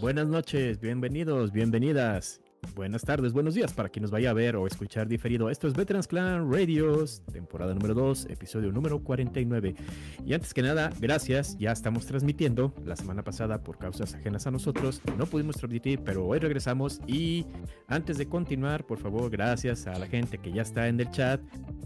[0.00, 2.40] Buenas noches, bienvenidos, bienvenidas.
[2.74, 5.50] Buenas tardes, buenos días para quien nos vaya a ver o escuchar diferido.
[5.50, 9.74] Esto es Veterans Clan Radios, temporada número 2, episodio número 49.
[10.24, 12.72] Y antes que nada, gracias, ya estamos transmitiendo.
[12.84, 17.00] La semana pasada, por causas ajenas a nosotros, no pudimos transmitir, pero hoy regresamos.
[17.06, 17.44] Y
[17.88, 21.40] antes de continuar, por favor, gracias a la gente que ya está en el chat.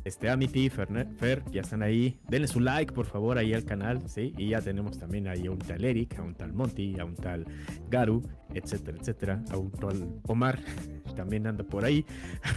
[0.04, 2.18] Este Amity, Fer, Fer, ya están ahí.
[2.28, 4.34] Denle su like, por favor, ahí al canal, ¿sí?
[4.36, 7.14] Y ya tenemos también ahí a un tal Eric, a un tal Monty, a un
[7.14, 7.46] tal
[7.88, 8.22] Garu,
[8.54, 10.58] etcétera, etcétera, a un tal Omar
[11.14, 12.04] también anda por ahí.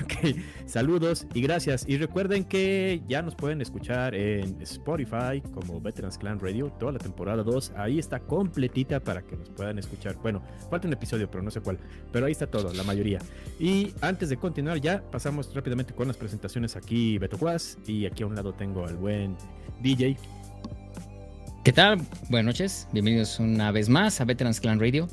[0.65, 1.85] Saludos y gracias.
[1.87, 6.99] Y recuerden que ya nos pueden escuchar en Spotify como Veterans Clan Radio, toda la
[6.99, 7.73] temporada 2.
[7.77, 10.15] Ahí está completita para que nos puedan escuchar.
[10.15, 11.77] Bueno, falta un episodio, pero no sé cuál.
[12.11, 13.19] Pero ahí está todo, la mayoría.
[13.59, 17.77] Y antes de continuar, ya pasamos rápidamente con las presentaciones aquí, Beto Quas.
[17.85, 19.35] Y aquí a un lado tengo al buen
[19.81, 20.17] DJ.
[21.63, 21.99] ¿Qué tal?
[22.29, 22.87] Buenas noches.
[22.93, 25.07] Bienvenidos una vez más a Veterans Clan Radio.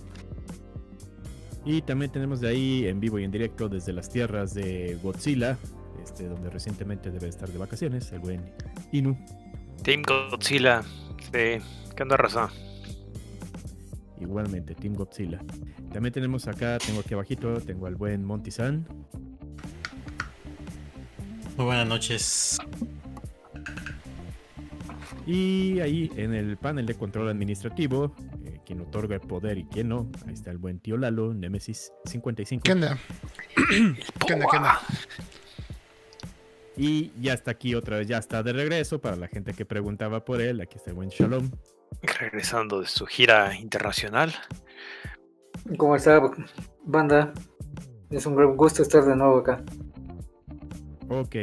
[1.64, 5.56] Y también tenemos de ahí en vivo y en directo desde las tierras de Godzilla,
[6.02, 8.42] este, donde recientemente debe estar de vacaciones, el buen
[8.92, 9.16] Inu.
[9.82, 10.82] Team Godzilla,
[11.20, 11.62] sí,
[11.96, 12.50] ¿qué onda razón?
[14.20, 15.40] Igualmente, Team Godzilla.
[15.92, 18.86] También tenemos acá, tengo aquí abajito, tengo al buen Monty San.
[21.56, 22.58] Muy buenas noches.
[25.26, 28.14] Y ahí en el panel de control administrativo
[28.64, 30.10] quien otorga el poder y quién no.
[30.26, 32.62] Ahí está el buen tío Lalo, Nemesis 55.
[32.62, 32.98] ¿Qué onda?
[34.26, 34.46] ¿Qué onda?
[34.50, 34.80] ¿Qué onda?
[36.76, 40.24] Y ya está aquí otra vez, ya está de regreso para la gente que preguntaba
[40.24, 40.60] por él.
[40.60, 41.50] Aquí está el buen Shalom.
[42.02, 44.34] Regresando de su gira internacional.
[45.76, 46.20] ¿Cómo está,
[46.84, 47.32] banda?
[48.10, 49.62] Es un gran gusto estar de nuevo acá.
[51.08, 51.36] Ok,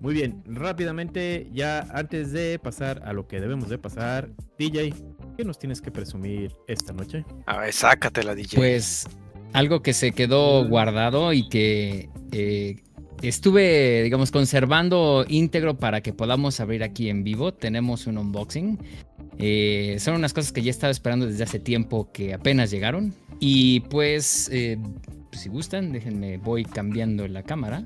[0.00, 0.42] muy bien.
[0.46, 4.92] Rápidamente, ya antes de pasar a lo que debemos de pasar, DJ,
[5.36, 7.24] ¿Qué nos tienes que presumir esta noche?
[7.46, 8.56] A ver, sácatela, DJ.
[8.56, 9.08] Pues
[9.52, 12.76] algo que se quedó guardado y que eh,
[13.20, 17.52] estuve, digamos, conservando íntegro para que podamos abrir aquí en vivo.
[17.52, 18.78] Tenemos un unboxing.
[19.38, 23.12] Eh, son unas cosas que ya estaba esperando desde hace tiempo que apenas llegaron.
[23.40, 24.78] Y pues, eh,
[25.32, 27.84] si gustan, déjenme, voy cambiando la cámara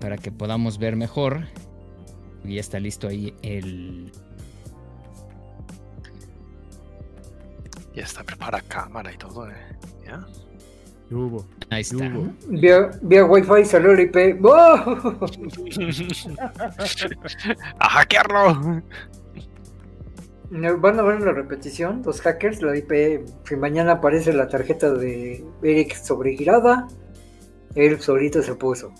[0.00, 1.46] para que podamos ver mejor.
[2.42, 4.10] Y ya está listo ahí el,
[7.94, 9.54] Ya está preparada cámara y todo, ¿eh?
[10.04, 10.26] ¿Ya?
[11.10, 11.46] hubo?
[11.70, 12.10] Ahí está.
[12.48, 14.16] Vía, vía Wi-Fi salió el IP.
[17.78, 18.82] ¡A hackearlo!
[20.50, 23.26] Van a ver la repetición, los hackers, la IP.
[23.46, 26.86] Si mañana aparece la tarjeta de Eric sobregirada,
[27.74, 28.92] Eric solito se puso.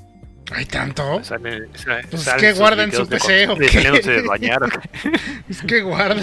[0.52, 1.22] ¿Hay tanto?
[1.24, 1.68] Sale,
[2.10, 3.66] pues es que guarda en su PC o qué?
[5.48, 6.22] es que guarda.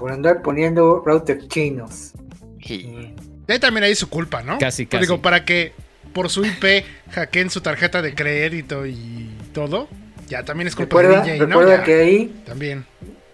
[0.00, 2.12] Por andar poniendo routers chinos.
[2.58, 3.14] Y
[3.60, 4.58] también hay su culpa, ¿no?
[4.58, 5.02] Casi, casi.
[5.02, 5.74] Digo, para que
[6.14, 9.88] por su IP hackeen su tarjeta de crédito y todo,
[10.26, 12.42] ya también es culpa recuerda, de DJ, Recuerda que ahí...
[12.46, 12.86] También.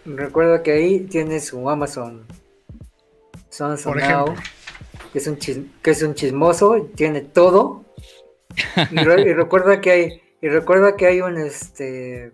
[0.05, 2.27] Recuerda que ahí tiene su Amazon.
[3.49, 4.35] Samsung por ejemplo.
[5.13, 7.85] que es, un que es un chismoso, tiene todo.
[8.91, 10.23] y, y recuerda que hay...
[10.43, 12.33] Y recuerda que hay un este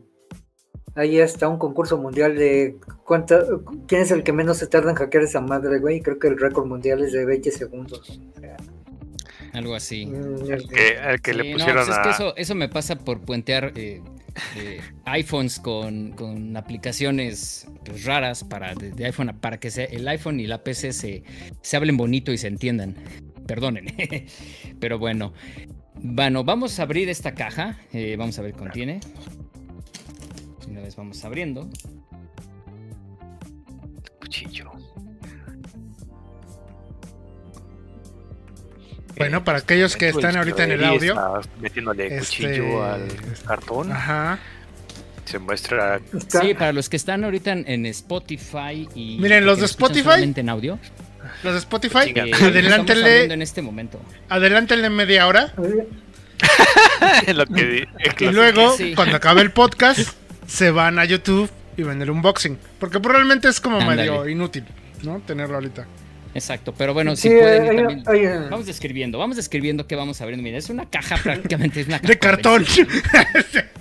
[0.94, 3.42] Ahí está un concurso mundial de cuánta,
[3.86, 6.00] quién es el que menos se tarda en hackear esa madre, güey.
[6.00, 8.20] Creo que el récord mundial es de 20 segundos.
[9.53, 10.06] Algo así.
[10.06, 14.03] Mm, el que, le pusieron pues es que eso, me pasa por puentear eh,
[14.56, 20.62] eh, iPhones con, aplicaciones pues, raras para de, iPhone para que el iPhone y la
[20.62, 21.22] PC se,
[21.60, 22.97] se hablen bonito y se entiendan.
[23.47, 23.86] Perdonen.
[24.80, 25.32] Pero bueno.
[26.04, 27.78] Bueno, vamos a abrir esta caja.
[27.92, 29.00] Eh, vamos a ver qué contiene.
[30.72, 31.69] Una vez vamos abriendo.
[34.19, 34.72] Cuchillo.
[39.19, 41.15] Bueno, para aquellos que están ahorita en el audio.
[41.60, 43.06] Metiéndole este, cuchillo al
[43.47, 43.93] cartón.
[43.93, 44.38] Ajá.
[45.27, 46.00] Se muestra.
[46.41, 49.19] Sí, para los que están ahorita en, Spotify y.
[49.21, 50.33] Miren, los de Spotify.
[50.34, 50.78] en audio.
[51.42, 53.25] Los de Spotify, adelántenle.
[53.25, 54.01] en este momento.
[54.30, 55.53] Adelántenle media hora.
[58.18, 60.01] y luego, cuando acabe el podcast,
[60.53, 62.59] se van a YouTube y ven el unboxing.
[62.78, 64.65] Porque probablemente es como medio inútil,
[65.03, 65.21] ¿no?
[65.21, 65.87] Tenerlo ahorita.
[66.34, 68.51] Exacto, pero bueno, si pueden también.
[68.51, 70.37] Vamos describiendo, vamos describiendo qué vamos a ver.
[70.37, 72.65] Mira, es una caja prácticamente, es una de cartón.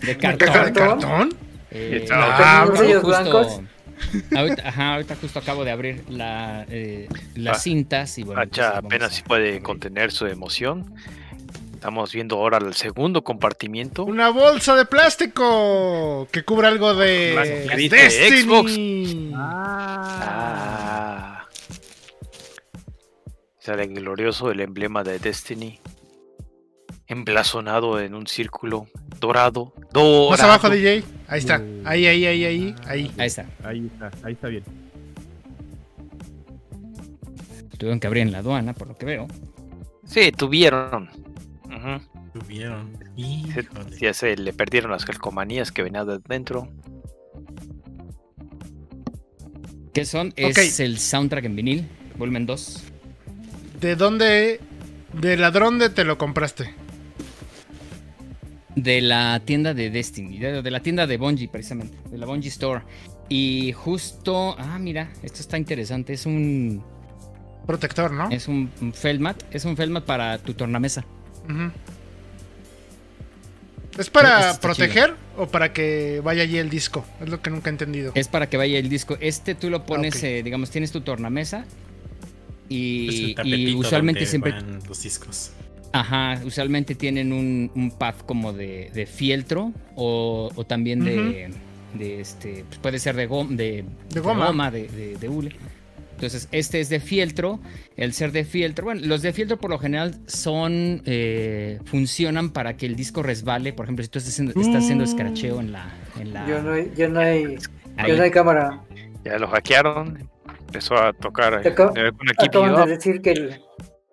[0.01, 0.49] De cartón.
[0.49, 1.35] ¿De cartón?
[1.71, 2.67] Eh, ah,
[3.01, 3.63] justo,
[4.35, 8.41] ahorita, ajá, ahorita justo acabo de abrir la, eh, las ah, cintas y bueno.
[8.49, 10.93] Pues, apenas si puede contener su emoción.
[11.81, 14.05] Estamos viendo ahora el segundo compartimiento.
[14.05, 18.77] Una bolsa de plástico que cubre algo de Xbox.
[19.33, 21.47] Ah.
[23.57, 25.79] Sale glorioso el emblema de Destiny.
[27.07, 28.85] Emblazonado en un círculo
[29.19, 29.73] dorado.
[29.91, 30.29] dorado.
[30.29, 31.03] Más abajo, DJ.
[31.27, 31.63] Ahí está.
[31.83, 33.11] Ahí, ahí, ahí, ahí, ahí.
[33.17, 33.47] Ahí está.
[33.63, 34.63] Ahí está, ahí está bien.
[37.79, 39.25] Tuvieron que abrir en la aduana, por lo que veo.
[40.05, 41.09] Sí, tuvieron.
[42.47, 42.63] Sí,
[43.15, 43.67] Híjole.
[43.99, 46.69] Ya se le perdieron las calcomanías que venían de dentro.
[49.93, 50.33] ¿Qué son?
[50.35, 51.87] Es el soundtrack en vinil,
[52.17, 52.83] volumen 2.
[53.81, 54.59] ¿De dónde?
[55.13, 56.73] ¿De ladrón de te lo compraste?
[58.75, 62.49] De la tienda de Destiny, de, de la tienda de Bungie, precisamente, de la Bungie
[62.49, 62.83] Store.
[63.27, 66.13] Y justo, ah, mira, esto está interesante.
[66.13, 66.81] Es un,
[67.65, 68.29] Protector, ¿no?
[68.29, 71.05] es un un Feldmat, es un Feldmat para tu tornamesa.
[73.97, 77.05] ¿Es para proteger o para que vaya allí el disco?
[77.21, 78.11] Es lo que nunca he entendido.
[78.15, 79.17] Es para que vaya el disco.
[79.19, 80.23] Este tú lo pones, ok.
[80.23, 81.65] eh, digamos, tienes tu tornamesa
[82.69, 85.51] y, y usualmente donde siempre, van los discos.
[85.91, 91.49] ajá, usualmente tienen un, un pad como de, de fieltro o, o también de,
[91.93, 94.71] de este, pues puede ser de, gom- de, De goma.
[94.71, 95.51] de, de- de hule.
[96.21, 97.59] Entonces, este es de fieltro.
[97.97, 102.77] El ser de fieltro, bueno, los de fieltro por lo general son, eh, funcionan para
[102.77, 103.73] que el disco resbale.
[103.73, 106.73] Por ejemplo, si tú estás haciendo, estás haciendo escracheo en la, en la, Yo no
[106.73, 107.57] hay, yo no hay,
[108.07, 108.83] yo no hay cámara.
[109.25, 110.29] Ya lo hackearon.
[110.67, 111.73] Empezó a tocar Te eh,
[112.37, 113.49] Acaban de decir que el,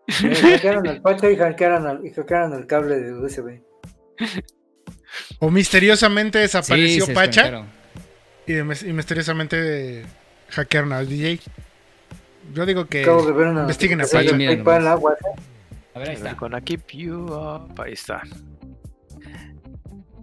[0.06, 3.60] eh, hackearon al Pacha y hackearon al, y hackearon el cable de USB.
[5.40, 7.66] O misteriosamente desapareció Sí, Pacha desconectaron.
[8.46, 10.06] y, de- y misteriosamente
[10.50, 11.40] hackearon al DJ.
[12.54, 14.36] Yo digo que Acabo de ver una investiguen a Pacha.
[14.36, 15.38] PayPal, ah, WhatsApp.
[15.94, 16.36] A ver, ahí está.
[16.36, 17.80] Con aquí you up.
[17.80, 18.22] Ahí está.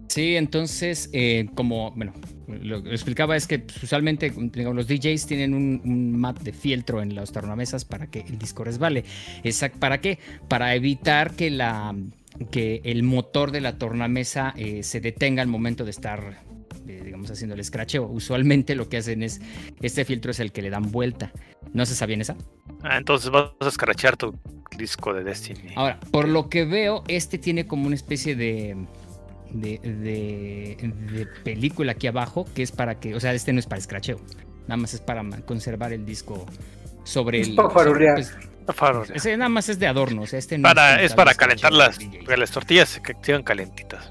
[0.07, 2.13] Sí, entonces, eh, como, bueno,
[2.47, 6.53] lo que explicaba es que pues, usualmente digamos, los DJs tienen un, un mat de
[6.53, 9.03] fieltro en las tornamesas para que el disco resbale.
[9.43, 10.19] Exact, ¿Para qué?
[10.47, 11.95] Para evitar que, la,
[12.51, 16.43] que el motor de la tornamesa eh, se detenga al momento de estar,
[16.87, 18.07] eh, digamos, haciendo el escracheo.
[18.07, 19.41] Usualmente lo que hacen es,
[19.81, 21.31] este filtro es el que le dan vuelta.
[21.73, 22.35] ¿No se sabía esa?
[22.83, 24.33] Ah, entonces vas a escrachar tu
[24.77, 25.73] disco de Destiny.
[25.75, 28.75] Ahora, por lo que veo, este tiene como una especie de,
[29.51, 30.77] de, de-
[31.13, 34.19] de película aquí abajo, que es para que, o sea, este no es para escracheo,
[34.67, 36.45] nada más es para conservar el disco
[37.03, 37.55] sobre Es el...
[37.55, 41.33] para pues, ese nada más es de adorno, o sea, este no para, es para
[41.35, 41.99] calentar las,
[42.37, 44.09] las tortillas que sigan calentitas.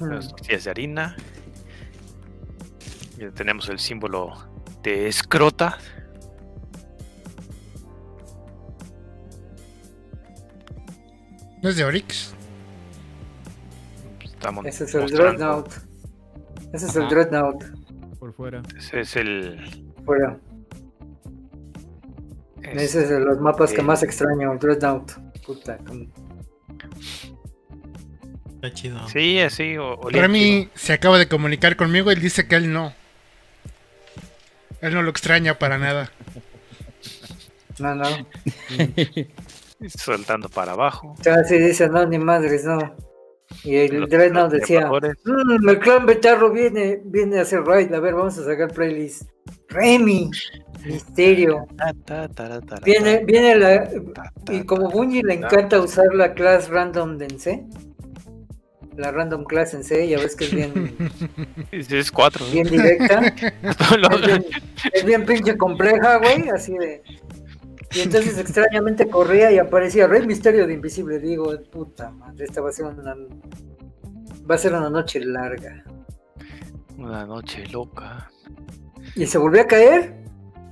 [0.00, 1.16] Las tortillas de harina.
[3.18, 4.32] Ya tenemos el símbolo
[4.82, 5.76] de escrota.
[11.62, 12.34] ¿No es de Oryx?
[14.24, 15.68] Estamos Ese es el Dreadnought.
[16.72, 17.08] Ese es el.
[17.08, 17.62] Dreadnought.
[18.18, 18.62] Por fuera.
[18.76, 19.92] Ese es el.
[20.04, 20.38] Fuera.
[22.62, 25.12] es- Ese es de los mapas que eh, más extraño, el Dreadnought.
[25.44, 26.06] Puta, como-
[28.60, 29.08] Está chido.
[29.08, 29.76] Sí, así.
[30.10, 32.92] Remy se acaba de comunicar conmigo y él dice que él no.
[34.82, 36.10] Él no lo extraña para nada.
[37.78, 38.04] No, no.
[38.68, 41.14] chido, Soltando para abajo.
[41.22, 42.94] Sea, sí dice, no, ni madres, no.
[43.64, 44.10] Y el los
[44.50, 45.14] decía, trabajadores.
[45.24, 47.92] "Mm, el clan Betarro viene, viene a hacer raid.
[47.94, 49.22] A ver, vamos a sacar playlist.
[49.68, 50.30] Remy,
[50.84, 51.66] Misterio.
[52.84, 53.88] Viene, viene la.
[54.50, 54.90] Y como.
[54.90, 57.64] Bungie le encanta usar la class random de en C,
[59.00, 60.96] la random class en C, ya ves que es bien,
[61.72, 62.44] Es, es cuatro.
[62.46, 62.52] ¿no?
[62.52, 63.20] bien directa.
[63.62, 64.44] Es bien,
[64.92, 67.02] es bien pinche compleja, güey, así de.
[67.92, 71.18] Y entonces extrañamente corría y aparecía Rey Misterio de Invisible.
[71.18, 73.14] Digo, puta madre, esta va a ser una.
[74.48, 75.84] Va a ser una noche larga.
[76.96, 78.30] Una noche loca.
[79.16, 80.14] Y se volvió a caer.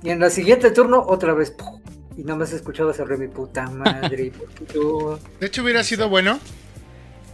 [0.01, 1.51] Y en la siguiente turno, otra vez.
[1.51, 1.81] ¡pum!
[2.15, 4.31] Y nada más escuchabas a Rey, mi puta madre.
[4.73, 6.39] yo- De hecho, hubiera sido bueno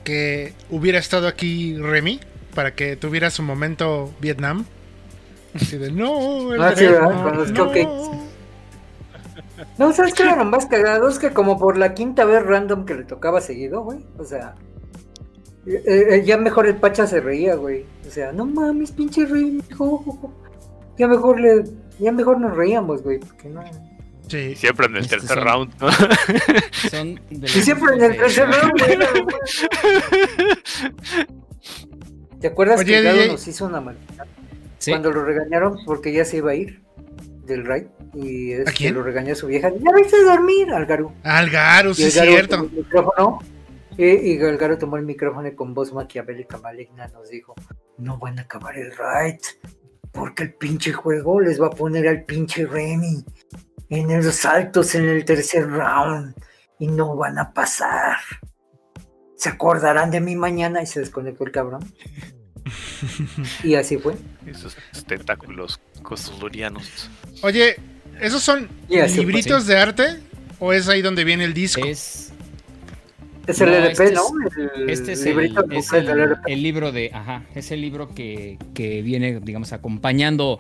[0.05, 2.21] que hubiera estado aquí Remy
[2.55, 4.63] para que tuviera su momento Vietnam.
[5.53, 7.09] Así de no, el Ah, sí, ¿verdad?
[7.09, 7.65] Dreadnought, Con los no".
[7.65, 8.25] cupcakes.
[9.77, 11.07] No, ¿sabes qué era lo más cagado?
[11.09, 14.00] Es que como por la quinta vez random que le tocaba seguido, güey.
[14.17, 14.55] O sea,
[15.65, 17.85] eh, eh, ya mejor el Pacha se reía, güey.
[18.07, 20.33] O sea, no mames, pinche rey, mijo.
[20.97, 21.63] Ya mejor le,
[22.00, 23.19] ya mejor nos reíamos, güey.
[23.19, 23.62] Porque no.
[24.27, 24.38] Sí.
[24.38, 25.74] Y siempre en el tercer son- round.
[25.82, 25.91] ¿no?
[26.89, 29.05] Son de los siempre en el tercer round, bueno.
[32.39, 34.25] ¿Te acuerdas Oye, que Galo nos hizo una maldad?
[34.79, 34.91] Sí.
[34.91, 36.82] Cuando lo regañaron porque ya se iba a ir
[37.46, 37.86] del raid.
[38.13, 38.94] Y es ¿A quién?
[38.94, 39.70] que lo regañó su vieja.
[39.70, 41.12] Ya a dormir, al Garú.
[41.24, 42.55] Algaru, Y sí es cierto.
[42.55, 43.39] el micrófono,
[43.98, 47.53] y, y el Garo tomó el micrófono y con voz maquiavélica maligna nos dijo,
[47.98, 49.39] no van a acabar el raid,
[50.12, 53.24] porque el pinche juego les va a poner al pinche Remy.
[53.89, 56.35] En los saltos en el tercer round
[56.79, 58.17] y no van a pasar.
[59.35, 61.93] Se acordarán de mí mañana y se desconectó el cabrón.
[63.63, 64.15] y así fue.
[64.45, 64.75] Esos
[65.07, 67.09] tentáculos costolurianos.
[67.41, 67.75] Oye,
[68.19, 70.19] ¿esos son fue, libritos de arte?
[70.59, 71.85] ¿O es ahí donde viene el disco?
[71.85, 72.33] Es,
[73.47, 74.21] Es el No, LP, este es- ¿no?
[74.75, 75.39] El este es, el,
[75.71, 75.93] es
[76.47, 80.59] el- libro de, ajá, es el libro que, que viene, digamos, acompañando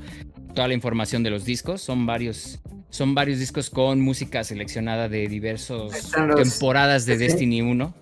[0.53, 1.81] toda la información de los discos.
[1.81, 7.19] Son varios, son varios discos con música seleccionada de diversas temporadas de sí.
[7.19, 7.93] Destiny 1.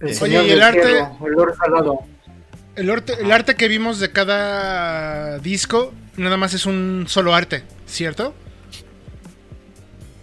[0.00, 0.82] El Oye, ¿y el arte?
[0.82, 1.98] cielo, el Lord Salado.
[2.74, 7.62] El arte, el arte que vimos de cada disco nada más es un solo arte,
[7.86, 8.34] ¿cierto?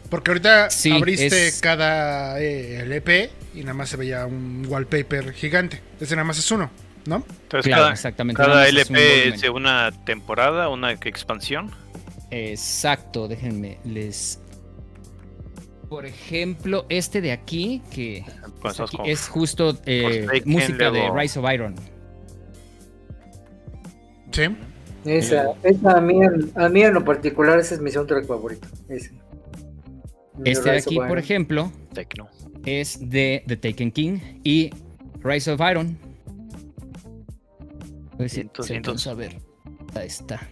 [0.09, 5.33] Porque ahorita Sí, abriste es- cada eh, LP y nada más se veía un wallpaper
[5.33, 5.81] gigante.
[5.99, 6.69] Ese nada más es uno,
[7.05, 7.17] ¿no?
[7.43, 8.41] Entonces, Claro, cada, exactamente.
[8.41, 11.71] cada es un LP es de una temporada, una expansión.
[12.31, 14.39] Exacto, déjenme, les...
[15.89, 18.23] Por ejemplo, este de aquí, que
[18.61, 21.75] Pues es, aquí, como- es justo eh, Forsaken, música de Rise of Iron.
[24.31, 24.43] Sí.
[25.05, 28.67] Esa, esa a, mí, en- a mí en lo particular ese es mi soundtrack favorito.
[28.87, 29.11] Ese.
[30.45, 32.29] Este de aquí, por ejemplo, Tecno.
[32.65, 34.69] es de The Taken King y
[35.21, 35.97] Rise of Iron.
[38.17, 38.69] Se cientos.
[38.71, 39.37] alcanza a ver.
[39.95, 40.47] Ahí está.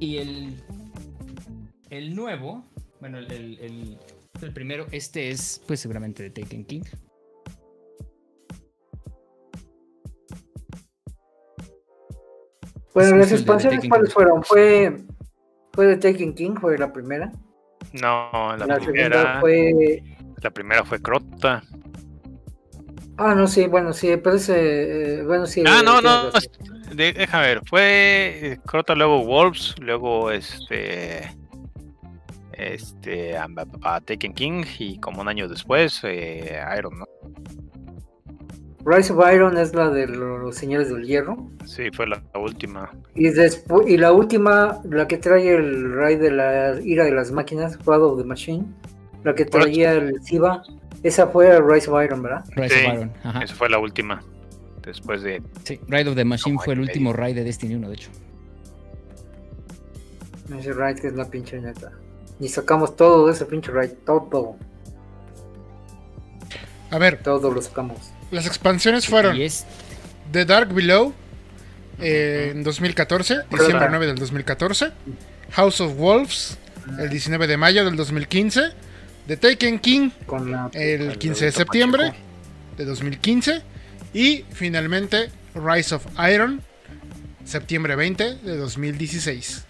[0.00, 0.62] Y el,
[1.90, 2.64] el nuevo,
[3.00, 3.98] bueno, el, el- el-
[4.42, 6.82] el primero, este es pues seguramente de Taken King.
[12.92, 14.42] Bueno, de expansiones, ¿cuáles fueron?
[14.44, 14.96] Fue,
[15.74, 17.32] fue de Taken King, fue la primera.
[17.92, 19.40] No, la, La, primera.
[19.40, 20.02] fue.
[20.42, 21.62] La primera fue Crota.
[23.16, 25.18] Ah, no, sí, bueno, sí, pero ese.
[25.18, 25.62] eh, bueno, sí.
[25.66, 26.30] Ah, no, no.
[26.94, 27.60] de- Déjame ver.
[27.66, 27.82] Fue
[28.52, 31.30] eh, Crota, luego Wolves, luego este.
[32.52, 33.36] Este.
[33.36, 33.46] a-
[33.82, 37.06] a- Taken King y como un año después, eh, Iron, ¿no?
[38.84, 41.48] Rise of Iron es la de los Señores del Hierro.
[41.64, 42.90] Sí, fue la, la última.
[43.14, 47.32] Y después y la última, la que trae el Rey de la Ira de las
[47.32, 48.64] Máquinas, Wrath of the Machine,
[49.22, 50.62] la que traía el Siva,
[51.02, 52.44] esa fue Rise of Iron, ¿verdad?
[52.56, 53.12] Rise Sí, of Iron.
[53.22, 53.40] Ajá.
[53.42, 54.22] Esa fue la última.
[54.84, 55.42] Después de.
[55.64, 58.10] Sí, Ride of the Machine fue el último raid de Destiny 1, de hecho.
[60.58, 61.90] Ese raid que es la pinche neta.
[62.38, 64.56] Y sacamos todo de ese pinche raid, todo,
[66.90, 68.12] A ver, todo lo sacamos.
[68.34, 69.38] Las expansiones fueron
[70.32, 71.14] The Dark Below
[72.00, 73.90] eh, en 2014, diciembre Claro.
[73.90, 74.90] 9 del 2014.
[75.52, 76.58] House of Wolves
[76.98, 78.62] el 19 de mayo del 2015.
[79.26, 82.12] The Taken King Con la el 15 de septiembre
[82.76, 83.62] de 2015.
[84.12, 86.60] Y finalmente Rise of Iron,
[87.44, 89.64] septiembre 20 de 2016.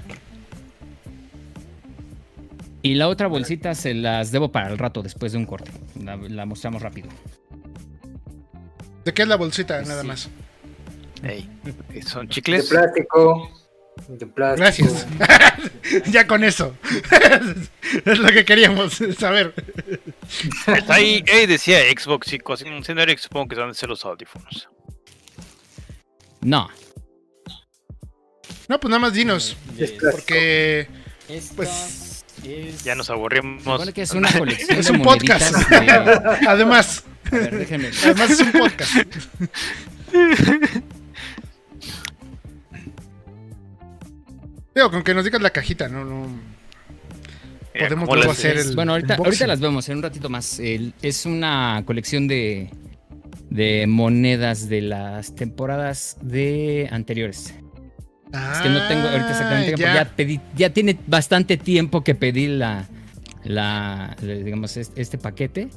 [2.83, 5.71] Y la otra bolsita se las debo para el rato después de un corte.
[6.03, 7.09] La, la mostramos rápido.
[9.05, 9.81] ¿De qué es la bolsita?
[9.83, 10.07] Nada Sí.
[10.09, 10.29] más.
[11.23, 11.49] Ey,
[12.07, 12.69] son de chicles.
[12.69, 13.51] plástico.
[14.09, 14.89] De plástico.
[14.91, 15.07] Gracias.
[16.11, 16.77] ya con eso.
[18.05, 19.55] es lo que queríamos saber.
[20.67, 22.61] Está ahí, ahí decía Xbox, chicos.
[22.61, 24.69] Si no era supongo que ser los audífonos.
[26.41, 26.69] No.
[28.69, 29.57] No, pues nada más dinos.
[30.11, 30.89] Porque
[31.57, 32.85] Pues, es...
[32.85, 33.91] Ya nos aburrimos.
[33.93, 35.55] que es una colección es de un podcast.
[35.71, 37.89] de- además, A ver, déjenme.
[38.05, 38.95] además es un podcast.
[44.75, 46.27] Digo, con que nos digas la cajita, no, no.
[47.75, 49.27] Mira, podemos luego hacer el bueno, ahorita, unboxing.
[49.27, 50.59] ahorita las vemos en un ratito más.
[50.61, 52.71] El- es una colección de,
[53.51, 57.55] de monedas de las temporadas de anteriores.
[58.33, 59.95] Es que no tengo ahorita exactamente Ah, ya.
[59.95, 60.05] Ya.
[60.17, 62.87] pedí, ya tiene bastante tiempo que pedí la,
[63.45, 65.69] la, la- digamos, este, este paquete.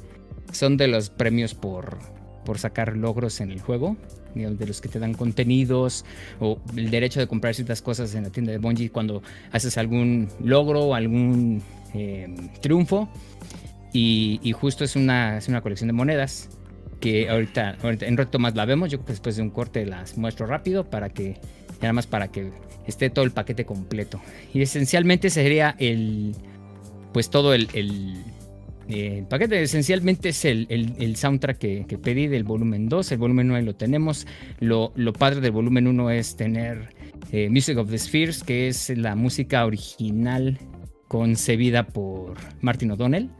[0.52, 1.98] Son de los premios por,
[2.44, 3.96] por sacar logros en el juego.
[4.34, 6.04] De los que te dan contenidos
[6.38, 10.28] o el derecho de comprar ciertas cosas en la tienda de Bungie cuando haces algún
[10.44, 11.60] logro o algún
[11.94, 12.28] eh,
[12.60, 13.08] triunfo.
[13.92, 16.50] Y, justo es una, es una colección de monedas
[17.00, 18.90] que ahorita, en rato más la vemos.
[18.90, 21.40] Yo creo que después de un corte las muestro rápido para que
[21.80, 22.52] nada más para que
[22.86, 24.20] esté todo el paquete completo.
[24.52, 26.34] Y esencialmente sería el,
[27.12, 27.68] pues todo el,
[28.88, 33.18] el paquete, esencialmente es el, el- el soundtrack que, que pedí del volumen 2, el
[33.18, 34.26] volumen 9 lo tenemos.
[34.60, 36.94] Lo, lo padre del volumen 1 es tener
[37.32, 40.58] eh, Music of the Spheres, que es la música original
[41.08, 43.30] concebida por Martin O'Donnell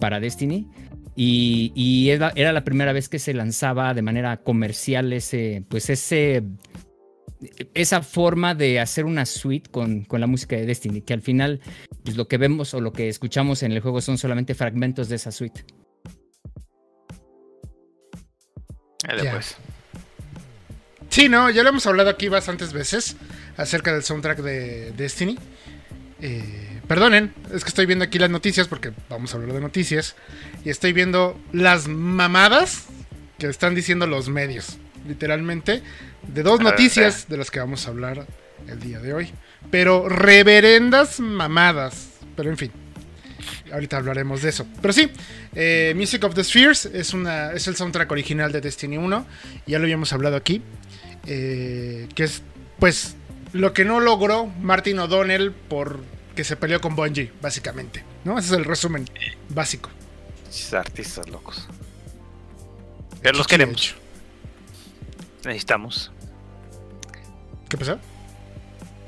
[0.00, 0.66] para Destiny.
[1.14, 5.90] Y, y era, era la primera vez que se lanzaba de manera comercial ese, pues
[5.90, 6.42] ese
[7.74, 11.60] esa forma de hacer una suite con, con, la música de Destiny, que al final
[12.04, 15.16] pues, lo que vemos o lo que escuchamos en el juego son solamente fragmentos de
[15.16, 15.64] esa suite.
[19.08, 19.56] Después.
[21.08, 23.16] Sí, no, ya lo hemos hablado aquí bastantes veces
[23.56, 25.38] acerca del soundtrack de Destiny.
[26.20, 30.16] Eh, perdonen, es que estoy viendo aquí las noticias porque vamos a hablar de noticias.
[30.64, 32.86] Y estoy viendo las mamadas
[33.38, 34.78] que están diciendo los medios.
[35.06, 35.82] Literalmente,
[36.22, 38.26] de dos noticias de las que vamos a hablar
[38.68, 39.30] el día de hoy.
[39.70, 42.10] Pero reverendas mamadas.
[42.36, 42.72] Pero en fin,
[43.72, 44.66] ahorita hablaremos de eso.
[44.80, 45.10] Pero sí,
[45.54, 49.26] eh, Music of the Spheres es, una, es el soundtrack original de Destiny 1.
[49.66, 50.62] Ya lo habíamos hablado aquí.
[51.26, 52.42] Eh, que es,
[52.78, 53.16] pues,
[53.52, 56.00] lo que no logró Martin O'Donnell por
[56.34, 58.02] que se peleó con Bungie, básicamente.
[58.24, 58.38] ¿No?
[58.38, 59.08] Ese es el resumen
[59.50, 59.90] básico.
[60.72, 61.66] Artistas locos.
[63.22, 63.94] Pero los queremos.
[65.44, 66.12] Necesitamos.
[67.68, 67.98] ¿Qué pasó?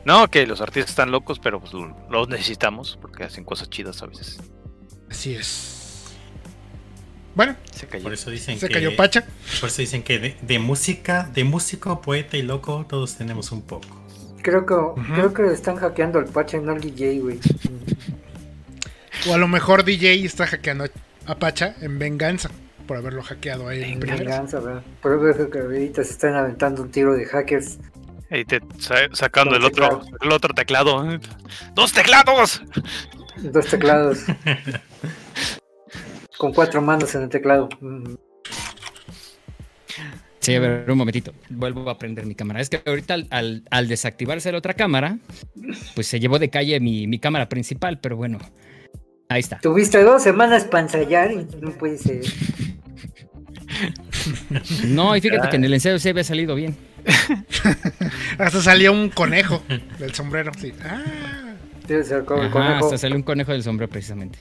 [0.04, 1.72] No, que los artistas están locos, pero pues
[2.10, 4.38] los necesitamos porque hacen cosas chidas a veces.
[5.10, 6.14] Así es.
[7.34, 8.04] Bueno, se cayó.
[8.04, 9.24] Por eso dicen se cayó Pacha.
[9.60, 13.88] Por eso dicen que de, música, de músico, poeta y loco, todos tenemos un poco.
[14.42, 14.74] Creo que,
[15.14, 17.40] creo que están hackeando al Pacha, no al DJ, güey.
[19.28, 20.84] O a lo mejor DJ está hackeando
[21.26, 22.50] a Pacha en venganza
[22.86, 23.84] por haberlo hackeado a él.
[23.84, 24.82] En venganza, ¿verdad?
[25.00, 27.78] Por eso que ahorita se están aventando un tiro de hackers.
[28.30, 28.60] Y te
[29.12, 31.06] sacando el otro, el otro teclado.
[31.74, 32.62] ¡Dos teclados!
[33.36, 34.24] Dos teclados.
[36.38, 37.68] Con cuatro manos en el teclado.
[40.40, 41.32] Sí, a ver, un momentito.
[41.48, 42.60] Vuelvo a prender mi cámara.
[42.60, 45.18] Es que ahorita al, desactivarse la otra cámara,
[45.94, 48.38] pues se llevó de calle mi, mi, cámara principal, pero bueno,
[49.28, 49.58] ahí está.
[49.60, 52.22] Tuviste dos semanas para ensayar y no puede ser.
[54.86, 56.76] No, y fíjate que en el ensayo se había salido bien.
[58.38, 59.62] hasta salió un conejo
[59.98, 60.52] del sombrero.
[60.58, 60.72] Sí.
[60.82, 61.02] Ah.
[62.78, 64.38] hasta salió un conejo del sombrero precisamente.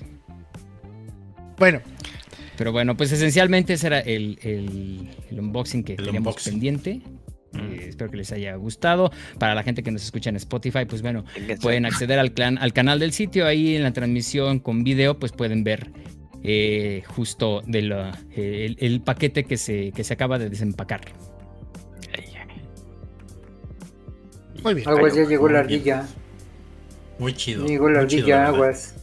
[1.58, 1.82] Bueno.
[2.58, 7.02] Pero bueno, pues esencialmente ese era el, unboxing que teníamos pendiente.
[7.52, 7.60] Mm.
[7.60, 9.12] Eh, espero que les haya gustado.
[9.40, 11.26] Para la gente que nos escucha en Spotify, pues bueno,
[11.62, 13.48] pueden acceder al, al canal del sitio.
[13.48, 15.92] Ahí en la transmisión con video, pues pueden ver
[16.44, 17.80] eh, justo de
[18.36, 21.02] el, paquete que se, que se acaba de desempacar.
[24.64, 24.88] Muy bien.
[24.88, 26.08] Aguas, ya llegó la ardilla.
[27.20, 27.66] Muy chido.
[27.66, 28.96] Llegó la ardilla, aguas.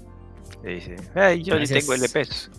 [0.65, 2.51] Sí, Ay, yo ni tengo LPs.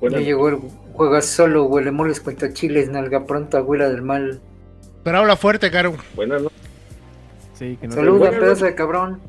[0.00, 0.58] Ya llegó el
[0.92, 4.40] juega solo, huele moles cuenta chiles, nalga pronto, abuela del mal.
[5.02, 5.96] Pero habla fuerte, Caro.
[6.14, 6.58] Buenas noches.
[7.54, 9.20] Sí, que no Saluda, pedazo de cabrón.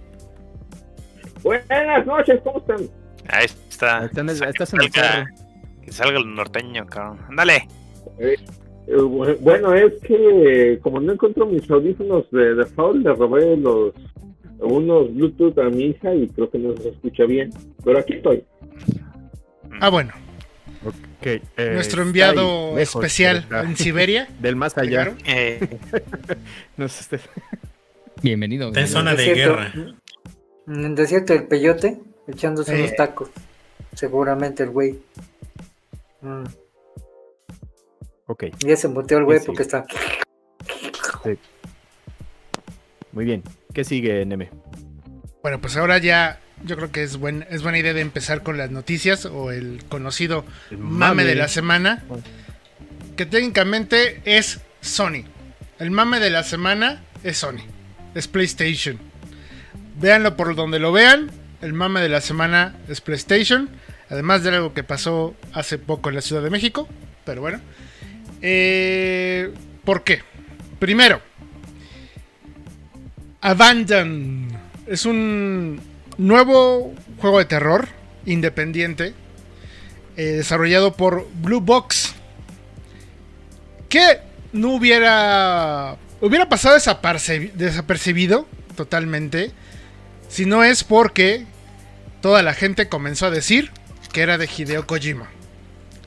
[1.45, 2.89] Buenas noches, ¿cómo están?
[3.29, 4.05] Ahí está.
[4.05, 5.27] Están, estás en el carro.
[5.83, 7.19] Que salga el norteño, cabrón.
[7.29, 7.67] Ándale.
[8.17, 8.35] Eh,
[8.87, 8.95] eh,
[9.41, 13.93] bueno, es que como no encuentro mis audífonos de default, le robé los
[14.57, 17.51] unos Bluetooth a mi hija y creo que no se escucha bien.
[17.83, 18.43] Pero aquí estoy.
[19.81, 20.13] Ah, bueno.
[21.19, 24.27] Okay, eh, Nuestro enviado especial en Siberia.
[24.39, 25.13] Del más allá.
[25.27, 25.77] Eh.
[26.77, 27.19] no sé,
[28.23, 28.69] Bienvenido.
[28.69, 29.71] Está en zona de guerra.
[30.67, 32.95] En el desierto del peyote, echándose unos eh.
[32.97, 33.29] tacos.
[33.93, 34.99] Seguramente el güey.
[36.21, 36.45] Mm.
[38.27, 38.45] Ok.
[38.59, 39.85] Ya se muteó el güey porque está.
[43.11, 43.43] Muy bien.
[43.73, 44.49] ¿Qué sigue, Neme?
[45.41, 48.57] Bueno, pues ahora ya yo creo que es, buen, es buena idea de empezar con
[48.57, 51.23] las noticias o el conocido mame.
[51.23, 52.03] de la semana.
[53.15, 55.23] Que técnicamente es Sony.
[55.79, 57.61] El mame de la semana es Sony.
[58.15, 58.99] Es PlayStation.
[59.99, 61.31] Véanlo por donde lo vean.
[61.61, 63.69] El mame de la semana es PlayStation.
[64.09, 66.87] Además de algo que pasó hace poco en la Ciudad de México.
[67.23, 67.59] Pero bueno.
[68.41, 69.51] Eh,
[69.83, 70.21] ¿Por qué?
[70.79, 71.21] Primero,
[73.41, 74.47] Abandon
[74.87, 75.79] es un
[76.17, 77.87] nuevo juego de terror
[78.25, 79.13] independiente
[80.17, 82.15] eh, desarrollado por Blue Box.
[83.89, 84.19] Que
[84.51, 89.51] no hubiera hubiera pasado desapercibido totalmente
[90.29, 91.45] si no es porque
[92.21, 93.71] toda la gente comenzó a decir
[94.11, 95.29] que era de Hideo Kojima,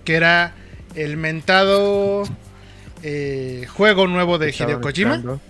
[0.05, 0.55] que era
[0.95, 2.25] el mentado
[3.03, 5.41] eh, juego nuevo de Hideo Kojima.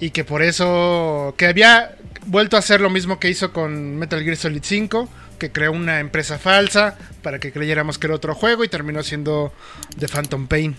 [0.00, 1.34] Y que por eso.
[1.36, 5.08] Que había vuelto a hacer lo mismo que hizo con Metal Gear Solid 5.
[5.38, 9.52] Que creó una empresa falsa para que creyéramos que era otro juego y terminó siendo
[9.98, 10.76] The Phantom Pain.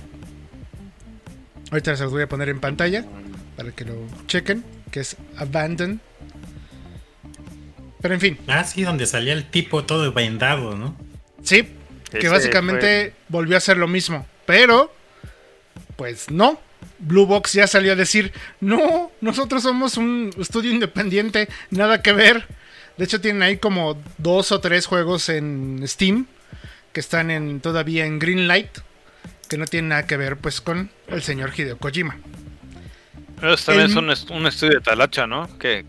[1.71, 3.05] Ahorita se los voy a poner en pantalla
[3.55, 3.95] para que lo
[4.27, 4.65] chequen.
[4.91, 6.01] Que es Abandon.
[8.03, 8.37] Pero en fin.
[8.47, 10.93] Ah, sí, donde salía el tipo todo vendado, ¿no?
[11.41, 11.69] Sí,
[12.11, 14.27] que básicamente volvió a hacer lo mismo.
[14.45, 14.93] Pero
[15.95, 16.59] pues no.
[16.99, 22.45] Blue Box ya salió a decir, no, nosotros somos un estudio independiente, nada que ver.
[22.97, 26.27] De hecho tienen ahí como dos o tres juegos en Steam
[26.91, 28.79] que están en, todavía en Greenlight,
[29.47, 32.17] que no tienen nada que ver pues con el señor Hideo Kojima.
[33.39, 35.57] Pero también es un, estudio de talacha, ¿no?
[35.57, 35.85] Que,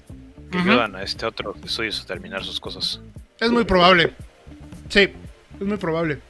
[0.59, 3.01] ayudan a este otro estudio a terminar sus cosas.
[3.41, 4.13] Es muy probable.
[4.89, 5.13] Sí,
[5.61, 6.21] es muy probable.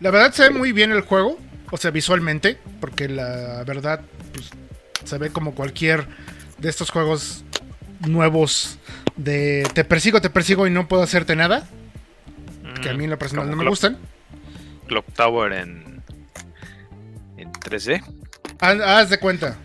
[0.00, 1.38] La verdad se ve muy bien el juego,
[1.70, 4.00] o sea, visualmente, porque la verdad
[4.32, 4.50] pues,
[5.04, 6.06] se ve como cualquier
[6.58, 7.44] de estos juegos
[8.00, 8.78] nuevos
[9.16, 11.66] de te persigo, te persigo y no puedo hacerte nada.
[12.82, 13.98] Que a mí en lo personal no me gustan.
[14.86, 16.02] Clock Tower en,
[17.36, 18.04] en 3D.
[18.60, 19.56] Haz de cuenta.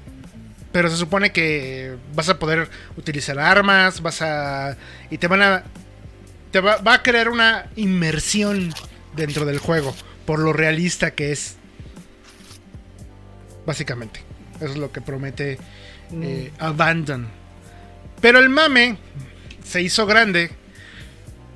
[0.73, 4.75] Pero se supone que vas a poder utilizar armas, vas a...
[5.09, 5.63] Y te van a...
[6.51, 8.73] Te va, va a crear una inmersión
[9.15, 11.55] dentro del juego, por lo realista que es.
[13.65, 14.19] Básicamente.
[14.57, 15.57] Eso es lo que promete
[16.21, 16.63] eh, mm.
[16.63, 17.27] Abandon.
[18.21, 18.97] Pero el mame
[19.63, 20.51] se hizo grande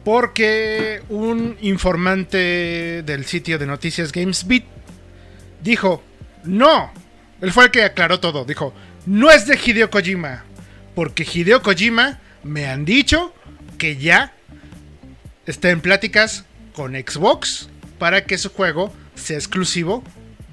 [0.04, 4.64] porque un informante del sitio de noticias GamesBeat
[5.62, 6.02] dijo,
[6.46, 6.92] no,
[7.42, 8.74] él fue el que aclaró todo, dijo,
[9.08, 10.44] no es de Hideo Kojima,
[10.94, 13.34] porque Hideo Kojima me han dicho
[13.78, 14.34] que ya
[15.46, 16.44] está en pláticas
[16.74, 20.04] con Xbox para que su juego sea exclusivo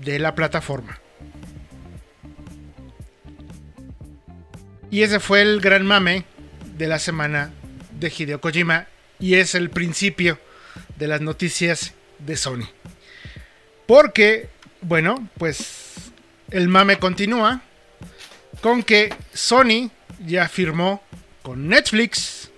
[0.04, 1.00] de la plataforma.
[4.88, 6.24] Y ese fue el gran mame
[6.78, 7.50] de la semana
[7.98, 8.86] de Hideo Kojima
[9.18, 10.38] y es el principio
[10.96, 12.68] de las noticias de Sony.
[13.86, 14.48] Porque,
[14.80, 16.12] bueno, pues
[16.52, 17.62] el mame continúa
[18.64, 19.90] con que Sony
[20.24, 21.02] ya firmó
[21.42, 22.50] con Netflix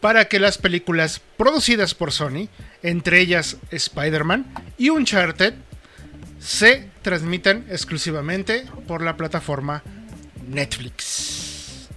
[0.00, 2.48] para que las películas producidas por Sony,
[2.82, 4.44] entre ellas Spider-Man
[4.76, 5.54] y Uncharted,
[6.40, 9.84] se transmitan exclusivamente por la plataforma
[10.48, 11.90] Netflix.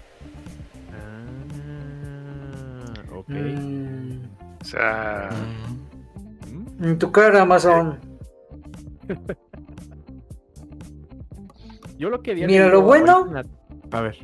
[0.93, 3.29] Ah, ok.
[3.29, 4.25] Mm.
[4.61, 5.29] O sea.
[6.81, 7.99] En tu cara, Amazon.
[11.99, 13.29] Yo lo que Mira, lo bueno.
[13.91, 14.17] A ver.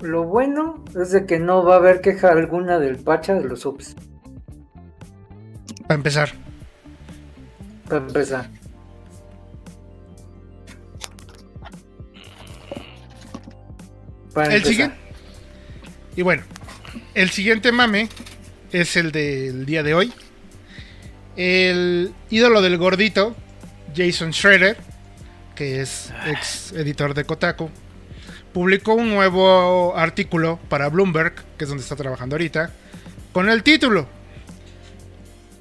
[0.00, 3.60] Lo, bueno es de que no va a haber queja alguna del pacha de los
[3.60, 3.94] subs.
[5.82, 6.30] Para empezar.
[7.86, 8.50] Para empezar.
[14.32, 14.96] Para el siguiente.
[16.16, 16.42] Y bueno,
[17.14, 18.08] el siguiente mame
[18.72, 20.12] es el del día de hoy.
[21.36, 23.36] El ídolo del gordito,
[23.94, 24.78] Jason Schroeder,
[25.58, 27.68] que es ex editor de Kotaku,
[28.52, 32.70] publicó un nuevo artículo para Bloomberg, que es donde está trabajando ahorita,
[33.32, 34.08] con el título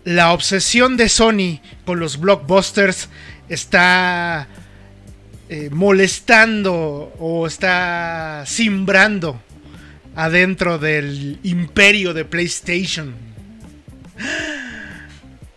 [0.04, 3.10] La obsesión de Sony con los blockbusters
[3.50, 4.48] está
[5.50, 9.42] eh, molestando o está simbrando
[10.16, 13.16] adentro del imperio de PlayStation.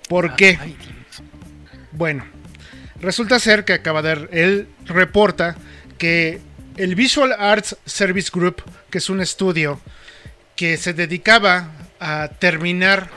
[0.09, 0.59] ¿Por qué?
[1.93, 2.25] Bueno,
[3.01, 4.29] resulta ser que acaba de...
[4.33, 5.57] Él reporta
[5.99, 6.41] que
[6.77, 9.81] el Visual Arts Service Group, que es un estudio
[10.57, 13.11] que se dedicaba a terminar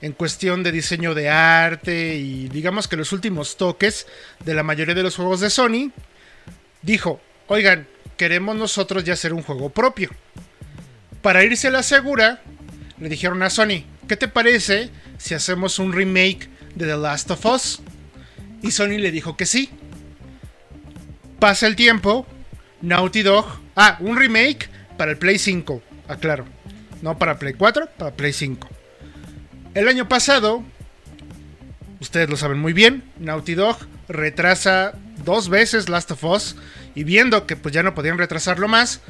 [0.00, 4.06] en cuestión de diseño de arte y digamos que los últimos toques
[4.44, 5.92] de la mayoría de los juegos de Sony,
[6.82, 10.10] dijo, oigan, queremos nosotros ya hacer un juego propio
[11.22, 12.42] para irse a la segura,
[12.98, 17.44] le dijeron a Sony, ¿qué te parece si hacemos un remake de The Last of
[17.46, 17.80] Us?
[18.62, 19.70] Y Sony le dijo que sí.
[21.38, 22.26] Pasa el tiempo,
[22.82, 23.46] Naughty Dog,
[23.76, 24.68] ah, un remake
[24.98, 26.44] para el Play 5, aclaro.
[27.02, 28.68] No para Play 4, para Play 5.
[29.74, 30.62] El año pasado,
[32.00, 34.92] ustedes lo saben muy bien, Naughty Dog retrasa
[35.24, 36.56] dos veces Last of Us
[36.94, 39.00] y viendo que pues ya no podían retrasarlo más,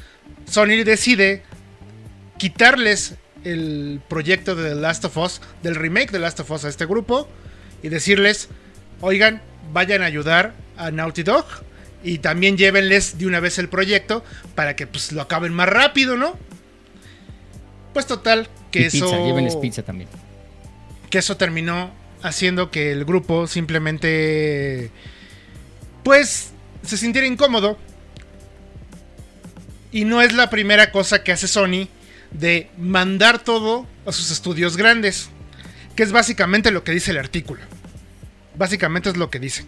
[0.47, 1.43] Sony decide
[2.39, 6.69] quitarles el proyecto de The Last of Us, del remake de Last of Us a
[6.69, 7.29] este grupo
[7.83, 8.49] y decirles,
[9.01, 11.47] oigan, vayan a ayudar a Naughty Dog
[12.03, 16.17] y también llévenles de una vez el proyecto para que pues lo acaben más rápido,
[16.17, 16.39] ¿no?
[17.93, 19.07] Pues total, que eso...
[19.07, 20.09] Pizza, llévenles pizza también.
[21.11, 24.91] Que eso terminó haciendo que el grupo simplemente...
[26.05, 27.79] Pues se sintiera incómodo.
[29.93, 31.89] Y no es la primera cosa que hace Sony
[32.31, 35.31] de mandar todo a sus estudios grandes,
[35.97, 37.61] que es básicamente lo que dice el artículo.
[38.61, 39.65] Básicamente es lo que dice.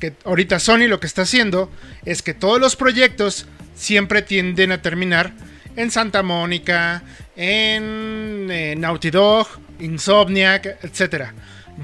[0.00, 1.70] Que ahorita Sony lo que está haciendo
[2.04, 5.32] es que todos los proyectos siempre tienden a terminar
[5.76, 7.04] en Santa Mónica,
[7.36, 9.46] en, en Naughty Dog,
[9.78, 11.26] Insomniac, etc.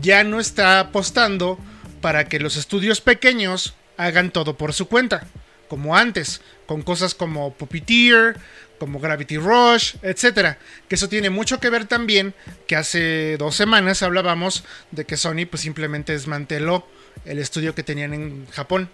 [0.00, 1.60] Ya no está apostando
[2.00, 5.28] para que los estudios pequeños hagan todo por su cuenta,
[5.68, 8.36] como antes, con cosas como Puppeteer,
[8.82, 10.58] como Gravity Rush, etcétera.
[10.88, 12.34] Que eso tiene mucho que ver también
[12.66, 16.84] que hace dos semanas hablábamos de que Sony pues simplemente desmanteló
[17.24, 18.90] el estudio que tenían en Japón.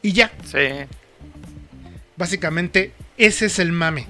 [0.00, 0.30] Y ya.
[0.44, 0.86] Sí.
[2.16, 4.06] Básicamente ese es el mame.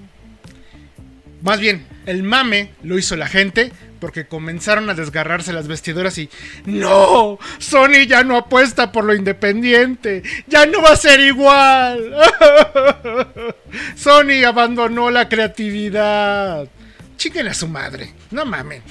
[1.43, 6.29] Más bien, el mame lo hizo la gente porque comenzaron a desgarrarse las vestiduras y
[6.67, 12.15] no, Sony ya no apuesta por lo independiente, ya no va a ser igual.
[13.97, 16.69] Sony abandonó la creatividad.
[17.17, 18.83] Chiquen a su madre, no mamen.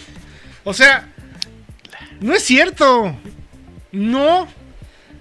[0.64, 1.08] O sea,
[2.20, 3.16] no es cierto.
[3.92, 4.48] No.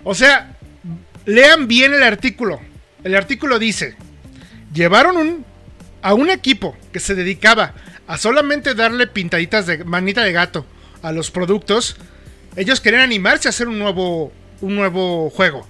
[0.03, 0.57] O sea,
[1.27, 2.61] lean bien el artículo.
[3.03, 3.97] El artículo dice,
[4.73, 5.45] llevaron un,
[6.05, 7.73] a un equipo que se dedicaba
[8.07, 10.67] a solamente darle pintaditas de manita de gato
[11.01, 11.97] a los productos,
[12.57, 15.67] ellos querían animarse a hacer un nuevo, un nuevo juego.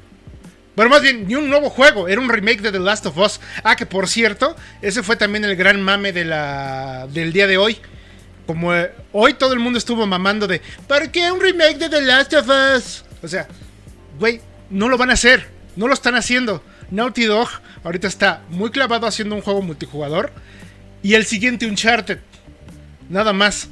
[0.75, 3.41] Bueno, más bien, ni un nuevo juego, era un remake de The Last of Us.
[3.63, 7.79] Ah, que por cierto, ese fue también el gran mame del día de hoy.
[8.45, 12.01] Como eh, hoy todo el mundo estuvo mamando de, ¿para qué un remake de The
[12.03, 13.05] Last of Us?
[13.23, 13.47] O sea,
[14.19, 16.61] güey, no lo van a hacer, no lo están haciendo.
[16.91, 17.49] Naughty Dog
[17.85, 20.33] ahorita está muy clavado haciendo un juego multijugador
[21.03, 22.19] y el siguiente Uncharted.
[23.09, 23.69] Nada más.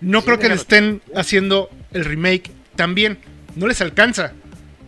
[0.00, 3.18] No creo que le estén haciendo el remake también.
[3.54, 4.32] No les alcanza.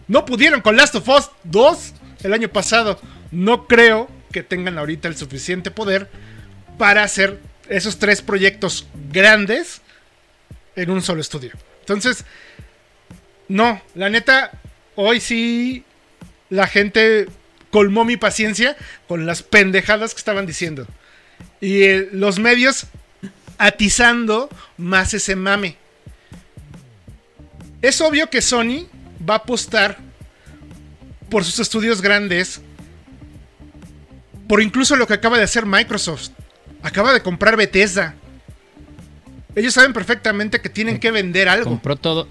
[0.06, 1.94] No pudieron con Last of Us 2
[2.24, 3.00] el año pasado.
[3.30, 6.10] No creo que tengan ahorita el suficiente poder
[6.76, 9.80] para hacer esos tres proyectos grandes
[10.76, 11.52] en un solo estudio.
[11.80, 12.24] Entonces,
[13.48, 14.52] no, la neta,
[14.94, 15.84] hoy sí
[16.50, 17.28] la gente
[17.70, 18.76] colmó mi paciencia
[19.06, 20.86] con las pendejadas que estaban diciendo.
[21.60, 22.86] Y eh, los medios
[23.58, 25.76] atizando más ese mame.
[27.82, 28.86] Es obvio que Sony
[29.28, 29.98] va a apostar
[31.28, 32.60] por sus estudios grandes,
[34.48, 36.30] por incluso lo que acaba de hacer Microsoft.
[36.82, 38.14] Acaba de comprar Bethesda.
[39.54, 41.70] Ellos saben perfectamente que tienen que vender algo.
[41.70, 42.28] Compró todo,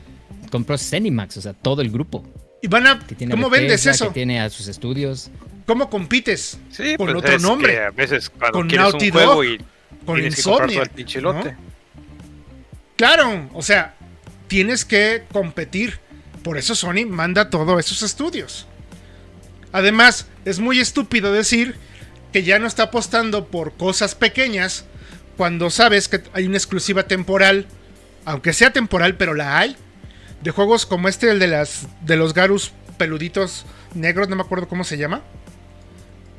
[0.50, 2.23] compró Cenimax, o sea, todo el grupo.
[2.62, 3.00] Y van a.
[3.30, 4.08] ¿Cómo vendes eso?
[4.08, 5.30] Que tiene a sus estudios.
[5.65, 6.60] ¿Cómo compites?
[6.72, 7.84] Sí, con pues otro nombre.
[7.84, 9.62] a veces cuando con quieres un juego y
[10.06, 11.56] con Insomnia, el lote.
[12.96, 13.96] Claro, o sea,
[14.48, 16.00] tienes que competir.
[16.41, 18.67] Por eso Sony manda todos esos estudios.
[19.74, 21.76] Además, es muy estúpido decir
[22.32, 24.86] que ya no está apostando por cosas pequeñas
[25.36, 27.67] cuando sabes que hay una exclusiva temporal,
[28.26, 29.76] aunque sea temporal, pero la hay,
[30.47, 34.69] de juegos como este, el de las de los Garus peluditos negros, no me acuerdo
[34.69, 35.21] cómo se llama.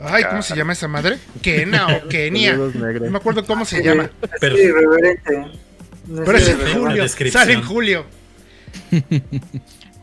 [0.00, 1.18] Ay, ¿cómo se llama esa madre?
[1.42, 2.56] Kena o Kenia.
[2.56, 4.10] No me acuerdo cómo se llama.
[4.40, 4.56] Pero.
[6.24, 7.08] Pero es en julio.
[7.08, 8.06] Sale en julio.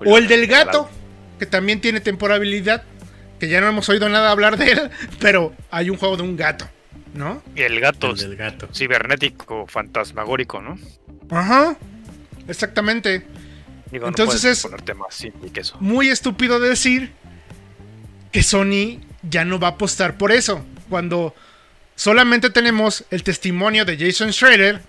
[0.05, 0.87] o el del gato,
[1.39, 2.83] que también tiene temporabilidad.
[3.39, 4.91] Que ya no hemos oído nada hablar de él.
[5.19, 6.69] Pero hay un juego de un gato,
[7.15, 7.41] ¿no?
[7.55, 8.11] Y el gato.
[8.11, 8.69] El del gato.
[8.71, 10.77] Cibernético, fantasmagórico, ¿no?
[11.31, 11.75] Ajá.
[12.47, 13.25] Exactamente.
[13.91, 14.67] Entonces es
[15.79, 17.11] muy estúpido decir
[18.31, 20.65] que Sony ya no va a apostar por eso.
[20.89, 21.33] Cuando
[21.95, 24.81] solamente tenemos el testimonio de Jason Schrader.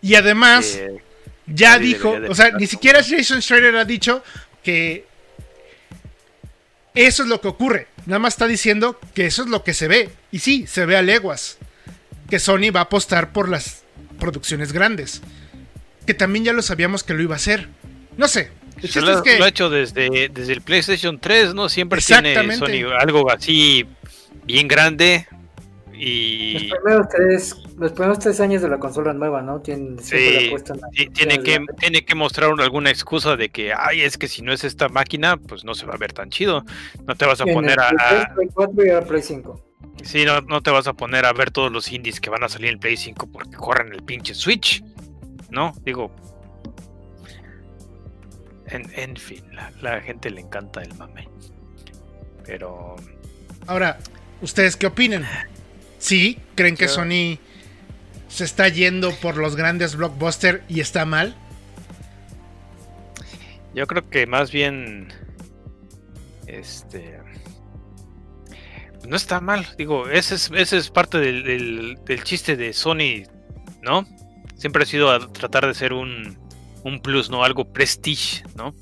[0.00, 0.78] Y además,
[1.46, 4.22] ya dijo, o sea, ni siquiera Jason Schrader ha dicho
[4.62, 5.06] que
[6.94, 7.88] eso es lo que ocurre.
[8.06, 10.10] Nada más está diciendo que eso es lo que se ve.
[10.30, 11.58] Y sí, se ve a leguas.
[12.28, 13.82] Que Sony va a apostar por las
[14.18, 15.22] producciones grandes.
[16.06, 17.68] Que también ya lo sabíamos que lo iba a hacer.
[18.16, 18.50] No sé,
[19.00, 21.68] lo, ha hecho desde, desde el PlayStation 3, ¿no?
[21.68, 23.86] Siempre tiene Sony algo así
[24.44, 25.26] bien grande.
[25.96, 26.68] Y...
[26.68, 29.60] Los primeros tres, los primeros tres años de la consola nueva, ¿no?
[29.60, 30.52] Tiene, sí,
[31.12, 34.64] tiene, que, tiene que mostrar alguna excusa de que, ay, es que si no es
[34.64, 36.64] esta máquina, pues no se va a ver tan chido.
[37.06, 38.32] No te vas a poner a...
[38.34, 39.64] Play 4 y Play 5.
[40.02, 42.48] Sí, no, no te vas a poner a ver todos los indies que van a
[42.48, 44.82] salir en Play 5 porque corren el pinche Switch.
[45.54, 45.72] ¿No?
[45.84, 46.10] Digo,
[48.66, 51.28] en, fin, la, la, gente le encanta el mame.
[52.44, 52.96] Pero.
[53.68, 53.98] Ahora,
[54.42, 55.24] ¿ustedes qué opinan?
[55.98, 56.40] ¿Sí?
[56.56, 57.38] ¿Creen que Sony
[58.26, 61.36] se está yendo por los grandes blockbusters y está mal?
[63.76, 65.12] Yo creo que más bien.
[66.48, 67.20] Este.
[69.06, 69.68] No está mal.
[69.78, 73.22] Digo, ese es, ese es parte del, del chiste de Sony,
[73.82, 74.04] ¿no?
[74.64, 76.38] Siempre ha sido tratar de ser un
[76.84, 77.44] un plus, ¿no?
[77.44, 78.74] Algo prestige, ¿no?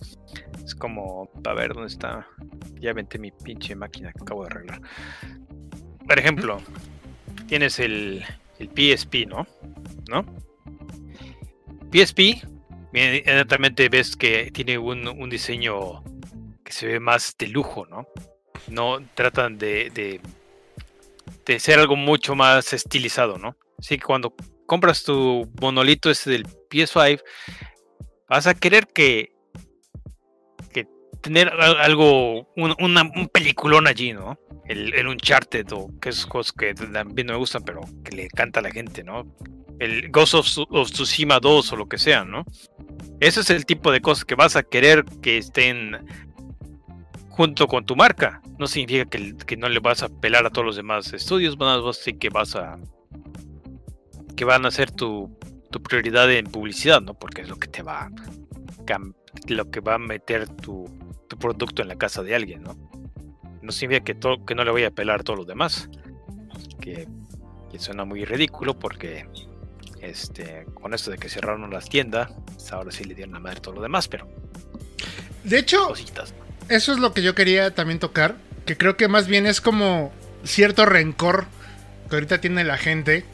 [0.65, 2.29] Es como, a ver, ¿dónde está?
[2.81, 4.81] Ya vente mi pinche máquina que acabo de arreglar.
[6.07, 6.63] Por ejemplo,
[7.49, 8.25] tienes el,
[8.61, 9.45] el PSP, ¿no?
[10.09, 10.25] ¿No?
[11.91, 12.45] PSP,
[12.93, 16.13] inmediatamente ves que tiene un, un diseño que
[16.65, 18.07] que se ve más de lujo, ¿no?
[18.69, 20.21] No tratan de, de,
[21.45, 23.57] de ser algo mucho más estilizado, ¿no?
[23.81, 24.33] Así que cuando
[24.73, 27.21] compras tu monolito ese del PS5,
[28.27, 29.35] vas a querer que,
[30.73, 30.87] que
[31.21, 34.39] tener algo, un, un peliculón allí, ¿no?
[34.65, 38.61] El, el Uncharted o que es cosas que también me gustan, pero que le encanta
[38.61, 39.31] a la gente, ¿no?
[39.79, 42.47] El Ghost of, of Tsushima 2 o lo que sea, ¿no?
[43.21, 45.99] Ese es el tipo de cosas que vas a querer que estén
[47.29, 48.41] junto con tu marca.
[48.59, 51.99] No significa que, que no le vas a pelar a todos los demás estudios, vos
[51.99, 52.79] sí que vas a
[54.37, 55.37] que van a ser tu,
[55.71, 57.15] tu prioridad en publicidad, ¿no?
[57.15, 58.11] Porque es lo que te va a
[59.47, 60.89] lo que va a meter tu,
[61.29, 62.77] tu producto en la casa de alguien, ¿no?
[63.63, 65.89] No significa que, todo, que no le voy a pelar a todos los demás.
[66.81, 67.09] Que,
[67.71, 69.29] que, suena muy ridículo porque
[70.01, 73.59] este, con esto de que cerraron las tiendas, pues ahora sí le dieron la madre
[73.59, 74.29] a todo lo demás, pero.
[75.45, 76.35] De hecho, cositas,
[76.69, 78.37] eso es lo que yo quería también tocar.
[78.67, 80.13] Que creo que más bien es como
[80.45, 81.47] cierto rencor
[82.09, 83.25] que ahorita tiene la gente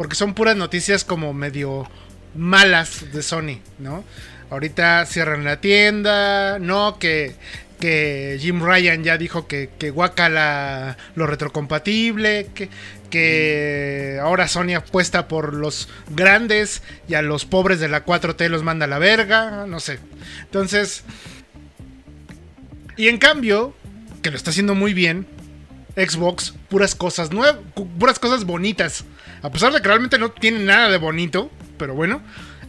[0.00, 1.86] porque son puras noticias como medio
[2.34, 4.02] malas de Sony, ¿no?
[4.48, 7.34] Ahorita cierran la tienda, no, que,
[7.78, 12.70] que Jim Ryan ya dijo que, que lo retrocompatible, que,
[13.10, 18.62] que ahora Sony apuesta por los grandes y a los pobres de la 4T los
[18.62, 19.98] manda a la verga, no sé.
[20.40, 21.04] Entonces,
[22.96, 23.74] y en cambio,
[24.22, 25.26] que lo está haciendo muy bien,
[25.96, 27.56] Xbox, puras cosas nuevas,
[27.98, 29.04] puras cosas bonitas.
[29.42, 32.22] A pesar de que realmente no tiene nada de bonito, pero bueno.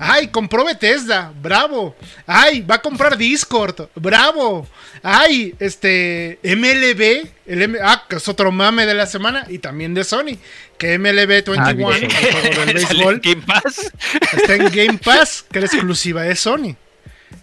[0.04, 1.32] ¡Ay, compró Bethesda!
[1.44, 1.96] ¡Bravo!
[2.26, 3.88] ¡Ay, va a comprar Discord!
[3.94, 4.68] ¡Bravo!
[5.04, 6.40] ¡Ay, este.
[6.42, 7.30] MLB!
[7.46, 10.40] El ah, que es otro mame de la semana y también de Sony.
[10.80, 13.20] Que MLB 21, ah, el juego del béisbol.
[13.20, 13.92] Game Pass?
[14.34, 16.76] Está en Game Pass, que es exclusiva de Sony.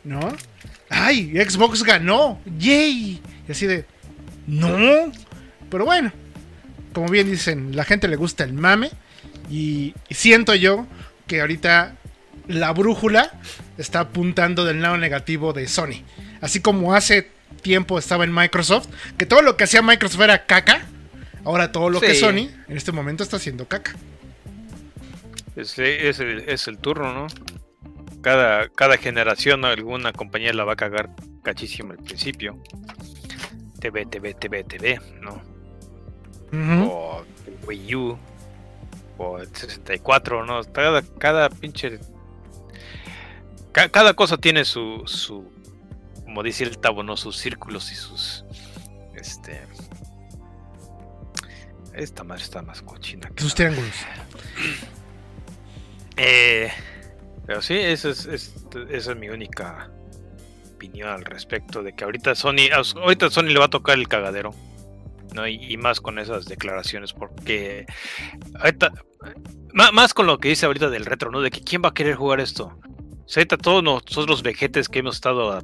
[0.02, 0.36] ¿No?
[0.90, 2.40] ¡Ay, Xbox ganó!
[2.58, 3.22] ¡Yay!
[3.48, 3.84] Y así de.
[4.48, 5.12] ¡No!
[5.70, 6.12] Pero bueno,
[6.92, 8.90] como bien dicen, la gente le gusta el mame.
[9.50, 10.86] Y, siento yo
[11.26, 11.96] que ahorita
[12.48, 13.38] la brújula
[13.76, 16.02] está apuntando del lado negativo de Sony.
[16.40, 17.30] Así como hace
[17.62, 20.86] tiempo estaba en Microsoft, que todo lo que hacía Microsoft era caca.
[21.44, 23.94] Ahora todo lo que Sony en este momento está haciendo caca.
[25.56, 27.26] Es, es, el, es el turno, ¿no?
[28.22, 31.10] Cada, cada generación alguna compañía la va a cagar
[31.42, 32.60] cachísimo al principio.
[33.80, 35.57] TV, TV, TV, TV, ¿no?
[36.52, 37.24] O
[37.66, 38.18] Wii U,
[39.18, 40.62] o el 64, ¿no?
[40.72, 41.98] Cada, cada pinche.
[43.72, 45.50] cada cosa tiene su, su.
[46.24, 47.16] Como dice el tabo, ¿no?
[47.16, 48.44] Sus círculos y sus.
[49.14, 49.60] Este.
[51.94, 53.30] Esta madre está más cochina.
[53.36, 53.94] sus triángulos.
[56.20, 56.68] Eh,
[57.46, 58.50] pero sí, esa es, esa
[58.90, 59.88] es mi única
[60.74, 64.52] opinión al respecto de que ahorita Sony, ahorita Sony le va a tocar el cagadero.
[65.34, 65.46] ¿No?
[65.46, 67.86] Y, más con esas declaraciones, porque
[68.58, 68.92] ahorita,
[69.72, 71.40] más, con lo que dice ahorita del retro, ¿no?
[71.40, 72.78] De que quién va a querer jugar esto.
[73.34, 75.62] ahorita todos nosotros los vejetes que hemos estado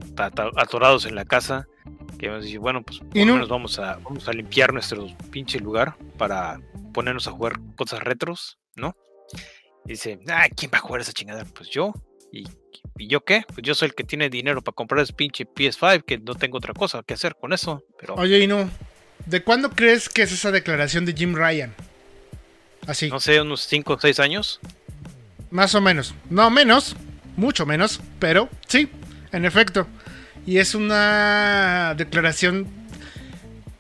[0.57, 1.66] atorados en la casa,
[2.18, 5.59] que hemos dicho, bueno, pues por lo menos vamos a, vamos a limpiar nuestro pinche
[5.59, 6.61] lugar para
[6.92, 8.96] ponernos a jugar cosas retros, ¿no?
[9.87, 11.44] Y dice, ah, ¿quién va a jugar esa chingada?
[11.44, 11.92] Pues yo.
[12.33, 12.44] ¿Y,
[12.96, 13.44] ¿Y, yo qué?
[13.46, 16.59] Pues yo soy el que tiene dinero para comprar ese pinche PS5, que no tengo
[16.59, 17.85] otra cosa que hacer con eso.
[17.98, 18.14] Pero...
[18.14, 18.68] Oye, y no,
[19.27, 21.74] ¿De cuándo crees que es esa declaración de Jim Ryan?
[22.87, 23.09] Así.
[23.09, 24.61] No sé, unos 5 o 6 años.
[25.50, 26.14] Más o menos.
[26.31, 26.96] No menos,
[27.37, 28.88] mucho menos, pero sí,
[29.33, 29.87] en efecto.
[30.46, 32.66] Y es una declaración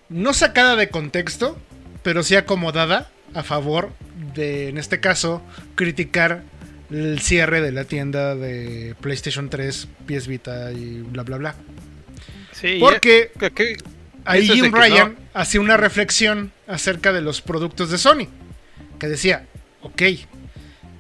[0.08, 1.58] no sacada de contexto,
[2.02, 3.92] pero sí acomodada a favor
[4.34, 5.42] de, en este caso,
[5.74, 6.42] criticar
[6.90, 11.54] el cierre de la tienda de PlayStation 3, PS Vita y bla bla bla.
[12.52, 13.32] Sí, Porque
[14.24, 18.28] ahí Jim Ryan hacía una reflexión acerca de los productos de Sony.
[18.98, 19.46] Que decía,
[19.82, 20.02] ok.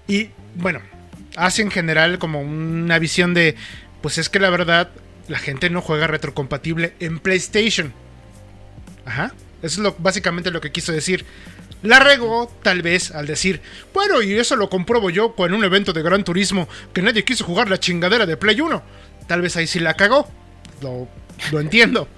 [0.06, 0.80] Y bueno,
[1.36, 3.56] hace en general como una visión de,
[4.02, 4.90] pues es que la verdad,
[5.28, 7.92] la gente no juega retrocompatible en PlayStation.
[9.04, 9.32] Ajá.
[9.62, 11.24] Eso es lo, básicamente lo que quiso decir.
[11.82, 13.60] La regó, tal vez, al decir,
[13.92, 17.44] bueno, y eso lo compruebo yo con un evento de Gran Turismo que nadie quiso
[17.44, 18.82] jugar la chingadera de Play 1.
[19.26, 20.28] Tal vez ahí sí la cagó.
[20.80, 21.08] Lo,
[21.52, 22.08] lo entiendo.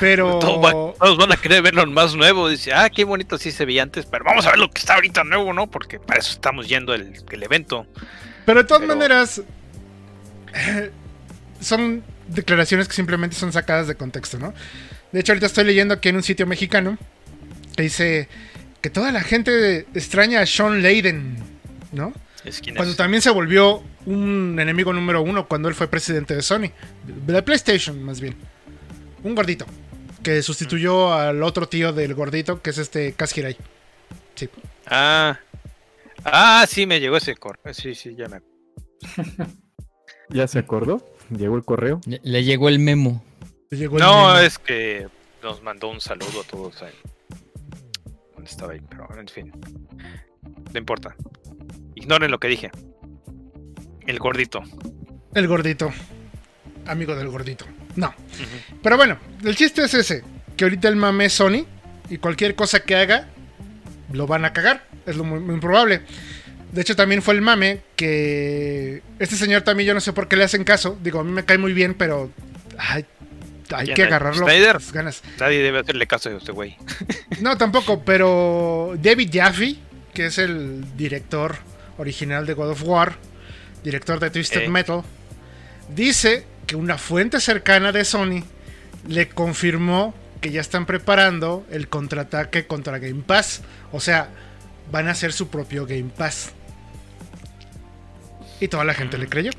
[0.00, 0.38] Pero.
[0.38, 2.48] Todos van, a querer verlo más nuevo.
[2.48, 4.94] Dice, ah, qué bonito sí se veía antes, pero vamos a ver lo que está
[4.94, 5.70] ahorita nuevo, ¿no?
[5.70, 7.86] Porque para eso estamos yendo el, el evento.
[8.44, 9.42] Pero de todas maneras.
[11.62, 14.52] son declaraciones que simplemente son sacadas de contexto, ¿no?
[15.12, 16.98] De hecho, ahorita estoy leyendo aquí en un sitio mexicano
[17.76, 18.28] que dice
[18.80, 21.38] que toda la gente extraña a Sean Layden,
[21.92, 22.12] ¿no?
[22.74, 26.72] cuando también se volvió un enemigo número uno cuando él fue presidente de Sony,
[27.04, 28.34] de PlayStation más bien.
[29.22, 29.66] Un gordito.
[30.22, 33.56] Que sustituyó al otro tío del gordito, que es este Kashirai.
[34.34, 34.48] Sí.
[34.86, 35.38] Ah.
[36.24, 37.74] Ah, sí, me llegó ese correo.
[37.74, 38.40] Sí, sí, ya me.
[40.30, 41.04] ¿Ya se acordó?
[41.30, 42.00] ¿Llegó el correo?
[42.06, 43.22] Le, le llegó el memo.
[43.70, 44.38] Le llegó el No, memo.
[44.38, 45.08] es que
[45.42, 46.94] nos mandó un saludo a todos ahí.
[48.34, 48.80] ¿Dónde estaba ahí?
[48.88, 49.52] Pero, en fin.
[50.72, 51.16] No importa.
[51.96, 52.70] Ignoren lo que dije.
[54.06, 54.62] El gordito.
[55.34, 55.90] El gordito.
[56.86, 57.64] Amigo del gordito.
[57.96, 58.14] No.
[58.82, 60.22] Pero bueno, el chiste es ese.
[60.56, 61.66] Que ahorita el mame es Sony.
[62.10, 63.28] Y cualquier cosa que haga,
[64.12, 64.84] lo van a cagar.
[65.06, 66.02] Es lo muy, muy probable.
[66.72, 69.02] De hecho, también fue el mame que...
[69.18, 70.98] Este señor también yo no sé por qué le hacen caso.
[71.02, 72.30] Digo, a mí me cae muy bien, pero...
[72.78, 73.04] Ay,
[73.74, 74.46] hay que ¿El agarrarlo.
[74.46, 74.74] Snyder?
[74.74, 75.22] las ganas.
[75.38, 76.76] Nadie debe hacerle caso a este güey.
[77.40, 79.76] No, tampoco, pero David Jaffe,
[80.14, 81.56] que es el director
[81.98, 83.16] original de God of War,
[83.82, 84.68] director de Twisted Eh.
[84.68, 85.02] Metal,
[85.94, 88.44] dice que una fuente cercana de Sony
[89.08, 93.62] le confirmó que ya están preparando el contraataque contra Game Pass.
[93.92, 94.28] O sea,
[94.90, 96.52] van a hacer su propio Game Pass.
[98.60, 99.50] Y toda la gente le creyó.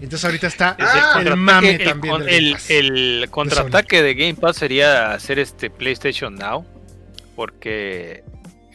[0.00, 2.70] Entonces ahorita está Es el el mame el también del Game Pass.
[2.70, 6.66] el contraataque de Game Pass sería hacer este PlayStation Now.
[7.34, 8.24] Porque.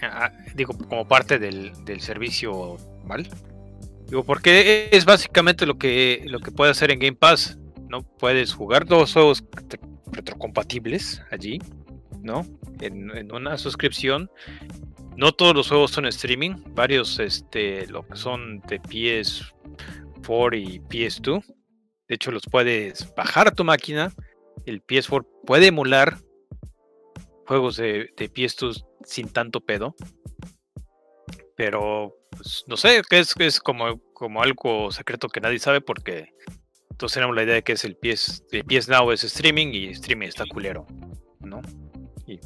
[0.01, 3.27] ah, digo, como parte del, del servicio mal.
[4.11, 7.57] Digo, porque es básicamente lo que, lo que puede hacer en Game Pass.
[7.87, 8.03] ¿No?
[8.17, 11.59] Puedes jugar dos juegos retro- retrocompatibles allí.
[12.21, 12.45] ¿No?
[12.81, 14.29] En, una suscripción.
[15.15, 16.55] No todos los juegos son streaming.
[16.75, 21.45] Varios, este, lo que son de PS4 y PS2.
[22.09, 24.11] De hecho, los puedes bajar a tu máquina.
[24.65, 26.17] El PS4 puede emular
[27.47, 29.95] juegos de PS2 sin tanto pedo.
[31.55, 36.33] Pero, pues, no sé, que es, es como, como algo secreto que nadie sabe porque
[36.97, 39.87] todos tenemos la idea de que es el PS, el PS Now es streaming y
[39.89, 40.85] streaming está culero,
[41.39, 41.61] ¿no?
[42.27, 42.39] Y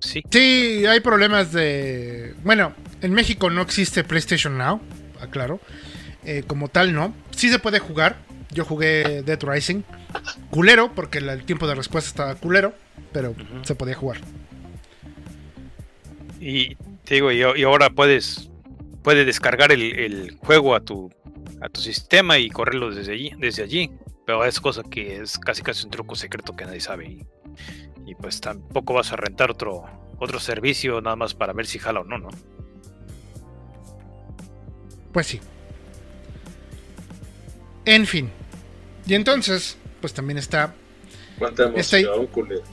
[0.00, 2.34] sí, Sí, hay problemas de...
[2.42, 4.80] Bueno, en México no existe PlayStation Now,
[5.20, 5.60] aclaro.
[6.24, 7.14] Eh, como tal, no.
[7.30, 8.16] Sí se puede jugar.
[8.50, 9.82] Yo jugué Dead Rising.
[10.50, 12.74] Culero, porque el tiempo de respuesta estaba culero,
[13.12, 14.20] pero se podía jugar.
[16.40, 18.50] Y te digo, y, y ahora puedes,
[19.02, 21.10] puedes descargar el, el juego a tu,
[21.60, 23.90] a tu sistema y correrlo desde allí, desde allí.
[24.26, 27.06] Pero es cosa que es casi casi un truco secreto que nadie sabe.
[27.06, 27.26] Y,
[28.06, 29.84] y pues tampoco vas a rentar otro,
[30.18, 32.28] otro servicio nada más para ver si jala o no, ¿no?
[35.12, 35.40] Pues sí.
[37.84, 38.30] En fin.
[39.06, 40.74] Y entonces, pues también está
[41.38, 42.68] Cuánta emoción, culeros.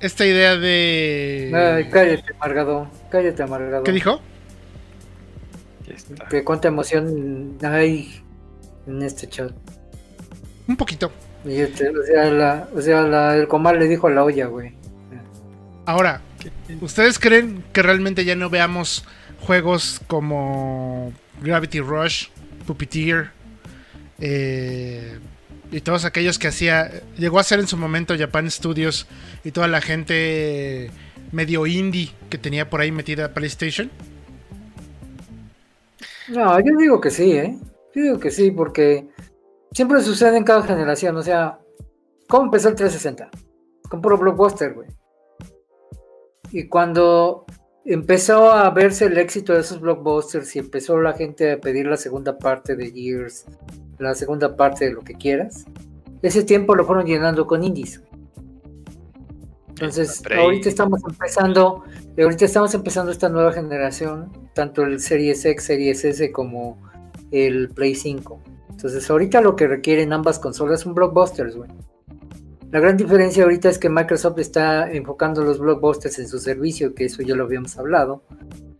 [0.00, 1.50] esta idea de...
[1.52, 2.88] Ay, cállate, amargado.
[3.10, 3.82] Cállate, amargado.
[3.82, 4.20] ¿Qué dijo?
[5.94, 6.28] Ya está.
[6.28, 8.20] Que cuánta emoción hay
[8.86, 9.52] en este chat.
[10.66, 11.12] Un poquito.
[11.44, 14.46] Y este, o sea, la, o sea la- el comal le dijo a la olla,
[14.46, 14.74] güey.
[15.86, 16.22] Ahora,
[16.80, 19.04] ¿ustedes creen que realmente ya no veamos
[19.40, 22.28] juegos como Gravity Rush,
[22.66, 23.30] Puppeteer
[24.18, 25.18] eh,
[25.70, 29.06] y todos aquellos que hacía, llegó a ser en su momento Japan Studios
[29.44, 30.90] y toda la gente
[31.32, 33.90] medio indie que tenía por ahí metida PlayStation?
[36.28, 37.58] No, yo digo que sí, ¿eh?
[37.94, 39.08] Yo digo que sí, porque
[39.72, 41.16] siempre sucede en cada generación.
[41.16, 41.58] O sea,
[42.28, 43.30] ¿cómo empezó el 360?
[43.88, 44.88] Con puro blockbuster, güey.
[46.50, 47.44] Y cuando
[47.84, 51.96] empezó a verse el éxito de esos blockbusters y empezó la gente a pedir la
[51.96, 53.46] segunda parte de Gears,
[53.98, 55.66] la segunda parte de lo que quieras,
[56.22, 58.02] ese tiempo lo fueron llenando con indies.
[59.68, 61.82] Entonces, ahorita estamos empezando,
[62.16, 66.78] ahorita estamos empezando esta nueva generación, tanto el Series X, Series S como
[67.30, 68.40] el Play 5.
[68.70, 71.70] Entonces, ahorita lo que requieren ambas consolas son blockbusters, güey.
[72.70, 77.04] La gran diferencia ahorita es que Microsoft está enfocando los blockbusters en su servicio, que
[77.04, 78.24] eso ya lo habíamos hablado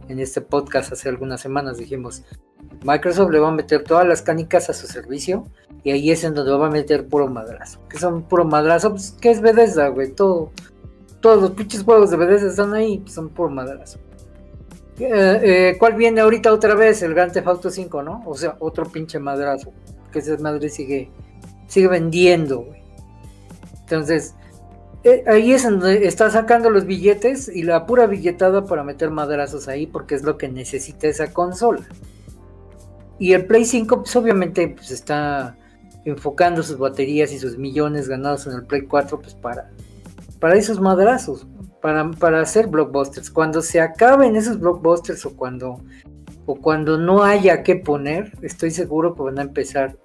[0.09, 1.79] en este podcast hace algunas semanas.
[1.79, 2.25] Dijimos,
[2.85, 5.45] Microsoft le va a meter todas las canicas a su servicio
[5.85, 7.79] y ahí es en donde va a meter puro madrazo.
[7.89, 10.13] Que son puro madrazo, pues, ¿qué es Bethesda, güey?
[10.13, 10.51] Todo,
[11.21, 13.99] todos los pinches juegos de Bethesda están ahí, pues, son puro madrazo.
[14.99, 17.03] Eh, eh, ¿Cuál viene ahorita otra vez?
[17.03, 18.23] El Grand Theft Auto 5, ¿no?
[18.27, 19.73] O sea, otro pinche madrazo.
[20.13, 21.11] Que esa madre sigue,
[21.67, 22.83] sigue vendiendo, güey.
[23.81, 24.35] Entonces,
[25.03, 29.69] eh, ahí es donde está sacando los billetes y la pura billetada para meter madrazos
[29.69, 31.83] ahí porque es lo que necesita esa consola.
[33.19, 35.57] Y el Play 5, pues obviamente, pues está
[36.05, 39.71] enfocando sus baterías y sus millones ganados en el Play 4, pues para,
[40.41, 41.47] para esos madrazos,
[41.85, 43.31] para, para hacer blockbusters.
[43.31, 45.85] Cuando se acaben esos blockbusters o cuando,
[46.47, 49.99] o cuando no haya que poner, estoy seguro que van a empezar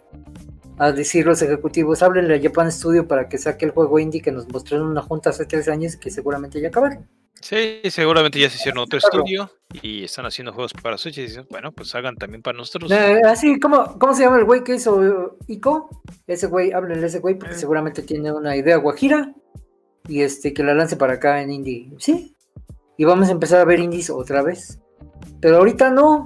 [0.77, 4.29] a decir los ejecutivos, háblenle a Japan Studio para que saque el juego indie que
[4.29, 7.07] nos mostraron en una junta hace tres años y que seguramente ya acabaron.
[7.39, 9.49] Sí, seguramente ya se hicieron otro estudio
[9.81, 12.91] y están haciendo juegos para Switch y dicen, bueno, pues hagan también para nosotros.
[12.91, 16.01] Eh, así, ¿cómo, ¿cómo se llama el güey que hizo Ico?
[16.27, 19.33] Ese güey, háblenle a ese güey porque seguramente tiene una idea guajira
[20.09, 21.91] y este que la lance para acá en indie.
[21.99, 22.35] Sí.
[22.97, 24.79] Y vamos a empezar a ver indies otra vez.
[25.39, 26.23] Pero ahorita no,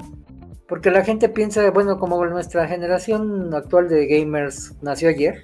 [0.67, 5.43] porque la gente piensa, bueno, como nuestra generación actual de gamers nació ayer,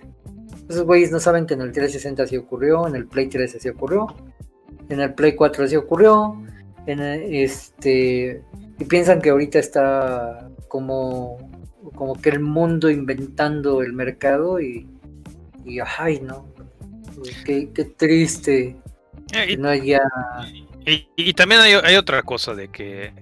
[0.69, 3.69] esos güeyes no saben que en el 360 sí ocurrió, en el Play 3 sí
[3.69, 4.07] ocurrió,
[4.87, 6.35] en el Play 4 sí ocurrió,
[6.85, 8.41] en este
[8.79, 11.37] y piensan que ahorita está como
[11.95, 14.87] como que el mundo inventando el mercado y,
[15.65, 16.45] y ay no
[17.45, 18.75] qué, triste
[19.33, 20.01] eh, que no haya
[20.85, 23.13] y, también hay, hay, otra cosa de que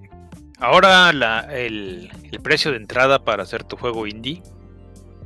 [0.60, 1.10] Ahora
[1.52, 2.10] el,
[2.42, 4.42] precio de entrada para hacer tu juego indie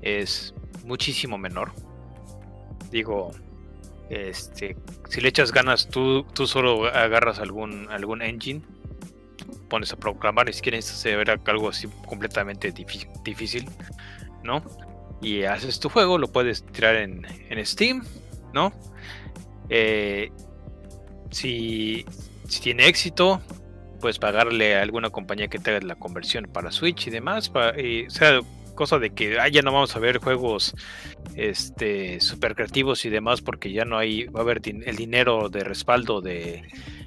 [0.02, 0.54] es
[0.84, 1.72] muchísimo menor.
[2.90, 3.30] Digo,
[4.10, 4.76] este,
[5.08, 8.60] si le echas ganas, tú, tú solo agarras algún, algún engine,
[9.70, 12.70] pones a proclamar y si quieres hacer algo así completamente
[13.24, 13.70] difícil,
[14.44, 14.62] ¿no?
[15.22, 17.24] Y haces tu juego, lo puedes tirar en,
[17.64, 18.04] Steam,
[18.52, 18.72] ¿no?
[19.68, 20.30] Eh,
[21.30, 22.04] si,
[22.46, 23.40] si tiene éxito,
[24.00, 27.48] puedes pagarle a alguna compañía que te haga la conversión para Switch y demás.
[27.48, 28.40] Para, o sea,
[28.74, 30.74] cosa de que ah, ya no vamos a ver juegos
[31.36, 35.60] este super creativos y demás porque ya no hay, va a haber el dinero de
[35.60, 36.62] respaldo de,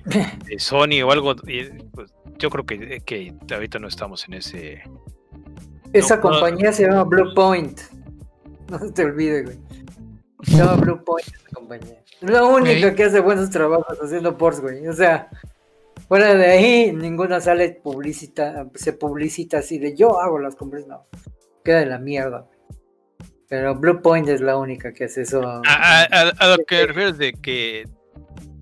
[0.57, 1.35] Sony o algo.
[1.35, 4.81] Pues, yo creo que, que ahorita no estamos en ese.
[5.93, 7.79] Esa compañía se llama Blue Point.
[8.67, 9.59] No se te olvide, güey.
[10.47, 12.03] Llama Blue Point compañía.
[12.21, 14.87] Es la única que hace buenos trabajos haciendo ports, güey.
[14.87, 15.29] O sea,
[16.07, 21.07] Fuera de ahí, ninguna sale publicita, se publicita así de yo hago las compras, no.
[21.63, 22.47] Queda de la mierda.
[23.49, 25.41] Pero Blue Point es la única que hace eso.
[25.43, 27.87] A, lo que refieres de que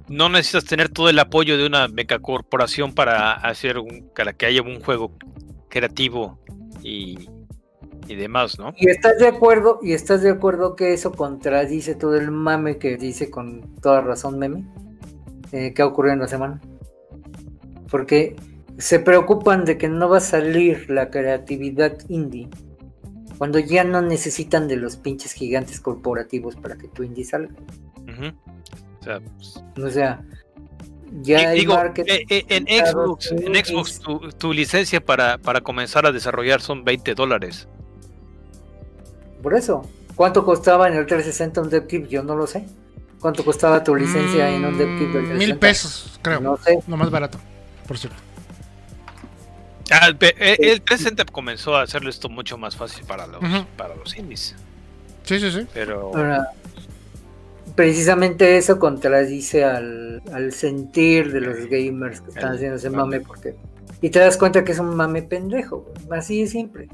[0.08, 4.62] no necesitas tener todo el apoyo de una megacorporación para hacer un, para que haya
[4.62, 5.12] un juego
[5.70, 6.40] creativo
[6.82, 7.30] y,
[8.08, 8.74] y demás, ¿no?
[8.78, 12.98] Y estás de acuerdo, y estás de acuerdo que eso contradice todo el mame que
[12.98, 14.66] dice con toda razón Meme,
[15.52, 16.62] eh, que ha ocurrido en la semana
[17.94, 18.36] porque
[18.80, 22.50] se preocupan de que no va a salir la creatividad indie
[23.38, 27.54] cuando ya no necesitan de los pinches gigantes corporativos para que tu indie salga.
[29.80, 30.26] O sea,
[31.22, 31.68] ya hay
[32.08, 34.02] eh, eh, en Xbox, en Xbox
[34.40, 37.68] tu, licencia para, para, comenzar a desarrollar son 20 dólares.
[39.44, 42.66] Por eso, ¿cuánto costaba en el 360 un dev Yo no lo sé.
[43.20, 46.42] ¿Cuánto costaba tu licencia en un dev kit Mil pesos, creo.
[46.42, 46.80] No sé.
[46.88, 47.38] Lo más barato
[47.88, 48.18] por cierto.
[49.92, 53.42] Ah, eh, el, presente comenzó a hacerle esto mucho más fácil para los,
[53.78, 54.56] para los indies.
[55.24, 55.68] Sí, sí, sí.
[55.74, 56.12] Pero.
[57.76, 63.56] precisamente eso contradice al, al sentir de los gamers que están haciendo ese mame, porque.
[64.04, 66.90] Y te das cuenta que es un mame pendejo, así de simple.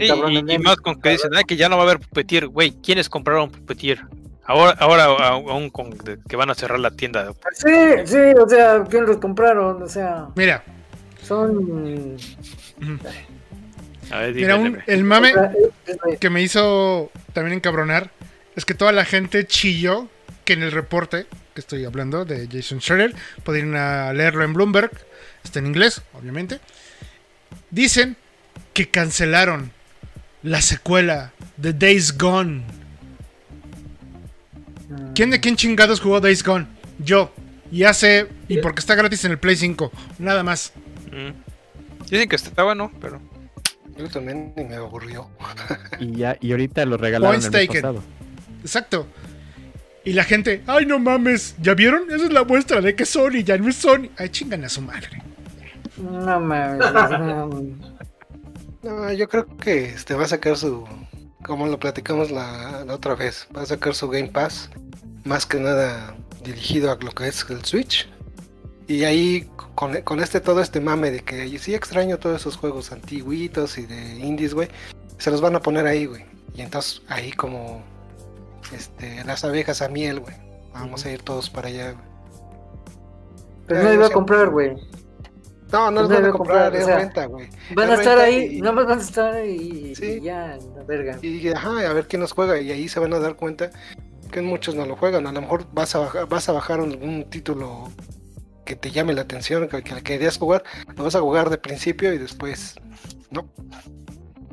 [0.00, 3.48] y, más con que dicen que ya no va a haber puppeteer, güey, ¿quiénes compraron
[3.48, 4.00] puppeteer?
[4.42, 7.32] Ahora, ahora aún con que van a cerrar la tienda.
[7.52, 7.70] Sí,
[8.06, 9.80] sí, o sea, ¿quién los compraron?
[9.80, 10.30] O sea.
[10.34, 10.64] Mira.
[11.22, 12.16] Son.
[14.10, 15.32] A ver, Mira, el mame
[16.18, 18.10] que me hizo también encabronar
[18.56, 20.08] es que toda la gente chilló
[20.44, 24.90] que en el reporte que estoy hablando de Jason Schroeder, pueden leerlo en Bloomberg,
[25.44, 26.60] está en inglés, obviamente.
[27.70, 28.16] Dicen
[28.74, 29.72] que cancelaron
[30.42, 32.64] la secuela de Days Gone
[35.14, 36.66] ¿Quién de quién chingados jugó Days Gone?
[36.98, 37.32] Yo.
[37.70, 38.28] Y hace.
[38.48, 39.90] Y porque está gratis en el Play 5.
[40.18, 40.72] Nada más.
[41.10, 42.04] Mm.
[42.08, 43.20] Dicen que está bueno, pero.
[43.96, 45.28] Yo también me aburrió.
[46.00, 48.02] y ya, y ahorita lo regalaron el pasado.
[48.62, 49.06] Exacto.
[50.08, 52.10] Y la gente, ay no mames, ¿ya vieron?
[52.10, 54.08] Esa es la muestra de que Sony ya no es Sony.
[54.16, 55.22] Ay, chingan a su madre.
[55.98, 56.78] No mames.
[58.82, 60.88] no, yo creo que este va a sacar su.
[61.44, 64.70] Como lo platicamos la otra vez, va a sacar su Game Pass
[65.24, 68.08] más que nada dirigido a lo que es el Switch.
[68.86, 73.76] Y ahí con, este todo este mame de que sí extraño todos esos juegos antiguitos
[73.76, 74.68] y de indies, güey,
[75.18, 76.24] se los van a poner ahí, güey.
[76.54, 77.84] Y entonces ahí como
[78.72, 80.34] este las abejas a miel, güey.
[80.72, 82.04] Vamos a ir todos para allá, güey.
[83.66, 84.76] Pero no iba a comprar, güey.
[85.72, 87.48] No, no los van a comprar, es renta, güey.
[87.74, 91.18] Van a estar ahí, no más van a estar ahí y ya, la verga.
[91.20, 93.70] Y ajá, a ver quién nos juega y ahí se van a dar cuenta
[94.32, 95.26] que muchos no lo juegan.
[95.26, 97.90] A lo mejor vas a bajar, vas a bajar algún título
[98.64, 100.62] que te llame la atención, que, que querías jugar,
[100.96, 102.76] lo vas a jugar de principio y después
[103.30, 103.46] no.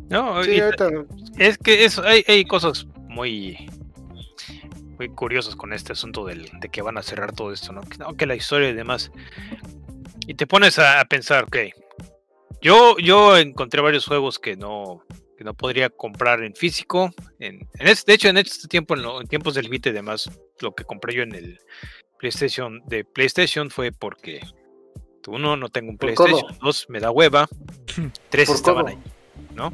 [0.09, 3.69] No, Es que eso, hay, hay cosas muy
[4.97, 7.81] muy curiosas con este asunto del, de que van a cerrar todo esto, ¿no?
[7.81, 9.11] Que, no, que la historia y demás.
[10.27, 11.57] Y te pones a, a pensar, ok,
[12.61, 15.03] yo, yo encontré varios juegos que no,
[15.37, 17.11] que no podría comprar en físico.
[17.39, 19.93] En, en este, de hecho, en este tiempo, en, lo- en tiempos del Vita y
[19.93, 20.29] demás,
[20.61, 21.59] lo que compré yo en el
[22.17, 24.39] PlayStation de PlayStation fue porque
[25.27, 26.57] uno, no tengo un PlayStation, codo.
[26.61, 27.47] dos, me da hueva,
[28.29, 28.95] tres estaban codo.
[28.95, 29.03] ahí,
[29.53, 29.73] ¿no?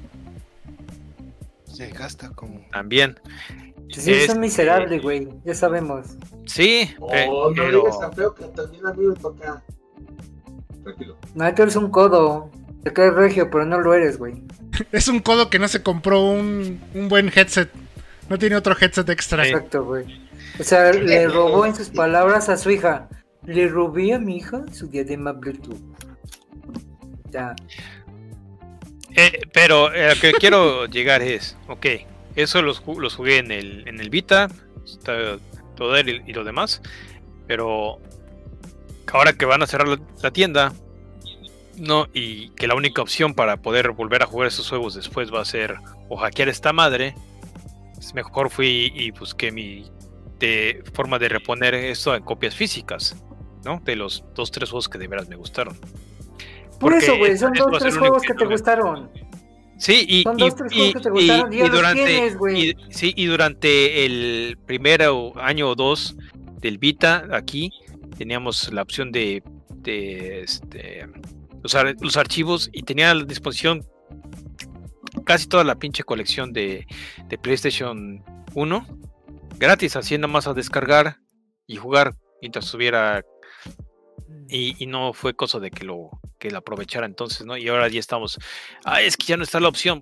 [1.65, 2.67] Se gasta como.
[2.71, 3.19] También.
[3.93, 5.27] Sí, es Este, un miserable, güey.
[5.43, 6.07] Ya sabemos.
[6.45, 9.63] Sí, Oh, no pero digas tan feo que también a mí me toca.
[10.83, 11.17] Tranquilo.
[11.35, 12.49] No, tú eres un codo.
[12.83, 14.41] Te caes regio, pero no lo eres, güey.
[14.91, 17.69] Es un codo que no se compró un, un buen headset.
[18.29, 19.45] No tiene otro headset extra.
[19.45, 20.05] Exacto, güey.
[20.59, 23.07] O sea, le robó en sus palabras a su hija.
[23.45, 25.77] Le robé a mi hija su diadema Bluetooth.
[27.31, 27.55] Ya.
[29.15, 31.85] Eh, pero eh, a lo que quiero llegar es, ok,
[32.35, 34.49] eso los, los jugué en el, en el Vita,
[34.85, 35.37] está
[35.75, 36.81] todo él y, y lo demás,
[37.47, 37.99] pero
[39.11, 40.73] ahora que van a cerrar la, la tienda,
[41.77, 45.41] no, y que la única opción para poder volver a jugar esos juegos después va
[45.41, 45.77] a ser
[46.09, 47.15] o hackear esta madre,
[47.95, 49.85] pues mejor fui y busqué mi
[50.39, 53.15] de forma de reponer esto en copias físicas,
[53.63, 53.79] ¿no?
[53.85, 55.77] De los dos, tres juegos que de veras me gustaron.
[56.79, 59.11] Por Porque eso, güey, son dos, tres juegos que te gustaron.
[59.81, 62.69] Sí, y, Son dos, tres y- que te gustaron, y durante, tienes, güey.
[62.69, 65.01] y- sí, y durante el primer
[65.37, 66.15] año o dos
[66.59, 67.71] del Vita, aquí
[68.15, 69.41] teníamos la opción de,
[69.77, 71.07] de, este,
[71.63, 73.83] usar los archivos y tenía a la disposición
[75.25, 76.85] casi toda la pinche colección de,
[77.27, 78.23] de PlayStation
[78.53, 78.85] 1
[79.57, 81.17] gratis, así nada más a descargar
[81.65, 83.23] y jugar mientras estuviera
[84.51, 87.55] y, y no fue cosa de que lo que la aprovechara entonces, ¿no?
[87.57, 88.37] Y ahora ya estamos,
[88.83, 90.01] ah, es que ya no está la opción.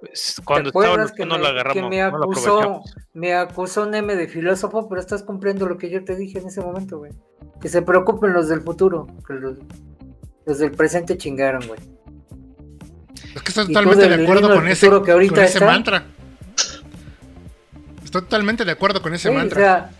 [0.00, 2.94] Pues, cuando ¿Te estaba que no me, la que agarramos, me no la acusó, aprovechamos.
[3.14, 6.60] me acusó Neme de filósofo, pero estás cumpliendo lo que yo te dije en ese
[6.60, 7.12] momento, güey.
[7.60, 9.58] Que se preocupen los del futuro, que los,
[10.46, 11.80] los del presente chingaron, güey.
[13.34, 15.66] Es que estoy totalmente de acuerdo con ese, que ahorita con ese está.
[15.66, 16.06] mantra.
[18.04, 19.60] Estoy totalmente de acuerdo con ese Sí, o mantra.
[19.60, 19.90] sea,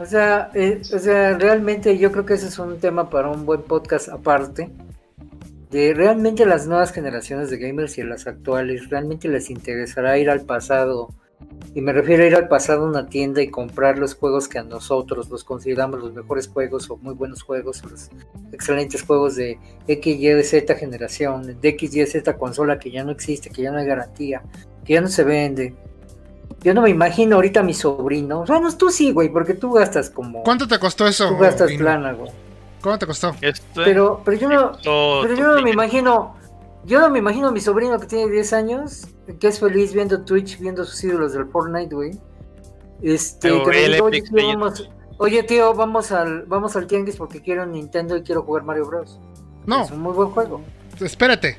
[0.00, 3.44] o sea, eh, o sea, realmente yo creo que ese es un tema para un
[3.44, 4.70] buen podcast aparte.
[5.70, 10.40] De realmente las nuevas generaciones de gamers y las actuales, realmente les interesará ir al
[10.40, 11.10] pasado.
[11.74, 14.58] Y me refiero a ir al pasado a una tienda y comprar los juegos que
[14.58, 18.10] a nosotros los consideramos los mejores juegos o muy buenos juegos, o los
[18.52, 23.12] excelentes juegos de X, Y, Z generación, de X, Y, Z consola que ya no
[23.12, 24.42] existe, que ya no hay garantía,
[24.82, 25.74] que ya no se vende.
[26.62, 28.44] Yo no me imagino ahorita a mi sobrino.
[28.46, 30.42] Bueno, tú sí, güey, porque tú gastas como.
[30.42, 31.28] ¿Cuánto te costó eso?
[31.28, 31.80] Tú gastas Vino?
[31.84, 32.30] plana, güey.
[32.82, 33.34] ¿Cuánto te costó?
[33.40, 34.72] Este, Pero, pero yo no,
[35.22, 36.36] pero yo no me imagino.
[36.86, 39.06] Yo no me imagino a mi sobrino que tiene 10 años,
[39.38, 42.18] que es feliz viendo Twitch, viendo sus ídolos del Fortnite, güey.
[43.02, 44.30] Este, que oye, tío, Legends".
[44.32, 48.64] vamos, oye, tío, vamos al, vamos al tianguis porque quiero un Nintendo y quiero jugar
[48.64, 49.18] Mario Bros.
[49.66, 50.62] No, Es un muy buen juego.
[51.00, 51.58] espérate.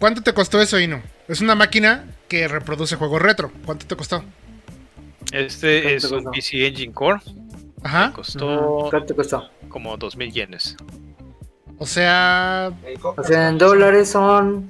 [0.00, 1.00] ¿Cuánto te costó eso, Ino?
[1.28, 3.50] Es una máquina que reproduce juegos retro.
[3.64, 4.22] ¿Cuánto te costó?
[5.32, 6.30] Este ¿Cuánto es un costó?
[6.32, 7.20] PC Engine Core.
[7.82, 8.12] Ajá.
[8.14, 8.46] Costó
[8.78, 9.50] Ujú, ¿Cuánto te costó?
[9.68, 10.76] como 2000 yenes.
[11.78, 14.68] O sea, En O sea, en dólares son.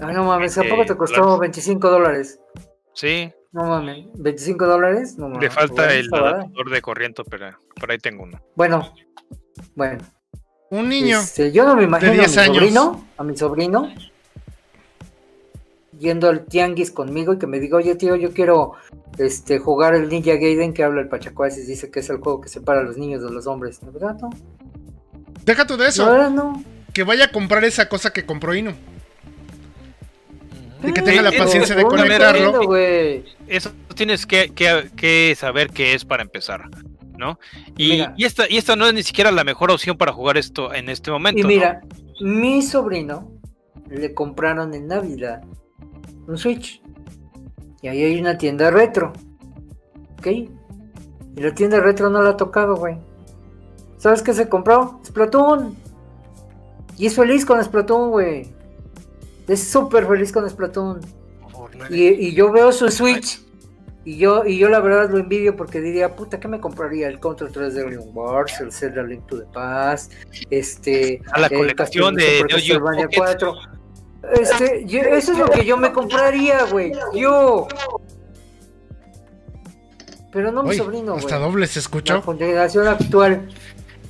[0.00, 1.40] Ay, no mames, ¿a poco te costó dólares.
[1.40, 2.40] 25 dólares?
[2.94, 5.16] Sí, No mames, ¿25 dólares?
[5.18, 5.42] No mames.
[5.42, 8.40] le falta bueno, el adaptador de corriente, pero por ahí tengo uno.
[8.56, 8.92] Bueno,
[9.74, 9.98] bueno.
[10.70, 11.20] un niño.
[11.20, 12.56] Este, yo no me imagino a mi 10 años.
[12.56, 13.94] sobrino, a mi sobrino,
[15.98, 18.72] yendo al tianguis conmigo y que me diga, oye tío, yo quiero
[19.18, 22.48] este jugar el Ninja Gaiden que habla el Pachacuasis, dice que es el juego que
[22.48, 23.80] separa a los niños de los hombres.
[23.82, 24.30] ¿La verdad no?
[25.44, 26.10] Deja tú de eso.
[26.10, 26.62] verdad no.
[26.92, 28.72] Que vaya a comprar esa cosa que compró Ino.
[30.82, 32.60] Y que tenga la paciencia de conectarlo.
[33.48, 36.68] Eso tienes que, que- que saber qué es para empezar,
[37.16, 37.38] ¿no?
[37.76, 40.74] Y, y esta, y esta no es ni siquiera la mejor opción para jugar esto
[40.74, 41.38] en este momento.
[41.40, 41.48] Y ¿no?
[41.48, 41.80] mira,
[42.20, 43.30] mi sobrino
[43.88, 45.42] le compraron en Navidad
[46.26, 46.82] un Switch.
[47.82, 49.12] Y ahí hay una tienda retro.
[50.18, 50.26] ¿Ok?
[50.26, 50.50] Y
[51.36, 52.98] la tienda retro no la ha tocado, güey.
[53.98, 55.00] ¿Sabes qué se compró?
[55.04, 55.76] Splatoon.
[56.96, 58.54] Y es feliz con Splatoon, güey.
[59.46, 61.00] Es súper feliz con Splatoon.
[61.90, 63.46] Y, y yo veo su Switch.
[64.06, 67.08] Y yo, y yo la verdad lo envidio porque diría, puta, ¿qué me compraría?
[67.08, 70.12] El Control 3 de Alien Wars, el Zelda Link to the Past,
[70.48, 71.20] este...
[71.32, 73.08] A la colección de Pocket.
[73.16, 73.54] 4.
[74.34, 76.92] Este, yo- eso es lo que yo me compraría, güey.
[77.14, 77.68] Yo.
[80.32, 81.24] Pero no mi Uy, sobrino, güey.
[81.24, 82.22] hasta doble se La escuchó.
[82.22, 83.48] generación actual,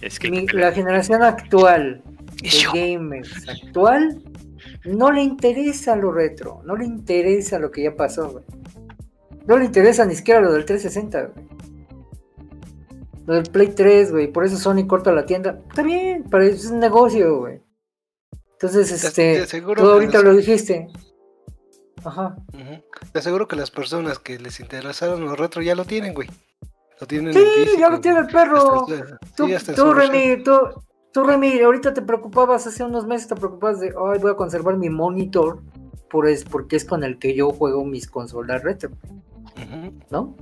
[0.02, 2.02] Es que mi- la generación actual
[2.42, 2.50] de
[2.96, 4.22] gamers actual
[4.84, 8.44] no le interesa lo retro, no le interesa lo que ya pasó, güey.
[9.46, 11.46] No le interesa ni siquiera lo del 360, güey.
[13.26, 14.28] Lo del Play 3, güey.
[14.32, 15.60] Por eso Sony corta la tienda.
[15.68, 17.60] Está bien, para eso es un negocio, güey.
[18.60, 20.88] Entonces, Te- este, te tú ahorita lo dijiste.
[22.04, 22.36] Ajá.
[23.12, 26.28] Te aseguro que las personas que les interesaron los retro ya lo tienen, güey.
[27.00, 28.56] Lo tienen Sí, en físico, ya lo tiene el perro.
[28.86, 29.92] Hasta Tú, sí, hasta el tú.
[29.92, 30.58] Remy, tú,
[31.12, 34.78] tú, Remy, ahorita te preocupabas, hace unos meses te preocupabas de, ay, voy a conservar
[34.78, 35.60] mi monitor,
[36.08, 38.90] por es, porque es con el que yo juego mis consolas retro,
[39.56, 40.34] Ujú, ¿no?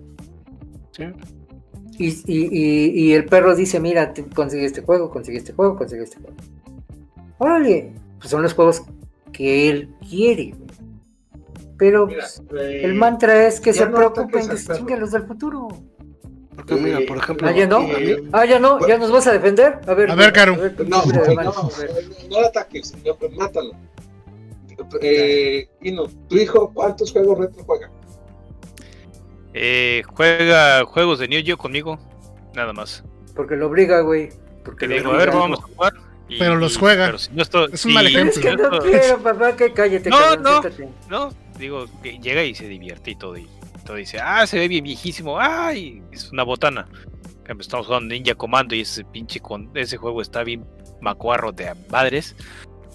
[0.92, 1.04] sí.
[1.98, 6.04] Y, y, y, y el perro dice, mira, consigue este juego, consigue este juego, consigue
[6.04, 6.36] este juego.
[7.38, 7.92] Órale,
[8.24, 8.84] pues son los juegos
[9.34, 10.54] que él quiere.
[11.76, 15.10] Pero Mira, pues, eh, el mantra es que se no preocupen, que se chinguen los
[15.10, 15.68] del futuro.
[16.56, 19.32] Porque mira, por ejemplo, Ah, ya no, eh, ah, ya no, ya nos vas a
[19.32, 19.78] defender.
[19.86, 20.56] A ver, A ver, Caro.
[20.56, 21.70] No, no, no,
[22.30, 23.72] lo ataques, pues, mátalo.
[25.02, 27.90] Eh, Pino, tu hijo, ¿cuántos juegos retro juega?
[29.52, 31.98] Eh, juega juegos de New Geo conmigo,
[32.54, 33.04] nada más.
[33.36, 34.30] Porque lo obliga, güey.
[34.64, 35.92] Porque le digo, a ver, vamos a jugar.
[36.28, 37.06] Y- Pero los juega.
[37.06, 38.70] pero si no estoy- Es un mal y- es ejemplo.
[38.70, 40.10] que no quiero, papá, que cállate.
[40.10, 40.60] No, cabrón, no.
[40.62, 40.88] siéntate.
[41.10, 43.36] No, digo, que llega y se divierte y todo.
[43.36, 43.48] Y
[43.84, 45.38] todo dice, ah, se ve bien viejísimo.
[45.38, 46.86] Ay, es una botana.
[47.60, 50.64] Estamos jugando Ninja Commando y ese pinche con ese juego está bien
[51.02, 52.34] macuarro de a madres.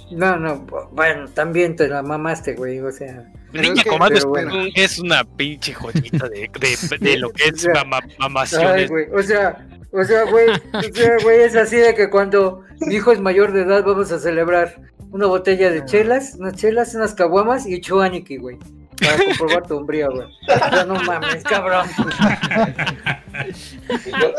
[0.09, 3.31] No, no, bueno, también te la mamaste, güey, o sea.
[3.53, 4.51] Ninja es que- Commando es, bueno.
[4.73, 9.21] es una pinche joyita de, de, de lo que es O sea, Ay, güey, o
[9.21, 13.19] sea, o sea, güey, o sea, güey, es así de que cuando mi hijo es
[13.19, 14.81] mayor de edad vamos a celebrar
[15.11, 18.57] una botella de chelas, unas chelas, unas caguamas y ocho aniki, güey.
[18.99, 20.27] Para comprobar tu hombría, güey.
[20.27, 21.87] O sea, no mames, cabrón.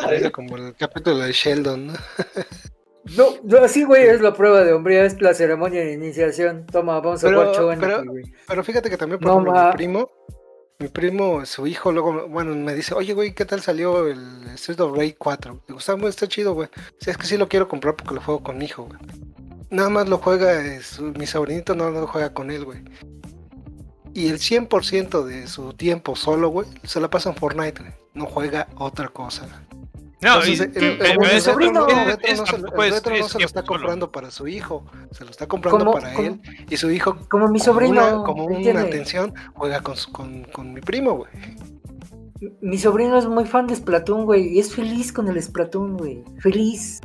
[0.03, 1.93] Parece como el capítulo de Sheldon, ¿no?
[3.17, 6.67] No, no, así, güey, es la prueba de hombría, es la ceremonia de iniciación.
[6.67, 8.25] Toma, vamos a Pero- jugar show pero- aniki, güey.
[8.47, 10.11] Pero fíjate que también, por No, ejemplo, mi primo,
[10.81, 14.81] mi primo, su hijo, luego, bueno, me dice, oye, güey, ¿qué tal salió el Street
[14.81, 15.61] of Rage 4?
[15.69, 16.71] Digo, está, está chido, güey.
[16.99, 18.99] Sí, es que sí lo quiero comprar porque lo juego con mi hijo, güey.
[19.69, 20.81] Nada más lo juega, eh,
[21.19, 22.83] mi sobrinito no lo juega con él, güey.
[24.15, 27.93] Y el 100% de su tiempo solo, güey, se la pasa en Fortnite, güey.
[28.15, 29.67] No juega otra cosa.
[30.23, 31.73] No, Entonces, y- el, el- como el sobrino.
[31.81, 32.45] no- retro
[33.29, 36.41] se- lo está comprando para su hijo, se lo está comprando Como- para como- él.
[36.69, 37.93] Y su hijo Como mi como sobrino.
[38.17, 38.83] una, como una ¿entiende?
[38.83, 41.31] atención, juega con, su- con, con mi primo, güey.
[42.61, 46.23] Mi sobrino es muy fan de Splatoon, güey, y es feliz con el Splatoon, güey.
[46.39, 47.01] Feliz.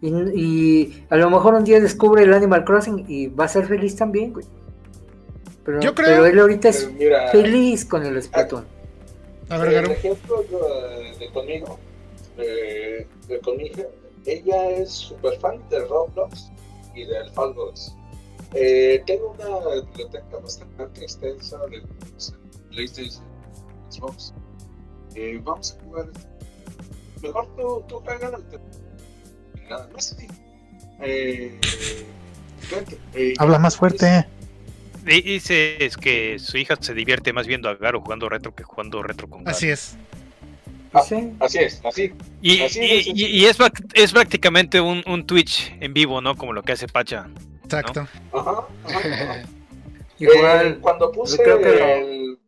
[0.00, 3.66] Y, y a lo mejor un día descubre el Animal Crossing y va a ser
[3.66, 4.44] feliz también, güey.
[5.64, 8.64] Pero, Yo creo- pero él ahorita es mira, feliz con el Splatoon.
[8.64, 8.81] A
[9.58, 9.90] ver, el Garo.
[9.92, 11.78] ejemplo de, de conmigo,
[12.36, 13.84] de, de con mi hija,
[14.26, 16.50] ella es súper fan de Roblox
[16.94, 17.94] y del Fall Guys.
[18.54, 21.82] Eh, tengo una biblioteca bastante extensa de
[22.70, 23.24] PlayStation,
[23.90, 24.34] Xbox.
[25.14, 26.06] Eh, vamos a jugar.
[27.22, 28.30] Mejor tú, tú juega
[29.68, 30.16] Nada más.
[31.00, 31.58] Eh,
[33.14, 34.26] eh, Habla más fuerte.
[35.04, 39.02] Dice es que su hija se divierte más viendo a Garo jugando retro que jugando
[39.02, 39.56] retro con Garo.
[39.56, 39.96] Así es.
[40.94, 41.32] Ah, Sí.
[41.40, 42.12] Así es, así.
[42.42, 43.56] Y, Así y- es, y- y es,
[44.12, 46.36] prácticamente un, un Twitch en vivo, ¿no?
[46.36, 47.28] Como lo que hace Pacha.
[47.64, 48.06] Exacto.
[48.32, 49.42] Ajá, ajá, ajá.
[50.18, 50.66] Igual.
[50.66, 52.38] Eh, cuando puse creo que lo- el,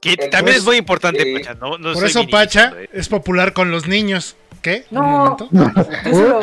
[0.00, 1.54] Que Entonces, también es muy importante, eh, Pacha.
[1.54, 2.88] No, no Por eso Pacha eh.
[2.92, 4.36] es popular con los niños.
[4.62, 4.84] ¿Qué?
[4.90, 5.36] No.
[6.04, 6.40] Yo se lo,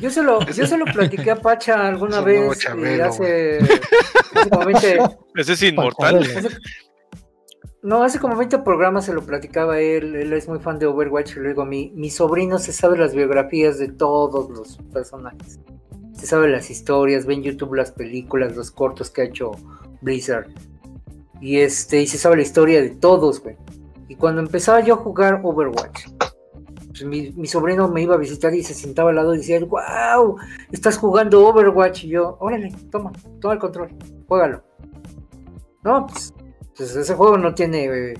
[0.00, 4.64] yo se lo, yo se lo platiqué a Pacha alguna vez eh, hace, hace como
[4.64, 4.98] 20
[5.36, 6.26] Ese es inmortal.
[6.26, 6.48] Chabelo.
[7.82, 10.86] No, hace como 20 programas se lo platicaba a él, él es muy fan de
[10.86, 15.60] Overwatch y luego mi, mi sobrino se sabe las biografías de todos los personajes.
[16.14, 19.50] Se sabe las historias, ve en YouTube las películas, los cortos que ha hecho
[20.00, 20.46] Blizzard.
[21.44, 23.56] Y este, y se sabe la historia de todos, güey.
[24.08, 26.06] Y cuando empezaba yo a jugar Overwatch,
[26.88, 30.36] pues mi, sobrino me iba a visitar y se sentaba al lado y decía, wow,
[30.72, 32.04] estás jugando Overwatch.
[32.04, 33.90] Y yo, órale, toma, toma el control,
[34.26, 34.64] juégalo.
[35.82, 36.32] No, pues,
[36.74, 38.14] pues ese juego no tiene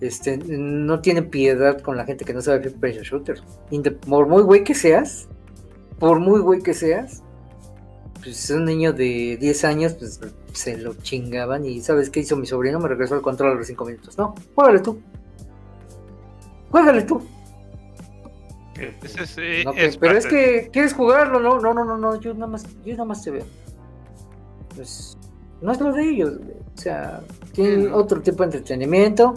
[0.00, 3.40] este no tiene piedad con la gente que no sabe person shooter.
[3.70, 5.28] Inde- Por muy güey que seas,
[6.00, 7.22] por muy güey que seas,
[8.24, 10.18] pues un niño de 10 años, pues
[10.56, 11.64] se lo chingaban.
[11.64, 12.78] Y ¿sabes qué hizo mi sobrino?
[12.80, 14.16] Me regresó el control a los 5 minutos.
[14.18, 15.00] No, juégale tú.
[16.70, 17.22] Juégale tú.
[19.02, 22.34] Es, eh, No, que- pero es que quieres jugarlo, no, no, no, no, no, yo
[22.34, 23.44] nada más, yo nada más te veo.
[24.74, 25.16] Pues
[25.62, 26.34] no es lo de ellos,
[26.76, 29.32] o sea, tienen otro tipo de entretenimiento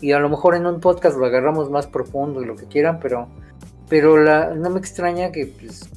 [0.00, 2.98] y a lo mejor en un podcast lo agarramos más profundo y lo que quieran,
[2.98, 3.28] pero,
[3.90, 5.90] pero la, no me extraña que pues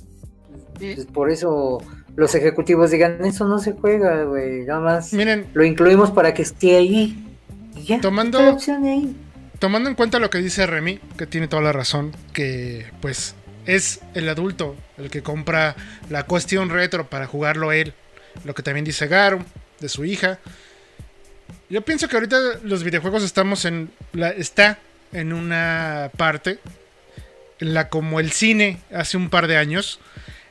[0.77, 1.77] Pues por eso
[2.15, 4.61] los ejecutivos digan, eso no se juega, güey.
[4.65, 7.25] Nada más Miren, lo incluimos para que esté ahí.
[7.75, 8.01] Y ya.
[8.01, 9.15] Tomando- está la opción ahí.
[9.59, 13.35] tomando en cuenta lo que dice Remy, que tiene toda la razón, que pues
[13.65, 15.75] es el adulto el que compra
[16.09, 17.93] la cuestión retro para jugarlo él.
[18.43, 19.39] Lo que también dice Garu,
[19.79, 20.39] de su hija.
[21.69, 23.91] Yo pienso que ahorita los videojuegos estamos en.
[24.13, 24.79] La, está
[25.13, 26.59] en una parte
[27.59, 29.99] en la como el cine hace un par de años,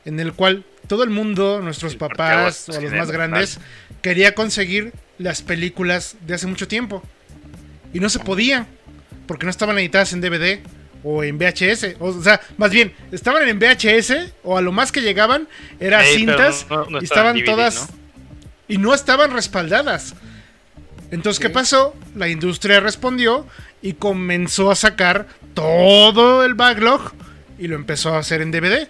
[0.05, 3.61] en el cual todo el mundo, nuestros El papás o los más grandes,
[4.03, 7.01] quería conseguir las películas de hace mucho tiempo.
[7.95, 8.67] Y no se podía,
[9.29, 10.59] porque no estaban editadas en DVD
[11.05, 11.95] o en VHS.
[12.01, 15.47] O sea, más bien, estaban en VHS o a lo más que llegaban
[15.79, 17.97] era Ey, pero cintas no- no y estaban DVD, todas ¿no?
[18.67, 20.15] y no estaban respaldadas.
[21.13, 21.95] Entonces, ¿qué pasó?
[22.17, 23.47] La industria respondió
[23.81, 27.13] y comenzó a sacar todo el backlog
[27.61, 28.89] y lo empezó a hacer en DVD.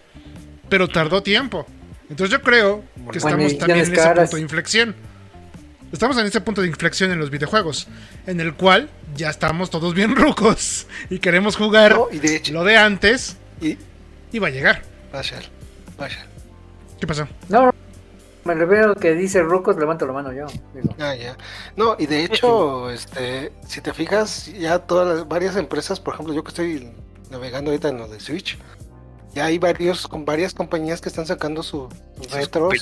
[0.71, 1.67] Pero tardó tiempo.
[2.11, 4.95] Entonces yo creo que Bueno, estamos también en ese punto de inflexión.
[5.93, 7.89] Estamos en ese punto de inflexión en los videojuegos,
[8.27, 12.53] en el cual ya estamos todos bien rucos y queremos jugar No, y de hecho,
[12.53, 13.77] lo de antes y,
[14.33, 14.83] y va a llegar.
[15.13, 15.41] vaya,
[15.99, 16.27] vaya.
[17.01, 17.27] ¿Qué pasó?
[17.49, 17.73] No,
[18.45, 20.47] me refiero que dice Rucos, levanto la mano yo.
[20.75, 21.37] Digo, Ah, ya.
[21.77, 26.35] No, y de hecho, este, si te fijas, ya todas las, varias empresas, por ejemplo,
[26.35, 26.91] yo que estoy
[27.31, 28.59] navegando ahorita en lo de Switch,
[29.35, 32.75] ya hay varios con varias compañías que están sacando su- sus retros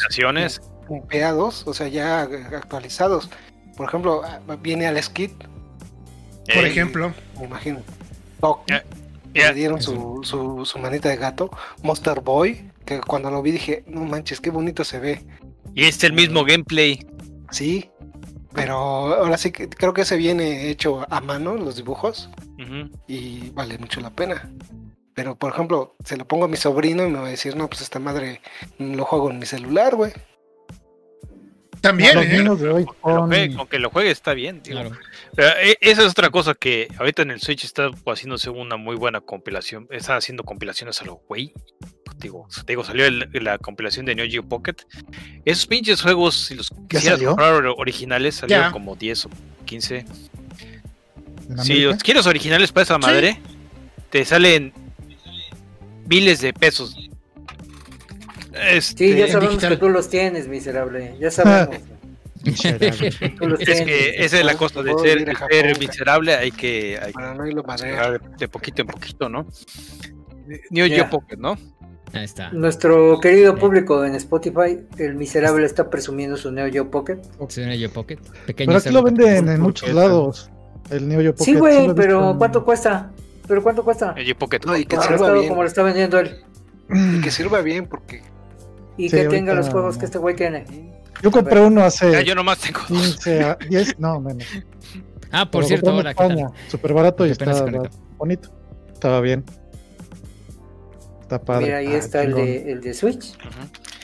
[0.87, 3.29] pumpeados, o sea, ya actualizados.
[3.77, 5.31] Por ejemplo, ah, viene al Skid,
[6.55, 7.81] Por ejemplo, me imagino.
[9.35, 9.49] Que ya.
[9.49, 11.51] le dieron su, su, su manita de gato.
[11.83, 15.25] Monster Boy, que cuando lo vi dije, no manches, qué bonito se ve.
[15.75, 17.07] Y es el mismo gameplay.
[17.51, 17.91] Sí,
[18.55, 18.77] pero
[19.15, 22.31] ahora sí que creo que se viene hecho a mano los dibujos
[23.07, 24.51] y vale mucho la pena.
[25.19, 27.67] Pero por ejemplo, se lo pongo a mi sobrino y me va a decir, no,
[27.69, 28.41] pues esta madre
[28.79, 30.13] lo juego en mi celular, güey.
[31.81, 32.39] también, los ¿eh?
[32.39, 34.61] niños de hoy Con que lo juegue- con que lo juegue está bien.
[34.61, 34.93] Claro.
[35.35, 38.95] Pero, eh, esa es otra cosa que ahorita en el Switch está haciéndose una muy
[38.95, 39.89] buena compilación.
[39.91, 41.53] Está haciendo compilaciones a lo güey.
[42.19, 44.77] Digo, te digo, salió el- la compilación de Neo Geo Pocket.
[45.45, 48.73] Esos pinches juegos, si los quisieras comprar or- originales, salieron Ya.
[48.73, 49.31] como 10 o
[49.65, 50.05] 15.
[51.49, 53.41] en Si los quieres originales para esa madre,
[54.11, 54.73] te salen
[56.09, 56.97] miles de pesos.
[58.53, 59.71] Este, Sí, ya en sabemos digital.
[59.71, 61.17] que tú los tienes, miserable.
[61.21, 61.77] Ya sabemos.
[62.45, 63.13] Miserable.
[63.41, 63.85] los es tienes.
[63.85, 68.19] que esa es la cosa de ser, de Japón, miserable, hay que, hay que Para
[68.39, 69.47] de, poquito en poquito, ¿no?
[70.71, 70.95] Neo Ya.
[70.97, 71.59] Geo Pocket, ¿no?
[72.15, 72.51] Ahí está.
[72.53, 77.19] Nuestro querido público en Spotify, el miserable está presumiendo su Neo Geo Pocket.
[77.49, 78.19] Sí, Neo Geo Pocket.
[78.47, 80.51] Pequeño Pero aquí lo venden en ¿Por muchos lados.
[80.91, 81.45] El Neo Geo Pocket.
[81.45, 83.11] Sí, güey, pero ¿cuánto cuesta?
[83.49, 84.13] ¿Pero cuánto cuesta?
[84.13, 84.61] Neo Geo Pocket.
[84.67, 85.49] No, y que Como lo, sirva está, bien.
[85.49, 86.45] como lo está vendiendo él.
[86.91, 88.23] Y que sirva bien, porque
[88.97, 90.01] Y Sí, que tenga los juegos no.
[90.01, 90.65] que este güey tiene.
[91.23, 93.17] Yo compré uno Ya, hace yo nomás tengo dos.
[93.17, 94.45] 15, a 10, no, menos.
[95.33, 96.15] Ah, por Lo cierto, ahora,
[96.69, 97.83] Súper barato y conectó.
[98.17, 98.51] bonito.
[98.93, 99.45] Estaba bien.
[101.23, 101.67] Está padre.
[101.67, 103.35] Mira, ahí Ah, está el de, el de Switch.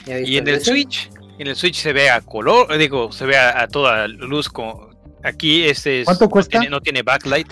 [0.07, 0.71] Y, ahí Y está en el ese.
[0.71, 4.49] Switch, en el Switch se ve a color, digo, se ve a, a toda luz
[4.49, 6.59] con aquí este es- ¿Cuánto no cuesta?
[6.61, 7.51] tiene- No tiene, backlight,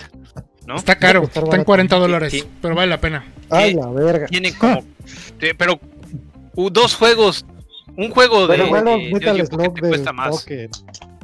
[0.67, 0.75] ¿no?
[0.75, 1.65] Está caro, está en barato.
[1.65, 2.43] 40 dólares, Sí.
[2.61, 3.25] pero vale la pena.
[3.49, 3.79] Ay, ¿Qué?
[3.81, 4.25] la verga.
[4.27, 4.83] Tienen como
[5.39, 5.79] te- pero
[6.55, 7.45] dos juegos,
[7.97, 10.29] un juego de, Pero de Neo Geo Pocket Slug te cuesta más.
[10.31, 10.69] Pocket.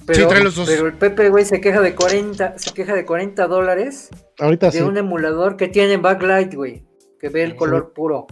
[0.05, 0.67] Pero, trae los dos.
[0.67, 4.09] pero el Pepe, güey, se queja de 40, se queja de 40 dólares
[4.39, 4.81] Ahorita de sí.
[4.81, 6.83] un emulador que tiene backlight, güey.
[7.19, 8.25] Que ve el color puro.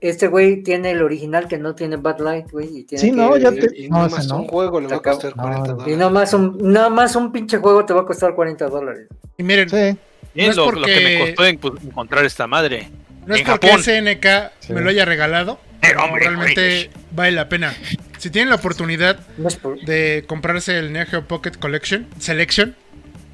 [0.00, 2.68] Este güey tiene el original que no tiene backlight, güey.
[2.80, 4.40] Y tiene Sí, que- no, ya te- y, y no, más no.
[4.40, 5.72] un juego le va a costar No, 40 no.
[5.74, 5.94] dólares.
[5.94, 9.06] Y nada más, un, nada más un pinche juego te va a costar 40 dólares.
[9.38, 9.96] Y miren, Sí.
[10.34, 12.90] Es No es lo, lo que me porque- costó en- pues, encontrar esta madre.
[13.26, 13.80] no es en porque Japón.
[13.82, 14.72] SNK Sí.
[14.72, 17.74] me lo haya regalado, Pero, hombre, realmente vale la pena.
[18.18, 22.74] Si tienen la oportunidad No es por- de comprarse el Neo Geo Pocket Collection Selection,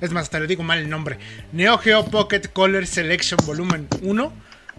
[0.00, 1.18] es más, hasta le digo mal el nombre,
[1.52, 4.32] Neo Geo Pocket Color Selection Volumen 1,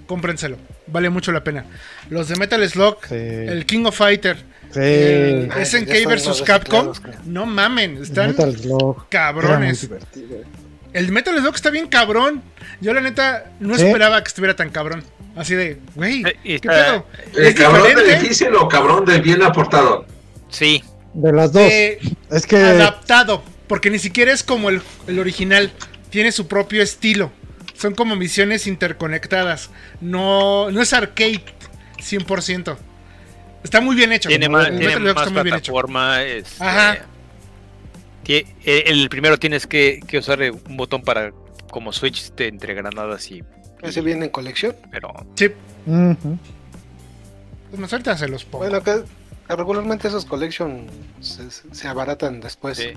[0.05, 0.57] cómprenselo,
[0.88, 1.66] vale mucho la pena.
[2.09, 3.16] Los de Metal Slug, Sí.
[3.16, 4.38] el King of Fighter,
[4.72, 4.80] Sí.
[4.80, 6.91] el Ah, SNK vs Capcom,
[7.26, 9.05] no mamen, están Metal Slug.
[9.11, 9.89] Era muy cabrones.
[10.93, 12.41] El Metal Slug está bien cabrón.
[12.79, 15.03] Yo la neta no esperaba que estuviera tan cabrón.
[15.35, 17.07] Así de, güey, Eh, ¿qué pedo?
[17.35, 20.05] ¿El Es cabrón del difícil o cabrón del bien aportado?
[20.49, 20.83] Sí,
[21.13, 21.63] De las dos.
[21.63, 22.57] Eh, es que.
[22.57, 25.71] adaptado, porque ni siquiera es como el, el original,
[26.11, 27.31] tiene su propio estilo.
[27.75, 29.71] Son como misiones interconectadas.
[29.99, 31.43] No, no es arcade
[31.97, 32.77] 100%.
[33.63, 34.29] Está muy bien hecho.
[34.29, 35.71] tiene El más, Metal tiene más está muy bien hecho.
[35.71, 36.21] plataforma.
[36.23, 36.97] este, Ajá.
[38.30, 41.32] Eh, el primero tienes que, que usar eh, un botón para
[41.71, 43.43] como switch de entre granadas y
[43.82, 44.76] Ese viene en colección.
[44.91, 45.51] pero Sí,
[45.86, 46.38] Ujú.
[47.74, 48.65] Es más, ahorita se los pongo.
[48.65, 49.03] Bueno, que
[49.49, 50.86] regularmente esos collection
[51.19, 52.78] se, se abaratan después.
[52.78, 52.89] Sí.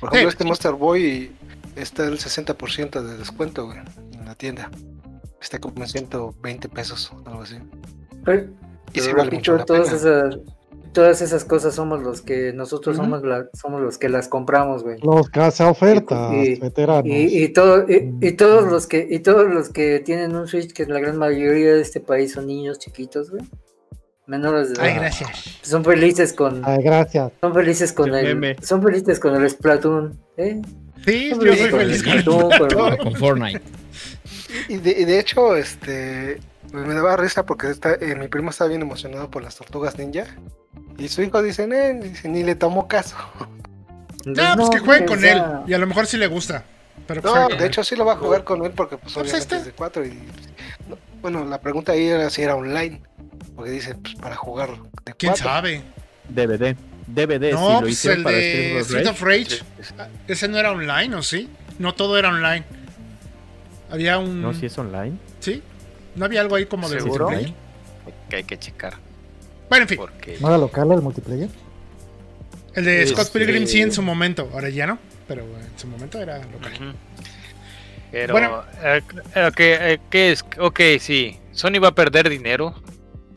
[0.00, 0.34] Por ejemplo, Sí.
[0.34, 1.32] este Monster Boy
[1.76, 3.78] está el 60% de descuento güey,
[4.12, 4.70] en la tienda.
[5.40, 7.56] Está como en 120 pesos, algo así.
[8.92, 9.96] Y pero vale mucho la todas pena.
[9.96, 10.38] esas,
[10.94, 14.96] todas esas cosas somos los que nosotros somos la- somos los que las compramos, güey.
[15.02, 17.04] Los caza ofertas, Y- veteranos.
[17.06, 20.72] Y, y, todo, y, y todos los que y todos los que tienen un Switch,
[20.72, 23.42] que la gran mayoría de este país son niños chiquitos, güey.
[24.26, 24.84] Menores de edad.
[24.86, 25.30] Ay, gracias.
[25.60, 27.30] Son felices con Ay, gracias.
[27.42, 28.56] son felices con El el meme.
[28.62, 30.62] son felices con el Splatoon, ¿eh?
[31.04, 33.60] Sí, Son yo felices soy con el feliz con el Splatoon, con- Con Fortnite.
[34.70, 36.38] Y de, y de hecho, este
[36.80, 40.26] me daba risa porque está, eh, mi primo estaba bien emocionado por las tortugas ninja.
[40.98, 43.16] Y su hijo dice, "Eh", dice, ni le tomó caso.
[44.24, 45.42] No, pues que jueguen con él.
[45.66, 46.64] Y a lo mejor sí le gusta.
[47.06, 49.26] Pero pues, No, de hecho sí lo va a jugar con él porque pues pues
[49.26, 50.10] obviamente es de 4 y
[50.88, 53.02] no, bueno, la pregunta ahí era si era online,
[53.54, 54.70] porque dice pues para jugar
[55.04, 55.44] de ¿Quién 4.
[55.44, 55.82] sabe?
[56.28, 56.76] DVD.
[57.06, 59.60] DVD, No, si lo pues el para de Street of Rage.
[60.26, 61.50] Ese no era online, ¿o sí?
[61.78, 62.64] No todo era online.
[63.90, 64.40] Había un.
[64.40, 65.18] No, si es online.
[65.40, 65.62] ¿Sí?
[66.16, 67.26] ¿No había algo ahí como de ¿Seguro?
[67.30, 67.54] multiplayer?
[68.28, 68.94] Que hay que checar.
[69.68, 69.98] Bueno, en fin.
[69.98, 71.48] Porque ¿No era local el multiplayer?
[72.74, 74.48] El de Scott Este- Pilgrim sí en su momento.
[74.52, 74.98] Ahora ya no.
[75.26, 76.94] Pero en su momento era local.
[78.10, 78.62] Pero, Bueno.
[78.82, 79.00] eh,
[79.34, 80.44] eh, ok, eh, ¿qué es?
[80.60, 81.38] Ok, sí.
[81.52, 82.74] Sony va a perder dinero,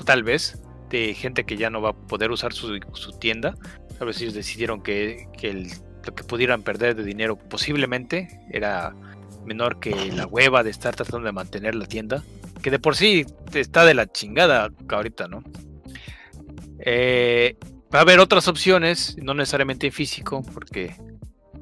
[0.05, 0.59] tal vez,
[0.89, 3.55] de gente que ya no va a poder usar su, su tienda.
[3.97, 5.71] Tal vez ellos decidieron que, que el-
[6.05, 8.93] lo que pudieran perder de dinero posiblemente era
[9.45, 12.23] menor que la hueva de estar tratando de mantener la tienda.
[12.67, 15.41] Que de por sí está de la chingada ahorita, ¿no?
[16.79, 17.55] Eh,
[17.95, 20.93] va a haber otras opciones, no necesariamente en físico, porque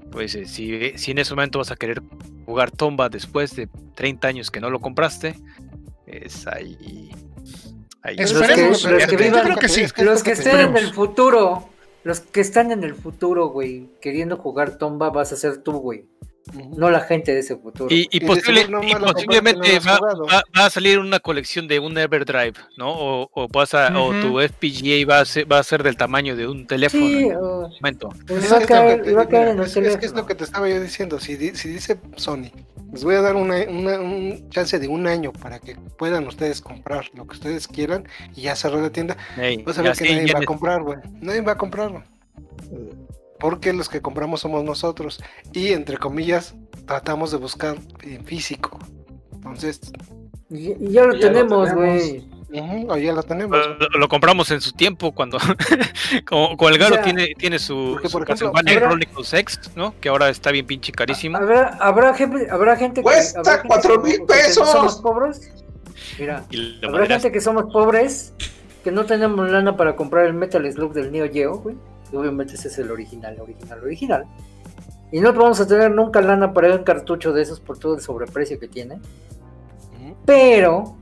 [0.10, 2.02] pues eh, si, si en ese momento vas a querer
[2.48, 5.36] jugar Tomba después de 30 años que no lo compraste,
[6.08, 7.12] es ahí.
[8.04, 9.86] Los que, Esperemos, los que yo vivan- creo que sí.
[9.96, 11.70] Que los que que estén en el futuro,
[12.04, 16.08] los que están en el futuro, güey, queriendo jugar Tomba, vas a ser tú, güey.
[16.78, 17.88] No la gente de ese futuro.
[17.90, 18.68] Y, posible-
[19.00, 22.92] posiblemente va, va- va a salir una colección de un Everdrive, ¿no?
[22.92, 26.36] O, o, vas a- o tu FPGA va a, ser, va a ser del tamaño
[26.36, 27.04] de un teléfono.
[27.08, 28.10] sí, en o- un momento.
[28.28, 29.64] pues Es va a que es lo caer, que te- va a caer en mira,
[29.66, 30.22] el es, es que es teléfono.
[30.22, 31.20] lo que te estaba yo diciendo.
[31.20, 32.52] Si, di- si dice Sony,
[32.94, 36.62] les voy a dar una, una- un chance de un año para que puedan ustedes
[36.62, 39.98] comprar lo que ustedes quieran y ya cerrar la tienda, Ey, vas a ya ver
[39.98, 41.00] que sí, nadie va a comprar, güey.
[41.22, 42.04] Nadie va a comprarlo.
[43.40, 45.22] Porque los que compramos somos nosotros.
[45.54, 46.56] Y entre comillas,
[46.86, 48.80] tratamos de buscar en físico.
[49.34, 49.80] Entonces,
[50.50, 52.28] Y, y ya lo Ya tenemos, güey.
[52.90, 53.58] ahí ya lo tenemos.
[53.80, 55.38] lo, lo compramos en su tiempo cuando
[56.28, 59.60] como, como el Galo O sea, tiene, tiene su, porque, su por Castlevania Chronicles X,
[59.76, 59.94] ¿no?
[60.00, 61.38] Que ahora está bien pinche carísimo.
[61.38, 64.70] Habrá, habrá gente, habrá gente Cuesta habrá gente cuatro que- mil que pesos.
[64.70, 65.52] somos pobres.
[66.20, 66.46] Mira,
[66.84, 68.34] habrá gente que somos pobres,
[68.84, 71.76] que no tenemos lana para comprar el Metal Slug del Neo Geo, güey.
[72.14, 74.26] Obviamente ese es el original, original, original.
[75.12, 78.02] Y no vamos a tener nunca lana para un cartucho de esos por todo el
[78.02, 79.00] sobreprecio que tiene.
[80.26, 80.98] Pero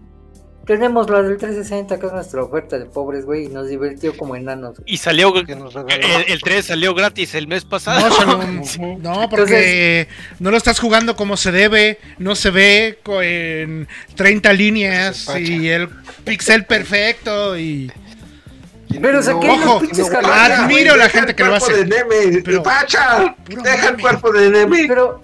[0.66, 4.36] tenemos la del 360, que es nuestra oferta de pobres, güey, y nos divirtió como
[4.36, 4.78] enanos.
[4.80, 4.94] güey.
[4.94, 6.24] Y salió Que nos el, regaló.
[6.28, 8.10] el 3 salió gratis el mes pasado.
[8.26, 8.38] No.
[8.62, 8.98] Ujú.
[9.02, 10.08] No, porque
[10.40, 15.90] no lo estás jugando como se debe, no se ve en 30 líneas y el
[16.24, 17.92] pixel perfecto Y
[19.02, 21.86] Pero no- saqué Ojo, los pinches no, admiro la gente que lo hace.
[21.86, 22.42] Neme.
[22.44, 23.36] Pero- ¡Pacha!
[23.48, 24.86] Deja el cuerpo de Neme.
[24.88, 25.22] Pero,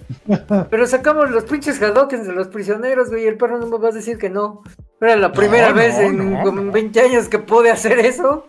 [0.70, 3.88] pero sacamos los pinches Hadokens de los prisioneros, güey, y el perro no me va
[3.88, 4.62] a decir que no.
[5.00, 6.72] Era la primera No, vez no, en no, como no.
[6.72, 8.46] 20 años que pude hacer eso.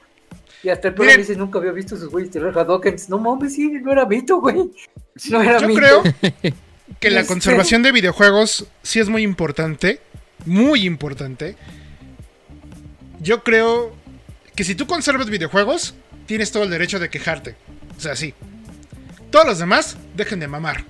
[0.63, 3.09] Y hasta el perro dice, nunca había visto sus güeyes tirar Hadokens.
[3.09, 4.69] No mames, sí, no era mito, güey.
[5.29, 5.79] No era Yo mito.
[5.79, 6.03] creo
[6.99, 9.99] que la Este- conservación de videojuegos sí es muy importante,
[10.45, 11.55] muy importante.
[13.21, 13.91] Yo creo
[14.61, 15.95] que si tú conservas videojuegos,
[16.27, 17.55] tienes todo el derecho de quejarte.
[17.97, 18.35] O sea, sí.
[19.31, 20.85] Todos los demás, dejen de mamar.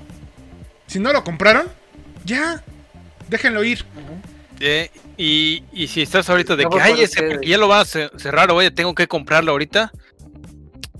[0.87, 1.67] Si no lo compraron,
[2.25, 2.61] ya,
[3.29, 3.85] déjenlo ir.
[4.59, 7.85] Eh, y, y si estás ahorita de No que ay, ese, ya lo va a
[7.85, 9.89] ce- cerrar o oye, tengo que comprarlo ahorita,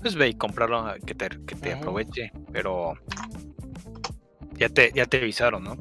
[0.00, 2.32] pues ve y comprarlo a que te, que te aproveche.
[2.54, 2.94] Pero
[4.54, 5.76] ya te, ya te avisaron, ¿no?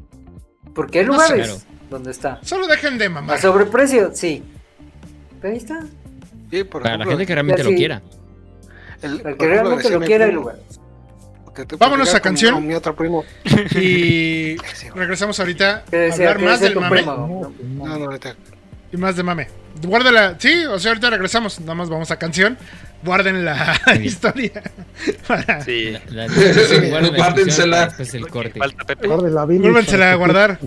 [0.75, 1.65] Porque hay No lugares sé.
[1.89, 2.41] donde está.
[2.43, 3.39] Solo dejen de A mamar.
[3.39, 4.43] sobreprecio, sí.
[5.39, 5.85] Pero ahí está.
[6.51, 7.75] Sí, por Para la gente que realmente lo sí.
[7.77, 8.01] quiera.
[9.01, 10.61] el- El que realmente lo quiera, hay primo, lugares.
[11.55, 12.53] que te Vámonos a canción.
[12.55, 13.23] Con mi otro primo.
[13.75, 17.53] Y Sí, regresamos ahorita Que a hablar que más del mame primo.
[17.77, 18.35] No, no, ahorita.
[18.91, 19.47] y más de mame.
[19.87, 21.59] Guárdala, sí, o sea, ahorita regresamos.
[21.61, 22.57] Nada más vamos a canción.
[23.03, 24.51] Guarden la historia.
[25.27, 25.93] para- Sí.
[26.09, 27.85] La- la la Guárdensela.
[27.85, 28.59] Después el corte.
[28.59, 29.07] Falta Pepe.
[29.07, 30.59] A guardar.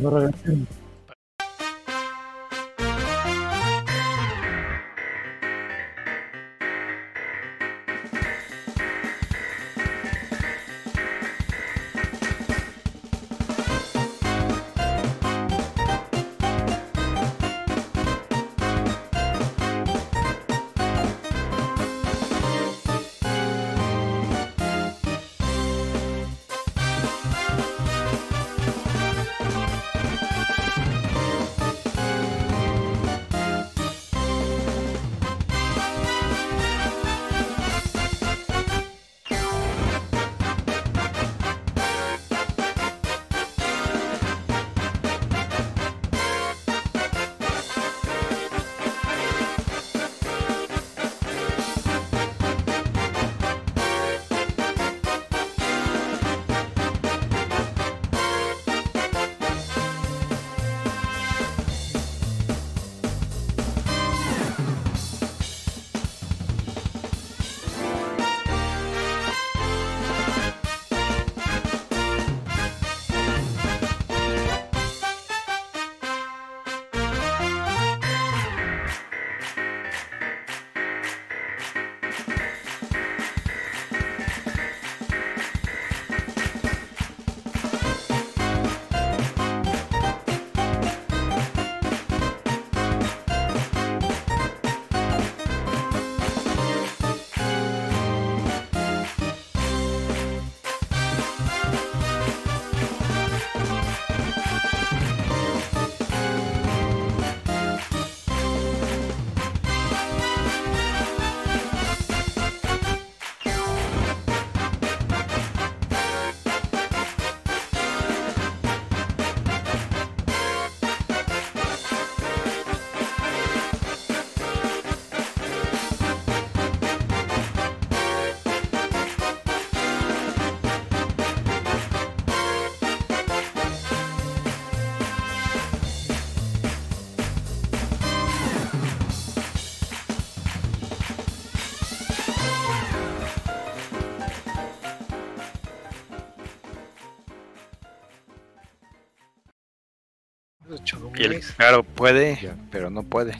[151.56, 152.56] Claro puede, Ya.
[152.70, 153.32] pero no puede.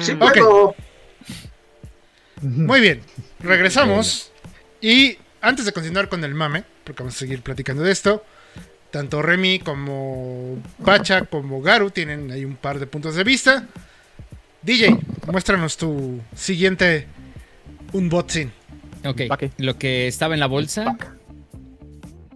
[0.00, 0.20] Sí, Ok.
[0.34, 0.74] puedo.
[2.42, 3.00] Muy bien,
[3.40, 4.30] regresamos.
[4.80, 8.24] Y antes de continuar con el mame, porque vamos a seguir platicando de esto,
[8.90, 13.66] tanto Remy como Pacha como Garu tienen ahí un par de puntos de vista.
[14.62, 14.98] DJ,
[15.30, 17.06] muéstranos tu siguiente
[17.92, 18.52] unboxing.
[19.04, 19.22] Ok,
[19.58, 20.96] lo que estaba en la bolsa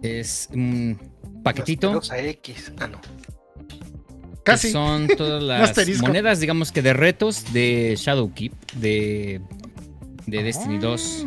[0.01, 0.99] es un
[1.43, 2.01] paquetito.
[2.15, 2.71] X.
[2.79, 3.01] Ah, no.
[4.39, 4.71] Que Casi.
[4.71, 5.43] Son todas
[5.77, 9.41] las monedas, digamos que de retos de Shadowkeep, de,
[10.27, 11.25] de Destiny 2.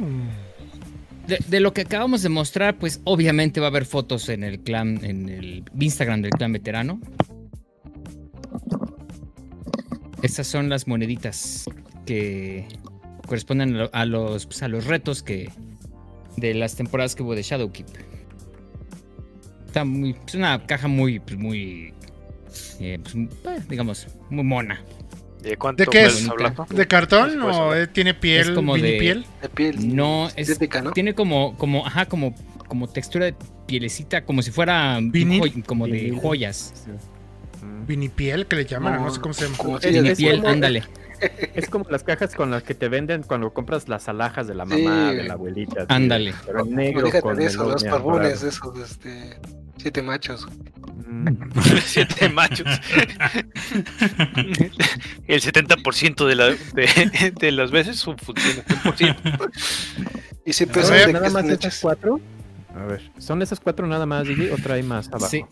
[1.28, 4.58] De, de lo que acabamos de mostrar, pues obviamente va a haber fotos en el
[4.60, 7.00] clan, en el Instagram del clan veterano.
[10.22, 11.64] Estas son las moneditas
[12.06, 12.66] que
[13.26, 15.50] corresponden a lo- a los, pues, a los retos que
[16.36, 17.86] de las temporadas que hubo de Shadowkeep.
[19.66, 21.92] Está muy, es una caja muy, pues, muy,
[22.80, 24.82] eh, pues, eh, digamos, muy mona.
[25.42, 26.28] ¿De cuánto ¿De qué es?
[26.70, 29.27] ¿De cartón o eh, tiene piel, Es como de- piel?
[29.43, 29.94] De piel.
[29.97, 30.93] No, es, ¿no?
[30.93, 32.35] tiene como, como, ajá, como,
[32.68, 33.35] como textura de
[33.66, 36.20] pielecita, como si fuera joy- como de Vinil.
[36.20, 36.72] joyas.
[36.85, 37.64] Sí.
[37.66, 37.86] Mm.
[37.89, 39.56] Mini piel que le llaman, no, No, sé cómo se llama.
[39.56, 40.82] como Es- si Tiene es piel, como- ándale.
[41.55, 44.66] Es como las cajas con las que te venden cuando compras las alhajas de la
[44.66, 44.82] Sí.
[44.82, 45.86] mamá, de la abuelita.
[45.89, 46.35] Ándale.
[46.47, 48.43] Pero negro con de eso, los dorados.
[48.43, 49.39] esos, este.
[49.82, 50.46] Siete machos.
[51.06, 51.26] Mm.
[51.84, 52.66] Siete machos.
[55.26, 59.50] El 70% de, la, de, de las veces son- funciona 100%.
[60.44, 62.20] Y si A pesan ver, de nada más cuatro.
[62.76, 65.26] A ver, ¿son esas cuatro nada más, DJ, o trae más abajo?
[65.26, 65.44] Sí.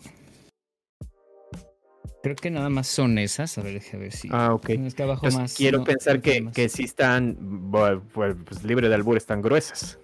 [2.23, 3.57] Creo que nada más son esas.
[3.57, 4.29] A ver, déjame ver si.
[4.31, 4.69] Ah, ok.
[4.69, 5.55] Es que abajo más.
[5.55, 6.53] quiero no, pensar que, más.
[6.53, 7.69] que sí están,
[8.13, 9.99] pues, libre de albur, están gruesas.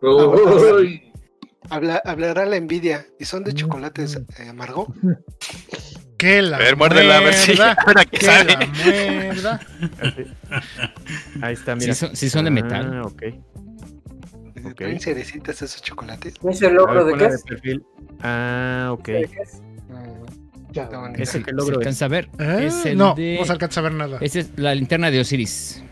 [0.00, 1.11] Uy,
[1.70, 3.06] Habla, hablará la envidia.
[3.18, 4.92] ¿Y son de Mm, chocolates eh, amargo?
[6.18, 7.52] Que la A ver, muérdela, a ver si.
[7.60, 8.44] Ahora que sabe.
[9.42, 9.60] la.
[10.00, 10.24] Así.
[11.42, 11.94] Ahí está, Sí mira.
[11.96, 12.90] son, sí son de metal.
[12.94, 13.22] Ah, ok.
[14.64, 14.74] Ok.
[14.76, 16.34] ¿Traen cerecitas esos chocolates?
[16.48, 17.42] ¿Es el A logro ver, de qué es?
[17.42, 17.84] perfil.
[18.20, 19.06] Ah, ok.
[19.08, 19.60] ¿De qué es?
[20.70, 20.88] Ya.
[21.16, 21.78] Ese que ¿Se logro es.
[21.78, 22.28] alcanza a ver?
[22.38, 24.18] Ah, Es el no, de- no se alcanza a ver nada.
[24.20, 25.82] Esa es la linterna de Osiris.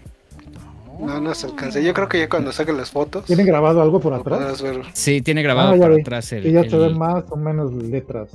[1.00, 1.80] No, no se alcanza.
[1.80, 3.24] Yo creo que ya cuando saquen las fotos.
[3.24, 4.60] ¿Tienen grabado algo por atrás?
[4.62, 4.82] ver.
[4.92, 6.00] Sí, tiene grabado Ah, ya por vi.
[6.02, 6.42] atrás el.
[6.42, 8.28] Que ya se el- ven más o menos letras.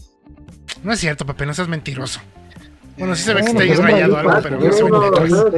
[0.84, 2.20] No es cierto, Pepe, no seas mentiroso.
[2.98, 4.66] Bueno, sí se ve que está ahí pero rayado algo, pero ¿no?
[4.66, 5.30] no se ven No, letras.
[5.32, 5.52] no,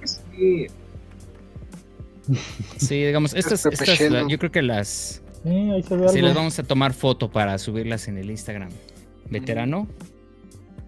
[0.00, 0.66] que sí.
[2.78, 4.28] Sí, digamos, estas, Pepe estas Shell, la- ¿no?
[4.28, 5.22] yo creo que las.
[5.42, 6.28] Sí, ahí se ve Sí, algo.
[6.28, 8.70] las vamos a tomar foto para subirlas en el Instagram.
[9.30, 9.86] Veterano,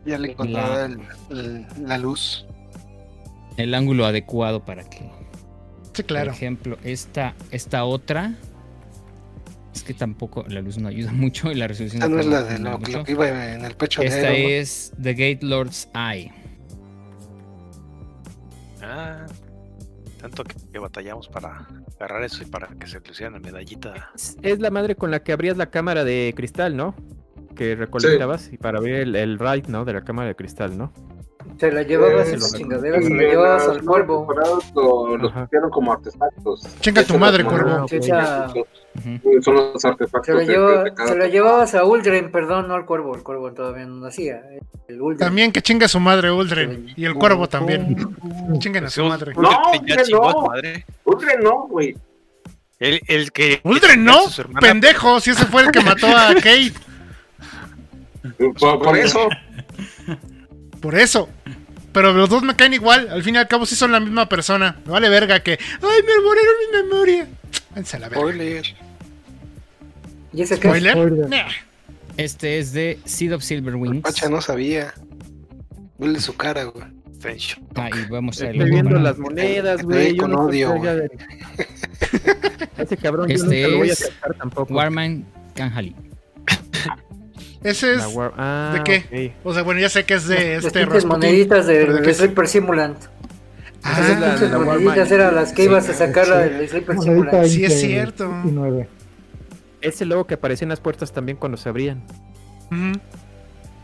[0.05, 1.01] Ya le encontrará el-
[1.31, 2.47] el- la luz.
[3.57, 5.11] el ángulo adecuado para que.
[5.97, 6.31] Sí, Por claro.
[6.31, 8.35] ejemplo, esta, esta otra.
[9.75, 12.03] Es que tampoco la luz no ayuda mucho y la resolución.
[12.03, 15.13] Esta no es la de lo, que iba en el pecho de Esta es The
[15.13, 16.33] Gate Lord's Eye.
[18.83, 19.27] Ah,
[20.21, 21.67] tanto que, que batallamos para
[21.97, 24.11] agarrar eso y para que se lucieran la medallita.
[24.15, 26.95] Es- Es la madre con la que abrías la cámara de cristal, ¿no?
[27.55, 29.85] Que recolectabas y para abrir el, el raid, ¿no?
[29.85, 30.93] De la cámara de cristal, ¿no?
[31.59, 35.71] Se la llevabas Eh, esa sí, chingadera, se En la llevabas al Lo, los pusieron
[35.71, 36.63] como artefactos.
[36.81, 37.87] Chinga tu madre, cuervo.
[39.43, 40.27] Son los artefactos.
[40.27, 43.15] Se la, de- lleva- de cada se la llevabas a Uldren, perdón, no al cuervo.
[43.15, 44.43] El cuervo todavía no nacía.
[44.89, 45.19] El Uldren.
[45.29, 46.93] También que chinga su madre Uldren.
[46.97, 47.97] Y el cuervo también.
[48.59, 49.33] Chinguen a su madre.
[49.35, 49.51] No,
[50.05, 50.47] su no.
[50.49, 50.85] madre.
[51.05, 51.97] Uldren no, güey.
[52.79, 53.61] El, el que.
[53.65, 54.19] Uldren no,
[54.61, 56.73] pendejo, si ese fue el que mató a Kate.
[58.59, 59.29] Por, por eso.
[60.81, 61.29] Por eso.
[61.93, 63.09] Pero los dos me caen igual.
[63.11, 64.77] Al fin y al cabo sí son la misma persona.
[64.85, 65.53] Me vale verga que.
[65.53, 67.29] ¡Ay, me borraron mi memoria!
[67.71, 68.23] Váyanse a la verga.
[68.23, 68.67] Spoiler.
[70.33, 70.75] ¿Y ese qué es?
[70.75, 70.93] ¿Spoiler?
[70.93, 71.29] Spoiler.
[71.31, 71.49] Nah.
[72.17, 74.03] Este es de Seed of Silver Wings.
[74.03, 74.95] Pacha no sabía.
[75.99, 76.97] Vele su cara, güey.
[77.75, 80.15] Ah, y vamos a Estoy viendo las monedas, güey.
[80.15, 80.75] Yo con no odio,
[82.79, 84.75] Ese cabrón yo Este nunca lo voy a es aceptar tampoco.
[84.75, 85.25] Warman
[85.55, 85.95] Kanhali.
[87.71, 88.15] Ese es.
[88.15, 89.35] War- ah, ¿de qué?
[89.45, 91.09] O sea, bueno, ya sé que es de Las este Rasputin.
[91.09, 92.17] moneditas ¿Pero de es?
[92.19, 92.99] Sleeper Simulant.
[93.83, 96.45] Ah, Esas es la- pinches la moneditas eran las que ibas a Sí, sacar la
[96.45, 96.51] sí.
[96.55, 97.45] del Sleeper Simulant.
[97.47, 98.25] Sí, es 20 cierto.
[98.45, 98.89] y 9.
[99.81, 102.05] Ese logo que aparecía en las puertas también cuando se abrían.
[102.73, 102.99] Ujú.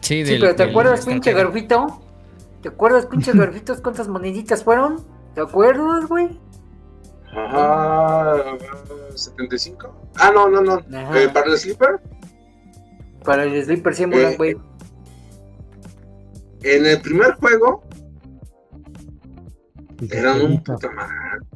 [0.00, 2.02] Sí, Sí, del- pero ¿te del acuerdas, pinche garbito?
[2.62, 5.04] ¿Te acuerdas, pinche garbitos, cuántas moneditas fueron?
[5.34, 6.38] ¿Te acuerdas, güey?
[7.34, 8.42] Ajá.
[9.14, 9.94] 75.
[10.16, 10.74] Ah, no, no, no.
[10.98, 11.20] Ajá.
[11.22, 12.00] Eh, para el sleeper.
[13.24, 14.56] Para el Sleeper Simulant, Eh, güey.
[16.62, 17.82] En el primer juego
[20.10, 21.14] eran un puta madre.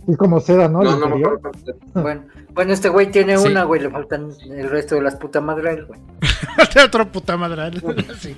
[0.09, 0.83] Y como seda, ¿no?
[0.83, 1.51] No, no me acuerdo.
[1.95, 3.49] Bueno, bueno, este güey tiene Sí.
[3.49, 6.01] una, güey, le faltan el resto de las putas madres, güey.
[6.85, 7.81] otro puta madre.
[8.21, 8.37] Sí.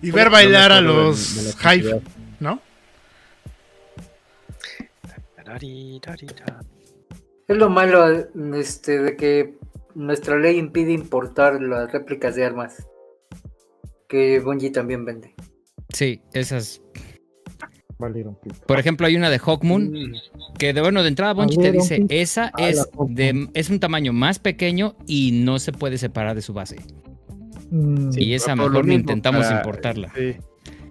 [0.00, 2.00] Y ver bailar a los de cantidad.
[2.40, 2.60] ¿no?
[7.48, 8.06] Es lo malo
[8.54, 9.57] este, de que
[9.98, 12.86] nuestra ley impide importar las réplicas de armas.
[14.08, 15.34] Que Bungie también vende.
[15.92, 16.80] Sí, esas.
[17.98, 18.56] Valieron pito.
[18.66, 19.92] Por ejemplo, hay una de Hawkmoon
[20.58, 22.14] que de bueno, de entrada Bungie te dice, pito.
[22.14, 26.42] esa Ah, es de es un tamaño más pequeño y no se puede separar de
[26.42, 26.76] su base.
[27.70, 30.12] Mm, Y esa mejor mismo, intentamos para- importarla.
[30.16, 30.36] Sí,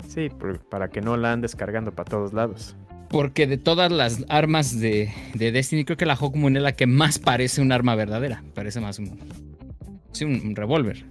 [0.10, 2.76] sí, por- para que no la anden descargando para todos lados.
[3.10, 6.88] Porque de todas las armas de, de Destiny, creo que la Hawkmoon es la que
[6.88, 8.44] más parece un arma verdadera.
[8.54, 9.20] Parece más un.
[10.12, 11.06] Sí, un, un revólver.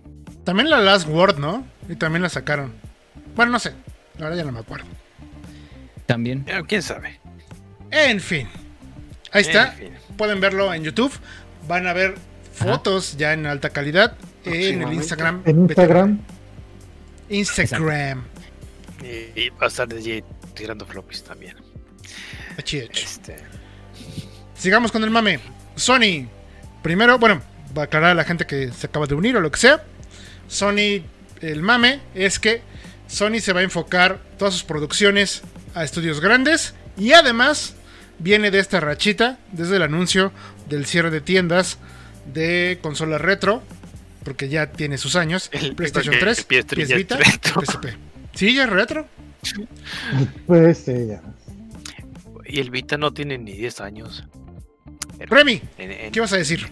[0.45, 1.67] También la Last Word, ¿no?
[1.89, 2.73] Y también la sacaron.
[3.35, 3.73] Bueno, no sé.
[4.19, 4.87] Verdad ya no me acuerdo.
[6.07, 6.47] También.
[6.69, 7.19] ¿Quién sabe?
[7.91, 8.47] En fin.
[9.33, 9.73] Ahí está.
[9.73, 9.93] Fin.
[10.17, 11.13] Pueden verlo en YouTube.
[11.67, 12.15] Van a ver
[12.53, 14.93] fotos ya en alta calidad en el.
[14.93, 15.43] Instagram.
[15.45, 16.21] En Instagram,
[17.29, 18.25] Instagram.
[19.03, 20.23] Y, y bastante allí
[20.55, 21.57] tirando floppies también.
[22.59, 23.37] Este,
[24.57, 25.41] Sigamos con el mame.
[25.77, 26.29] Sony.
[26.83, 27.43] Primero, bueno,
[27.77, 29.85] va a aclarar a la gente que se acaba de unir o lo que sea.
[30.49, 31.03] Sony,
[31.41, 32.63] el mame es que
[33.09, 35.43] Sony se va a enfocar todas sus producciones
[35.75, 37.75] a estudios grandes y además
[38.19, 40.33] viene de esta rachita desde el anuncio
[40.69, 41.79] del cierre de tiendas
[42.33, 43.63] de consolas retro,
[44.25, 45.49] porque ya tiene sus años.
[45.53, 47.61] El- PlayStation 3, el PS3 PS ya es Vita, retro.
[47.63, 47.87] PSP.
[48.35, 49.07] Sí, ya es retro.
[50.47, 51.21] pues sí, ya.
[52.49, 54.25] Y el Vita no tiene ni 10 años.
[55.19, 56.67] Remy, En- en- ¿qué vas a decir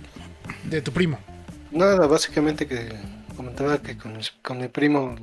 [0.65, 1.19] de tu primo?
[1.71, 2.93] Nada, básicamente que
[3.37, 5.17] comentaba que con, mi primo,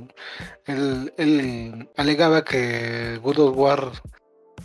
[0.66, 3.92] él, él alegaba que God of War,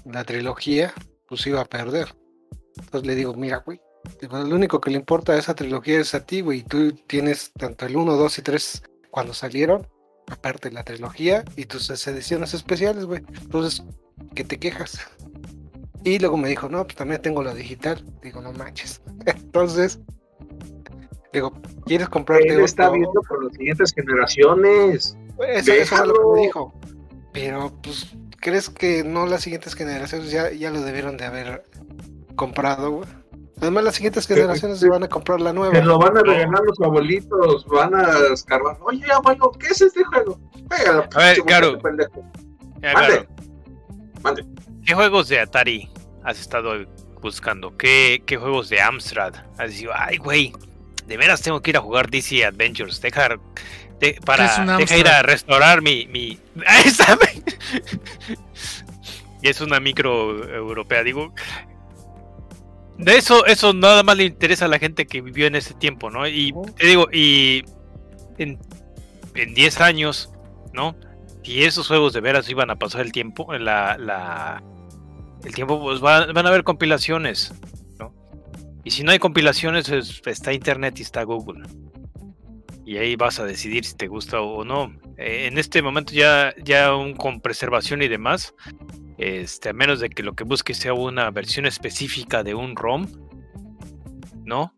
[0.05, 0.93] la trilogía,
[1.27, 2.13] pues iba a perder.
[2.79, 3.79] Entonces le digo, mira, güey,
[4.21, 6.63] lo único que le importa a esa trilogía es a ti, güey.
[6.63, 9.87] Tú tienes tanto el 1, 2 y 3 cuando salieron,
[10.29, 13.21] aparte la trilogía y tus ediciones especiales, güey.
[13.41, 13.83] Entonces,
[14.35, 14.99] ¿qué te quejas?
[16.03, 18.03] Y luego me dijo, no, pues también tengo la digital.
[18.21, 19.01] Digo, no manches.
[19.25, 19.99] Entonces,
[21.33, 21.51] digo,
[21.85, 22.99] ¿quieres comprarte Él está otro?
[22.99, 25.17] viendo por las siguientes generaciones.
[25.47, 26.73] Eso, eso fue lo que me dijo.
[27.33, 31.63] Pero, pues, ¿crees que no las siguientes generaciones ya, ya lo debieron de haber
[32.35, 33.09] comprado, güey?
[33.59, 35.73] Además, las siguientes generaciones se van a comprar la nueva.
[35.73, 38.77] Se lo van a regalar los abuelitos, van a escarbar.
[38.81, 40.39] Oye, abuelo, ¿qué es este juego?
[40.69, 41.79] Juega, A ver, claro.
[41.79, 42.23] pendejo.
[42.81, 43.27] Ya, Mande.
[44.23, 44.45] Mande.
[44.87, 45.89] ¿Qué juegos de Atari
[46.23, 46.85] has estado
[47.21, 47.75] buscando?
[47.75, 49.33] ¿Qué, qué juegos de Amstrad?
[49.57, 50.53] Has dicho, ay, güey,
[51.05, 53.01] de veras tengo que ir a jugar DC Adventures.
[53.01, 53.35] Deja,
[53.99, 56.07] de- para, ¿Qué es un deja ir a restaurar mi...
[56.07, 56.39] mi...
[56.65, 56.79] ¡Ah,
[59.41, 61.33] y es una micro europea, digo...
[62.97, 66.09] De eso, eso nada más le interesa a la gente que vivió en ese tiempo,
[66.09, 66.25] ¿no?
[66.25, 67.65] Y te digo, y
[68.37, 68.57] en,
[69.35, 70.31] en 10 años,
[70.71, 70.95] ¿no?
[71.43, 74.63] Si esos juegos de veras iban a pasar el tiempo, la, la,
[75.47, 77.53] el tiempo, pues van, a haber compilaciones,
[77.99, 78.13] ¿no?
[78.83, 81.63] Y si no hay compilaciones, es- está Internet y está Google.
[82.85, 84.93] Y ahí vas a decidir si te gusta o no.
[85.17, 88.53] Eh, en este momento ya, ya aún con preservación y demás,
[89.17, 93.07] este, a menos de que lo que busques sea una versión específica de un ROM,
[94.45, 94.73] ¿no?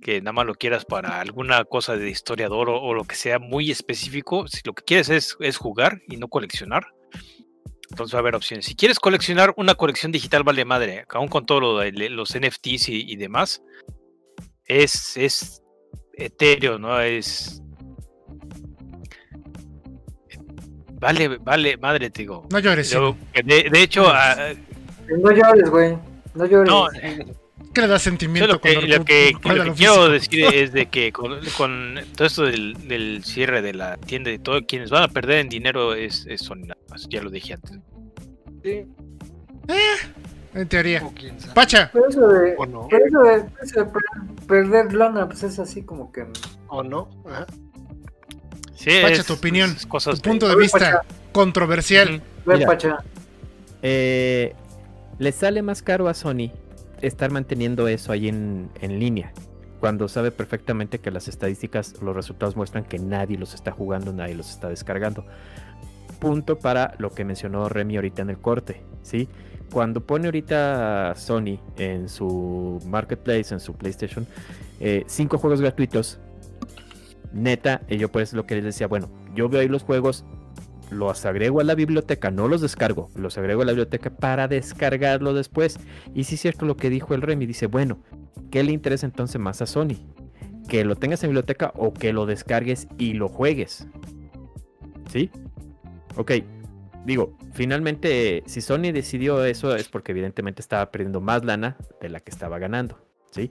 [0.00, 3.38] Que nada más lo quieras para alguna cosa de historiador o, o lo que sea
[3.38, 4.48] muy específico.
[4.48, 6.86] Si lo que quieres es, es jugar y no coleccionar,
[7.92, 8.64] entonces va a haber opciones.
[8.66, 12.88] Si quieres coleccionar, una colección digital vale madre, aún con todo lo de los NFTs
[12.88, 13.62] y, y demás.
[14.64, 15.62] Es, es
[16.14, 16.98] etéreo, ¿no?
[17.00, 17.62] Es.
[21.00, 22.46] Vale, vale, madre, te digo.
[22.50, 24.52] No llores, Yo- de hecho, ah,
[25.08, 25.98] No llores, güey.
[26.34, 26.70] No llores.
[26.70, 26.86] no,
[27.74, 29.92] ¿Qué le da yo sentimiento lo que, cuando lo que- juega lo que lo quiero
[29.94, 30.08] físico?
[30.48, 34.38] decir es de que con, con todo esto del, del cierre de la tienda y
[34.38, 37.54] todo, quienes van a perder en dinero es, es Sony nada más, ya lo dije
[37.54, 37.78] antes.
[38.62, 38.84] Sí,
[40.54, 41.02] En teoría.
[41.54, 42.86] Pacha, Pero eso de, O no.
[42.90, 46.26] pero eso de, eso de per- perder lana, pues es así como que.
[46.68, 47.08] O no.
[47.26, 47.46] Ajá.
[48.74, 52.16] Sí, Pacha, es- tu opinión, es cosas tu punto de ver, vista controversial.
[52.16, 52.22] Ujú.
[52.50, 52.66] Ve, Mira.
[52.66, 52.98] Pacha.
[53.82, 54.54] Eh,
[55.18, 56.50] le sale más caro a Sony
[57.02, 59.32] estar manteniendo eso ahí en, en línea.
[59.80, 64.34] Cuando sabe perfectamente que las estadísticas, los resultados muestran que nadie los está jugando, nadie
[64.36, 65.26] los está descargando.
[66.20, 69.28] Punto para lo que mencionó Remy ahorita en el corte, ¿sí?
[69.72, 74.26] Cuando pone ahorita Sony en su marketplace, en su PlayStation,
[74.78, 76.20] eh, cinco juegos gratuitos,
[77.32, 80.24] neta, yo pues lo que les decía, bueno, yo veo ahí los juegos,
[80.92, 85.34] los agrego a la biblioteca, no los descargo, los agrego a la biblioteca para descargarlo
[85.34, 85.78] después.
[86.14, 87.98] Y sí es cierto lo que dijo el Remy, dice, bueno,
[88.50, 89.96] ¿qué le interesa entonces más a Sony?
[90.68, 93.86] que lo tengas en biblioteca o que lo descargues y lo juegues.
[95.10, 95.30] ¿Sí?
[96.16, 96.32] Ok,
[97.04, 102.20] digo, finalmente, si Sony decidió eso es porque evidentemente estaba perdiendo más lana de la
[102.20, 102.98] que estaba ganando,
[103.30, 103.50] ¿sí?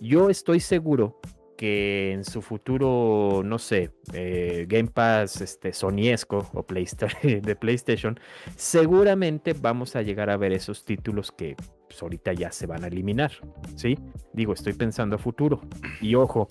[0.00, 1.20] Yo estoy seguro
[1.60, 8.18] que en su futuro, no sé, eh, Game Pass este, soniesco o PlayStation, de PlayStation,
[8.56, 11.56] seguramente vamos a llegar a ver esos títulos que
[11.86, 13.32] pues, ahorita ya se van a eliminar,
[13.76, 13.98] ¿sí?
[14.32, 15.60] Digo, estoy pensando a futuro.
[16.00, 16.48] Y ojo,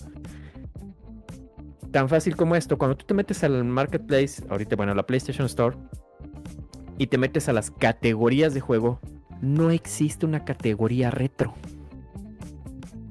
[1.90, 5.46] tan fácil como esto, cuando tú te metes al marketplace, ahorita, bueno, a la PlayStation
[5.46, 5.76] Store,
[6.98, 9.00] y te metes a las categorías de juego,
[9.40, 11.52] no existe una categoría retro.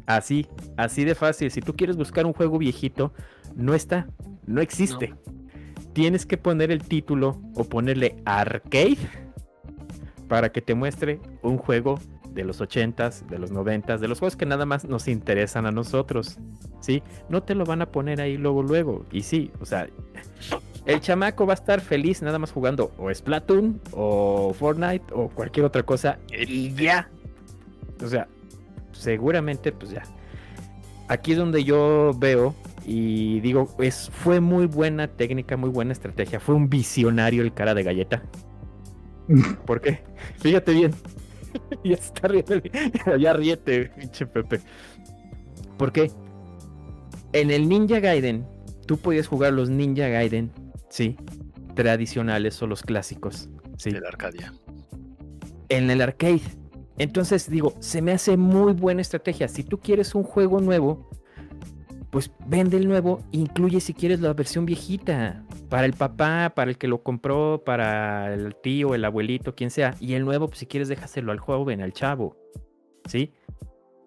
[0.09, 1.51] Así, así de fácil.
[1.51, 3.13] Si tú quieres buscar un juego viejito,
[3.55, 4.07] no está,
[4.47, 5.13] no existe.
[5.93, 8.97] Tienes que poner el título o ponerle arcade
[10.27, 11.99] para que te muestre un juego
[12.31, 15.71] de los 80s, de los 90s, de los juegos que nada más nos interesan a
[15.71, 16.39] nosotros.
[16.79, 17.03] ¿Sí?
[17.29, 19.05] No te lo van a poner ahí luego, luego.
[19.11, 19.87] Y sí, o sea,
[20.87, 25.67] el chamaco va a estar feliz nada más jugando o Splatoon o Fortnite o cualquier
[25.67, 27.11] otra cosa y ya.
[28.03, 28.27] O sea,
[28.99, 30.03] seguramente pues ya.
[31.07, 32.55] Aquí es donde yo veo
[32.85, 36.39] y digo, es, fue muy buena técnica, muy buena estrategia.
[36.39, 38.23] Fue un visionario el cara de galleta.
[39.65, 40.01] ¿Por qué?
[40.39, 40.93] Fíjate bien.
[41.83, 42.61] ya está riendo.
[43.19, 44.61] Ya ríete, pinche Pepe.
[45.77, 46.11] ¿Por qué?
[47.33, 48.45] En el Ninja Gaiden,
[48.85, 50.51] tú podías jugar los Ninja Gaiden,
[50.89, 51.15] sí,
[51.75, 53.91] tradicionales o los clásicos, sí.
[53.91, 54.53] De la Arcadia.
[55.69, 56.41] En el arcade.
[56.99, 59.47] Entonces digo, se me hace muy buena estrategia.
[59.47, 61.09] Si tú quieres un juego nuevo,
[62.09, 66.77] pues vende el nuevo, incluye si quieres la versión viejita, para el papá, para el
[66.77, 70.65] que lo compró, para el tío, el abuelito, quien sea, y el nuevo, pues si
[70.65, 72.35] quieres déjaselo al joven, al chavo,
[73.07, 73.31] ¿sí?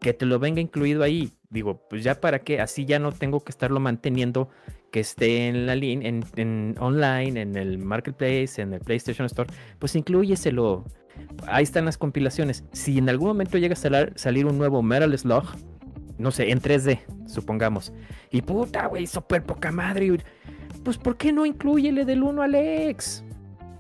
[0.01, 1.33] Que te lo venga incluido ahí.
[1.49, 4.49] Digo, pues ya para qué, así ya no tengo que estarlo manteniendo,
[4.91, 9.51] que esté en la línea, en, en online, en el marketplace, en el PlayStation Store,
[9.79, 10.85] pues incluyeselo.
[11.47, 12.65] Ahí están las compilaciones.
[12.73, 15.45] Si en algún momento llega a salir, salir un nuevo Metal Slug,
[16.19, 17.93] no sé, en 3D, supongamos.
[18.31, 20.19] Y puta, güey, súper poca madre.
[20.85, 23.25] Pues, ¿por qué no incluyele del 1 al ex?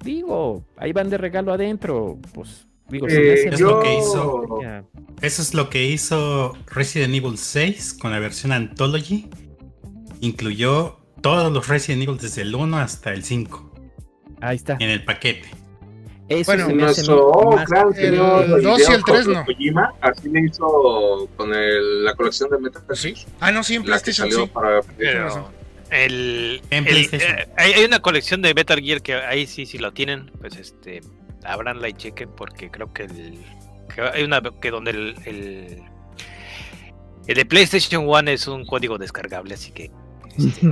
[0.04, 2.18] Digo, ahí van de regalo adentro.
[2.34, 4.60] Pues, digo, me Eh, hace Es yo- lo que hizo.
[4.62, 4.84] Ya.
[5.20, 9.28] Eso es lo que hizo Resident Evil 6 con la versión Anthology.
[10.20, 13.72] Incluyó todos los Resident Evil desde el 1 hasta el 5
[14.40, 14.76] Ahí está.
[14.80, 15.48] en el paquete.
[16.28, 19.02] Eso Bueno, se me hace Nuestro oh, más- gran el señor 2 y el Hideo
[19.04, 19.44] 3 no.
[19.44, 23.14] Kojima, así le hizo con el- la colección de Metal Gear, ¿Sí?
[23.40, 24.50] Ah, no, sí, en la que PlayStation salió sí.
[24.54, 25.50] para Pero
[25.90, 27.38] el, En el- PlayStation.
[27.38, 30.56] eh, hay, hay una colección de Metal Gear que ahí sí, si lo tienen, pues
[30.56, 31.00] este,
[31.44, 33.38] abranla y chequen porque creo que el
[33.94, 35.82] que hay una que donde el, el,
[37.26, 39.90] el de PlayStation One es un código descargable, así que
[40.38, 40.68] este,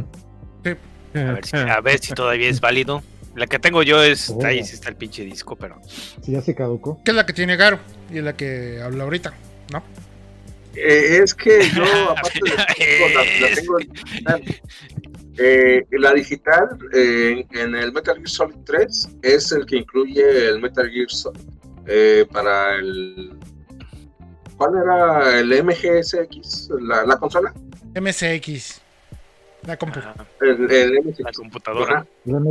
[1.14, 3.02] a, ver si, a ver si todavía es válido.
[3.40, 4.44] La que tengo yo es Oh.
[4.44, 5.80] ahí sí está el pinche disco, pero
[6.22, 7.00] Si ya se caducó.
[7.02, 7.80] Que es la que tiene Garo
[8.12, 9.32] y es la que habla ahorita,
[9.72, 9.82] ¿no?
[10.76, 12.50] Eh, es que yo, aparte de
[13.40, 14.42] la, la tengo en digital.
[15.38, 20.60] Eh, la digital eh, en el Metal Gear Solid 3 es el que incluye el
[20.60, 21.40] Metal Gear Solid
[21.86, 23.38] eh, para el.
[24.58, 26.68] ¿Cuál era el MGSX?
[26.82, 27.54] ¿La, la consola?
[27.98, 28.82] MSX.
[29.66, 30.00] La compu.
[30.40, 32.06] El, el la computadora.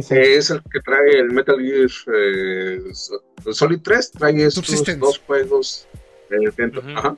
[0.10, 5.88] Es el que trae el Metal Gear eh, So- Solid 3, trae estos dos juegos
[6.30, 6.82] eh, dentro.
[6.82, 6.90] Ujú.
[6.92, 7.18] Ajá.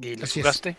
[0.00, 0.76] ¿Y los Así jugaste?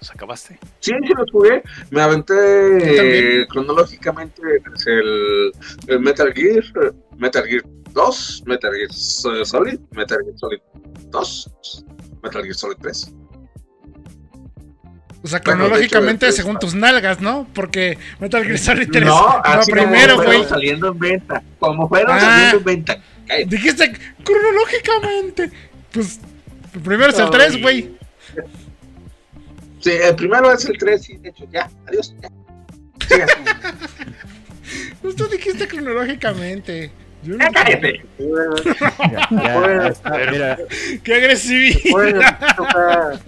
[0.00, 0.58] ¿Los acabaste?
[0.80, 1.62] Sí, sí los jugué.
[1.90, 4.42] Me aventé Yo eh, cronológicamente
[4.72, 5.52] desde el,
[5.88, 6.62] el Metal Gear,
[7.16, 7.62] Metal Gear
[7.92, 10.60] 2, Metal Gear So- Solid, Metal Gear Solid
[11.10, 11.50] 2,
[12.22, 13.12] Metal Gear Solid 3.
[15.22, 17.48] O sea, Bueno, cronológicamente de hecho, según tus nalgas, ¿no?
[17.52, 20.44] Porque Metal Gear Solid 3 No, así primero, como güey.
[20.44, 21.42] saliendo en venta.
[21.58, 22.20] Como fueron Ah.
[22.20, 22.98] saliendo en venta.
[23.26, 23.56] Cállate.
[23.56, 25.50] Dijiste cronológicamente.
[25.92, 26.20] Pues
[26.84, 27.96] primero es el 3, güey.
[29.80, 32.14] Sí, el primero es el 3, sí, de hecho, ya, adiós.
[33.08, 33.26] ya.
[35.00, 36.90] Pues tú dijiste cronológicamente.
[37.22, 38.04] Yo no- Ya, cállate.
[38.18, 40.58] Ya, ya, Bueno, ya está, mira,
[41.04, 43.20] ¡Qué agresividad!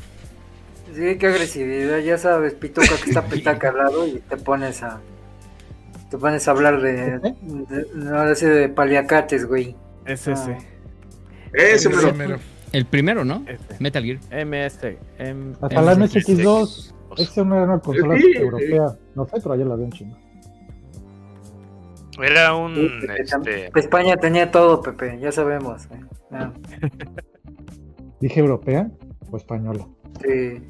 [0.98, 1.98] Sí, qué agresividad.
[1.98, 5.00] Ya sabes, Pituca, que está petaca al lado y te pones a.
[6.10, 7.18] Te pones a hablar de.
[7.20, 9.76] de ahora sí, de paliacates, güey.
[10.06, 10.52] es ese.
[10.52, 10.58] Ah.
[11.52, 12.14] Ese Sí, mero.
[12.14, 12.38] mero.
[12.72, 13.44] El primero, ¿no?
[13.46, 13.76] Este.
[13.78, 14.18] Metal Gear.
[14.46, 14.96] MS.
[15.18, 16.28] M- Hasta la MSX.
[16.28, 16.94] MSX2.
[17.18, 18.86] Esa no era una consola Sí, europea.
[19.14, 20.16] No sé, pero allá la ven chino.
[22.20, 25.84] Era un Sí, este, España tenía todo, Pepe, ya sabemos.
[25.86, 26.00] eh.
[26.32, 26.52] Ah,
[28.20, 28.90] Dije europea
[29.30, 29.86] o española.
[30.22, 30.60] sí.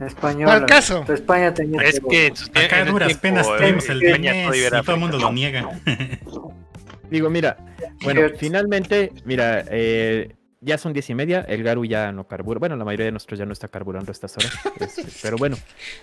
[0.00, 0.46] Español.
[0.46, 1.04] Para el caso.
[1.08, 4.94] España tenía Es que su- Acá duras tiempo, penas eh, tenemos el España y todo
[4.94, 5.68] el mundo lo niega.
[7.10, 7.56] Digo, mira,
[8.04, 12.60] bueno, finalmente, mira, eh, ya son diez y media, el Garu ya no carbura.
[12.60, 14.52] Bueno, la mayoría de nosotros ya no está carburando a estas horas.
[14.80, 15.56] este, pero bueno,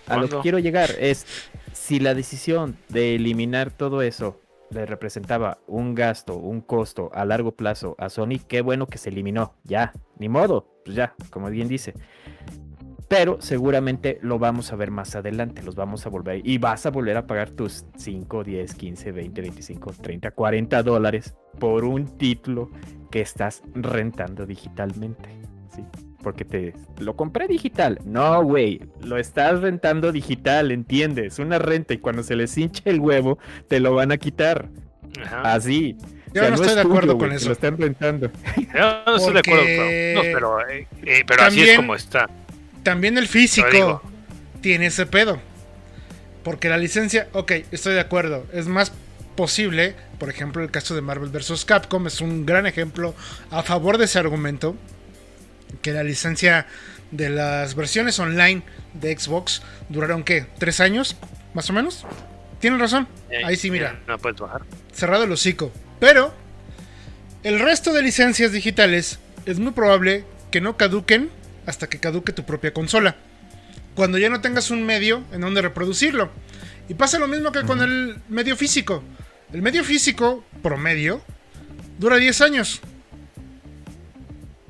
[0.08, 0.42] a lo que ¿Cuándo?
[0.42, 1.26] quiero llegar es,
[1.72, 7.54] si la decisión de eliminar todo eso le representaba un gasto, un costo a largo
[7.54, 9.54] plazo a Sony, qué bueno que se eliminó.
[9.64, 11.94] Ya, ni modo, pues ya, como bien dice.
[13.08, 16.92] Pero seguramente lo vamos a ver más adelante, los vamos a volver y vas a
[16.92, 22.70] volver a pagar tus 5, 10, 15, 20, 25, 30, 40 dólares por un título
[23.10, 25.30] que estás rentando digitalmente.
[25.74, 25.84] ¿sí?
[26.22, 28.00] Porque te lo compré digital.
[28.04, 31.40] No, güey, lo estás rentando digital, ¿entiendes?
[31.40, 33.40] Una renta y cuando se les hinche el huevo,
[33.70, 34.68] te lo van a quitar.
[35.24, 35.54] Ajá.
[35.54, 35.96] Así.
[36.34, 37.46] Yo O sea, no es estoy de acuerdo con eso.
[37.46, 38.30] Lo están rentando.
[38.58, 42.30] Yo no estoy de acuerdo, pero, no, pero, eh, eh, pero así es como está.
[42.88, 44.02] También el físico
[44.62, 45.42] tiene ese pedo.
[46.42, 48.48] Porque la licencia, ok, estoy de acuerdo.
[48.54, 48.94] Es más
[49.36, 51.66] posible, por ejemplo, el caso de Marvel vs.
[51.66, 53.14] Capcom es un gran ejemplo
[53.52, 54.78] a favor de ese argumento.
[55.82, 56.66] Que la licencia
[57.12, 60.46] de las versiones online de Xbox duraron, ¿qué?
[60.58, 61.18] ¿Tres años?
[61.54, 62.06] Más o menos.
[62.62, 63.06] Tienen razón.
[63.44, 64.00] Ahí sí, mira.
[64.08, 64.62] No puedes bajar.
[64.94, 65.74] cerrado el hocico.
[66.00, 66.34] Pero
[67.44, 71.32] el resto de licencias digitales es muy probable que no caduquen
[71.68, 73.16] hasta que caduque tu propia consola.
[73.94, 76.32] Cuando ya no tengas un medio en donde reproducirlo.
[76.90, 79.04] Y pasa lo mismo que con el medio físico.
[79.54, 81.22] El medio físico promedio
[82.00, 82.82] dura 10 años.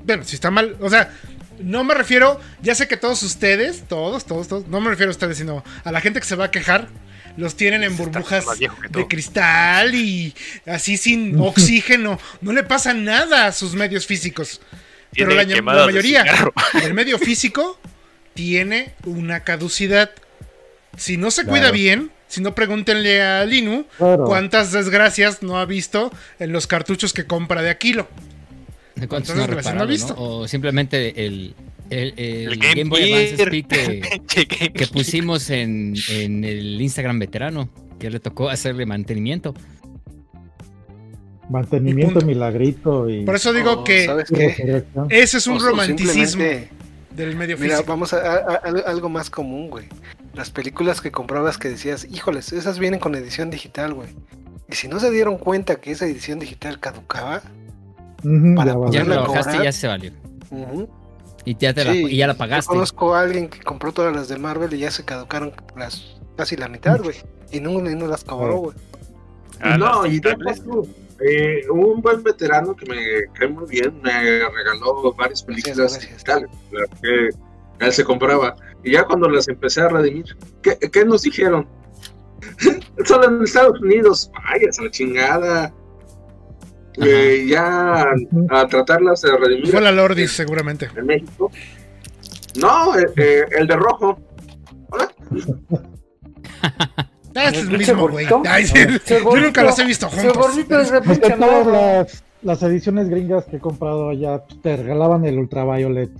[0.04, 1.14] Bueno, si está mal, o sea,
[1.60, 5.12] no me refiero, ya sé que todos ustedes, todos, todos, todos, no me refiero a
[5.12, 6.88] ustedes, sino a la gente que se va a quejar,
[7.36, 8.44] los tienen en burbujas
[8.90, 10.34] de cristal y
[10.66, 12.18] así sin oxígeno.
[12.40, 14.60] No le pasa nada a sus medios físicos.
[15.14, 16.24] Pero la, mayoría
[16.82, 17.78] del medio físico
[18.34, 20.10] tiene una caducidad.
[20.96, 21.74] Si no se cuida Claro.
[21.74, 24.24] bien, si no pregúntenle a Linu Claro.
[24.24, 28.08] cuántas desgracias no ha visto en los cartuchos que compra de Aquilo.
[28.96, 30.14] ¿De cuántos Entonces, no ha visto.
[30.14, 30.22] ¿no?
[30.22, 31.54] O simplemente el,
[31.88, 33.48] el, el El Game, Game Boy Advance Gear.
[33.54, 39.54] SP que, que pusimos en, en el Instagram veterano, que le tocó hacerle mantenimiento.
[41.50, 44.04] Mantenimiento, Y milagrito y, Por eso digo O, que
[45.10, 46.44] ese es un O- romanticismo
[47.10, 47.90] del medio Mira, físico.
[47.92, 49.86] vamos a, a- a- algo más común, güey.
[50.34, 54.08] Las películas que comprabas que decías, híjoles, esas vienen con edición digital, güey.
[54.70, 57.40] Y si no se dieron cuenta que esa edición digital caducaba,
[58.56, 58.90] para ya.
[58.90, 59.60] Ya lo bajaste cobrar.
[59.60, 60.12] y ya se valió.
[61.44, 62.68] Y ya, te la, y ya la Yo pagaste.
[62.68, 66.56] conozco a alguien que compró todas las de Marvel y ya se caducaron las casi
[66.56, 67.16] la mitad, güey.
[67.50, 68.76] Y no, y no las cobró, güey.
[69.60, 70.28] Ah, no, y tú,
[71.20, 76.08] eh, un buen veterano que me cae muy bien me regaló varias películas gracias.
[76.10, 77.28] digitales las que
[77.80, 78.56] él se compraba.
[78.84, 81.68] Y ya cuando las empecé a redimir, ¿qué, qué nos dijeron?
[83.04, 85.74] Solo en Estados Unidos, vaya, a la chingada.
[87.00, 88.06] Eh, ya
[88.50, 90.90] a tratarlas de redimir Fue la Lordis, seguramente.
[90.96, 91.50] en México.
[92.56, 94.18] No, eh, eh, el de rojo.
[94.90, 95.08] Hola.
[97.38, 98.26] Ah, es el ¿El pinche mismo, güey.
[98.26, 100.58] Yo nunca los he visto juntos.
[100.58, 105.24] es que pinche todas las, las ediciones gringas que he comprado allá pues, te regalaban
[105.24, 106.10] el Ultraviolet,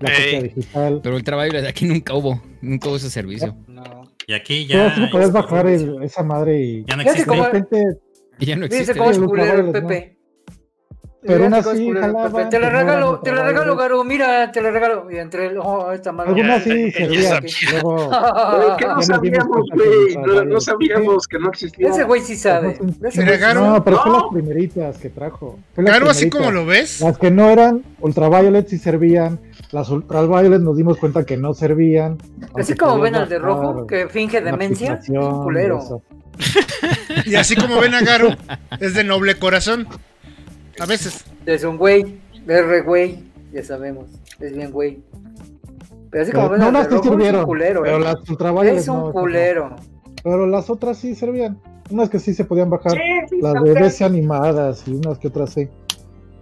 [0.00, 1.00] la copia digital.
[1.02, 2.42] Pero Ultraviolet aquí nunca hubo.
[2.60, 3.56] Nunca hubo ese servicio.
[3.68, 3.84] No.
[4.26, 4.94] Y aquí ya.
[4.94, 7.26] sí podías bajar el- esa madre y Ya no existe.
[7.26, 7.84] cómo- de repente
[8.38, 8.98] Y ya no Dice existe.
[8.98, 10.15] cómo es el culero el Pepe.
[11.26, 12.50] Pero aún Fíjate cómo es así culero el jalaban, Pepe.
[12.50, 13.76] Te la pues, regalo, te la regalo.
[13.76, 15.10] Garo, mira, te la regalo.
[15.10, 16.30] Y entre el, oh, esta madre.
[16.30, 17.40] algunas sí sabía.
[17.72, 18.10] Luego,
[18.78, 20.46] que no sabíamos, güey.
[20.46, 21.88] no sabíamos que no existía.
[21.90, 22.78] Ese güey sí sabe.
[23.10, 23.66] Sí Garo.
[23.66, 25.58] no, pero fue las primeritas que trajo.
[25.74, 27.00] Claro, así como lo ves.
[27.00, 29.40] Las que no eran Ultraviolet sí servían.
[29.72, 32.18] Las Ultraviolet nos dimos cuenta que no servían.
[32.54, 35.00] Así como ven al de rojo, que finge una demencia.
[35.06, 36.02] culero.
[37.24, 38.28] Y así como ven a Garo,
[38.78, 39.88] es de noble corazón.
[40.80, 41.24] A veces.
[41.46, 42.18] Es un güey.
[42.46, 43.18] Es re güey.
[43.52, 44.06] Ya sabemos.
[44.40, 45.00] Es bien güey.
[46.10, 48.00] Pero así como Pero no rojo, es un culero, pero eh.
[48.00, 48.16] las
[48.78, 49.12] Es un no.
[49.12, 49.76] culero.
[50.22, 51.60] Pero las otras sí servían.
[51.90, 52.92] Unas que sí se podían bajar.
[52.92, 52.98] Sí,
[53.30, 55.68] sí, las está de DC animadas y unas que otras sí.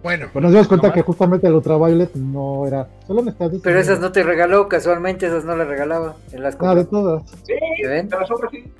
[0.01, 2.87] Bueno, Pero nos dimos cuenta No, que justamente el Ultraviolet no era.
[3.07, 3.87] Solo en Estados Pero Unidos.
[3.87, 6.15] esas no te regaló, casualmente esas no las regalaba.
[6.31, 7.23] En las Nada de todas.
[7.43, 7.53] Sí,
[7.83, 8.71] de las otras sí.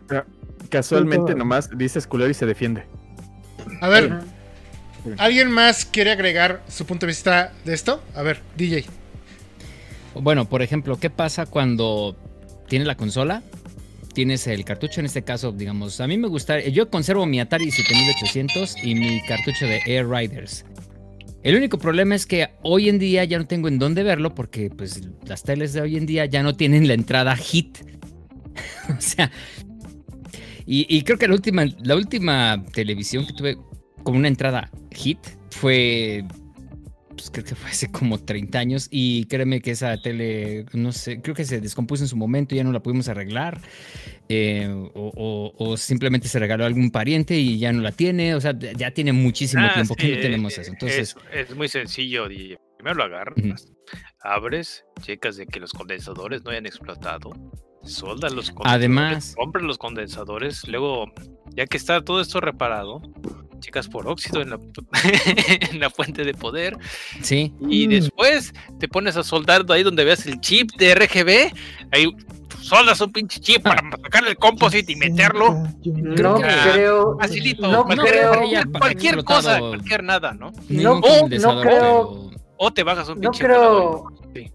[0.69, 2.83] Casualmente Sí, nomás dices culero y se defiende.
[3.81, 4.19] a ver.
[5.17, 8.03] ¿Alguien más quiere agregar su punto de vista de esto?
[8.13, 8.85] A ver, DJ.
[10.15, 12.15] Bueno, por ejemplo, ¿qué pasa cuando
[12.67, 13.43] tienes la consola?
[14.13, 17.69] Tienes el cartucho, en este caso, digamos, a mí me gusta, yo conservo mi Atari
[17.69, 20.65] 7800 y mi cartucho de Air Riders.
[21.43, 24.69] El único problema es que hoy en día ya no tengo en dónde verlo porque
[24.69, 27.77] pues las teles de hoy en día ya no tienen la entrada hit.
[28.97, 29.31] o sea,
[30.65, 33.57] y, creo que la última, la última televisión que tuve
[34.05, 35.19] con una entrada hit
[35.51, 36.23] fue
[37.09, 41.21] pues creo que fue hace como 30 años y créeme que esa tele, no sé,
[41.21, 43.61] creo que se descompuso en su momento ya no la pudimos arreglar
[44.27, 48.53] eh, o, simplemente se regaló a algún pariente y ya no la tiene, o sea,
[48.57, 50.71] ya tiene muchísimo Ah, tiempo que no tenemos eso.
[50.71, 52.29] Entonces, es, es muy sencillo.
[52.29, 53.71] y primero lo agarras,
[54.21, 57.31] abres, checas de que los condensadores no hayan explotado,
[57.83, 61.05] soldas los condensadores, Además- compras los condensadores, luego,
[61.55, 63.01] ya que está todo esto reparado,
[63.65, 64.59] checas por óxido en la,
[65.71, 66.77] en la fuente de poder
[67.21, 71.53] sí, y después te pones a soldar ahí donde veas el chip de RGB,
[71.91, 72.07] ahí
[72.61, 75.63] soldas un pinche chip para sacarle el composite y meterlo.
[75.83, 77.17] No creo.
[77.19, 78.71] Facilito, No cualquier, creo.
[78.79, 80.51] cualquier, cosa, cualquier nada, ¿no?
[80.69, 84.13] no condensador, creo- pero- O te bajas un No pinche emulador.
[84.31, 84.45] creo.
[84.47, 84.51] Sí.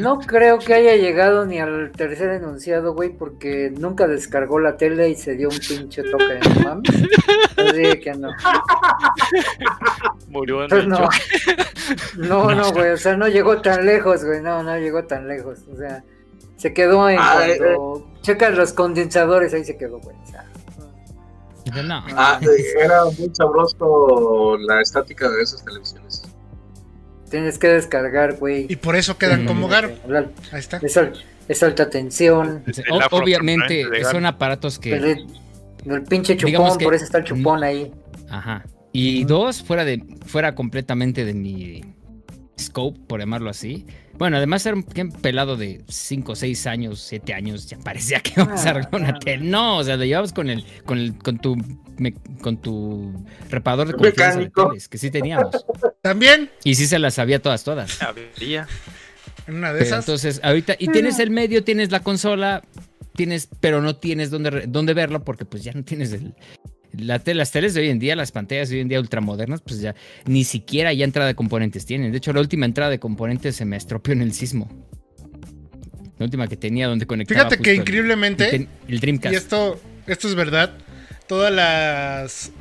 [0.00, 5.08] No creo que haya llegado ni al tercer enunciado, güey, porque nunca descargó la tele
[5.08, 6.90] y se dio un pinche toque, no mames.
[7.56, 8.30] Así que no.
[10.28, 11.08] Murió en Pues el no.
[12.16, 15.60] No, no, güey, o sea, no llegó tan lejos, güey, no, no llegó tan lejos.
[15.72, 16.02] O sea,
[16.56, 20.16] se quedó en Ah, cuando checas los condensadores, ahí se quedó, güey.
[20.22, 20.44] O sea,
[21.82, 22.04] no.
[22.16, 26.22] Ah, eh, era muy sabroso la estática de esas televisiones.
[27.30, 28.66] Tienes que descargar, güey.
[28.68, 29.94] Y por eso quedan como Gar.
[30.08, 30.78] La- Ahí está.
[30.82, 31.12] Es, al-
[31.48, 32.62] es alta tensión.
[32.90, 35.26] O- afro obviamente son aparatos que El,
[35.86, 37.92] el pinche chupón, que- por eso está el chupón ahí.
[38.28, 38.64] Ajá.
[38.92, 41.84] Y dos, fuera de, fuera completamente de mi
[42.60, 43.86] scope, por llamarlo así.
[44.18, 44.82] Bueno, además era un
[45.20, 49.08] pelado de 5, 6 años, 7 años, ya parecía que íbamos a Ah, arreglar una
[49.10, 49.18] ah.
[49.18, 49.44] tele.
[49.44, 51.56] No, o sea, lo llevabas con el, con el, con tu
[51.98, 55.64] me- con tu reparador de confianza de teles, que sí teníamos.
[56.02, 58.00] También, Y sí se las sabía todas, todas.
[58.02, 58.66] Habría.
[59.46, 60.04] en una de Pero esas.
[60.04, 62.62] entonces, ahorita, y tienes el medio, tienes la consola,
[63.14, 66.34] tienes, pero no tienes dónde, dónde verlo porque pues ya no tienes el,
[66.92, 69.60] la te- las teles de hoy en día, las pantallas de hoy en día ultramodernas,
[69.60, 69.94] pues ya
[70.26, 72.10] ni siquiera ya entrada de componentes tienen.
[72.12, 74.68] De hecho, la última entrada de componentes se me estropeó en el sismo.
[76.18, 79.32] La última que tenía donde conectaba Fíjate que increíblemente, el, Dreamcast.
[79.34, 80.72] y esto, esto es verdad,
[81.26, 82.52] todas las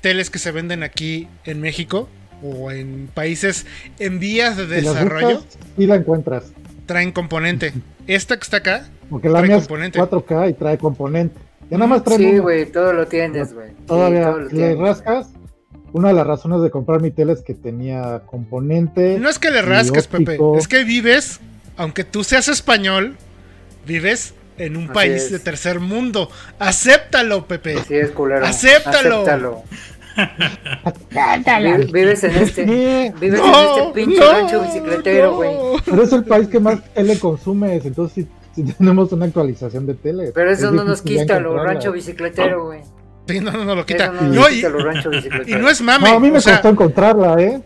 [0.00, 2.08] teles que se venden aquí en México
[2.42, 3.66] o en países
[3.98, 5.44] en vías de desarrollo
[5.76, 6.52] sí la encuentras.
[6.86, 7.72] traen componente.
[8.08, 10.00] Esta que está acá, Porque la Trae mía es componente.
[10.00, 11.38] 4K y trae componente.
[11.70, 13.68] Ya nada más trae Sí, güey, todo lo tienes, güey.
[13.70, 14.78] Sí, Todavía todo lo le tienes.
[14.78, 15.28] rascas.
[15.92, 19.18] Una de las razones de comprar mi tele es que tenía componente.
[19.18, 21.40] no es que le rasques, Pepe, es que vives,
[21.76, 23.16] aunque tú seas español,
[23.86, 25.32] vives en un Así país es.
[25.32, 26.28] de tercer mundo.
[26.58, 27.78] Acéptalo, Pepe.
[27.88, 28.44] Sí, es culero.
[28.46, 29.20] Acéptalo.
[29.20, 29.64] Acéptalo.
[31.78, 32.64] Vi- Vives en este.
[32.66, 33.46] Sí, Vives No,
[33.78, 35.36] en este pinche no, rancho bicicletero, no.
[35.36, 35.50] güey.
[35.84, 37.84] pero es el país que más tele consumes.
[37.84, 38.30] Entonces sí,
[38.78, 40.32] tenemos una actualización de tele.
[40.34, 42.80] Pero eso Es no nos quita lo rancho bicicletero, güey.
[43.28, 44.04] Sí, no, no, no lo quita.
[44.04, 45.10] Eso no No, nos y, quita lo rancho
[45.46, 46.08] y no es mame.
[46.10, 47.60] No, a mí me o sea, costó encontrarla, ¿eh?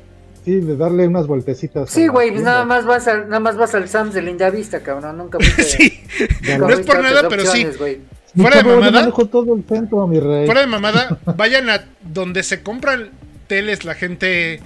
[0.45, 1.89] Sí, de darle unas vueltecitas.
[1.89, 4.81] Sí, güey, pues nada más vas al, nada más vas al Sams de Linda Vista,
[4.81, 5.17] cabrón.
[5.17, 5.63] Nunca fuiste.
[5.63, 6.01] sí,
[6.43, 7.65] nunca no es por nada, pero sí.
[7.65, 7.99] opciones,
[8.37, 9.11] fuera de mamada.
[9.13, 10.45] todo el centro, mi rey.
[10.45, 13.11] fuera de mamada, vayan a donde se compran
[13.47, 14.61] teles la gente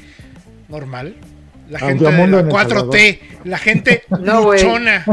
[0.69, 1.15] normal.
[1.69, 4.63] La A gente de la en El 4T, la gente No, güey.
[4.63, 5.05] luchona,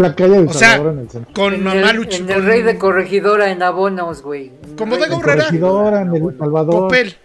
[0.00, 1.34] la calle del O sea, Salvador en el centro.
[1.34, 4.52] con mamá en el rey de corregidora en abonos, güey.
[4.76, 5.20] Como de Herrera.
[5.20, 6.38] Corregidora, en el.
[6.38, 6.88] Salvador.
[6.88, 7.16] papel.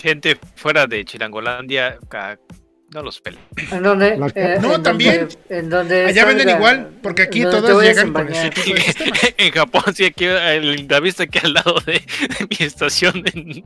[0.00, 1.98] Gente fuera de Chilangolandia,
[2.94, 3.42] no los pelan.
[3.70, 5.18] En donde, eh, No, en también.
[5.28, 8.80] donde- en donde Allá venden salga- igual, porque aquí todos llegan con ese tipo de
[8.80, 9.16] sistema.
[9.36, 13.22] en Japón, sí, aquí el la vista que al lado de, de mi estación.
[13.34, 13.64] en-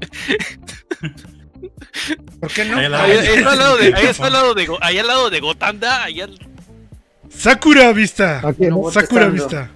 [2.40, 2.78] ¿Por qué no?
[2.78, 3.04] Ahí al lado.
[3.04, 5.40] ahí, ahí está al lado de, ahí está al lado de, ahí al lado de
[5.40, 6.26] Gotanda, allá
[7.36, 8.40] Sakura Vista.
[8.46, 9.28] Aquí, No, Sakura.
[9.28, 9.70] Vista.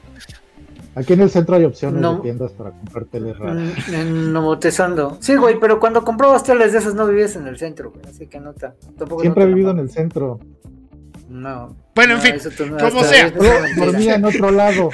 [0.95, 2.17] aquí en el centro hay opciones No.
[2.17, 3.89] de tiendas para comprar teles raras.
[3.89, 5.19] En, Nomotezando.
[5.21, 8.05] Sí, güey, pero cuando comprabas teles de esas no vivías en el centro, güey.
[8.09, 9.21] Así que no ta- tampoco.
[9.23, 10.39] Siempre no he vivido en el centro.
[11.29, 11.77] No.
[11.95, 13.31] Bueno, en No, fin, como sea.
[13.77, 14.91] Dormía en otro lado.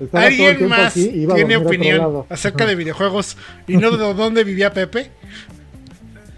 [0.00, 3.36] Estaba todo el ¿Alguien más aquí, iba a tiene opinión acerca de videojuegos
[3.66, 5.10] y no de dónde vivía Pepe?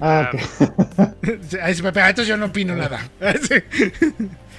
[0.01, 0.41] Ah, ok.
[1.63, 2.99] Ahí sí, Pepe, ah, entonces yo no opino nada.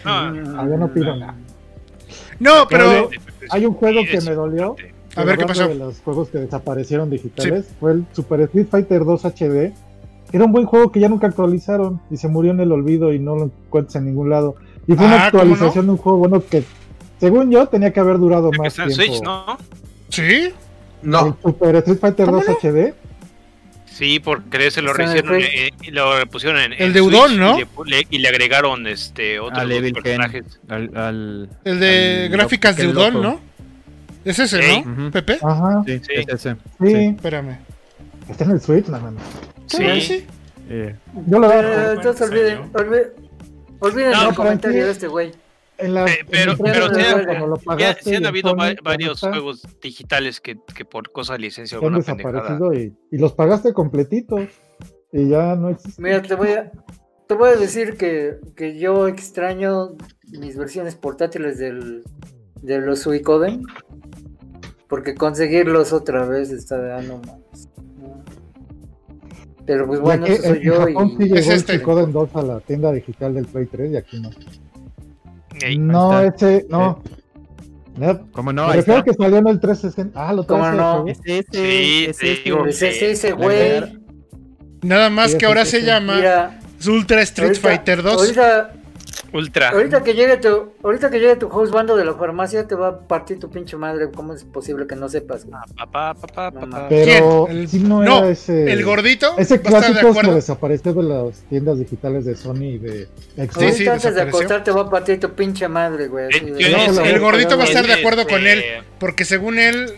[0.05, 0.11] No,
[0.59, 1.35] Ah, yo no pido nada.
[2.39, 3.09] No, pero
[3.49, 4.75] Hay un juego que me dolió.
[5.15, 5.67] A ver, ¿qué pasó?
[5.67, 7.67] De los juegos que desaparecieron digitales.
[7.79, 9.73] Fue el Super Street Fighter 2 HD.
[10.33, 13.19] Era un buen juego que ya nunca actualizaron y se murió en el olvido y
[13.19, 14.55] no lo encuentras en ningún lado.
[14.87, 16.63] Y fue una Ah, ¿cómo actualización de un juego bueno que,
[17.19, 18.93] según yo, tenía que haber durado más tiempo.
[18.93, 19.45] Switch, ¿no?
[20.09, 20.21] sí.
[20.21, 20.53] El
[21.11, 22.93] No, Super Street Fighter ¿Cómo 2 HD.
[23.95, 26.93] Sí, porque se lo Está en el rehicieron eh, y lo pusieron en El en
[26.93, 27.57] de Switch Udon, ¿no?
[27.57, 27.67] Y le,
[28.01, 30.43] le- y le agregaron este otros Al dos personajes.
[30.67, 33.23] Al, al- El de al gráficas de loco, Udon, loco.
[33.25, 33.41] ¿no?
[34.25, 34.81] Es ese.
[34.83, 34.91] ¿no?
[35.03, 35.11] Ujú.
[35.11, 35.37] Pepe.
[35.41, 36.11] Ajá, Sí, Sí.
[36.13, 36.55] es ese.
[36.81, 36.93] sí.
[37.15, 37.57] Espérame.
[38.27, 39.23] Está en el Switch, no mames.
[39.67, 40.01] Sí.
[40.01, 40.25] Sí.
[40.69, 40.93] Eh,
[41.27, 41.91] Yo lo veo.
[41.93, 43.03] entonces olviden, olviden,
[43.79, 45.31] olviden No, el comentario de este güey.
[45.77, 48.25] En la, Eh, pero- en pero sí han- cuando lo Ya, pagaste sí han y
[48.27, 52.93] habido Sony, varios está, juegos digitales que, que por cosa de licencia han desaparecido y,
[53.11, 54.41] y los pagaste completitos
[55.11, 56.03] y ya no existen.
[56.03, 56.71] Mira, te voy a,
[57.27, 59.95] te voy a decir que, que yo extraño
[60.39, 62.03] mis versiones portátiles del,
[62.61, 63.63] de los Suicoden.
[64.87, 67.69] Porque conseguirlos otra vez está de ah, no mames.
[69.65, 71.23] Pero pues bueno, aquí eso soy yo Japón sí y.
[71.25, 71.73] llegó Es el este.
[71.73, 74.29] Suicoden 2 a la tienda digital del Play 3 y aquí no.
[75.61, 77.01] Ey, no, ese, no.
[77.97, 78.67] No, ¿Cómo no?
[78.73, 79.03] refiero está.
[79.11, 80.27] que salió en el 360.
[80.29, 81.07] Ah, lo ¿Cómo traes no?
[81.07, 81.39] ese?
[81.39, 82.43] Es ese, Sí, es te este.
[82.43, 82.65] digo.
[82.65, 83.99] Es ese, güey.
[84.81, 88.13] Nada más Sí, que ahora se llama Mira, Ultra Street ahorita- Fighter 2.
[88.21, 88.73] Ahorita,
[89.33, 89.69] Ultra.
[89.69, 92.87] ahorita que llegue tu, ahorita que llegue tu host bando de la farmacia te va
[92.87, 94.09] a partir tu pinche madre.
[94.13, 95.45] ¿Cómo es posible que no sepas?
[95.45, 95.57] güey?
[95.77, 96.87] Papá, papá, No papá.
[96.89, 97.57] Pero ¿Quién?
[97.57, 98.71] El- sí no, no, era ese.
[98.71, 100.35] El gordito Ese va a estar de clásico se acuerdo.
[100.35, 103.07] desapareció de las tiendas digitales de Sony y de Xbox.
[103.35, 104.25] Sí, Ahorita sí, antes de desapareció.
[104.39, 106.25] acostar te va a partir tu pinche madre, güey.
[106.27, 108.63] así de- No, el gordito va a estar de Este, acuerdo con él.
[108.99, 109.93] Porque según él,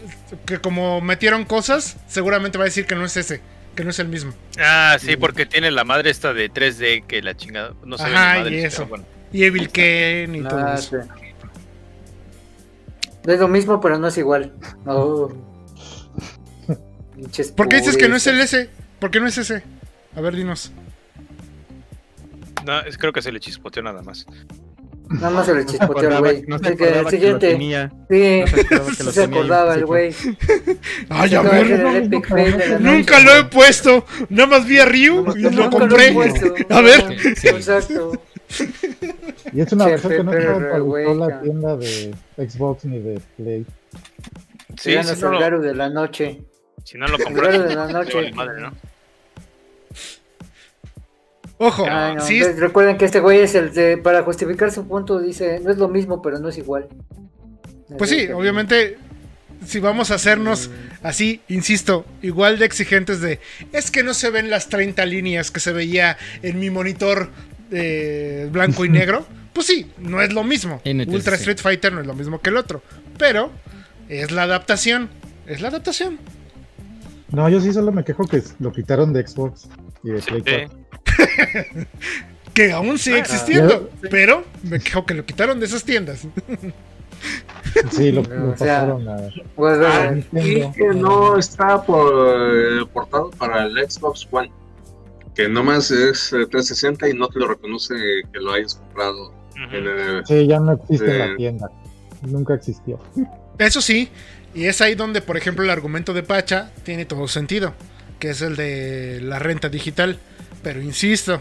[0.46, 3.42] que como metieron cosas, seguramente va a decir que no es ese,
[3.78, 4.34] que no es el mismo.
[4.60, 7.74] Ah, sí, porque tiene la madre esta de 3D que la chingada.
[7.86, 8.86] No se ve Ajá, ni madre, y eso.
[8.88, 9.06] bueno.
[9.32, 10.98] Y Evil Ken y todo eso.
[11.02, 11.08] sí.
[13.26, 14.54] Es lo mismo, pero no es igual.
[14.86, 15.28] No.
[17.56, 18.70] ¿Por qué dices que no es el ese?
[19.00, 19.64] ¿Por qué no es ese?
[20.16, 20.72] A ver, dinos.
[22.66, 24.26] No, es, creo que se le chispoteó nada más.
[25.10, 26.44] Nada más se le se chispoteó al güey.
[26.48, 27.48] no se acordaba el que lo siguiente.
[27.52, 27.92] tenía.
[28.10, 30.16] Sí, No se acordaba que sí lo se tenía acordaba ahí, el güey.
[31.10, 31.72] Ay, a ver.
[31.72, 34.06] el Nunca lo he puesto.
[34.30, 36.12] Nada más vi a Ryu y lo compré.
[36.14, 36.54] puesto.
[36.70, 37.20] A ver.
[37.20, 37.48] Sí, sí.
[37.50, 38.12] Exacto.
[39.54, 43.66] Y es una versión que no güey, la tienda de Xbox ni de Play.
[44.78, 46.42] Sí, Ganas si no, el lo, Garu de la noche.
[46.84, 48.32] si no lo El compras, Garu de la noche.
[48.34, 48.72] madre, ¿no?
[51.60, 53.98] Ojo, Ay, no, sí, entonces recuerden que este güey es el de.
[53.98, 56.88] Para justificar su punto, dice: No es lo mismo, pero no es igual.
[57.98, 58.98] pues sí, obviamente,
[59.66, 60.70] si vamos a hacernos
[61.02, 63.40] así, insisto, igual de exigentes de,
[63.74, 67.30] es que no se ven las 30 líneas que se veía en mi monitor
[67.72, 70.82] eh, blanco y negro, pues sí, no es lo mismo.
[71.08, 71.42] Ultra sí.
[71.42, 72.84] Street Fighter no es lo mismo que el otro,
[73.18, 73.52] pero
[74.10, 75.10] es la adaptación,
[75.48, 76.20] es la adaptación.
[77.32, 79.68] No, yo sí solo me quejo que lo quitaron de Xbox
[80.04, 80.87] y de Sí, Play 4.
[82.54, 86.26] Que aún sigue Ah, existiendo, pero me quejo que lo quitaron de esas tiendas.
[87.92, 89.18] Sí, lo, O lo sea, pasaron a,
[89.56, 90.48] Pues, a eh, Nintendo.
[90.48, 92.12] Y que no está por,
[92.52, 94.52] eh, portado para el Xbox One.
[95.36, 97.94] Que nomás es eh, 360 y no te lo reconoce
[98.34, 99.76] que lo hayas comprado Ujú.
[99.76, 100.26] en el.
[100.26, 101.28] Sí, ya no existe en Eh.
[101.30, 101.72] la tienda.
[102.24, 103.00] Nunca existió.
[103.60, 104.10] Eso sí,
[104.56, 107.74] y es ahí donde, por ejemplo, el argumento de Pacha tiene todo sentido,
[108.18, 110.18] que es el de la renta digital.
[110.68, 111.40] Pero insisto,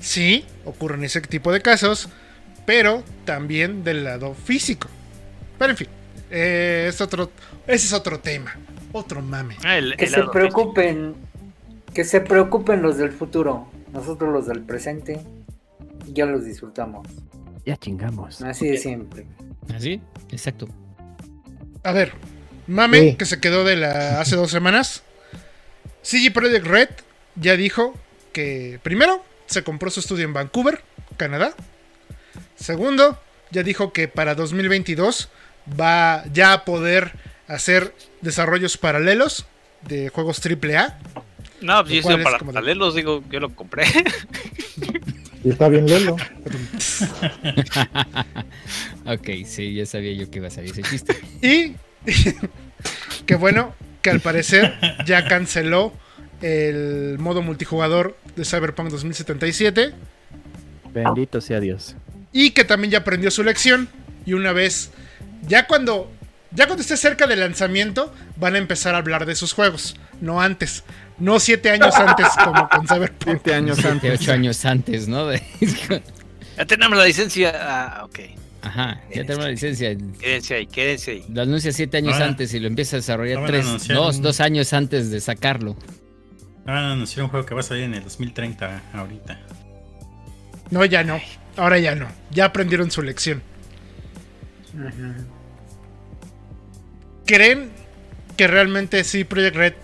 [0.00, 2.08] sí, ocurren ese tipo de casos,
[2.66, 4.86] pero también del lado físico.
[5.58, 5.88] Pero en fin,
[6.30, 7.32] eh, es otro,
[7.66, 8.56] ese es otro tema,
[8.92, 9.56] otro mame.
[9.64, 11.16] Ah, el- que se preocupen.
[11.92, 13.68] Que se preocupen los del futuro.
[13.92, 15.18] Nosotros los del presente.
[16.06, 17.08] Ya los disfrutamos.
[17.66, 18.40] Ya chingamos.
[18.42, 19.26] Así de siempre.
[19.74, 20.00] ¿Así?
[20.30, 20.68] Exacto.
[21.82, 22.12] A ver,
[22.68, 23.14] mame, Sí.
[23.16, 25.02] que se quedó de la hace dos semanas.
[26.02, 26.88] CG Project Red
[27.34, 27.94] ya dijo
[28.32, 30.82] que primero se compró su estudio en Vancouver,
[31.16, 31.54] Canadá.
[32.56, 33.20] Segundo,
[33.50, 35.28] ya dijo que para 2022
[35.80, 37.12] va ya a poder
[37.48, 39.46] hacer desarrollos paralelos
[39.82, 40.98] de juegos AAA.
[41.60, 43.84] No, pues yo para como de- paralelos, digo, yo lo compré.
[45.42, 46.14] Y está bien Lelo.
[49.06, 51.16] ok, sí, ya sabía yo que iba a salir ese chiste.
[51.42, 51.74] Y
[53.26, 54.74] que bueno, que al parecer
[55.06, 55.92] ya canceló
[56.42, 59.92] el modo multijugador de Cyberpunk 2077.
[60.92, 61.96] Bendito sea Dios.
[62.32, 63.88] Y que también ya aprendió su lección.
[64.26, 64.90] Y una vez,
[65.46, 66.10] ya cuando,
[66.52, 69.96] ya cuando esté cerca del lanzamiento, van a empezar a hablar de sus juegos.
[70.20, 70.84] No antes.
[71.18, 73.22] No siete años antes como con Cyberpunk.
[73.24, 74.20] Siete años Siete, antes.
[74.20, 75.28] ocho años antes, ¿no?
[76.56, 77.52] Ya tenemos la licencia.
[77.56, 78.18] Ah, ok.
[78.62, 79.96] Ajá, ya tenemos la licencia.
[80.20, 81.24] Quédense ahí, quédense ahí.
[81.32, 84.74] Lo anuncia siete años Ahora- antes y lo empieza a desarrollar tres, dos, dos años
[84.74, 85.74] antes de sacarlo.
[86.70, 89.40] Van a anunciar un juego que va a salir en el 2030 ahorita.
[90.70, 91.20] No, ya no.
[91.56, 92.06] Ahora ya no.
[92.30, 93.42] Ya aprendieron su lección.
[97.26, 97.70] ¿Creen
[98.36, 99.74] que realmente sí Project Red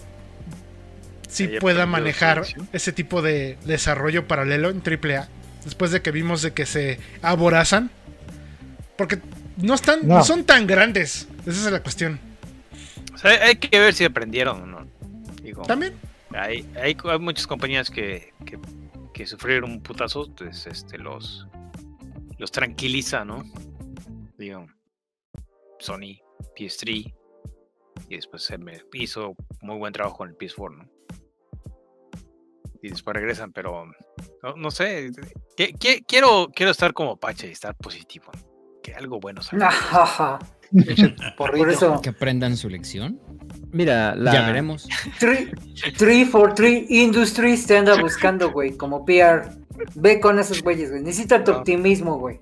[1.28, 5.28] sí pueda manejar ese tipo de desarrollo paralelo en AAA.
[5.64, 7.90] Después de que vimos de que se aborazan.
[8.96, 9.18] Porque
[9.56, 10.18] no están, no.
[10.18, 10.24] No.
[10.24, 11.26] son tan grandes.
[11.46, 12.20] Esa es la cuestión.
[13.12, 14.86] O sea, hay que ver si aprendieron o no.
[15.42, 16.05] Digo, También.
[16.36, 18.58] Hay, hay, hay muchas compañías que, que,
[19.14, 21.46] que sufrieron un putazo, pues este los,
[22.38, 23.42] los tranquiliza, ¿no?
[24.38, 24.66] Digo,
[25.78, 26.20] Sony,
[26.58, 27.14] PS3,
[28.08, 30.90] y después se me hizo muy buen trabajo con el PS4, ¿no?
[32.82, 33.86] Y después regresan, pero
[34.42, 35.10] no, no sé.
[35.56, 38.30] que- que- quiero, quiero estar como Pache y estar positivo.
[38.82, 39.70] Que algo bueno salga.
[41.36, 43.20] Por eso, Que aprendan su lección.
[43.72, 44.88] Mira, la, Ya veremos.
[45.18, 49.50] 343 Industries te anda buscando, güey, como PR.
[49.94, 51.02] Ve con esos güeyes, güey.
[51.02, 51.58] Necesita tu No.
[51.58, 52.40] optimismo, güey.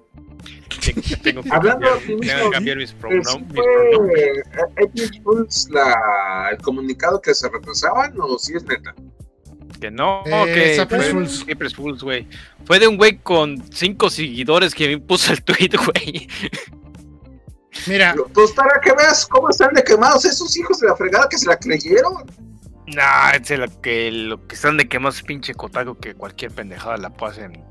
[1.23, 3.65] Tengo que- Hablando cambiar, cambiar mis pronombres.
[4.77, 8.95] ¿sí la, el comunicado que se retrasaban o si es neta?
[9.81, 12.27] Que no, Eh, que fue-.
[12.65, 16.29] Fue de un güey con cinco seguidores que me puso el tweet, güey.
[17.87, 21.39] Mira, Pues para que veas cómo están de quemados esos hijos de la fregada que
[21.39, 22.15] se la creyeron.
[22.87, 26.97] Nah, es lo que, lo que están de que más pinche Kotaku que cualquier pendejada
[26.99, 27.63] la pasen.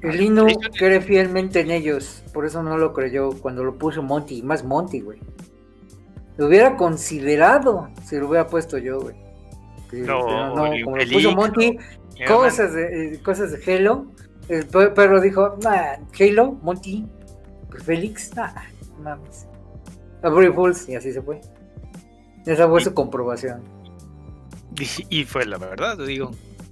[0.00, 0.46] El Inu
[0.76, 2.22] cree fielmente en ellos.
[2.32, 4.38] Por eso no lo creyó cuando lo puso Monty.
[4.38, 5.20] y Más Monty, güey.
[6.36, 9.16] Lo hubiera considerado si lo hubiera puesto yo, güey.
[9.92, 11.78] No, no, como lo puso Monty,
[12.26, 14.06] cosas de, eh, cosas de Halo.
[14.48, 17.06] El pe- perro dijo, nah, Halo, Monty,
[17.70, 18.50] pues Félix, nah,
[19.02, 19.46] mames.
[20.22, 21.40] April Fools, y así se fue.
[22.46, 23.62] Esa fue su comprobación.
[24.78, 26.30] Y, y fue la verdad, te digo.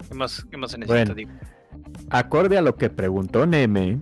[0.09, 1.13] ¿Qué más, qué más se necesita?
[1.13, 1.15] Bueno.
[1.15, 1.31] digo?
[2.11, 3.99] acorde a lo que preguntó Neme,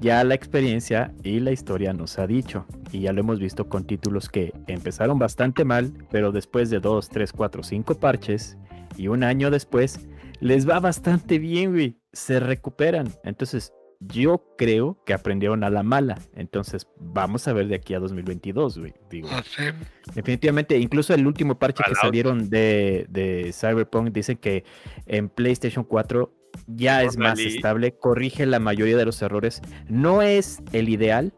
[0.00, 3.84] ya la experiencia y la historia nos ha dicho, y ya lo hemos visto con
[3.84, 8.56] títulos que empezaron bastante mal, pero después de 2, 3, 4, 5 parches
[8.96, 10.00] y un año después,
[10.40, 13.08] les va bastante bien, güey, se recuperan.
[13.22, 16.18] Entonces, yo creo que aprendieron a la mala.
[16.34, 18.94] Entonces, vamos a ver de aquí a 2022, güey.
[19.10, 19.74] Digo, sé.
[20.14, 24.64] Definitivamente, incluso el último parche que salieron de, de Cyberpunk dicen que
[25.06, 26.32] en PlayStation 4
[26.66, 29.60] ya es más estable, corrige la mayoría de los errores.
[29.88, 31.32] No es el ideal,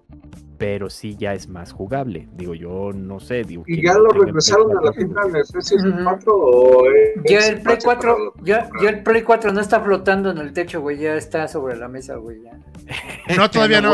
[0.58, 2.28] pero sí ya es más jugable.
[2.32, 3.42] Digo, yo no sé.
[3.44, 6.04] Digo, ¿Y ya lo regresaron Play a la 4, tienda en el PlayStation Ujú.
[6.04, 9.52] 4 o es Ya el Play parche para 4, lo- ya, ya el Play 4
[9.52, 12.38] no está flotando en el techo, güey, ya está sobre la mesa, güey.
[12.42, 13.92] Ya, no, todavía no.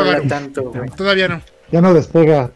[0.95, 1.41] Todavía no.
[1.71, 2.51] Ya no despega.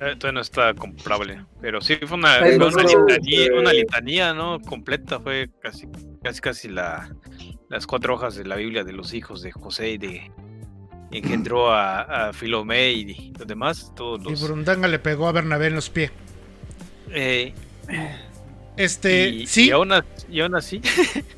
[0.00, 1.44] Eh, Todavía no está comprable.
[1.60, 3.50] Pero sí fue una, Ay, fue no, una, litanía, eh.
[3.58, 4.60] una litanía, ¿no?
[4.60, 5.18] Completa.
[5.18, 5.88] Fue casi,
[6.22, 7.08] casi, casi la,
[7.70, 10.30] las cuatro hojas de la Biblia de los hijos de José y de
[11.18, 13.92] engendró a, a Filomé y los demás.
[13.96, 14.40] Todos Y los.
[14.40, 16.10] Burundanga le pegó a Bernabé en los pies.
[17.10, 17.52] eh,
[18.76, 20.80] Este, y, sí, y aún, as- y aún así.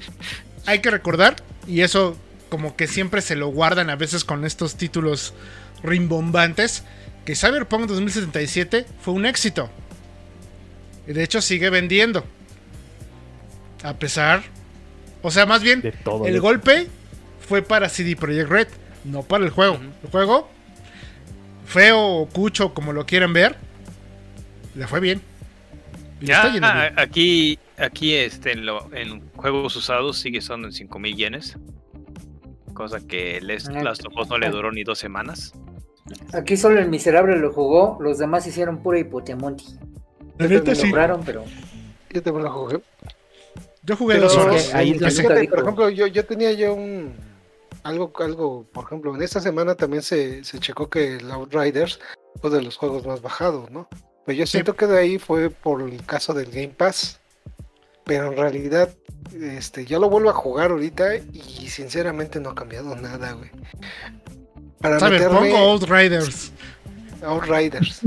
[0.67, 1.37] hay que recordar,
[1.67, 2.17] y eso
[2.49, 5.35] como que siempre se lo guardan a veces con estos títulos
[5.83, 6.85] rimbombantes,
[7.25, 9.69] que Cyberpunk 2077 fue un éxito.
[11.09, 12.25] Y de hecho sigue vendiendo.
[13.83, 14.43] A pesar...
[15.23, 16.27] O sea, más bien, De todo.
[16.27, 16.87] el de- golpe
[17.49, 18.69] fue para CD Projekt Red,
[19.05, 19.75] no para el juego.
[19.75, 19.85] Ujú.
[20.05, 20.49] El juego,
[21.67, 23.57] feo o cucho, como lo quieran ver,
[24.75, 25.21] le fue bien.
[26.21, 26.99] Le Ya, está yendo bien.
[26.99, 31.57] aquí, aquí este, en, lo- en juegos usados sigue estando en 5000 yenes.
[32.73, 34.51] Cosa que les, Ah, Last of Us no le ah.
[34.51, 35.53] duró ni dos semanas.
[36.33, 39.79] Aquí solo el miserable lo jugó, los demás hicieron pura hipotemonti.
[40.39, 40.89] La neta Lo sí.
[40.89, 41.45] lograron, pero
[42.11, 42.81] Yo también lo jugué.
[43.83, 44.75] Yo jugué Pero dos horas.
[44.75, 47.15] ahí Fíjate, por ejemplo, yo, yo tenía yo un
[47.85, 52.01] algo, algo, por ejemplo, en esta semana también se, se checó que el Outriders
[52.41, 53.89] fue de los juegos más bajados, ¿no?
[54.25, 57.21] Pero yo siento que de ahí fue por el caso del Game Pass.
[58.05, 58.91] Pero en realidad,
[59.33, 63.51] este, yo lo vuelvo a jugar ahorita y sinceramente no ha cambiado nada, güey.
[64.81, 66.53] Para meterme o Outriders.
[67.23, 68.01] Outriders.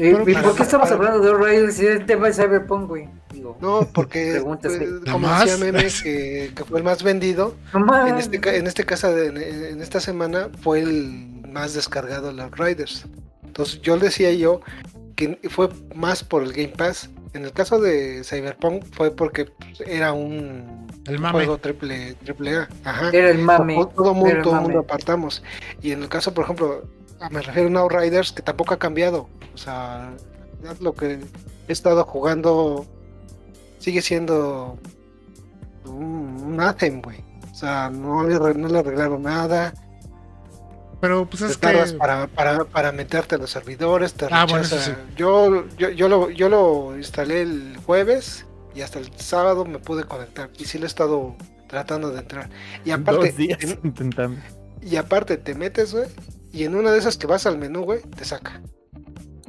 [0.00, 2.28] ¿Y, Pero y para- por qué estamos para- hablando de Riders si es el tema
[2.28, 3.08] de Cyberpunk, güey?
[3.32, 4.60] Digo, No, porque pues,
[5.10, 8.06] como decía Meme que, que fue el más vendido, no.
[8.06, 12.50] En este, en este caso, de- en, en esta semana, fue el más descargado los
[12.52, 13.04] Riders.
[13.44, 14.60] Entonces yo decía yo
[15.16, 17.10] que fue más por el Game Pass.
[17.34, 21.32] En el caso de Cyberpunk fue porque pues, era un El mame.
[21.38, 22.68] juego triple, triple A.
[22.84, 23.10] Ajá.
[23.12, 23.74] Era el mame.
[23.74, 24.64] Todo, todo mundo, todo mame.
[24.64, 25.42] mundo apartamos.
[25.82, 26.84] Y en el caso, por ejemplo,
[27.30, 29.28] me refiero a un Outriders que tampoco ha cambiado.
[29.54, 30.12] O sea,
[30.80, 31.18] lo que
[31.68, 32.86] he estado jugando
[33.78, 34.78] sigue siendo
[35.84, 37.22] un, un Anthem, güey.
[37.50, 39.74] O sea, no le, no le arreglaron nada.
[41.00, 41.96] Pero pues Te es que.
[41.98, 44.76] para, para, para meterte a los servidores, te Ah, bueno, sí.
[45.16, 48.44] yo, yo, yo, lo, yo lo instalé el jueves
[48.74, 50.50] Y hasta el sábado me pude conectar.
[50.58, 51.34] Y sí lo he estado
[51.68, 52.50] tratando de entrar.
[52.84, 54.40] Y aparte, Dos días en- intentando.
[54.82, 56.06] y aparte te metes, güey.
[56.52, 58.60] Y en una de esas que vas al menú, güey, te saca.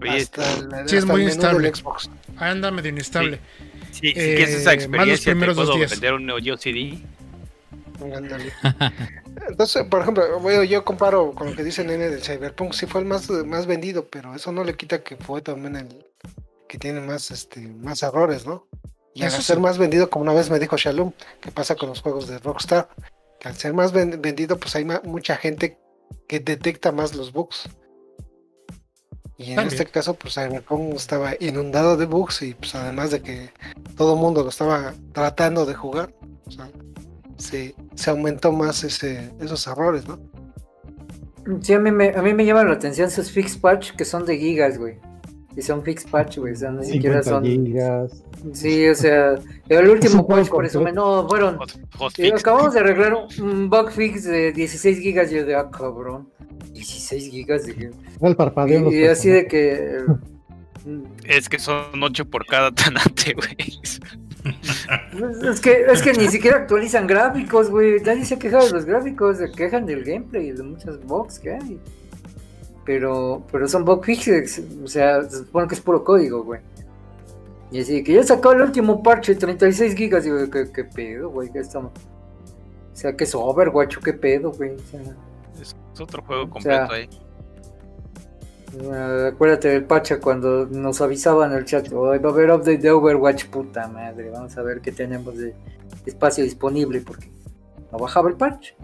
[0.02, 1.76] Oye, hasta el, Sí, es hasta muy el menú instable.
[1.76, 2.10] Xbox.
[2.38, 3.40] Anda medio inestable.
[3.92, 5.92] si, si eh, quieres esa más los experiencia, te primeros dos puedo días.
[5.92, 7.00] vender un Neo Geo CD.
[9.48, 13.02] Entonces, por ejemplo, bueno, yo comparo con lo que dice Nene del Cyberpunk, sí fue
[13.02, 16.06] el más, más vendido, pero eso no le quita que fue también el
[16.68, 18.68] que tiene más, este, más errores, ¿no?
[19.14, 19.62] Y al Eso ser sí.
[19.62, 21.12] más vendido, como una vez me dijo Shalom,
[21.42, 22.90] que pasa con los juegos de Rockstar,
[23.40, 25.78] que al ser más ven- vendido, pues hay ma- mucha gente
[26.28, 27.70] que detecta más los bugs.
[29.38, 29.82] Y en También.
[29.82, 33.50] este caso, pues Cyberpunk estaba inundado de bugs y pues además de que
[33.98, 36.14] todo el mundo lo estaba tratando de jugar,
[36.46, 36.70] o sea,
[37.38, 40.20] se, se aumentó más ese, esos errores, ¿no?
[41.62, 44.26] Sí, a mí, me, a mí me llama la atención sus fix patch que son
[44.26, 45.00] de gigas, güey.
[45.56, 46.54] Y son fix patch, güey.
[46.54, 47.44] O sea, ni siquiera 50 son.
[47.44, 48.24] gigas.
[48.54, 49.36] Sí, o sea,
[49.70, 50.92] el último un juego patch presume.
[50.94, 51.58] No, fueron.
[51.58, 52.40] Hot, hot fix.
[52.40, 55.32] acabamos de arreglar un, bug fix de 16 gigas.
[55.32, 56.30] Yo de, ah, cabrón.
[56.74, 57.66] 16 gigas.
[57.66, 57.92] de-
[58.22, 58.92] el parpadeo.
[58.92, 60.04] Y, y así de que.
[61.26, 63.56] Es que son 8 por cada tanate, güey.
[65.12, 68.00] Pues Es que, es que ni siquiera actualizan gráficos, güey.
[68.02, 71.52] Nadie se queja de los gráficos, se quejan del gameplay y de muchas bugs que
[71.52, 71.80] hay.
[72.86, 76.62] Pero, pero son bug fixes, o sea, se supone que es puro código, güey.
[77.72, 81.52] Y así que ya sacó el último parche, 36 gigas, digo, ¿qué, qué pedo, güey?
[81.52, 81.92] ¿Qué estamos?
[82.92, 84.72] O sea, que es Overwatch, ¿o ¿qué pedo, güey?
[84.72, 85.02] O sea,
[85.62, 87.10] Es, otro juego O completo sea, ahí.
[88.92, 92.78] Ah, acuérdate del Pacha cuando nos avisaban en el chat, hoy va a haber update
[92.78, 95.54] de Overwatch, puta madre, vamos a ver qué tenemos de
[96.06, 97.30] espacio disponible porque
[97.92, 98.76] no bajaba el parche.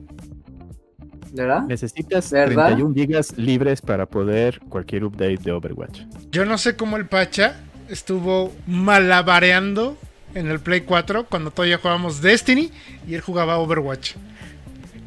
[1.32, 1.64] ¿Verdad?
[1.64, 2.68] Necesitas ¿Verdad?
[2.68, 6.02] 31 gigas libres para poder cualquier update de Overwatch.
[6.32, 7.56] Yo no sé cómo el Pacha
[7.90, 9.98] estuvo malabareando
[10.34, 12.72] en el Play 4 cuando todavía jugábamos Destiny
[13.08, 14.16] y él jugaba Overwatch.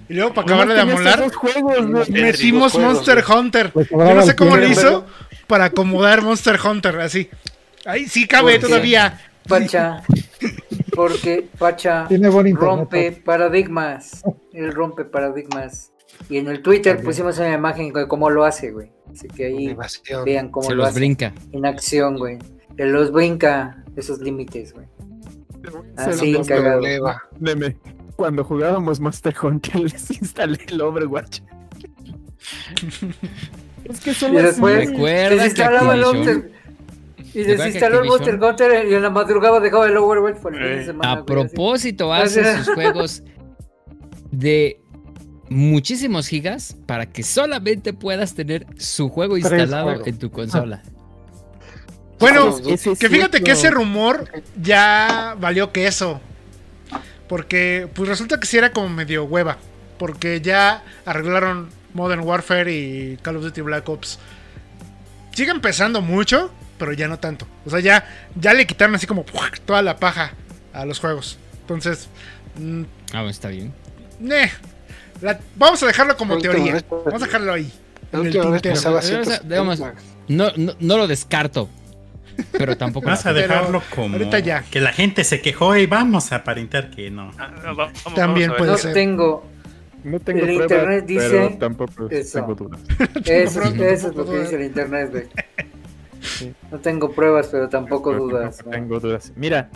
[0.08, 3.72] Y luego para acabarle de amolar, juegos, metimos juegos, Monster Hunter.
[3.74, 5.06] Le Yo no sé cómo lo hizo
[5.46, 7.30] para acomodar Monster Hunter así.
[7.84, 9.20] Ahí sí cabe todavía.
[9.46, 10.02] Pacha,
[10.94, 14.22] porque Pacha Tiene rompe paradigmas.
[14.52, 15.92] Él rompe paradigmas.
[16.28, 18.90] Y en el Twitter pusimos una imagen de cómo lo hace, güey.
[19.10, 19.76] Así que ahí
[20.24, 20.98] vean cómo Se lo los hace.
[21.00, 21.32] brinca.
[21.52, 22.38] En acción, güey.
[22.76, 24.86] Él los brinca esos límites, güey.
[25.96, 26.82] Así, cagado.
[27.38, 27.76] Meme.
[28.16, 31.40] Cuando jugábamos Monster Hunter les instalé el Overwatch.
[33.84, 34.46] es que Y son así.
[34.46, 34.90] después
[35.30, 36.52] desinstalaba el Monster-
[37.34, 40.68] Y desinstaló el Monster Hunter y en la madrugada dejaba el Overwatch por el fin
[40.76, 41.12] de Eh, semana.
[41.12, 41.54] A güey, así.
[41.54, 43.22] propósito, hace sus juegos
[44.30, 44.80] de
[45.50, 50.06] muchísimos gigas para que solamente puedas tener su juego Tres instalado juegos.
[50.06, 50.82] en tu consola.
[52.18, 53.44] Bueno, Ese que fíjate cierto.
[53.44, 54.28] que ese rumor
[54.60, 56.20] ya valió queso.
[57.28, 59.58] Porque pues resulta que sí era como medio hueva.
[59.98, 64.18] Porque ya arreglaron Modern Warfare y Call of Duty Black Ops.
[65.32, 67.46] Siguen pesando mucho, pero ya no tanto.
[67.64, 68.04] O sea, ya,
[68.34, 69.24] ya le quitaron así como
[69.64, 70.32] toda la paja
[70.72, 71.38] a los juegos.
[71.62, 72.08] Entonces,
[72.58, 72.82] mm,
[73.12, 73.72] Ah, bueno, está bien.
[74.30, 74.50] eh,
[75.22, 76.74] la- vamos a dejarlo como última teoría.
[76.74, 77.72] vez- Vamos a dejarlo ahí.
[78.12, 78.74] La en el última vez tintero.
[78.74, 79.48] pesaba O sea, 170.
[79.48, 79.80] digamos,
[80.28, 81.68] No, no, no lo descarto,
[82.52, 83.06] pero tampoco.
[83.06, 84.62] Vas a Pero dejarlo como ahorita ya.
[84.62, 87.30] que la gente se quejó y vamos a aparentar que no.
[87.38, 88.92] Ah, vamos- También puede No ser.
[88.94, 89.44] tengo.
[90.02, 92.38] No tengo El pruebas, internet dice pero tampoco eso.
[92.38, 92.80] tengo dudas.
[93.26, 95.24] Eso, es lo que dice el internet, güey.
[96.70, 98.56] No tengo pruebas, pero tampoco Pero dudas.
[98.58, 98.70] tampoco ¿no?
[98.82, 99.32] Tengo dudas.
[99.36, 99.70] Mira,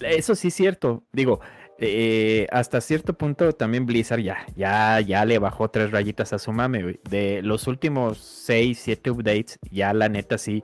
[0.00, 1.04] eso sí es cierto.
[1.12, 1.40] Digo,
[1.80, 6.52] eh, hasta cierto punto también Blizzard ya, ya, ya le bajó tres rayitas a su
[6.52, 6.82] mame.
[6.82, 7.00] güey.
[7.08, 10.62] De los últimos 6, 7 updates, ya la neta sí,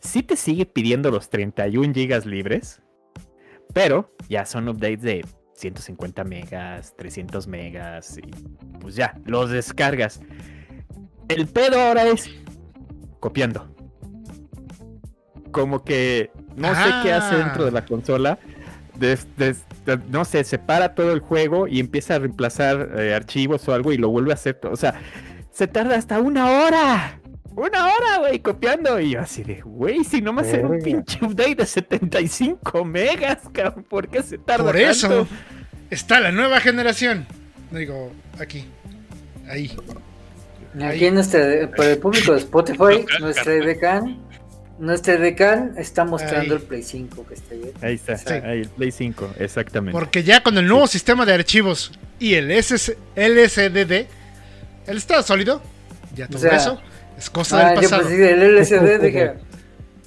[0.00, 2.80] sí te sigue pidiendo los 31 gigas libres,
[3.72, 5.24] pero ya son updates de
[5.54, 8.22] 150 megas, 300 megas y
[8.80, 10.20] pues ya, los descargas.
[11.28, 12.28] El pedo ahora es
[13.20, 13.68] copiando.
[15.52, 18.38] Como que no sé qué hace dentro de la consola.
[18.98, 19.73] des- des- de-
[20.10, 23.96] no sé, separa todo el juego y empieza a reemplazar eh, archivos o algo y
[23.98, 24.58] lo vuelve a hacer.
[24.70, 24.94] O sea,
[25.52, 27.20] se tarda hasta una hora.
[27.56, 28.98] Una hora, güey, copiando.
[28.98, 30.84] Y yo así de, güey, si nomás era un Verga.
[30.84, 35.28] pinche update de 75 megas, cabrón, ¿por qué se tarda Por eso tanto?
[35.90, 37.26] está la nueva generación.
[37.70, 38.64] Digo, aquí.
[39.48, 39.70] Ahí.
[40.82, 44.18] Aquí en nuestra, para el público de Spotify, nuestra decan,
[44.78, 46.60] nuestra decan está mostrando Ahí.
[46.60, 47.72] el Play 5 que está ahí.
[47.82, 48.28] Ahí está, Sí.
[48.32, 49.98] ahí, el Play 5, exactamente.
[49.98, 54.06] Porque ya con el nuevo sistema de archivos y el SS LSDD,
[54.86, 55.62] el estado sólido,
[56.14, 56.80] ya todo O sea, eso
[57.16, 58.02] es cosa Ah, del yo pasado.
[58.02, 59.32] pues sí, el LCD dije,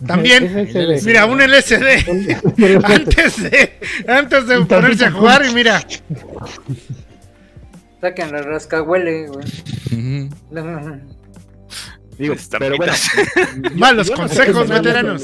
[0.05, 0.69] También.
[1.05, 2.05] Mira, un LCD.
[2.83, 3.71] antes de,
[4.07, 5.81] antes de ponerse a jugar y mira.
[7.99, 9.45] Saquen la rascahuele, güey.
[12.17, 12.93] Digo, Están pero bueno.
[13.75, 15.23] Malos consejos, veteranos.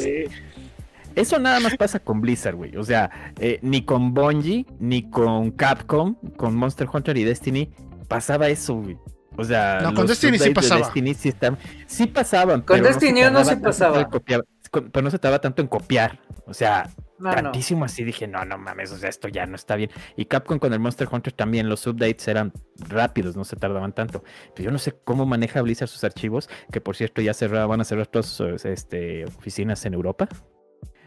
[1.15, 2.76] Eso nada más pasa con Blizzard, güey.
[2.76, 3.10] O sea,
[3.40, 7.70] eh, ni con Bungie, ni con Capcom, con Monster Hunter y Destiny
[8.07, 8.98] pasaba eso, güey.
[9.38, 10.82] O sea, No, con Destiny sí de pasaba.
[10.82, 11.57] Destiny sí, están-
[11.88, 12.61] sí pasaban.
[12.61, 14.02] Con pero Destiny se no tanto pasaba.
[14.02, 16.20] en copiar- con- pero no se tardaba tanto en copiar.
[16.45, 17.35] O sea, No, no.
[17.35, 19.90] tantísimo así dije, no, no mames, o sea, esto ya no está bien.
[20.18, 22.52] Y Capcom con el Monster Hunter también, los updates eran
[22.90, 24.23] rápidos, no se tardaban tanto.
[24.56, 27.80] Pero yo no sé cómo maneja Blizzard sus archivos, que por cierto ya cerra- van
[27.81, 30.27] a cerrar todas sus este, oficinas en Europa.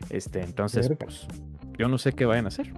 [0.09, 1.27] Este, entonces, pues,
[1.77, 2.73] yo no sé qué vayan a hacer.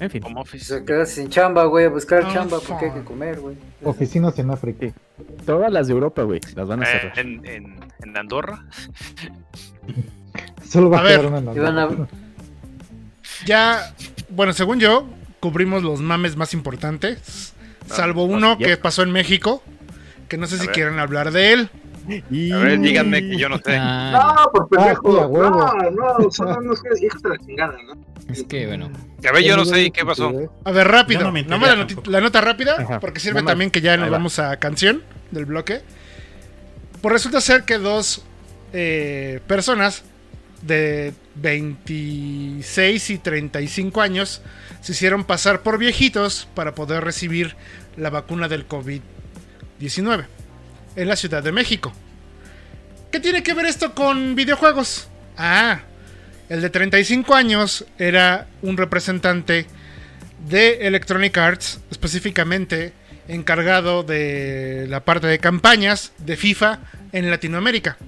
[0.00, 0.64] En fin, Home office.
[0.66, 3.56] Se queda sin chamba, güey, a buscar Oh, chamba porque hay que comer, güey.
[3.82, 4.92] Oficinas en África.
[5.44, 7.18] todas las de Europa, güey, las van a Eh, cerrar.
[7.18, 8.64] en, en, en Andorra.
[10.68, 12.08] Solo va A a, ver, quedar una Y van a- nada.
[13.46, 13.94] Ya,
[14.30, 15.06] bueno, según yo,
[15.40, 17.54] cubrimos los mames más importantes.
[17.86, 19.62] Salvo no, uno que pasó en México.
[20.28, 20.74] Que no sé A si ver.
[20.74, 21.70] quieren hablar de él.
[22.30, 22.52] Y...
[22.52, 23.76] A ver, díganme que yo no sé.
[23.78, 25.12] Ah, No, por pendejo.
[25.12, 25.50] sí, a huevo.
[25.90, 27.94] no, no, son unos hijos de la chingada, ¿no?
[28.30, 28.90] es que bueno.
[29.26, 30.30] A ver, yo no sé qué pasó.
[30.64, 31.22] A ver, rápido.
[31.22, 33.00] No me la, la nota rápida, Ajá.
[33.00, 33.50] porque sirve más.
[33.50, 35.80] también que ya nos vamos a canción del bloque.
[37.00, 38.22] Pues resulta ser que dos
[38.74, 40.02] eh, personas
[40.62, 44.42] de 26 y 35 años
[44.80, 47.54] se hicieron pasar por viejitos para poder recibir
[47.96, 50.26] la vacuna del COVID-19
[50.96, 51.92] en la Ciudad de México.
[53.10, 55.08] ¿Qué tiene que ver esto con videojuegos?
[55.36, 55.80] Ah,
[56.48, 59.66] el de 35 años era un representante
[60.48, 62.92] de Electronic Arts, específicamente
[63.28, 66.80] encargado de la parte de campañas de FIFA
[67.12, 67.98] en Latinoamérica.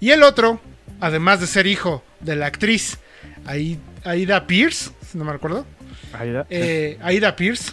[0.00, 0.60] Y el otro,
[1.00, 2.98] además de ser hijo de la actriz
[3.46, 5.64] Ai- Aida Pierce, si no me recuerdo,
[6.12, 6.46] Ahí da.
[6.50, 7.72] eh, Aida Pierce,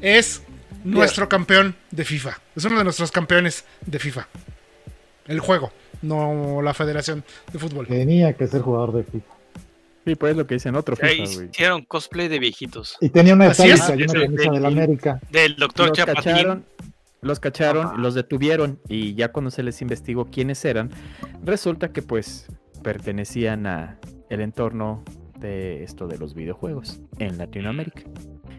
[0.00, 0.42] es
[0.84, 2.40] nuestro campeón de FIFA.
[2.54, 4.28] Es uno de nuestros campeones de FIFA.
[5.26, 5.72] El juego,
[6.02, 7.86] no la Federación de Fútbol.
[7.86, 9.34] Tenía que ser jugador de FIFA.
[10.04, 11.48] Sí, pues lo que dicen otro FIFA, güey.
[11.50, 12.96] hicieron cosplay de viejitos.
[13.00, 13.80] Y tenía una Así es.
[13.88, 14.66] y una camisa del sí.
[14.66, 15.20] América.
[15.30, 16.64] Del doctor Chapatín.
[17.20, 20.90] Los cacharon, los detuvieron y ya cuando se les investigó quiénes eran,
[21.42, 22.46] resulta que pues
[22.82, 23.98] pertenecían a
[24.30, 25.02] el entorno
[25.38, 28.02] de esto de los videojuegos en Latinoamérica.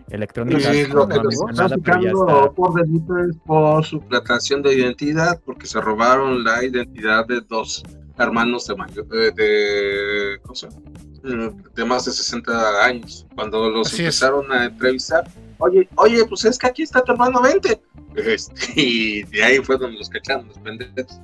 [0.10, 6.64] No pero ya aplicando por delito es por suplantación de identidad, porque se robaron la
[6.64, 7.84] identidad de dos
[8.18, 10.82] hermanos de mayor, de, de, ¿cómo se llama?
[11.24, 13.28] Mm, de más de 60 años.
[13.36, 14.22] Cuando los Así es.
[14.22, 15.30] empezaron a entrevistar,
[15.60, 17.82] oye, oye, pues es que aquí está tu hermano, vente.
[18.16, 21.20] Este, y de ahí fue donde los cacharon, los pendejos.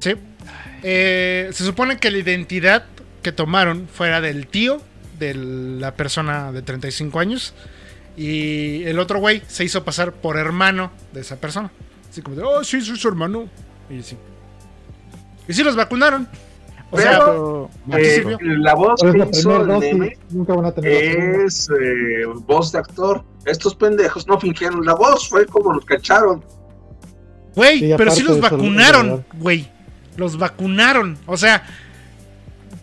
[0.00, 0.14] Sí.
[0.82, 2.86] Eh, se supone que la identidad
[3.22, 4.80] que tomaron fuera del tío
[5.18, 7.54] de la persona de 35 años.
[8.16, 11.70] Y el otro güey se hizo pasar por hermano de esa persona.
[12.08, 13.48] Así como de, oh, sí, soy su hermano.
[13.90, 14.16] Y sí.
[15.48, 16.28] Y sí los vacunaron.
[16.90, 19.92] O sea, Pero, eh, la voz que la hizo primera el dosis.
[19.92, 23.24] meme Nunca van a tener es eh, voz de actor.
[23.44, 26.44] Estos pendejos no fingieron la voz, fue como los cacharon.
[27.54, 29.68] Güey, Sí, pero sí los vacunaron, güey.
[30.16, 31.18] Los vacunaron.
[31.26, 31.64] O sea,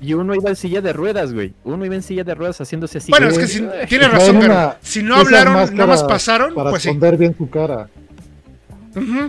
[0.02, 1.54] Y uno iba en silla de ruedas, güey.
[1.64, 3.10] Uno iba en silla de ruedas haciéndose así.
[3.10, 6.84] bueno, es que si, Traen razón, pero si no hablaron, nada más pasaron, Para pues
[6.84, 6.90] sí.
[6.90, 7.88] esconder bien su cara.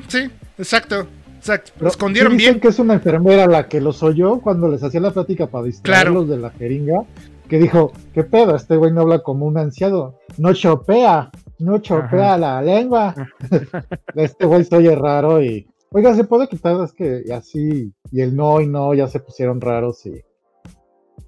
[0.09, 0.29] Sí,
[0.59, 1.07] exacto.
[1.45, 1.73] Exacto.
[1.79, 2.61] Lo escondieron sí dicen bien.
[2.63, 6.27] que es una enfermera la que los oyó cuando les hacía la plática para distraerlos
[6.27, 7.05] de la jeringa.
[7.47, 8.57] Que dijo, ¿qué pedo?
[8.57, 10.15] Este güey no habla como un anciano.
[10.39, 13.15] No chopea, no chopea la lengua.
[14.15, 15.69] este güey se oye raro y...
[15.91, 16.83] Oiga, ¿se puede quitar?
[16.83, 20.23] Es que y así, y el no y no ya se pusieron raros y...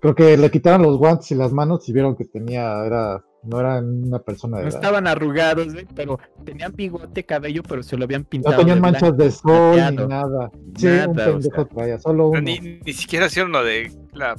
[0.00, 3.60] Creo que le quitaron los guantes y las manos y vieron que tenía, era, no
[3.60, 4.78] era una persona de No edad.
[4.80, 8.56] estaban arrugados, güey, pero tenían bigote, cabello, pero se lo habían No pintado.
[8.58, 9.22] tenían de manchas blanco.
[9.24, 10.50] de sol ni nada.
[10.76, 11.64] Sí, Nada, un o pendejo sea.
[11.66, 12.40] traía, solo uno.
[12.40, 14.36] Ni, ni siquiera hicieron lo de la,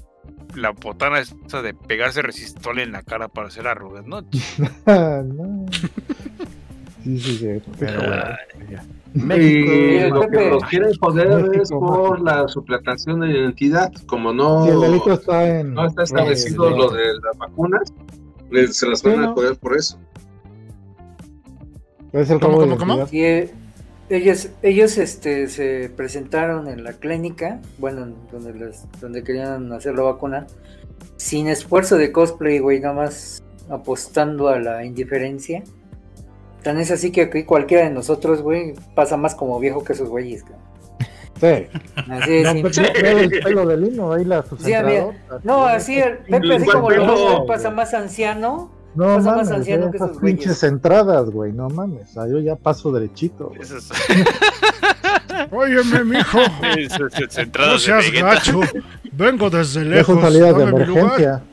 [0.55, 4.21] la botana esa de pegarse resistol en la cara para hacer arrugas, ¿no?
[4.85, 5.65] No.
[7.03, 7.61] Sí, sí, sí.
[7.79, 8.37] Ya.
[9.13, 10.15] Y México.
[10.15, 11.11] lo que los quieren México,
[11.61, 13.91] es por la suplantación de identidad.
[14.07, 15.73] Como no, Si el delito está en.
[15.73, 17.93] no está establecido en- lo de las vacunas,
[18.51, 19.33] les- se las van Sí, a ¿no?
[19.33, 19.97] joder por eso.
[22.13, 23.07] Es el ¿Cómo, cómo, cómo?
[23.11, 23.51] Y eh,
[24.09, 29.95] ellos, ellos este, se presentaron en la clínica, bueno, en donde, les, donde querían hacer
[29.95, 30.47] la vacuna,
[31.17, 35.63] sin esfuerzo de cosplay, güey, nada más apostando a la indiferencia.
[36.63, 40.09] Tan es así que aquí cualquiera de nosotros, güey, pasa más como viejo que esos
[40.09, 40.43] güeyes.
[40.43, 40.61] cabrón.
[41.39, 41.67] Sí.
[41.95, 42.55] Así es.
[42.55, 44.73] No, pues, el pelo de lino, ahí la sí,
[45.43, 48.71] No, así, el Pepe, así como lo pasa más anciano.
[48.95, 52.15] No pasa mames, más anciano que esos pinches entradas, güey, no mames.
[52.15, 53.51] yo ya paso derechito.
[53.59, 53.71] Es...
[55.51, 56.39] Óyeme, mijo.
[57.59, 58.61] no seas gacho.
[59.11, 60.07] Vengo desde lejos.
[60.07, 61.43] Dejo salidas de emergencia.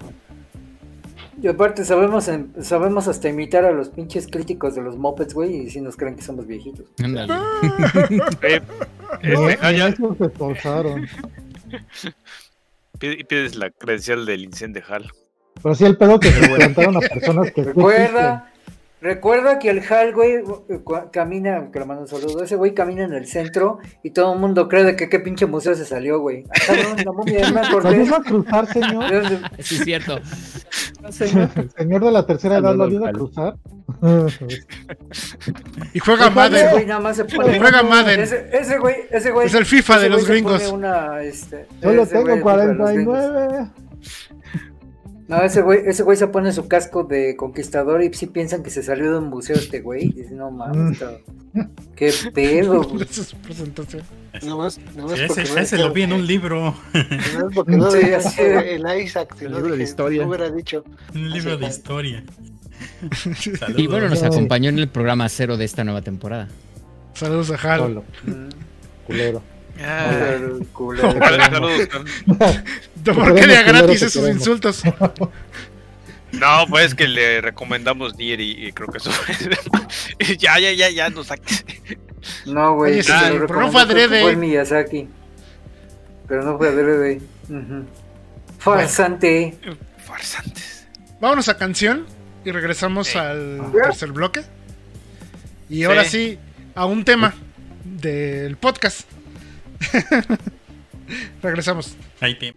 [1.44, 2.30] Y aparte sabemos
[2.62, 6.16] sabemos hasta imitar a los pinches críticos de los mopeds, güey, y si nos creen
[6.16, 6.86] que somos viejitos.
[7.02, 7.34] Ándale.
[8.42, 9.94] eh, ah, ya.
[9.94, 11.06] se esforzaron.
[12.98, 15.12] Pides la credencial del incendio Hall.
[15.62, 18.50] Pero sí el pedo que se levantaron a personas que Recuerda,
[19.05, 20.43] Recuerda que el Hal, güey,
[21.12, 24.39] camina, que le mando un saludo, ese güey camina en el centro y todo el
[24.39, 26.44] mundo cree de que qué pinche museo se salió, güey.
[27.05, 29.05] no, a cruzar, señor?
[29.59, 30.20] Sí, es cierto.
[31.10, 33.56] Señor, el señor de la tercera edad lo ayuda a cruzar.
[35.93, 36.70] y juega Madden.
[36.70, 38.20] Güey, nada más se pone, juega Madden.
[38.20, 39.48] Ese, güey, ese güey.
[39.48, 40.66] Es el FIFA de los gringos.
[40.72, 43.68] Una, este, Solo tengo 49.
[45.26, 48.68] No, ese güey, ese güey se pone su casco de conquistador y sí piensan que
[48.68, 50.05] se salió de un museo este güey.
[50.05, 51.02] Y dice, no mames,
[51.52, 51.60] mm.
[51.96, 52.82] qué pedo.
[54.42, 56.74] No más, no más ese, ese lo vi en un libro.
[57.38, 60.26] No es porque no sí, así el Isaac, un libro de historia.
[60.26, 60.82] hubiera dicho.
[61.14, 62.24] Un libro de historia.
[63.76, 66.48] y bueno, nos acompañó en el programa cero de esta nueva temporada.
[67.14, 68.02] Saludos a Hal.
[69.06, 69.53] Culero.
[69.82, 70.38] Ah,
[70.72, 71.09] culero.
[73.05, 74.82] ¿Por qué le gratis esos insultos?
[76.32, 79.10] No, pues que le recomendamos Nier y, creo que eso
[80.38, 81.64] ya, ya, ya, ya, no saques.
[82.46, 83.02] No, güey.
[83.02, 84.22] pero no fue adrede.
[84.22, 85.09] Fue Miyazaki.
[86.26, 87.20] Pero no fue adrede.
[87.48, 87.84] Uh
[88.59, 89.59] Farsante.
[90.06, 90.86] Farsantes.
[91.20, 92.06] Vámonos a canción
[92.46, 94.42] y regresamos al tercer bloque.
[95.68, 96.38] Y ahora sí,
[96.74, 97.34] a un tema
[97.84, 99.06] del podcast.
[101.43, 101.97] regresamos.
[102.20, 102.55] Ahí te...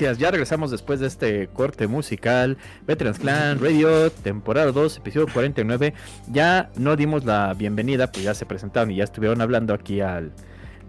[0.00, 2.56] gracias, ya regresamos después de este corte musical.
[2.86, 5.92] Veterans Clan Radio, temporada 2, episodio 49.
[6.28, 10.32] Ya no dimos la bienvenida, pues ya se presentaron y ya estuvieron hablando aquí al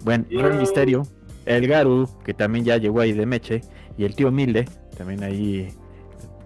[0.05, 0.27] buen
[0.59, 1.05] Misterio,
[1.45, 3.61] el Garu, que también ya llegó ahí de Meche,
[3.97, 4.65] y el tío Milde,
[4.97, 5.67] también ahí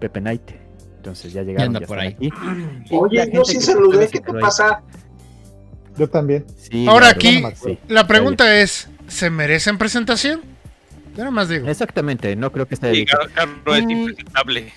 [0.00, 0.50] Pepe Knight.
[0.96, 2.08] Entonces ya llegaron anda ya por ahí.
[2.08, 2.30] aquí.
[2.90, 4.82] Oye, yo sí saludé, se ¿qué te pasa?
[5.96, 6.44] Yo también.
[6.56, 10.55] Sí, Ahora Garu, aquí, la pregunta es, ¿se merecen presentación?
[11.16, 11.68] Yo nada más digo.
[11.68, 14.72] Exactamente, no creo que esté Sí, Carlos es impresentable.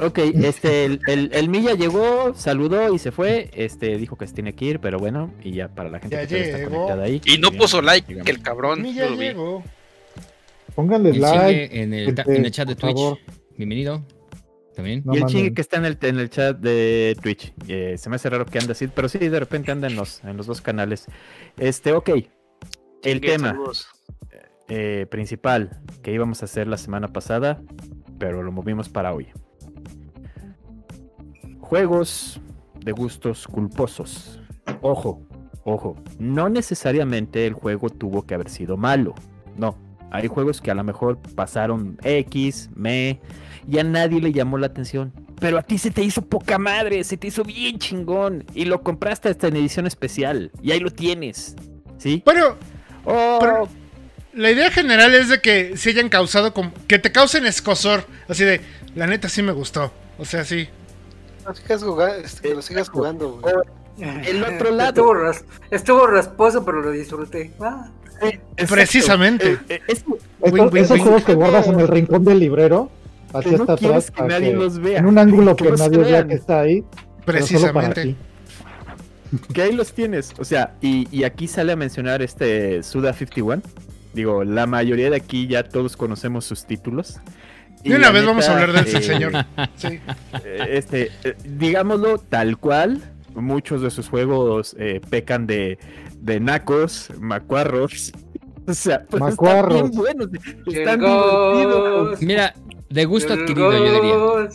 [0.00, 3.50] Ok, este, el, el, el Milla llegó, saludó y se fue.
[3.52, 6.26] Este, dijo que se tiene que ir, pero bueno, y ya para la gente Ya
[6.26, 7.20] que está conectada ahí.
[7.24, 8.26] Y no puso like, digamos.
[8.26, 8.82] que el cabrón.
[8.82, 8.92] Vi.
[8.92, 9.62] llegó.
[10.74, 11.82] Pónganle El like.
[11.82, 12.94] en el, gente, en el chat de Twitch.
[12.94, 13.18] favor.
[13.56, 14.04] Bienvenido.
[14.76, 15.02] También.
[15.04, 15.36] No y el manden.
[15.36, 17.52] chingue que está en el, en el chat de Twitch.
[17.66, 20.22] eh, se me hace raro que ande así, pero sí, de repente anda en los,
[20.22, 21.06] en los dos canales.
[21.56, 22.10] Este, ok.
[22.10, 22.26] El
[23.02, 23.88] Chingue, tema saludos.
[24.68, 27.60] Eh, principal que íbamos a hacer la semana pasada,
[28.18, 29.28] pero lo movimos para hoy.
[31.60, 32.40] Juegos
[32.84, 34.40] de gustos culposos.
[34.80, 35.22] Ojo,
[35.64, 39.14] ojo, no necesariamente el juego tuvo que haber sido malo.
[39.56, 39.76] No,
[40.10, 43.20] hay juegos que a lo mejor pasaron X, me,
[43.66, 45.12] y a nadie le llamó la atención.
[45.40, 48.44] Pero a ti se te hizo poca madre, se te hizo bien chingón.
[48.54, 50.50] Y lo compraste hasta en edición especial.
[50.60, 51.54] Y ahí lo tienes.
[51.98, 52.22] ¿Sí?
[52.24, 52.56] Bueno,
[53.04, 53.68] Oh, Pero-
[54.38, 56.72] la idea general es de que se hayan causado como...
[56.86, 58.04] Que te causen escosor.
[58.28, 58.60] Así de,
[58.94, 59.92] la neta sí me gustó.
[60.18, 60.68] O sea, sí.
[61.46, 63.54] No sigas jugando, este, que lo sigas jugando, güey.
[64.26, 64.88] el otro lado.
[64.90, 67.52] Estuvo, ras- estuvo rasposo, pero lo disfruté.
[67.60, 67.88] Ah,
[68.20, 68.74] Exacto.
[68.74, 69.52] Precisamente.
[69.52, 72.90] Eh, eh, es- Estos, Win, win, esos juegos que guardas en el rincón del librero,
[73.32, 74.98] así Que no atrás, que nadie que- los vea.
[74.98, 76.84] en un ángulo que nadie vea que está ahí,
[77.24, 78.14] Precisamente.
[79.52, 80.32] que ahí los tienes.
[80.38, 83.62] O sea, y, y aquí sale a mencionar este Suda 51.
[84.14, 87.20] Digo, la mayoría de aquí ya todos conocemos sus títulos.
[87.84, 89.32] De una vez vamos a hablar de ese eh, señor.
[89.76, 90.00] Sí.
[90.44, 93.02] eh, Este, eh, digámoslo tal cual.
[93.34, 95.78] Muchos de sus juegos eh, pecan de,
[96.20, 98.12] de nacos, macuarros.
[98.66, 99.76] O sea, pues Macuarros.
[99.76, 100.28] están bien buenos.
[100.66, 102.20] Están divertidos.
[102.20, 102.54] Mira,
[102.90, 104.48] de gusto adquirido, yo diría.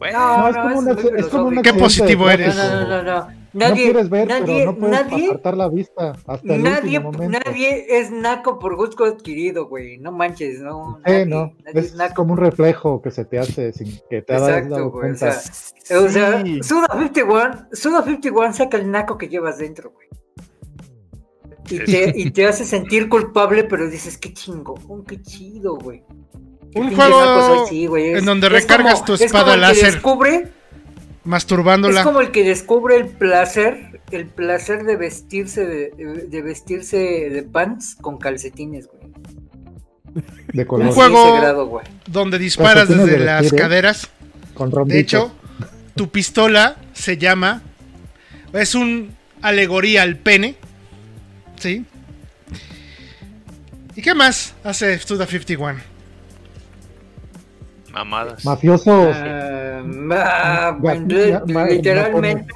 [0.00, 1.62] Bueno, No, No, es no, como una, es como un filosófico.
[1.62, 2.56] Qué positivo eres.
[2.56, 3.40] No, no, no, no.
[3.52, 6.98] No Nadie, quieres ver, nadie, pero no puedes nadie, apartar la vista hasta el nadie,
[6.98, 7.40] último momento.
[7.44, 9.98] nadie es naco por gusto adquirido, güey.
[9.98, 11.00] No manches, no.
[11.04, 12.14] Eh, nadie, no, nadie es naco.
[12.14, 15.32] como un reflejo que se te hace sin que te Exacto, dado güey, o cuenta.
[15.32, 16.62] sea, O sea, Sí.
[16.62, 20.06] Suda 51, Suda 51 saca el naco que llevas dentro, güey.
[21.70, 26.04] Y te, y te hace sentir culpable, pero dices, qué chingón, qué chido, güey.
[26.74, 29.92] Un juego sí, en donde recargas tu es espada como el que láser.
[29.94, 30.48] descubre,
[31.24, 32.00] Masturbándola.
[32.00, 35.90] es como el que descubre el placer, el placer de vestirse de,
[36.28, 39.12] de vestirse de pants con calcetines, güey.
[40.52, 41.86] de Un color, Así juego- ese grado, güey.
[42.06, 43.56] Donde disparas desde de las ¿eh?
[43.56, 44.08] caderas.
[44.54, 44.70] con.
[44.88, 45.32] De hecho,
[45.96, 47.62] tu pistola se llama.
[48.52, 50.54] Es un alegoría al pene.
[51.58, 51.84] ¿Sí?
[53.96, 55.78] ¿Y qué más hace Suda 51?
[57.92, 58.44] Mamadas.
[58.44, 62.46] mafiosos, Ah, ah, Ma- li- ma- ma- literalmente,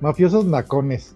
[0.00, 1.14] mafiosos nacones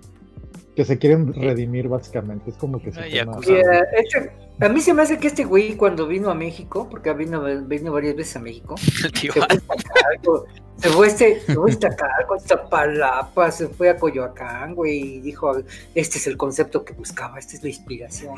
[0.75, 2.51] que se quieren redimir básicamente.
[2.51, 3.53] Es como que se Ay, toma- yakuza.
[3.53, 6.89] Y, eh, este- a mí se me hace que este güey cuando vino a México,
[6.91, 8.75] porque vino, vino varias veces a México,
[9.21, 10.47] Tío, se fue a Iztacalco,
[10.77, 15.21] se fue, este, se fue a Iztacalco, a Iztapalapa, se fue a Coyoacán, güey, y
[15.21, 15.53] dijo,
[15.95, 18.35] este es el concepto que buscaba, esta es la inspiración.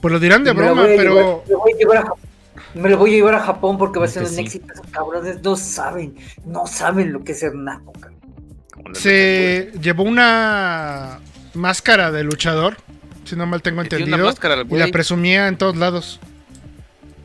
[0.00, 1.14] Pues lo dirán de broma, pero.
[1.14, 2.29] llevar- me lo voy a llevar a Japón.
[2.74, 4.40] Me lo voy a llevar a Japón porque va a ser un sí.
[4.42, 4.72] éxito.
[4.72, 7.80] Esos cabrones no saben, no saben lo que es la
[8.92, 11.20] Se llevó una
[11.54, 12.76] máscara de luchador.
[13.24, 14.24] Si no mal tengo una entendido.
[14.24, 16.18] máscara Y la presumía en todos lados.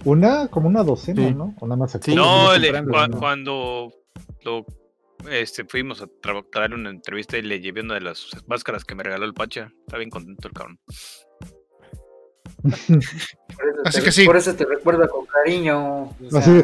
[0.04, 1.34] Una, como una docena, Sí.
[1.34, 1.56] ¿no?
[1.62, 2.12] Nada más aquí.
[2.12, 3.18] Sí, No, le- ¿no?
[3.18, 3.92] cuando
[4.44, 4.66] lo,
[5.32, 8.94] este, fuimos a tra- traer una entrevista y le llevé una de las máscaras que
[8.94, 9.72] me regaló el Pacha.
[9.88, 10.80] Está bien contento el cabrón.
[12.88, 14.26] Por eso Así te- que sí.
[14.26, 16.04] Por eso te recuerda con cariño.
[16.04, 16.64] o sea,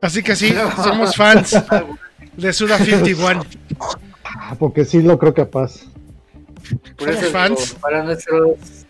[0.00, 0.52] Así que sí,
[0.82, 1.56] somos fans
[2.36, 3.42] de Suda 51.
[4.24, 5.80] Ah, porque sí lo creo capaz.
[6.96, 7.68] Por Somos eso fans.
[7.68, 8.86] digo, para nuestros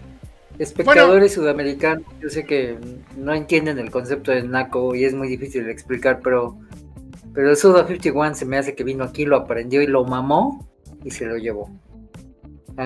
[0.59, 2.79] espectadores sudamericanos, yo sé que
[3.17, 6.57] no entienden el concepto de naco y es muy difícil de explicar, pero
[7.33, 10.69] pero Suda 51 se me hace que vino aquí, lo aprendió y lo mamó
[11.05, 11.71] y se lo llevó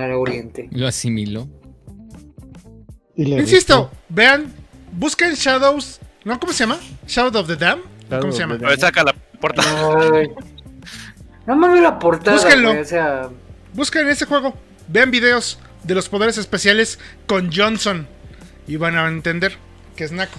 [0.02, 0.68] al oriente.
[0.72, 1.48] Lo asimiló.
[3.16, 4.52] Insisto, vean,
[4.92, 6.00] busquen Shadows.
[6.24, 6.40] ¿No?
[6.40, 6.78] ¿Cómo se llama?
[7.06, 7.80] Shadow of the Dam.
[8.08, 8.76] ¿Cómo Shadow se llama?
[8.76, 9.62] saca la puerta.
[10.14, 10.30] Ay.
[11.46, 12.70] No me veo la portada, Búsquenlo.
[12.70, 13.28] güey, o sea,
[13.74, 14.54] Busquen ese juego.
[14.88, 15.58] Vean videos.
[15.84, 18.06] de los poderes especiales con Johnson.
[18.66, 19.56] Y van a entender
[19.96, 20.38] que es Naco.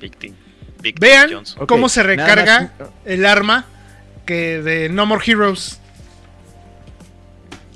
[0.00, 0.32] Victim.
[0.98, 1.66] Vean Johnson.
[1.66, 3.66] cómo se recarga más- el arma
[4.24, 5.78] que de No More Heroes.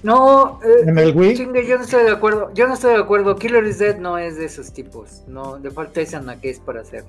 [0.02, 1.36] No, eh, En el Wii.
[1.36, 2.50] chingue, yo no estoy de acuerdo.
[2.54, 3.36] Yo no estoy de acuerdo.
[3.36, 5.22] Killer is Dead no es de esos tipos.
[5.28, 7.04] No, le falta esa naquez para hacer.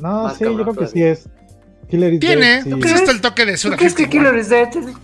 [0.00, 1.28] No, sí, yo creo que sí es.
[1.88, 2.70] Killer is Tiene, Dead, sí.
[2.74, 4.28] pues está el toque de ¿Tú Suda crees que 51.
[4.30, 4.96] Killer is Dead es-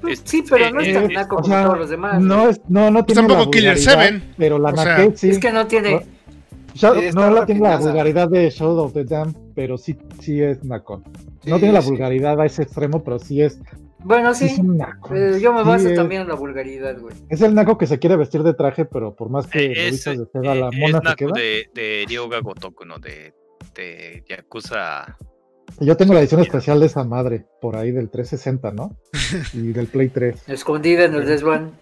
[0.00, 2.20] Pues Es- Sí, pero no es tan eh, naco O como sea, todos los demás.
[2.22, 4.34] no, es, no, no tiene tampoco la Killer vulgaridad, Seven.
[4.38, 5.30] Pero la O sea, naquez sí.
[5.30, 6.06] Es que no tiene.
[6.74, 10.62] Sí, no la tiene la vulgaridad de Shadow of the Dam, pero sí, sí es
[10.62, 11.02] naco.
[11.44, 11.90] No Sí, tiene la sí.
[11.90, 13.58] vulgaridad a ese extremo, pero sí es,
[14.04, 14.54] Bueno, sí sí.
[14.54, 15.14] es un naco.
[15.14, 17.14] Eh, yo me Sí baso es- también en la vulgaridad, güey.
[17.28, 19.80] Es el naco que se quiere vestir de traje, pero por más que Eh, lo
[19.82, 21.32] Es, de seda, la eh, mona es se Naku queda.
[21.34, 22.98] de, de Ryoga Gotoku, ¿no?
[22.98, 23.34] De,
[23.74, 25.16] de Yakuza.
[25.80, 28.96] Yo tengo la edición especial de esa madre, por ahí del 360, ¿no?
[29.52, 30.48] y del Play 3.
[30.48, 31.72] Escondida en el desván.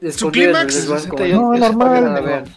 [0.00, 1.00] Escondida en el clímax, desván.
[1.00, 2.44] sí, como- yo- No, normal.
[2.46, 2.52] sí.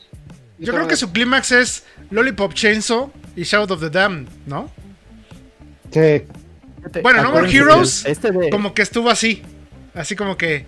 [0.60, 4.69] Yo creo que su clímax es Lollipop Chainsaw y Shout of the Dam, ¿no?
[5.91, 6.26] Que
[7.02, 8.50] Bueno, No More Heroes, Este de.
[8.50, 9.42] Como que estuvo así.
[9.94, 10.66] Así como que.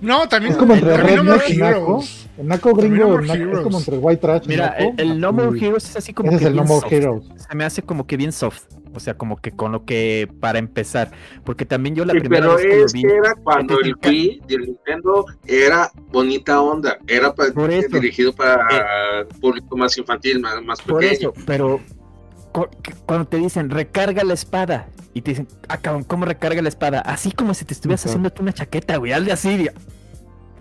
[0.00, 0.52] No, también.
[0.52, 1.44] es como entre también No More.
[1.48, 2.28] Heroes.
[2.38, 3.60] El Naco gringo No More naco, es Heroes.
[3.62, 6.38] como entre White Trash Mira, Naco, el, el No More Heroes es así como Ese
[6.38, 6.92] que es el No More soft.
[6.92, 7.24] Heroes.
[7.48, 8.64] Se me hace como que bien soft.
[8.94, 11.10] O sea, como que con lo que para empezar.
[11.44, 13.02] Porque también yo la Sí, primera pero vez que lo es vi.
[13.02, 17.88] que era cuando el Wii del Nintendo era bonita onda, era pa- Por eso.
[17.90, 18.66] dirigido para
[19.40, 21.30] público más infantil, más, más Por pequeño.
[21.30, 21.80] eso, pero
[23.06, 27.00] cuando te dicen recarga la espada y te dicen, ah, cabrón, ¿cómo recarga la espada?
[27.00, 29.70] Así como si te estuvieras haciendo tú una chaqueta, güey, hazle así, güey.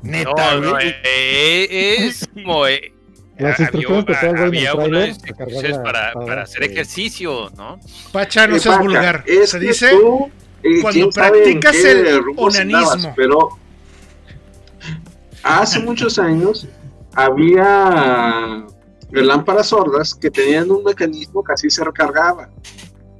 [0.01, 0.93] Neta, No, no, güey.
[1.03, 2.67] eh, es como.
[2.67, 2.93] eh,
[3.37, 7.79] Las había, instrucciones que te güey en el había trailer, instrucciones para, hacer ejercicio, ¿no?
[8.11, 9.23] Pacha, no Eh, seas vulgar.
[9.27, 9.89] es Se dice.
[9.91, 10.29] tú,
[10.63, 12.91] eh, cuando practicas el onanismo.
[12.91, 13.49] andabas, pero
[15.43, 16.67] hace muchos años
[17.13, 18.65] había
[19.11, 22.49] lámparas sordas que tenían un mecanismo que así se recargaba.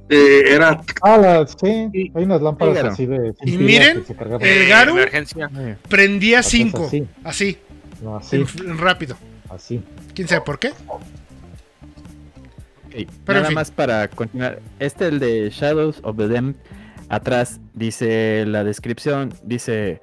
[0.08, 1.66] Eh, era Ah, la- sí,
[2.14, 2.88] hay unas lámparas Claro.
[2.90, 3.34] así de.
[3.44, 4.46] Y miren, que se cargaban.
[4.46, 5.50] El Garu Emergencia.
[5.58, 6.84] Eh, Prendía Así, 5.
[6.86, 7.06] así.
[7.24, 7.58] Así.
[8.02, 9.16] No, así, en- en rápido.
[9.48, 9.82] así.
[10.14, 10.72] ¿Quién sabe por qué?
[12.90, 13.54] Pero, Nada en fin.
[13.54, 14.60] más para continuar.
[14.78, 16.54] Este, el de Shadows of the Dam,
[17.08, 20.00] atrás dice la descripción, dice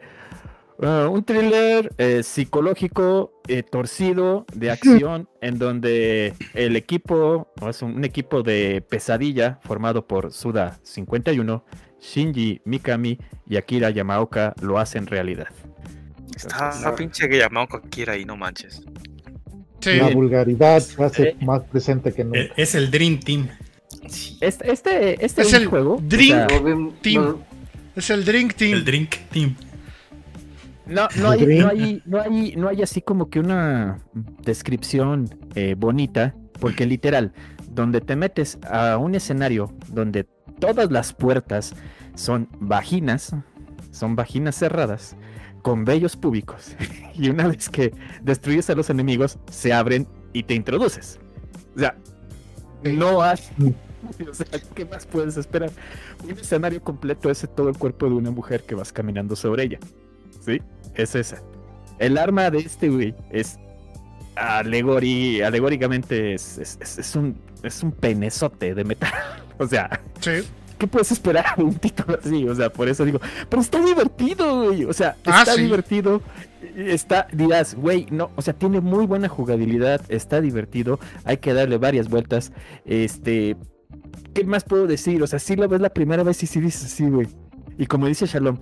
[0.82, 7.82] ah, un thriller eh, psicológico eh, torcido de acción en donde el equipo, o es
[7.82, 11.66] un, un equipo de pesadilla formado por Suda 51,
[12.00, 13.18] Shinji Mikami
[13.48, 15.48] y Akira Yamaoka lo hacen realidad.
[16.36, 18.82] Está Entonces, la pinche que llamado cualquiera ahí, no manches.
[19.82, 19.98] Sí.
[19.98, 21.36] La vulgaridad se hace Eh.
[21.42, 22.40] más presente que nunca.
[22.40, 23.48] Eh, Es el Dream Team.
[24.42, 25.96] Este, este, este Es el juego.
[25.96, 27.38] o Drink sea, Lo vi- Team.
[27.96, 28.74] Es el Drink Team.
[28.74, 29.56] El Drink Team.
[30.86, 34.00] No, no hay, no, hay, no, hay, no hay así como que una
[34.44, 37.34] descripción eh, bonita, porque literal,
[37.70, 40.26] donde te metes a un escenario donde
[40.60, 41.74] todas las puertas
[42.16, 43.36] son vaginas,
[43.92, 45.16] son vaginas cerradas,
[45.62, 46.76] con vellos públicos,
[47.16, 51.20] y una vez que destruyes a los enemigos, se abren y te introduces.
[51.76, 51.96] O sea,
[52.84, 53.38] no hay...
[54.30, 54.46] O sea,
[54.76, 55.72] ¿qué más puedes esperar?
[56.26, 59.80] Un escenario completo es todo el cuerpo de una mujer que vas caminando sobre ella.
[60.46, 60.62] ¿Sí?
[60.96, 61.42] Es esa.
[62.00, 63.58] El arma de este güey es
[64.36, 69.12] alegori, alegóricamente es, es, es- es un es un penezote de metal.
[69.60, 70.32] O sea, Sí.
[70.80, 72.48] ¿qué puedes esperar de un título así?
[72.50, 74.84] O sea, por eso digo, pero está divertido, güey.
[74.86, 75.62] O sea, Ah, está sí.
[75.62, 76.22] divertido.
[76.76, 81.78] Está, dirás, güey, no, o sea, tiene muy buena jugabilidad, está divertido, hay que darle
[81.78, 82.52] varias vueltas.
[82.84, 83.56] Este,
[84.34, 85.22] ¿qué más puedo decir?
[85.22, 87.28] O sea, si lo ves la primera vez y sí dices así, güey.
[87.78, 88.58] Y como dice Shalom,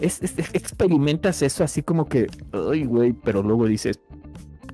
[0.00, 4.00] es, es- experimentas eso así como que, ay, güey, pero luego dices,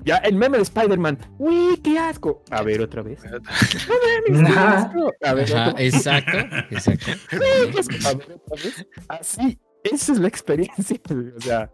[0.03, 2.43] ya, el meme de Spider-Man, uy, qué asco.
[2.49, 3.19] A ver, otra vez.
[3.23, 5.13] No mames, qué asco.
[5.23, 5.93] A ver, Ajá, otra vez.
[5.93, 6.37] exacto,
[6.71, 7.11] exacto.
[7.33, 7.95] Uy, qué asco.
[8.07, 8.87] A ver, otra vez.
[9.07, 10.99] Así, esa es la experiencia.
[11.07, 11.71] güey, O sea,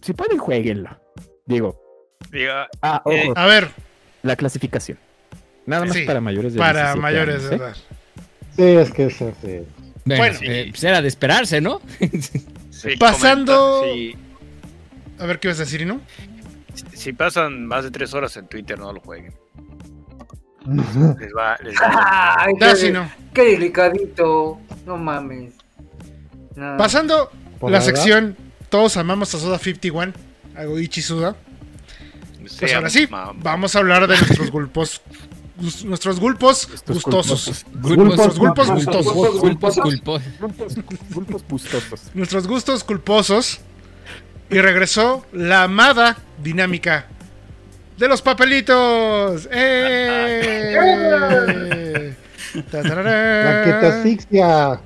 [0.00, 0.98] si pueden, jueguenlo.
[1.46, 1.78] Digo,
[2.32, 3.68] Diga, ah, Eh, A ver,
[4.22, 4.98] la clasificación.
[5.66, 7.58] Nada más Sí, para mayores de para 17 mayores años, de ¿eh?
[7.58, 7.76] edad.
[8.56, 9.60] Sí, es que es así.
[10.04, 10.38] Bueno, Bueno.
[10.42, 11.80] eh, pues era de esperarse, ¿no?
[12.70, 13.82] sí, Pasando-
[15.18, 16.00] A ver qué ibas a decir, ¿no?
[16.92, 19.32] si pasan más de tres horas en Twitter, no lo jueguen.
[20.66, 23.10] Les va, les va Ay, Da, qué, no.
[23.34, 24.58] qué delicadito.
[24.86, 25.52] No mames.
[26.56, 26.76] No.
[26.78, 28.34] Pasando Por la sección
[28.70, 30.12] Todos amamos a Soda 51,
[30.56, 31.36] a Goichi Suda.
[32.58, 33.06] Pues ahora sí,
[33.36, 35.00] vamos a hablar de nuestros gulpos.
[35.56, 37.64] Nuestros gulpos gustosos.
[37.74, 39.14] Gulpos, gulpos gulpos, gustosos.
[41.10, 42.10] Gulpos, gustosos.
[42.14, 43.60] Nuestros gustos culposos.
[44.50, 47.06] Y regresó la amada dinámica
[47.96, 49.48] de los papelitos.
[49.50, 50.76] ¡Eh!
[52.72, 54.80] La que te asfixia.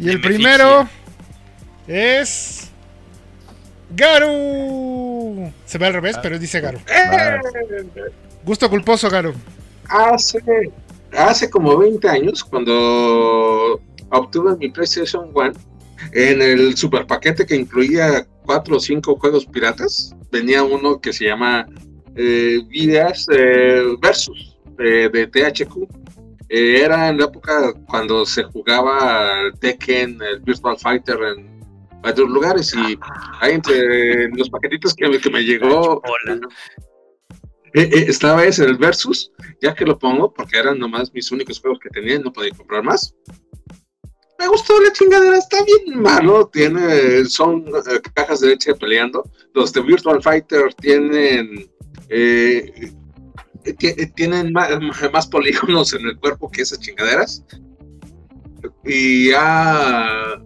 [0.00, 0.88] y el primero
[1.86, 2.70] es.
[3.90, 5.52] Garu.
[5.64, 6.80] Se ve al revés, pero dice Garu.
[8.44, 9.32] Gusto culposo, Garu.
[9.88, 10.40] Hace,
[11.16, 13.80] hace como 20 años, cuando
[14.10, 15.52] obtuve mi PlayStation 1,
[16.12, 21.26] en el super paquete que incluía 4 o 5 juegos piratas, venía uno que se
[21.26, 21.66] llama
[22.16, 25.76] eh, Videas eh, Versus eh, de THQ.
[26.48, 31.54] Eh, era en la época cuando se jugaba el Tekken, el Virtual Fighter en
[32.04, 32.98] otros lugares y
[33.40, 36.02] ahí entre los paquetitos que, que me llegó
[37.74, 41.90] estaba ese el Versus, ya que lo pongo porque eran nomás mis únicos juegos que
[41.90, 43.14] tenía, no podía comprar más.
[44.38, 49.72] Me gustó la chingadera, está bien malo, tiene, son eh, cajas de leche peleando, los
[49.72, 51.68] de Virtual Fighter tienen
[52.08, 52.92] eh,
[53.64, 57.44] eh, tienen más, polígonos en el cuerpo que esas chingaderas.
[58.84, 60.42] Y ya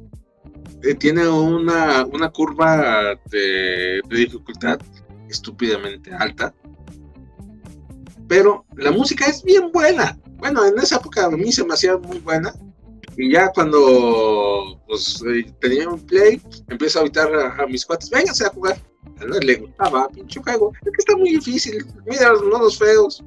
[0.99, 4.81] tiene una, una curva de, de dificultad
[5.29, 6.55] estúpidamente alta
[8.29, 11.97] pero la música es bien buena bueno, en esa época a mí se me hacía
[11.97, 12.55] muy buena
[13.17, 18.47] y ya cuando pues, eh, tenía un play, empiezo a invitar a, mis cuates, vénganse
[18.47, 18.81] a jugar.
[19.19, 20.73] A él le gustaba, pinche juego.
[20.83, 21.85] Es que está muy difícil.
[22.07, 23.25] Mira los nodos feos.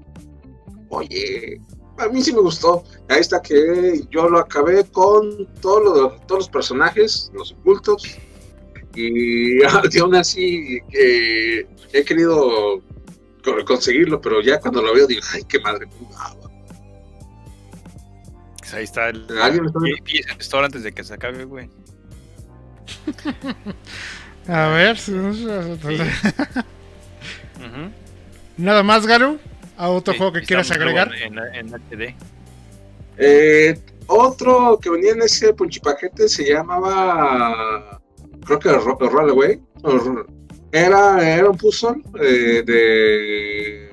[0.88, 1.60] Oye,
[1.98, 2.86] a mí sí me gustó.
[3.10, 8.18] Ahí está que yo lo acabé con todos los personajes, los ocultos.
[8.95, 9.61] Y
[9.99, 12.82] aún así que he querido
[13.65, 16.49] conseguirlo, pero ya cuando lo veo digo, ay, qué madre jugaba.
[18.59, 21.69] Pues ahí está el, el antes de que se acabe, güey.
[24.47, 24.97] A ver.
[28.57, 29.38] Nada más, Garo.
[29.77, 31.11] ¿A otro juego que quieras agregar?
[31.15, 31.38] En,
[31.73, 32.15] HD.
[33.18, 38.01] Eh, otro que venía en ese punchipaquete se llamaba.
[38.45, 39.61] Creo que Rollaway.
[40.72, 43.91] Era, era un puzzle eh, de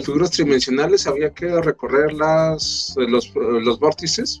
[0.00, 4.40] figuras tridimensionales había que recorrer las, los, los vórtices,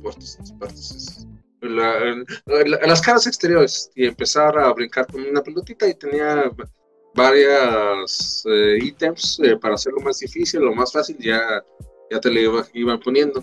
[0.00, 1.26] vórtices,
[1.60, 6.50] las caras exteriores y empezar a brincar con una pelotita y tenía
[7.14, 11.62] varias eh, ítems eh, para hacerlo más difícil o más fácil, ya,
[12.10, 13.42] ya te le iban poniendo.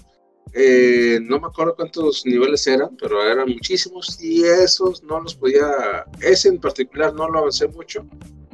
[0.54, 6.06] Eh, no me acuerdo cuántos niveles eran, pero eran muchísimos y esos no los podía,
[6.22, 8.06] ese en particular no lo avancé mucho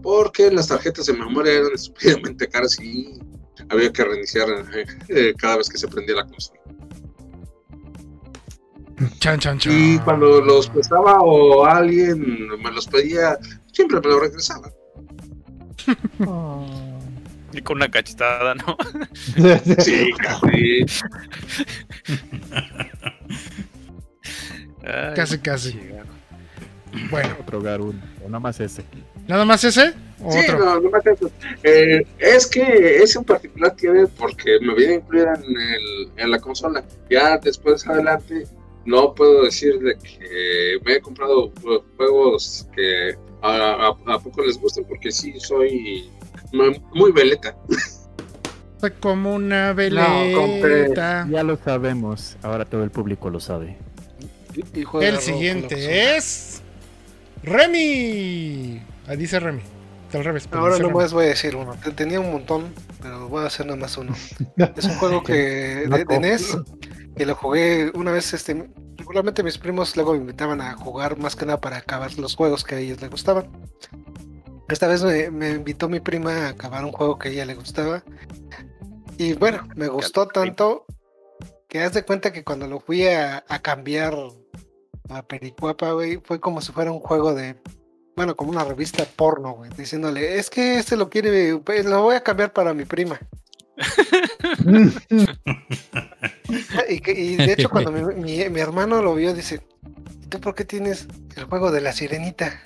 [0.02, 3.20] porque las tarjetas de memoria eran estúpidamente caras y
[3.70, 6.60] había que reiniciar eh, eh, cada vez que se prendía la consola.
[9.20, 9.74] Chan, chan, chan.
[9.74, 13.38] Y cuando los prestaba o alguien me los pedía,
[13.72, 14.72] siempre me los regresaba.
[17.54, 18.78] Y con una cachetada, ¿no?
[19.84, 20.86] sí, casi.
[25.16, 25.80] casi, casi.
[27.10, 27.36] Bueno.
[27.40, 28.84] Otro Garun, o nada más ese.
[29.28, 29.94] ¿Nada más ese?
[30.30, 31.28] sí, no, no más ese.
[31.64, 36.40] Eh, es que ese en particular tiene porque me viene incluida en, el, en la
[36.40, 36.84] consola.
[37.10, 38.46] Ya después adelante
[38.86, 41.52] no puedo decir de que me he comprado
[41.98, 46.10] juegos que a, a, poco les gustan porque sí soy
[46.52, 47.56] muy, veleta.
[49.00, 51.28] Como una veleta.
[51.30, 53.78] ya lo sabemos, ahora todo el público lo sabe.
[55.02, 56.62] el siguiente es
[57.44, 58.82] Remy.
[59.08, 59.62] Ahí dice Remy.
[60.14, 60.48] al revés.
[60.52, 61.76] Ahora nomás voy a decir uno.
[61.96, 64.14] Tenía un montón, pero voy a hacer nada más uno.
[64.76, 65.34] es un juego que
[65.88, 66.58] de, NES
[67.16, 68.34] que lo jugué una vez.
[68.34, 72.36] Este, regularmente mis primos luego me invitaban a jugar más que nada para acabar los
[72.36, 73.50] juegos que a ellos les gustaban.
[74.72, 78.04] Esta vez me, invitó mi prima a acabar un juego que a ella le gustaba.
[79.18, 80.86] Y bueno, me gustó tanto
[81.68, 84.16] que haz de cuenta que cuando lo fui a, a cambiar
[85.10, 87.58] a Pericuapa, güey, fue como si fuera un juego de
[88.16, 92.16] bueno, como una revista porno, güey, diciéndole, es que este lo quiere, pues, lo voy
[92.16, 93.20] a cambiar para mi prima.
[96.90, 99.62] y, de hecho cuando mi, hermano lo vio, dice,
[100.22, 102.62] ¿y tú por qué tienes el juego de la sirenita?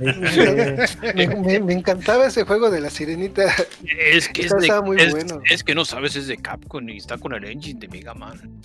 [0.00, 3.44] Me, encantaba ese juego de la sirenita.
[3.84, 4.52] Es que, es,
[4.82, 5.40] muy bueno.
[5.50, 8.40] es que no sabes, es de Capcom y está con el engine de Mega Man.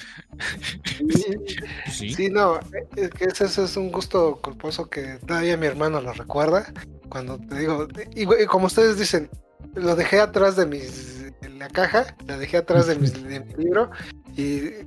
[1.92, 2.60] Sí, no,
[2.96, 6.72] es que ese, es un gusto culposo que todavía mi hermano lo recuerda.
[7.10, 9.30] Cuando te digo, y, como ustedes dicen,
[9.76, 13.92] lo dejé atrás de mis, en la caja, la dejé atrás de, de mi libro
[14.36, 14.86] y,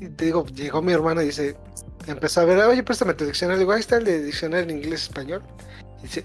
[0.00, 1.56] y te digo, llegó mi hermano y dice,
[2.06, 3.60] empezó a ver, oye, préstame tu diccionario.
[3.60, 5.42] Digo, ahí está el diccionario en inglés-español.
[5.98, 6.24] Y dice,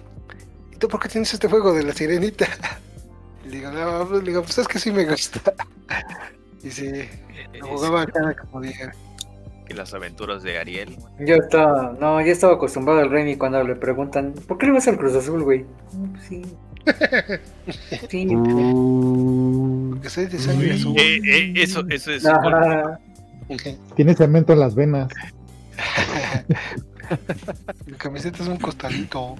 [0.73, 2.47] ¿y tú por qué tienes este juego de la sirenita?
[3.45, 5.39] Y le digo, no, pues, le digo, pues es que sí me gusta.
[6.63, 6.89] Y sí,
[7.59, 8.91] lo jugaba cada que podía.
[9.69, 10.97] Y las aventuras de Ariel.
[11.19, 14.87] Yo estaba, no, ya estaba acostumbrado al Remy cuando le preguntan, ¿por qué le vas
[14.87, 15.63] al Cruz Azul, güey?
[16.11, 16.41] Pues sí.
[18.09, 18.27] sí.
[19.91, 20.95] Porque soy de sangre azul.
[20.97, 22.25] Eh, eh, eso, eso es.
[22.25, 22.99] Ajá.
[23.95, 25.07] Tiene cemento en las venas.
[27.85, 29.35] Mi camiseta es un costalito.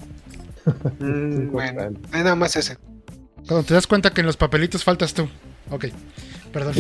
[1.00, 2.78] Mm, Bueno, nada más ese.
[3.48, 5.28] Cuando te das cuenta que en los papelitos faltas tú.
[5.70, 5.86] Ok,
[6.52, 6.74] perdón.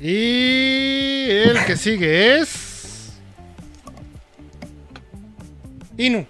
[0.00, 3.12] Y el que sigue es.
[5.96, 6.26] Inu.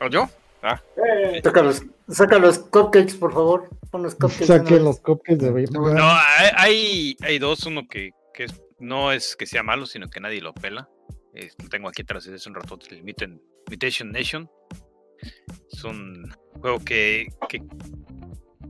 [0.00, 0.28] ¿O yo?
[0.62, 0.80] Ah,
[1.42, 3.68] Saca los, saca los cupcakes, por favor.
[3.90, 4.46] Pon los cupcakes.
[4.46, 7.64] Saquen los copias de no, hay, hay, hay dos.
[7.66, 10.88] Uno que, que es- no es que sea malo, sino que nadie lo pela.
[11.32, 12.78] Lo tengo aquí atrás desde hace un rato.
[12.90, 13.04] El
[13.70, 14.50] Mutation Nation.
[15.70, 17.62] Es un juego que, que,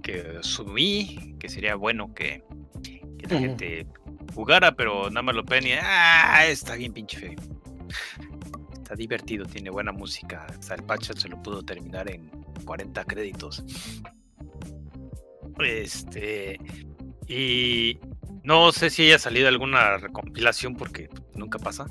[0.03, 2.43] que subí, que sería bueno que,
[2.83, 3.87] que la gente
[4.35, 6.45] jugara, pero nada más lo pelan y ¡ah!
[6.47, 7.35] Está bien pinche feo.
[8.73, 10.47] Está divertido, tiene buena música.
[10.47, 12.29] Hasta el patch se lo pudo terminar en
[12.65, 13.65] 40 créditos.
[15.61, 16.59] Este.
[17.29, 17.99] Y
[18.43, 21.87] no sé si haya salido alguna recompilación porque nunca pasa.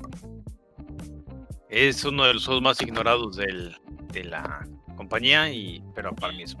[1.68, 3.76] Es uno de los juegos más ignorados del,
[4.12, 4.66] de la
[4.96, 6.56] compañía, y, pero para mí es,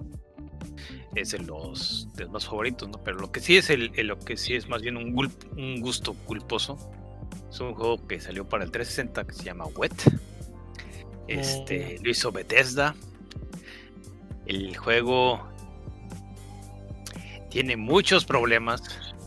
[1.16, 3.02] es de, los, de los más favoritos, ¿no?
[3.02, 5.50] Pero lo que sí es el, el- lo que sí es más bien un, gulp-
[5.56, 6.78] un gusto culposo.
[7.50, 9.92] Es un juego que salió para el 360 que se llama Wet.
[11.26, 12.94] Este, lo hizo Bethesda.
[14.46, 15.48] El juego
[17.50, 18.82] tiene muchos problemas,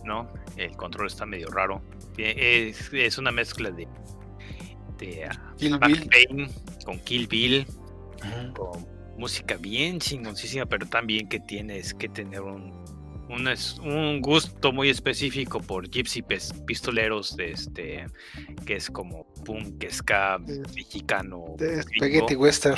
[0.06, 0.30] ¿no?
[0.58, 1.82] El control está medio raro.
[2.16, 3.88] Tie- Es, es una mezcla de,
[5.00, 6.10] de ah, Kill Bill.
[6.10, 6.50] Payne
[6.86, 7.66] con Kill Bill,
[8.54, 8.86] con
[9.18, 12.72] música bien chingoncísima, pero también que tienes que tener un,
[13.30, 18.06] un, es- un gusto muy específico por gypsy pes- pistoleros, de este,
[18.66, 20.40] que es como punk, ska,
[20.76, 21.46] mexicano.
[21.58, 21.82] De.
[21.84, 22.78] Spaghetti Western.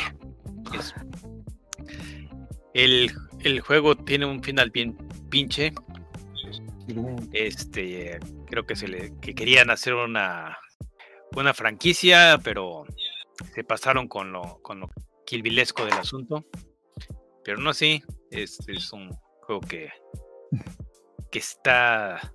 [0.78, 0.94] Es-
[2.74, 3.12] El,
[3.44, 4.98] el juego tiene un final bien
[5.30, 5.74] pinche.
[7.32, 10.58] Este, creo que se le que querían hacer una
[11.36, 12.86] una franquicia, pero
[13.54, 14.90] se pasaron con lo con lo
[15.26, 16.46] kilvilesco del asunto.
[17.44, 19.90] Pero no así, este es un juego que
[21.32, 22.34] que está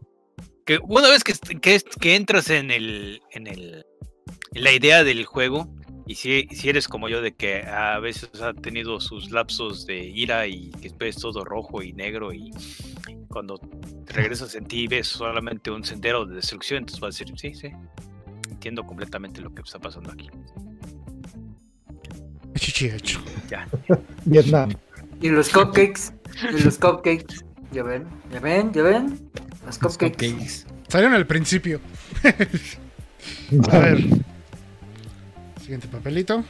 [0.66, 3.86] que una vez que, que, que entras en el en el
[4.52, 5.72] en la idea del juego
[6.10, 10.02] y si, si eres como yo de que a veces ha tenido sus lapsos de
[10.02, 12.50] ira y que ves todo rojo y negro y
[13.28, 17.18] cuando te regresas en ti y ves solamente un sendero de destrucción, entonces vas a
[17.24, 17.68] decir, sí, sí,
[18.50, 20.28] entiendo completamente lo que está pasando aquí.
[22.56, 23.22] Chichi hecho.
[23.48, 23.68] Ya.
[24.24, 24.74] Vietnam.
[25.20, 26.12] Y los cupcakes.
[26.52, 27.44] Y los cupcakes.
[27.70, 29.30] Ya ven, ya ven, ya ven.
[29.64, 30.32] Los Los cupcakes.
[30.32, 30.66] cupcakes.
[30.88, 31.80] Salieron al principio.
[33.70, 34.04] A ver.
[35.70, 36.42] Siguiente papelito.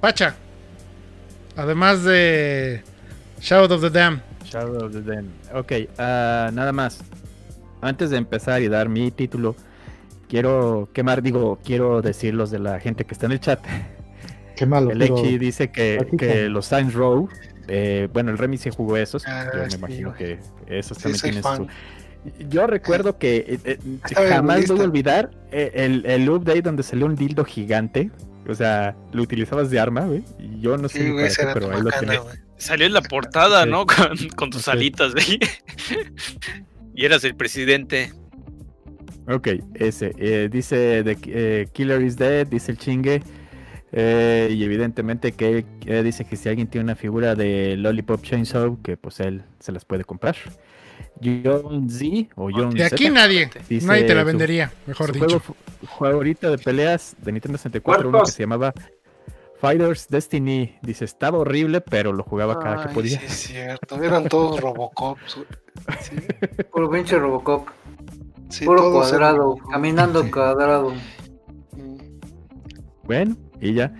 [0.00, 0.34] Pacha.
[1.54, 2.82] Además de
[3.38, 4.22] Shadow of the Dam.
[4.46, 5.26] Shadow of the Dam.
[5.52, 7.02] Ok, ah, nada más.
[7.82, 9.56] Antes de empezar y dar mi título,
[10.26, 13.60] quiero quemar, digo, quiero decir los de la gente que está en el chat.
[14.56, 14.90] Qué malo.
[14.90, 17.28] El Echi dice que, que los Saints Row,
[17.68, 19.26] eh, bueno, el Remy sí jugó esos.
[19.26, 21.68] Ah, yo me imagino que esos Sí, también tienen su.
[22.48, 26.82] Yo recuerdo que eh, eh, mi jamás voy a olvidar eh, el, el update donde
[26.82, 28.10] salió un dildo gigante.
[28.48, 30.24] O sea, lo utilizabas de arma, güey.
[30.60, 31.90] Yo no sé Sí, ni güey, qué, pero ahí lo.
[32.56, 33.70] Salió en la portada, Sí.
[33.70, 33.86] ¿no?
[33.86, 34.70] Con, con tus Sí.
[34.70, 35.38] alitas, güey.
[36.94, 38.12] y eras el presidente.
[39.28, 40.12] Ok, ese.
[40.18, 43.22] eh, dice de, eh, Killer is Dead, dice el chingue.
[43.92, 48.80] eh, y evidentemente que eh, dice que si alguien tiene una figura de Lollipop Chainsaw,
[48.82, 50.36] que pues él se las puede comprar.
[51.22, 53.50] John Z o John De Z, aquí nadie.
[53.68, 55.40] Dice Nadie te la vendería, mejor su dicho.
[55.40, 55.54] juego
[55.98, 58.72] favorito de peleas de Nintendo 64, uno que se llamaba
[59.60, 60.76] Fighters Destiny.
[60.82, 63.18] Dice, estaba horrible, pero lo jugaba cada que podía.
[63.20, 64.02] Sí, es cierto.
[64.02, 65.36] Eran todos Robocops.
[65.36, 65.46] güey.
[66.00, 66.16] Sí,
[66.72, 67.68] Puro pinche Robocop.
[68.48, 69.36] sí, Puro eran cuadrado.
[69.36, 69.70] Robocop.
[69.70, 70.92] Caminando cuadrado.
[73.04, 73.92] Bueno, y ya.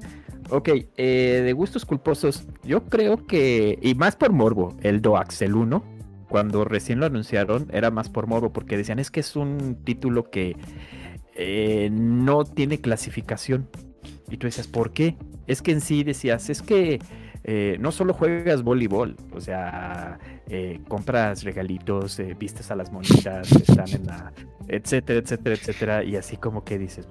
[0.50, 5.54] Ok, eh, de gustos culposos, yo creo que, y más por morbo, el Do Axel
[5.54, 5.84] 1,
[6.30, 10.30] cuando recién lo anunciaron, era más por morbo, porque decían, es que es un título
[10.30, 10.56] que
[11.34, 13.68] eh, no tiene clasificación.
[14.30, 15.16] Y tú decías, ¿por qué?
[15.48, 17.00] Es que en sí decías, es que
[17.42, 23.88] eh, no solo juegas voleibol, o sea, eh, compras regalitos, vistes a las monitas, están
[23.88, 24.32] en la,
[24.68, 27.08] etcétera, etcétera, etcétera, y así como que dices,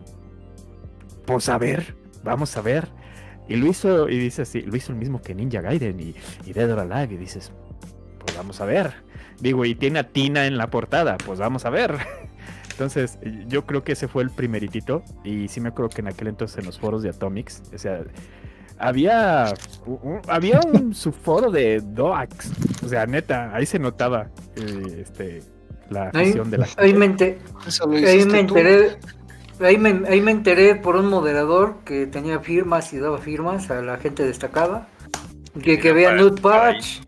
[1.25, 2.88] pues a ver, vamos a ver.
[3.49, 6.15] Y lo hizo, y dice así, lo hizo el mismo que Ninja Gaiden y,
[6.45, 7.51] y Dead or Alive, y dices,
[8.19, 9.09] pues vamos a ver.
[9.42, 11.95] Digo, y tiene a Tina en la portada, pues vamos a ver.
[12.72, 15.03] Entonces, yo creo que ese fue el primeritito.
[15.24, 18.01] Y sí me acuerdo que en aquel entonces en los foros de Atomics, o sea,
[18.77, 19.53] había
[19.85, 22.51] un, había un subforo de Doax.
[22.84, 25.43] O sea, neta, ahí se notaba eh, este,
[25.90, 27.38] la afición de la ahí me, ente-
[28.08, 28.98] ahí me enteré.
[29.61, 33.82] Ahí me, ahí me enteré por un moderador que tenía firmas y daba firmas a
[33.82, 34.88] la gente destacada.
[35.61, 37.01] Que, que había Nut Patch.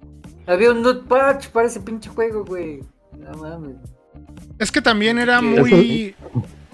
[0.48, 2.82] Había un Nut Patch para ese pinche juego, güey.
[3.18, 3.76] No mames.
[4.60, 5.46] Es que también era Sí.
[5.46, 6.16] muy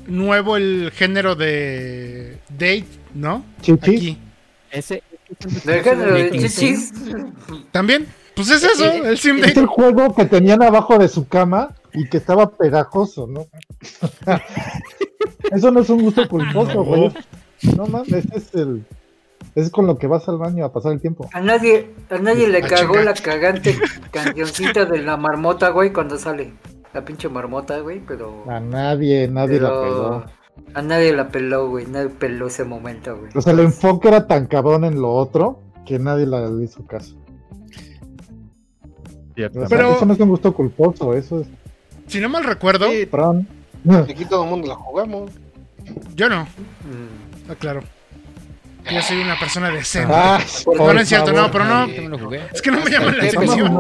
[0.08, 3.44] nuevo el género de date, ¿no?
[3.62, 3.92] Chichi.
[3.96, 4.18] Aquí.
[4.72, 5.04] Ese,
[5.66, 6.94] Del género de chichis.
[7.72, 9.60] También, pues es eso, el sim Es date.
[9.60, 13.48] el juego que tenían abajo de su cama y que estaba pegajoso, ¿no?
[15.52, 17.12] Eso no es un gusto culposo, güey.
[17.76, 18.86] No mames, ese es el.
[19.58, 21.28] Es con lo que vas al baño a pasar el tiempo.
[21.34, 23.76] A nadie, a nadie le Ah, cagó la cagante
[24.12, 26.54] cancioncita de la marmota, güey, cuando sale.
[26.94, 28.44] La pinche marmota, güey, pero.
[28.48, 30.24] A nadie, nadie la pegó.
[30.76, 31.88] A nadie la peló, güey.
[31.88, 33.32] Nadie peló ese momento, güey.
[33.36, 37.16] O sea, el enfoque era tan cabrón en lo otro que nadie le hizo caso.
[39.34, 39.60] cierto.
[39.62, 41.48] O sea, Pero- eso no es un gusto culposo, eso es.
[42.08, 43.08] Si no mal recuerdo, Sí,
[44.12, 45.32] aquí todo el mundo la jugamos.
[46.16, 47.52] yo no, Mm.
[48.88, 49.02] Aclaro.
[49.02, 50.14] Yo soy una persona decente.
[50.14, 51.42] Ah, Por- no, no es cierto, favor.
[51.44, 51.86] no, pero no.
[52.54, 53.74] Es que no me llama la atención.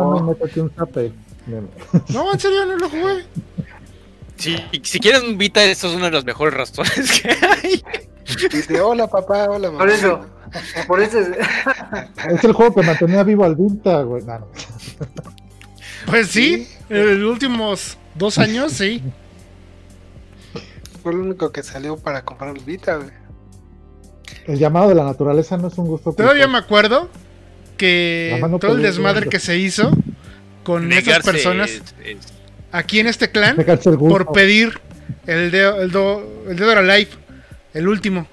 [2.09, 3.25] no, en serio, no lo jugué.
[4.35, 7.83] Si, si quieren un Vita, esto es uno de los mejores razones que hay.
[8.51, 9.79] Dice, hola papá, hola mamá.
[9.79, 10.25] Por eso,
[10.87, 11.29] por eso es-
[12.29, 14.23] Es el juego que mantenía vivo al Vinta, güey.
[14.25, 14.47] No, no.
[16.05, 19.01] Pues sí, en los últimos dos años, sí.
[21.01, 23.09] Fue lo único que salió para comprar el Vita, güey.
[24.47, 26.51] El llamado de la naturaleza no es un gusto Todavía culposo.
[26.51, 27.09] me acuerdo
[27.77, 29.91] que La todo el desmadre que se hizo
[30.63, 32.17] con esas personas es- es-
[32.71, 33.55] aquí en este clan
[33.99, 34.79] por pedir
[35.25, 37.09] el de el, do, el Dead or Alive,
[37.73, 38.27] el último.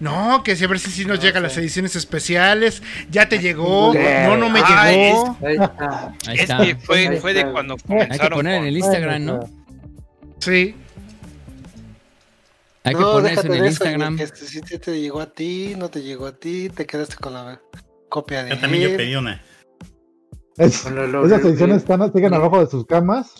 [0.00, 2.82] No, que si a ver si sí nos llegan las ediciones especiales.
[3.10, 3.94] Ya te llegó.
[3.94, 5.38] No, no me Ah, llegó.
[5.40, 6.12] ahí está.
[6.26, 6.56] Ahí es está.
[6.58, 8.38] que fue, de cuando Hay que comenzaron.
[8.38, 9.40] poner en el Instagram, ¿no?
[10.40, 10.74] Sí.
[12.84, 14.16] Hay que no, poner eso déjate en de el eso, Instagram.
[14.18, 17.32] que si te, te llegó a ti, no te llegó a ti, te quedaste con
[17.34, 17.60] la
[18.08, 19.40] copia de Yo también yo pedí una.
[20.56, 23.34] Es- lo- esas ediciones están, siguen abajo de sus camas.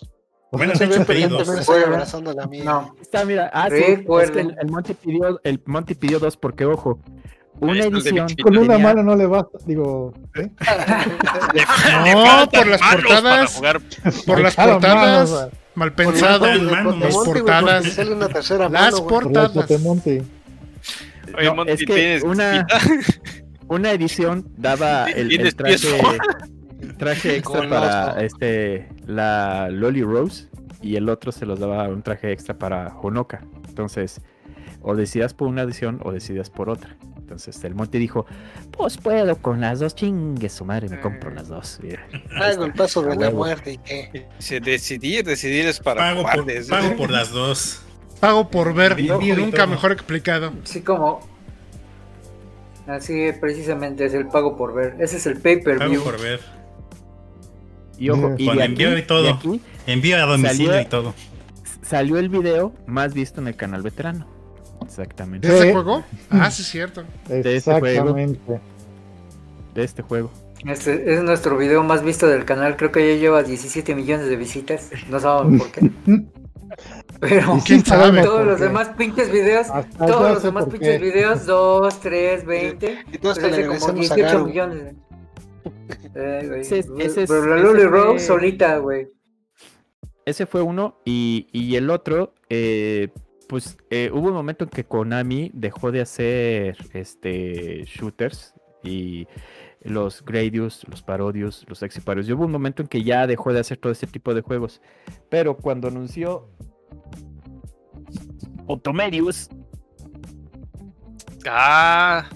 [0.53, 1.49] Bueno, Se de hecho pero pedí ya te dos.
[1.57, 2.65] ves ahí abrazando la mía.
[2.65, 6.37] No, Está, mira, ah, sí, es que el, el Monty pidió, el Monty pidió dos
[6.37, 7.01] porque, ojo,
[7.71, 8.27] una edición.
[8.43, 9.59] Con una tenía- mano no le basta.
[9.67, 10.51] Digo, ¿eh?
[12.15, 13.55] No, por las portadas.
[13.57, 13.81] jugar.
[14.27, 15.49] Por las portadas.
[15.75, 16.47] Mal pensado.
[16.47, 17.77] la- Las portadas.
[17.83, 19.57] porque sale una tercera Las portadas.
[19.57, 19.79] Oye,
[21.47, 22.67] No, Monty, es que ¿tienes una-
[23.69, 25.79] una edición daba el, traje,
[26.99, 30.49] traje extra para este la Loli Rose
[30.83, 33.41] y el otro se los daba un traje extra para Honoka.
[33.69, 34.21] Entonces,
[34.83, 36.97] o decidas por una edición o decidas por otra.
[37.17, 38.27] Entonces el Monty dijo,
[38.73, 41.81] pues puedo con las dos, chingue su madre, me compro las dos.
[42.39, 44.27] Hago el paso de la muerte y qué.
[44.61, 47.83] Decidir, decidir es para Pago por, pago por las dos.
[48.20, 49.01] Pago por ver.
[49.39, 50.52] Nunca mejor explicado.
[50.62, 51.20] así como.
[52.86, 54.97] Así precisamente es el pago por ver.
[54.99, 56.41] Ese es el pay per Pago por ver.
[57.99, 59.23] Y ojo, y Con de envío aquí- y todo.
[59.23, 61.15] de aquí Envío a domicilio Salió- y todo.
[61.83, 64.27] salió el video más visto en el canal veterano.
[64.85, 65.49] Exactamente.
[65.49, 66.05] ¿De ese juego?
[66.31, 67.05] Ah, sí, es cierto.
[67.28, 67.86] De este juego.
[67.86, 68.61] Exactamente.
[69.75, 70.31] De este juego.
[70.67, 72.77] Este es nuestro video más visto del canal.
[72.77, 74.91] Creo que ya lleva 17 millones de visitas.
[75.11, 75.91] No sabemos por qué.
[77.20, 78.23] Pero ¿Quién sabe?
[78.23, 78.65] todos por los qué.
[78.65, 81.05] demás pinches videos, Hasta todos los demás pinches qué.
[81.05, 82.99] videos, 2, 3, 20.
[83.12, 84.47] Y todos Pues como agradecemos a 18 Garo.
[84.47, 84.94] millones.
[86.15, 86.61] Eh, güey.
[86.61, 89.09] Ese es- ese es- Pero la fue- Rose solita, güey.
[90.25, 91.01] Ese fue uno.
[91.05, 93.09] Y, y el otro, eh,
[93.49, 99.27] pues eh, hubo un momento en que Konami dejó de hacer este shooters y
[99.83, 102.29] los Gradius, los Parodius, los Exiparios.
[102.29, 104.81] Y hubo un momento en que ya dejó de hacer todo ese tipo de juegos.
[105.29, 106.49] Pero cuando anunció
[108.67, 109.49] Otomerius,
[111.47, 112.29] Ah.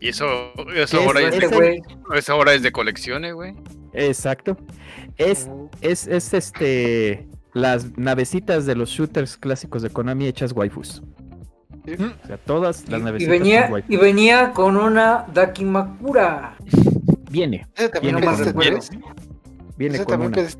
[0.00, 0.26] Y eso,
[0.74, 1.82] eso ¿Qué ahora es güey.
[2.14, 3.54] eso ahora es de colecciones, güey.
[3.92, 4.56] exacto,
[5.18, 5.50] es,
[5.82, 11.02] es, es este las navecitas de los shooters clásicos de Konami hechas waifus.
[11.82, 13.92] O sea, todas las Y navecitas venía, son waifu.
[13.92, 16.56] y venía con una Dakimakura.
[17.30, 17.66] Viene,
[18.02, 18.90] Viene con- tres.
[19.76, 20.30] viene Ese con una.
[20.32, 20.58] tres.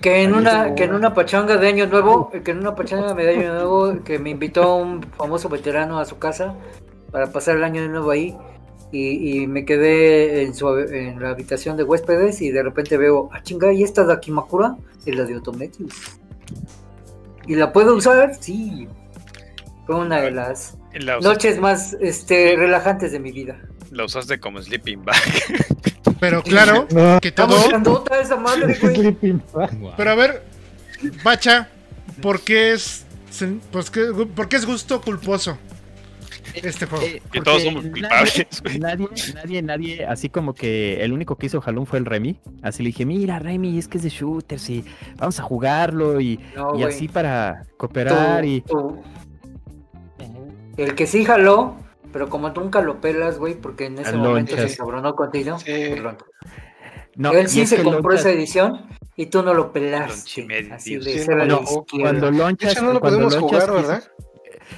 [0.00, 3.14] Que en Ahí una, que en una pachanga de año nuevo, que en una pachanga
[3.14, 6.54] de año nuevo, que me invitó un famoso veterano a su casa
[7.12, 8.36] para pasar el año nuevo ahí.
[8.92, 13.28] Y, y me quedé en, su, en la habitación de huéspedes y de repente veo,
[13.32, 14.76] ah chinga, ¿y esta Dakimakura?
[15.04, 15.92] Es la de Otometius.
[17.46, 18.34] ¿Y la puedo usar?
[18.40, 18.88] Sí.
[19.86, 23.56] Fue una de las La noches más este, relajantes de mi vida.
[23.90, 25.16] la usaste como sleeping bag.
[26.20, 27.68] Pero claro, No, que todo.
[27.68, 29.14] grandota esa madre, güey.
[29.96, 30.42] Pero a ver,
[31.22, 31.68] Bacha,
[32.22, 35.58] ¿por qué es, sen- pues, qué- por qué es gusto culposo
[36.64, 37.04] este juego?
[37.04, 38.62] Eh, Que todos somos culpables.
[38.78, 42.40] Nadie, nadie, nadie, así como que el único que hizo jalón fue el Remy.
[42.62, 44.84] Así le dije, mira Remy, es que es de shooters y
[45.16, 48.60] vamos a jugarlo y, No, y así para cooperar Tú- y...
[48.62, 49.02] tú-
[50.76, 51.76] El que sí jaló,
[52.12, 54.70] pero como nunca lo pelas, güey, porque en ese El momento Lonchas.
[54.72, 55.58] se cabronó contigo.
[55.58, 55.94] Sí.
[57.16, 58.86] No, Él sí se que compró Lonchas- esa edición
[59.16, 60.46] y tú no lo pelaste.
[60.70, 61.60] Así de sí, no,
[62.02, 64.04] cuando De lonchas, hecho, no lo cuando podemos Lonchas jugar, ¿verdad?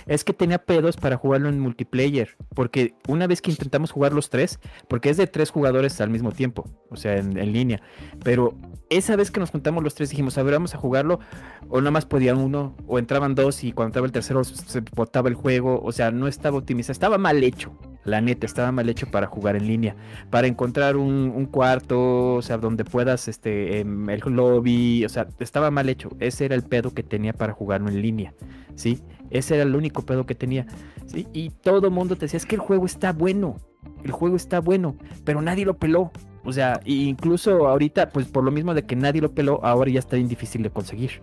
[0.08, 4.30] Es que tenía pedos para jugarlo en multiplayer, porque una vez que intentamos jugar los
[4.30, 7.80] tres, porque es de tres jugadores al mismo tiempo, o sea, en, línea,
[8.24, 8.54] pero
[8.90, 11.20] esa vez que nos juntamos los tres dijimos, a ver, vamos a jugarlo,
[11.68, 15.28] o nada más podía uno, o entraban dos y cuando entraba el tercero se botaba
[15.28, 17.72] el juego, o sea, no estaba optimizado, estaba mal hecho,
[18.04, 19.94] la neta, estaba mal hecho para jugar en línea,
[20.30, 25.28] para encontrar un, un cuarto, o sea, donde puedas, este, em, el lobby, o sea,
[25.38, 28.34] estaba mal hecho, ese era el pedo que tenía para jugarlo en línea,
[28.74, 29.02] ¿sí?
[29.30, 30.66] Ese era el único pedo que tenía.
[31.06, 31.26] ¿sí?
[31.32, 33.56] Y todo el mundo te decía, es que el juego está bueno.
[34.04, 34.96] El juego está bueno.
[35.24, 36.10] Pero nadie lo peló.
[36.44, 39.98] O sea, incluso ahorita, pues por lo mismo de que nadie lo peló, ahora ya
[39.98, 41.20] está bien difícil de conseguir.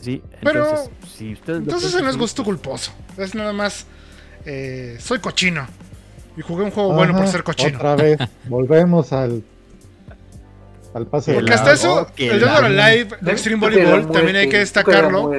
[0.00, 0.22] ¿Sí?
[0.42, 2.92] Pero, Entonces, si ustedes Entonces no es gusto culposo.
[3.16, 3.86] Es nada más.
[4.44, 5.66] eh, soy cochino.
[6.36, 7.76] Y jugué un juego bueno por ser cochino.
[7.78, 9.42] Otra vez, volvemos al.
[10.94, 14.36] Al pase de Porque la- hasta eso, oh, el or Alive de Extreme Volleyball también
[14.36, 15.32] hay que destacarlo.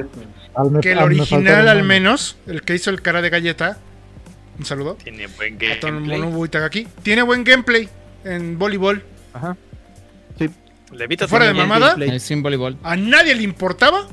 [0.56, 3.78] Al me- Que el original, al menos, el que hizo el cara de galleta.
[4.58, 4.94] Un saludo.
[5.02, 6.44] Tiene buen A gameplay.
[6.44, 6.88] Itagaki.
[7.02, 7.88] Tiene buen gameplay
[8.24, 9.02] en voleibol.
[9.34, 9.56] Ajá.
[10.92, 11.96] Levita Fuera de mamada.
[12.18, 12.78] Stream Volleyball.
[12.82, 14.06] A nadie le importaba.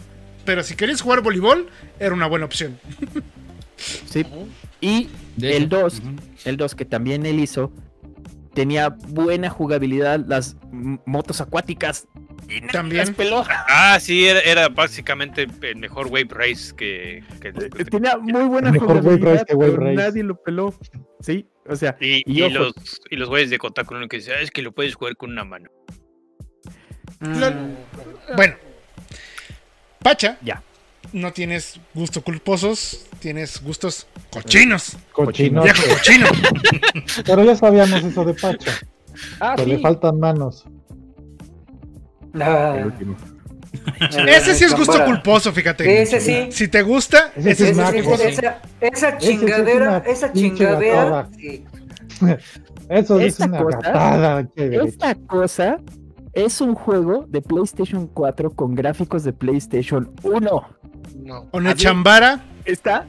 [0.44, 2.78] Pero si querías jugar voleibol, era una buena opción.
[4.10, 4.26] Sí.
[4.82, 5.08] Y
[5.42, 5.68] el hecho.
[5.82, 6.10] 2, Ujú.
[6.46, 7.72] el 2 que también él hizo,
[8.54, 12.08] tenía buena jugabilidad, las motos acuáticas.
[12.50, 12.98] Y También.
[13.08, 13.44] las peló.
[13.50, 17.24] Ah, sí, era, era básicamente el mejor Wave Race que.
[17.42, 19.96] que- Eh, Tenía muy buena Mejor Wave Race jugabilidad, que Wave pero Race.
[19.96, 20.74] nadie lo peló.
[21.22, 22.74] Sí, o sea, y, y y los,
[23.10, 25.32] y los güeyes de Kotaku uno que dicen, "Ah, es que lo puedes jugar con
[25.32, 25.70] una mano.
[27.22, 27.70] La-
[28.36, 28.56] Bueno.
[30.00, 30.38] Pacha.
[30.42, 30.62] Ya.
[31.14, 33.06] No tienes gustos culposos.
[33.20, 34.98] Tienes gustos cochinos.
[35.14, 35.62] Cochino.
[35.64, 36.28] Viejo cochino.
[37.26, 38.72] Pero ya sabíamos eso de Pacha.
[39.40, 40.66] ah, Que le faltan manos.
[42.40, 43.16] Ah, El último.
[44.28, 46.02] Ese sí es gusto culposo, fíjate.
[46.02, 46.48] Ese sí.
[46.52, 48.24] Si te gusta, Ese es gusto culposo.
[48.28, 51.30] esa, esa Ese sí es chingadera, esa chingadera.
[51.38, 51.64] sí.
[52.90, 54.48] Eso es una cosa- gatada.
[54.56, 55.78] Esta cosa
[56.34, 60.68] es un juego de PlayStation 4 con gráficos de PlayStation 1.
[61.24, 61.48] No.
[61.52, 62.44] Onechambara.
[62.66, 63.06] Está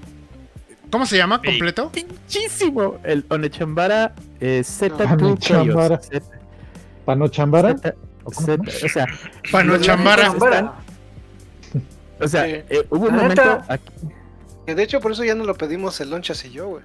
[0.91, 1.49] ¿Cómo se llama Sí.
[1.51, 1.91] completo?
[1.91, 2.99] pinchísimo.
[3.03, 5.99] El Onechambara eh, Z2 Onechambara.
[5.99, 6.07] Chaos.
[6.09, 6.39] Z-
[7.05, 7.77] ¿Panochambara?
[7.77, 7.95] Z-
[8.31, 9.07] Z- o sea,
[9.51, 10.23] Panochambara.
[10.25, 10.75] Chambara.
[12.21, 12.51] o sea, Sí.
[12.71, 13.65] eh, hubo un momento neta.
[13.69, 13.93] aquí
[14.67, 16.85] Que de hecho, por eso ya no lo pedimos el Lonchas y yo, güey.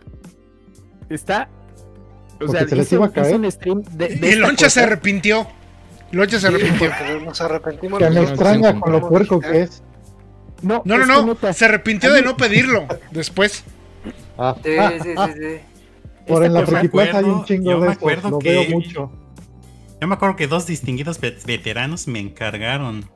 [1.09, 1.47] está
[2.35, 3.35] o Porque sea, se les iba a caer.
[3.35, 5.47] un stream de, de Y esta Loncha se arrepintió.
[6.11, 6.89] Loncha se arrepintió.
[6.89, 7.99] Porque nos arrepentimos.
[7.99, 9.83] Que me extraña con lo puerco que es.
[10.61, 11.05] No, No, no,
[11.35, 11.53] no.
[11.53, 13.63] Se arrepintió de no pedirlo después.
[14.37, 15.59] Ah, Sí, ah, sí, ah, sí, sí.
[16.27, 17.97] por en la esta cosa- Friki Plaza hay un chingo yo de me estos.
[17.97, 19.11] acuerdo Lo veo mucho.
[20.01, 23.09] Yo me acuerdo que dos distinguidos vet- veteranos me encargaron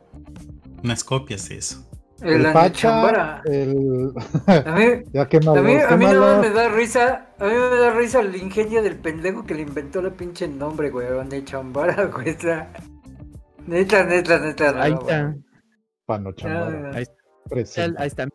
[0.83, 1.89] unas copias de eso.
[2.21, 3.41] El El Pacha, Chambara.
[3.45, 4.11] el.
[4.47, 6.41] A mí, ya a mí, a mí nada más malo.
[6.41, 10.01] me da risa, a mí me da risa el ingenio del pendejo que le inventó
[10.01, 12.69] la pinche nombre, güey, de Chambara, güey, está...
[13.65, 14.71] Neta, neta, neta.
[14.73, 15.35] no, ahí está.
[16.05, 16.91] Panochambara.
[16.93, 17.03] Ah, Ahí
[17.97, 18.27] Ahí está.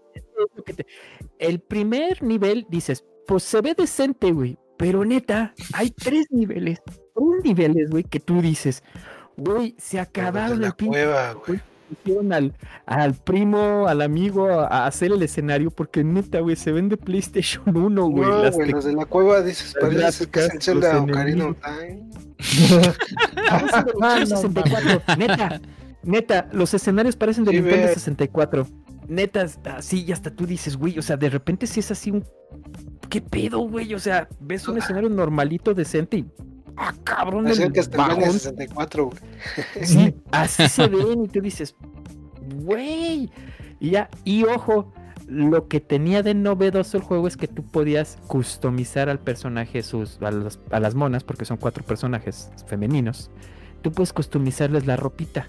[1.38, 4.58] El primer nivel dices, pues se ve decente, güey.
[4.76, 6.80] Pero neta, hay tres niveles.
[6.86, 8.82] Tres niveles, güey, que tú dices,
[9.36, 10.90] güey, se De acabaron la el pinche.
[11.04, 11.60] cueva, güey.
[11.88, 12.54] Pusieron al,
[12.84, 18.06] al primo, al amigo a, hacer el escenario porque neta, güey, se vende PlayStation 1,
[18.08, 18.28] güey.
[18.30, 21.46] No, las güey, te- los de la cueva dices, parece que es el Zelda Ocarina
[21.46, 21.56] of.
[21.60, 22.10] Time.
[24.00, 25.02] Ah, no 64.
[25.16, 25.60] Neta,
[26.02, 27.92] neta, los escenarios parecen de Sí, Nintendo ve.
[29.08, 29.14] 64.
[29.14, 32.24] netas, así, y hasta tú dices, güey, o sea, de repente si es así un...
[33.08, 33.94] ¿Qué pedo, güey?
[33.94, 36.26] O sea, ves un escenario normalito, decente y...
[36.76, 37.46] ¡Ah, cabrón!
[37.48, 38.22] Así el que hasta el bajón!
[38.22, 39.18] año 64, güey.
[39.82, 41.74] Sí, así se ven y tú dices,
[42.62, 43.30] güey.
[43.80, 44.92] Y ya, y ojo,
[45.26, 50.18] lo que tenía de novedoso el juego es que tú podías customizar al personaje, sus,
[50.22, 53.30] a, las, a las monas, porque son cuatro personajes femeninos.
[53.82, 55.46] Tú puedes customizarles la ropita.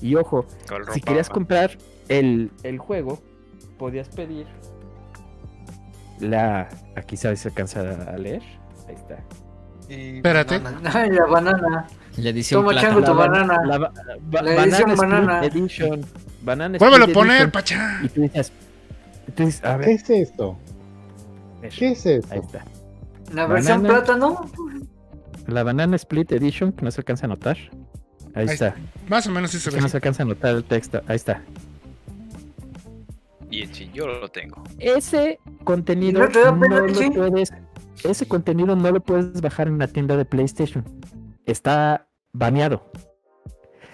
[0.00, 0.46] Y ojo,
[0.92, 1.78] si querías comprar
[2.08, 3.20] el, el juego,
[3.78, 4.46] podías pedir
[6.20, 6.68] la.
[6.96, 8.42] Aquí sabes si alcanza a leer.
[8.88, 9.18] Ahí está.
[9.88, 10.58] Y Espérate.
[10.58, 10.90] banana.
[10.94, 11.86] Ay, la banana.
[12.16, 12.86] La edición Toma, plata.
[12.88, 13.58] chango, tu ban- banana.
[13.66, 15.44] la ba- ba- La edición Split banana.
[15.44, 16.00] Edition.
[16.42, 17.50] Banana Vuélvelo a Split poner, Edition.
[17.50, 18.00] pacha.
[18.02, 18.52] Y tú dices,
[19.34, 20.56] tú dices, a ¿Qué ver, es esto?
[21.60, 22.34] ¿Qué es ahí esto?
[22.34, 22.64] está.
[23.34, 24.04] La versión Banana.
[24.04, 24.50] plátano.
[25.46, 27.56] La Banana Split Edition, que no se alcanza a notar.
[28.34, 28.74] Ahí, Ahí está.
[29.08, 29.78] Más o menos sí se Es ve.
[29.78, 31.02] que no se alcanza a notar el texto.
[31.08, 31.42] Ahí está.
[33.50, 34.62] Y en sí, yo lo tengo.
[34.78, 37.52] Ese contenido ¿No lo puedes.
[38.04, 40.84] Ese contenido no lo puedes bajar en la tienda de PlayStation.
[41.44, 42.90] Está baneado.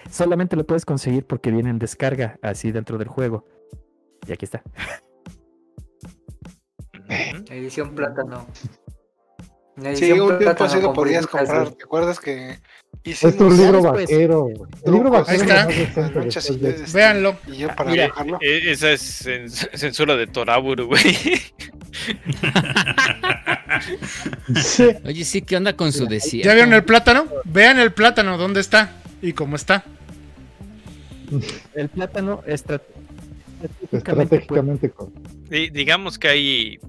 [0.09, 3.45] Solamente lo puedes conseguir porque viene en descarga así dentro del juego.
[4.27, 4.61] Y aquí está.
[7.49, 8.45] Edición plátano.
[9.95, 11.69] Sí, un tiempo así lo podías comprar.
[11.71, 12.59] ¿Te acuerdas que
[13.03, 14.05] Es un hicimos libro después.
[14.09, 14.41] vaquero.
[14.41, 14.71] güey.
[14.85, 16.83] El libro vaquero Ahí este.
[16.93, 17.35] Véanlo.
[17.47, 21.01] y yo para Mira, e- esa es cens- censura de Toraburu, güey.
[24.55, 24.83] Sí.
[25.05, 26.49] Oye, sí, ¿qué onda con su desierto?
[26.49, 27.25] ¿Ya vieron el plátano?
[27.45, 28.91] Vean el plátano, ¿dónde está?
[29.21, 29.83] Y cómo está.
[31.73, 32.81] El plátano estra-
[33.91, 34.91] estratégicamente Estratégicamente
[35.71, 36.79] digamos que hay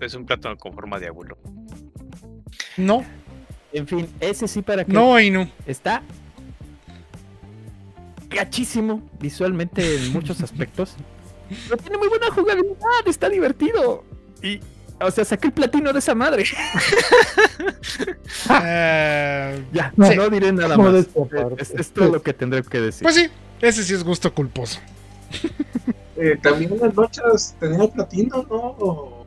[0.00, 1.36] es un plátano con forma de abuelo.
[2.80, 3.04] No,
[3.72, 5.48] En fin, ese sí para que no y no.
[5.66, 6.02] está
[8.28, 10.94] gachísimo visualmente en muchos aspectos.
[11.68, 14.04] Pero tiene muy buena jugabilidad, está divertido.
[14.42, 14.60] Y,
[15.00, 16.44] o sea, saqué el platino de esa madre.
[18.64, 21.06] Eh, Ya, No, no diré nada más.
[21.58, 23.02] Es, es todo lo que tendré que decir.
[23.02, 23.28] pues sí,
[23.60, 24.80] ese sí es gusto culposo.
[26.16, 29.19] Eh, también las noches tenía platino, ¿no?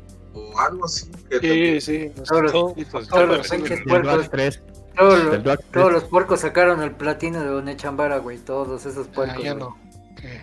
[0.54, 1.06] O, algo así.
[1.30, 2.12] Que Sí, sí.
[2.28, 2.74] Todos los- Todo-
[3.10, 4.04] todos los puercos.
[4.04, 4.62] Dwarf 3,
[4.98, 5.72] Todos del los, Dwarf 3.
[5.72, 8.38] todos los puercos sacaron el platino de Onechambara, güey.
[8.38, 9.44] Todos esos Ah, puercos.
[9.44, 9.64] ya güey.
[9.64, 9.78] no.
[10.20, 10.42] Qué,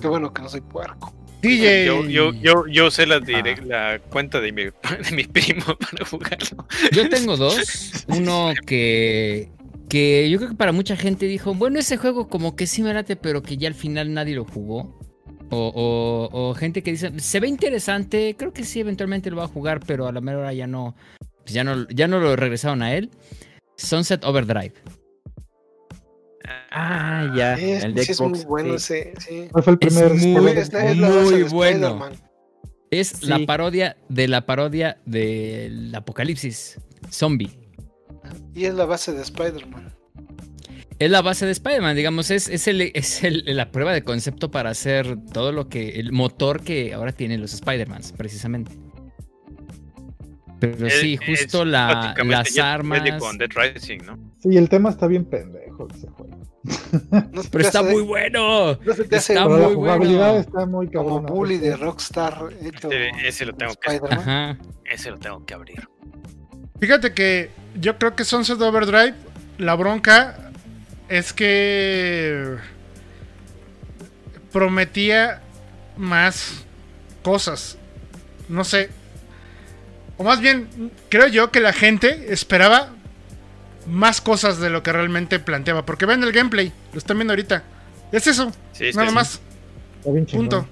[0.00, 1.12] qué bueno que no soy puerco.
[1.42, 1.86] DJ.
[1.86, 4.64] Yo, yo, yo, yo usé la, la cuenta de mi,
[5.10, 6.66] de mi primo para jugarlo.
[6.92, 8.04] Yo tengo dos.
[8.08, 9.50] Uno que,
[9.88, 12.92] que yo creo que para mucha gente dijo, bueno, ese juego como que sí me
[12.94, 14.98] late, pero que ya al final nadie lo jugó.
[15.50, 19.44] O, o- o gente que dice, se ve interesante, creo que sí, eventualmente lo va
[19.44, 20.96] a jugar, pero a la mera hora ya no,
[21.42, 23.10] pues ya no, ya no lo regresaron a él.
[23.76, 24.72] Sunset Overdrive.
[26.70, 27.54] Ah, ya.
[27.54, 28.94] Es, el de sí es muy Xbox, bueno sí.
[28.94, 29.14] ese.
[29.18, 29.48] Sí.
[29.50, 30.10] ¿Cuál fue el Es primer?
[30.14, 30.58] muy- Spider-Man?
[30.58, 31.86] Esta es la base muy de bueno.
[31.86, 32.12] Spider-Man.
[32.90, 33.26] Es Sí.
[33.26, 36.78] la parodia de la parodia del apocalipsis
[37.10, 37.58] zombie.
[38.54, 39.92] Y es la base de Spider-Man.
[40.98, 44.50] Es la base de Spider-Man, digamos, es, es, el, es el- la prueba de concepto
[44.50, 46.00] para hacer todo lo que.
[46.00, 48.72] el motor que ahora tienen los Spider-Mans, precisamente.
[50.58, 53.02] Pero Es- sí, es justo la, las armas.
[53.20, 54.18] con Dead Rising, ¿no?
[54.42, 56.34] Sí, el tema está bien pendejo ese juego.
[57.32, 58.74] No se Pero te está hace- muy bueno.
[58.82, 60.40] No se te hace está Pero la muy jugabilidad bueno.
[60.40, 61.28] está muy como cabrona.
[61.34, 64.00] bully de Rockstar hecho Ese, ese lo tengo que.
[64.10, 64.58] Ajá.
[64.90, 65.86] ese lo tengo que abrir.
[66.80, 69.14] Fíjate que yo creo que Sunset Overdrive,
[69.58, 70.45] la bronca
[71.08, 72.56] es que
[74.52, 75.42] prometía
[75.96, 76.64] más
[77.22, 77.78] cosas.
[78.48, 78.90] No sé.
[80.16, 82.90] O más bien, creo yo que la gente esperaba
[83.86, 85.84] más cosas de lo que realmente planteaba.
[85.84, 87.62] Porque ven el gameplay, lo están viendo ahorita.
[88.12, 89.14] Es eso, Sí, nada sí.
[89.14, 89.40] más.
[89.98, 90.48] Está bien chingón.
[90.48, 90.68] Punto.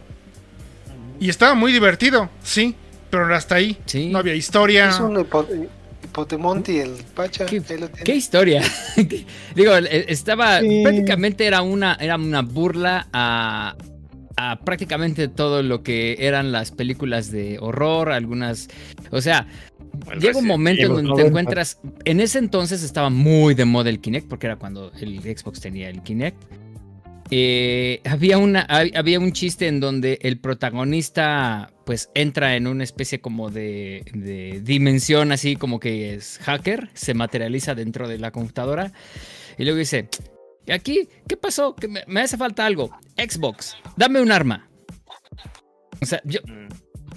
[1.21, 2.75] Y estaba muy divertido, sí.
[3.11, 3.79] Pero hasta ahí.
[3.87, 4.09] Sí.
[4.09, 4.89] No había historia.
[4.89, 5.27] Es un
[6.15, 7.47] hipo- hipotemonte el Pacha.
[7.47, 8.05] ¿Qué- ahí lo tiene.
[8.05, 8.63] ¿Qué historia?
[9.55, 10.61] Digo, eh, estaba.
[10.61, 10.81] Sí.
[10.83, 13.77] Prácticamente era una, era una burla a,
[14.37, 18.69] a prácticamente todo lo que eran las películas de horror, algunas.
[19.11, 19.47] O sea,
[20.21, 21.23] llega un momento en donde 90.
[21.23, 21.79] te encuentras.
[22.05, 25.89] En ese entonces estaba muy de moda el Kinect, porque era cuando el Xbox tenía
[25.89, 26.43] el Kinect.
[27.31, 32.85] Eh, había, una, hab- había un chiste en donde el protagonista pues entra en una
[32.85, 38.31] especie como de, de dimensión así como que es hacker, se materializa dentro de la
[38.31, 38.93] computadora
[39.59, 40.09] y luego dice,
[40.67, 41.75] ¿y aquí qué pasó?
[41.77, 42.91] Que me, me hace falta algo.
[43.17, 44.69] Xbox, dame un arma.
[46.01, 46.69] O sea, yo Mm.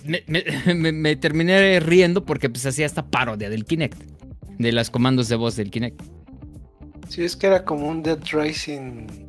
[0.10, 0.44] me, me-
[0.76, 3.98] me- me terminé riendo porque pues hacía esta parodia del Kinect,
[4.58, 6.02] de los comandos de voz del Kinect.
[7.10, 9.27] Sí, es que era como un Dead Rising.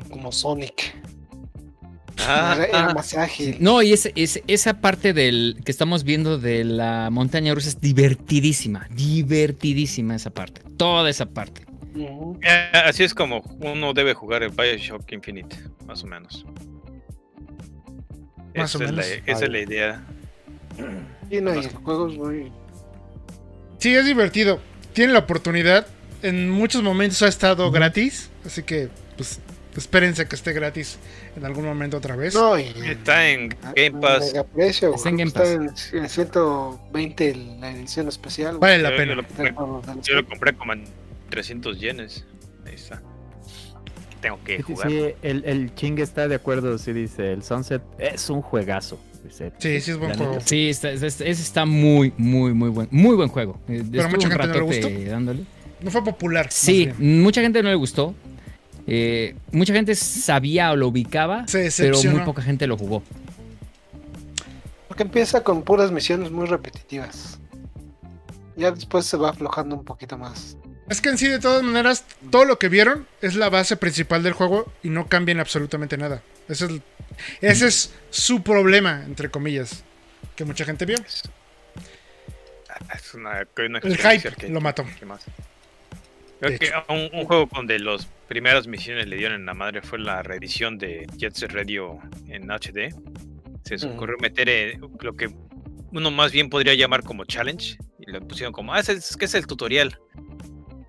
[0.00, 0.94] Como Sonic.
[2.18, 3.56] Ah, era más ágil.
[3.58, 8.86] No, y ese, esa parte del que estamos viendo de la montaña rusa es divertidísima.
[8.90, 10.62] Divertidísima esa parte.
[10.76, 11.64] Toda esa parte.
[11.94, 15.56] Eh, así es como uno debe jugar el Bioshock Infinite,
[15.86, 16.46] más o menos.
[18.54, 19.06] Más o esa, menos.
[19.06, 20.06] Es la, esa es la idea.
[21.30, 22.52] Y no, y el juego es muy.
[23.78, 24.60] Sí, es divertido.
[24.92, 25.86] Tiene la oportunidad.
[26.22, 28.30] En muchos momentos ha estado gratis.
[28.46, 29.40] Así que, pues,
[29.76, 30.98] espérense que esté gratis
[31.36, 32.34] en algún momento otra vez.
[32.34, 32.64] No, y.
[32.84, 34.32] Está en Game Pass.
[34.54, 38.58] Precio, Está en Game que está en, en 120 la edición especial.
[38.58, 39.12] Vale la Yo- pena.
[39.12, 39.54] Yo lo, compré,
[40.02, 40.14] yo
[40.52, 40.84] lo como en
[41.30, 42.24] 300 yenes.
[42.66, 43.02] Ahí está.
[44.20, 44.88] Tengo que Sí, jugar.
[44.88, 49.00] sí, el, el Ching está de acuerdo, sí dice, el Sunset es un juegazo.
[49.24, 49.52] dice.
[49.58, 50.32] Sí, sí es buen juego.
[50.34, 53.58] neta, Sí, está- es- está muy, muy, muy buen, muy buen juego.
[53.68, 54.88] Eh, estuve mucha un gente no le gustó.
[55.10, 55.42] dándole.
[55.80, 56.46] No fue popular.
[56.52, 58.14] Sí, mucha gente no le gustó.
[58.86, 61.44] Eh, mucha gente sabía o lo ubicaba,
[61.76, 63.02] pero muy poca gente lo jugó.
[64.88, 67.38] Porque empieza con puras misiones muy repetitivas.
[68.56, 70.56] Ya después se va aflojando un poquito más.
[70.88, 74.22] Es que en sí, de todas maneras, todo lo que vieron es la base principal
[74.22, 76.22] del juego y no cambian absolutamente nada.
[76.48, 76.72] Ese es,
[77.40, 79.84] ese es su problema, entre comillas,
[80.36, 80.98] que mucha gente vio.
[82.94, 84.84] Es una, una El hype que- lo mató.
[84.98, 85.22] que más.
[86.42, 89.98] Creo que un, un juego donde las primeras misiones le dieron en la madre fue
[89.98, 91.98] la reedición de Jet Set Radio
[92.28, 92.92] en HD.
[93.64, 95.32] Se les ocurrió meter eh, lo que
[95.92, 97.76] uno más bien podría llamar como challenge.
[98.00, 99.96] Y lo pusieron como, ah, es, es que es el tutorial.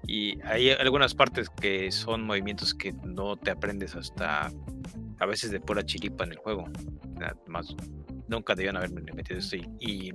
[0.07, 4.51] Y hay algunas partes que son movimientos que no te aprendes hasta
[5.19, 6.65] a veces de pura chiripa en el juego.
[7.19, 7.75] Nada más,
[8.27, 9.55] nunca debían haber metido esto.
[9.55, 10.13] Y, y-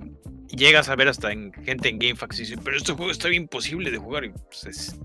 [0.55, 3.43] llegas a ver hasta en gente en GameFAQs y dice, pero este juego está bien
[3.43, 4.25] imposible de jugar.
[4.25, 4.99] Y pues es,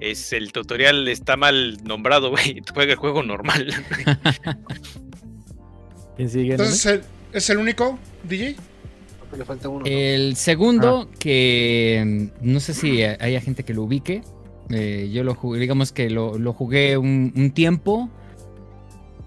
[0.00, 2.62] es el tutorial está mal nombrado, güey.
[2.74, 3.72] Juega el juego normal.
[6.16, 6.48] ¿Quién sigue?
[6.56, 6.64] no?
[6.64, 7.02] Entonces, ¿el-
[7.32, 8.56] ¿es el único DJ?
[9.20, 9.80] Porque le falta uno.
[9.80, 9.86] ¿no?
[9.86, 14.22] El segundo, que mm, no sé si ha- haya gente que lo ubique.
[14.70, 18.08] eh, yo lo jugué, digamos que lo, lo jugué un, un tiempo.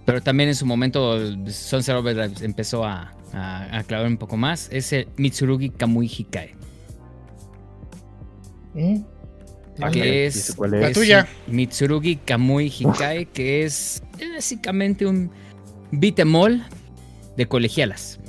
[0.06, 1.20] Pero también en su momento
[1.52, 4.68] Sunset Overdrive empezó a, a, a clavar un poco más.
[4.72, 6.56] Es el Mitsurugi Kamui Hikae.
[8.76, 9.02] ¿Eh?
[9.82, 10.94] Ah, que es, cuál La es.
[10.94, 11.28] tuya.
[11.48, 14.04] Mitsurugi Kamui Hikae, que es
[14.36, 15.32] básicamente un
[15.92, 16.64] beat em all
[17.38, 18.20] de colegialas.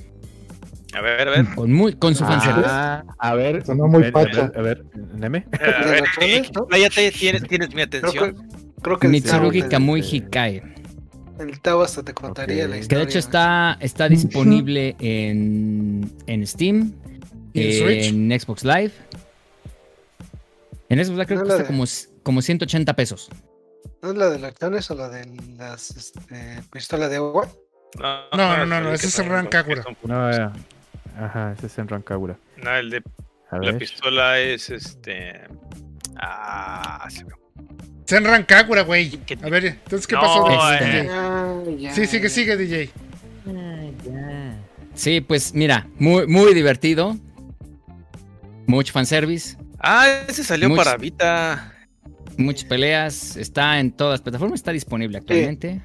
[0.92, 1.54] A ver, a ver.
[1.54, 2.66] Con, muy, con su fanservice.
[2.68, 4.52] Ah, a ver, Sonó muy ven, a ver, pacha.
[4.56, 4.84] A ver,
[5.16, 5.46] Neme.
[5.52, 8.34] A ver, eh, tienes, tienes mi Creo atención.
[8.34, 10.62] que, creo que Mitsurugi Kamui este- Hikae.
[11.38, 12.70] El Tao hasta te contaría Ok.
[12.70, 12.98] la Que de historia.
[13.00, 16.92] Que de hecho está, está disponible en, en Steam,
[17.54, 18.92] ¿Y en en Xbox Live.
[20.90, 21.84] En Xbox Live creo No que cuesta de- como,
[22.22, 23.30] como 180 pesos.
[24.02, 25.24] ¿No es la de lecciones o la de
[25.56, 27.48] las este, pistola de agua?
[27.98, 29.84] No, No, no, no, ese es son- Rancagura.
[30.04, 30.50] No, eh,
[31.18, 32.36] ajá, ese es en Rancagura.
[32.62, 33.02] No, el de
[33.50, 33.78] A la ver.
[33.78, 35.40] pistola es este.
[36.16, 37.30] Ah, se me
[38.06, 39.10] Senran Kagura, güey.
[39.24, 40.72] ¿Qué te- A ver, entonces, ¿qué No, pasó?
[40.74, 41.08] Este- DJ?
[41.12, 42.90] Ah, ya, Sí, sigue, sigue, DJ.
[44.94, 47.16] Sí, pues mira, muy, muy divertido.
[48.66, 51.74] Mucho fanservice, Ah, ese salió Muchos- para Vita.
[52.36, 53.36] muchas peleas.
[53.36, 55.82] Está en todas las plataformas, está disponible actualmente.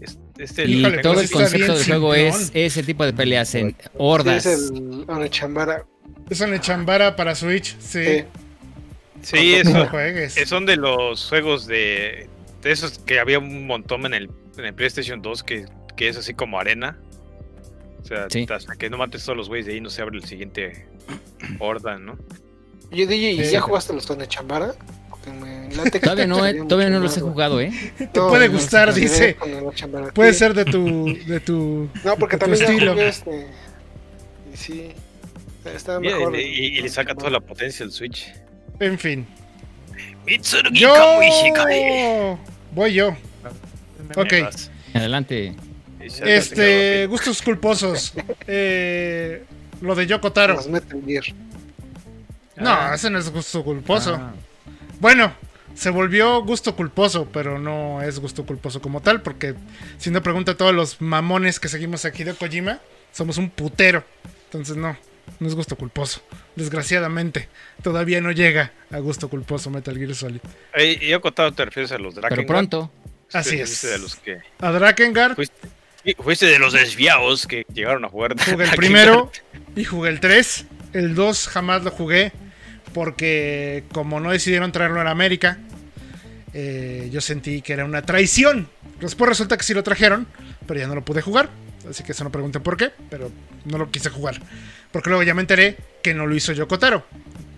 [0.00, 3.70] Es- Este, Y Híjole, todo el concepto del juego es ese tipo de peleas en
[3.70, 4.44] Sí, hordas.
[4.46, 5.84] es el Onechambara.
[6.30, 8.24] Es una chambara para Switch, sí.
[9.22, 9.62] Sí.
[9.62, 12.28] sí, No son de los juegos de,
[12.62, 16.16] de esos que había un montón en el, en el PlayStation 2 que, que es
[16.16, 16.98] así como arena.
[18.02, 18.46] O sea, Sí.
[18.50, 20.86] hasta que no mates todos los güeyes de ahí no se abre el siguiente
[21.58, 22.16] horda, ¿no?
[22.90, 23.52] Yo DJ, ¿y Sí.
[23.52, 24.06] ya jugaste los
[25.30, 27.70] me late que Todavía no, eh, todavía no los he jugado, ¿eh?
[27.98, 29.36] Te puede no, gustar, no, dice.
[29.40, 30.12] el.
[30.12, 31.88] Puede ser de tu, de tu.
[32.04, 33.00] No, porque de tu también estilo.
[33.00, 33.46] este.
[34.52, 34.92] Y sí.
[35.64, 36.36] Está mejor.
[36.36, 38.32] y, y- y le saca toda la potencia al Switch.
[38.80, 39.24] En fin.
[40.26, 40.92] Mitsurugi Yo.
[42.72, 43.16] Voy yo.
[44.16, 44.32] Ok.
[44.92, 45.54] Adelante.
[46.00, 47.06] Este.
[47.06, 48.12] Gustos culposos.
[48.48, 49.44] Eh,
[49.82, 50.54] lo de Yoko Taro.
[50.54, 51.24] Los Metal Gear.
[52.56, 54.14] No, ese no es gusto culposo.
[54.20, 54.32] Ah,
[55.00, 55.34] Bueno,
[55.74, 59.54] se volvió gusto culposo, pero no es gusto culposo como tal, porque
[59.98, 62.78] si no pregunta a todos los mamones que seguimos aquí de Kojima,
[63.12, 64.04] somos un putero.
[64.44, 64.96] Entonces no,
[65.40, 66.20] no es gusto culposo.
[66.56, 67.48] Desgraciadamente,
[67.82, 70.40] todavía no llega a gusto culposo Metal Gear Solid.
[70.74, 72.36] Ey, yo contado te refieres a los Drakengard.
[72.36, 72.92] Pero pronto.
[73.32, 73.68] Así Sí, es.
[73.70, 75.56] fuiste de los que A Drakengard fuiste,
[76.04, 78.34] sí, fuiste de los desviados que llegaron a jugar.
[78.38, 79.30] jugué el primero
[79.76, 80.66] y jugué el 3.
[80.92, 82.32] El 2 jamás lo jugué
[82.92, 85.58] porque como no decidieron traerlo a la América,
[86.54, 88.68] eh, yo sentí que era una traición.
[89.00, 90.26] Después resulta que sí lo trajeron,
[90.66, 91.48] pero ya no lo pude jugar.
[91.88, 93.30] Así que eso no pregunten por qué, pero
[93.64, 94.40] no lo quise jugar.
[94.92, 97.04] Porque luego ya me enteré que no lo hizo Yokotaro.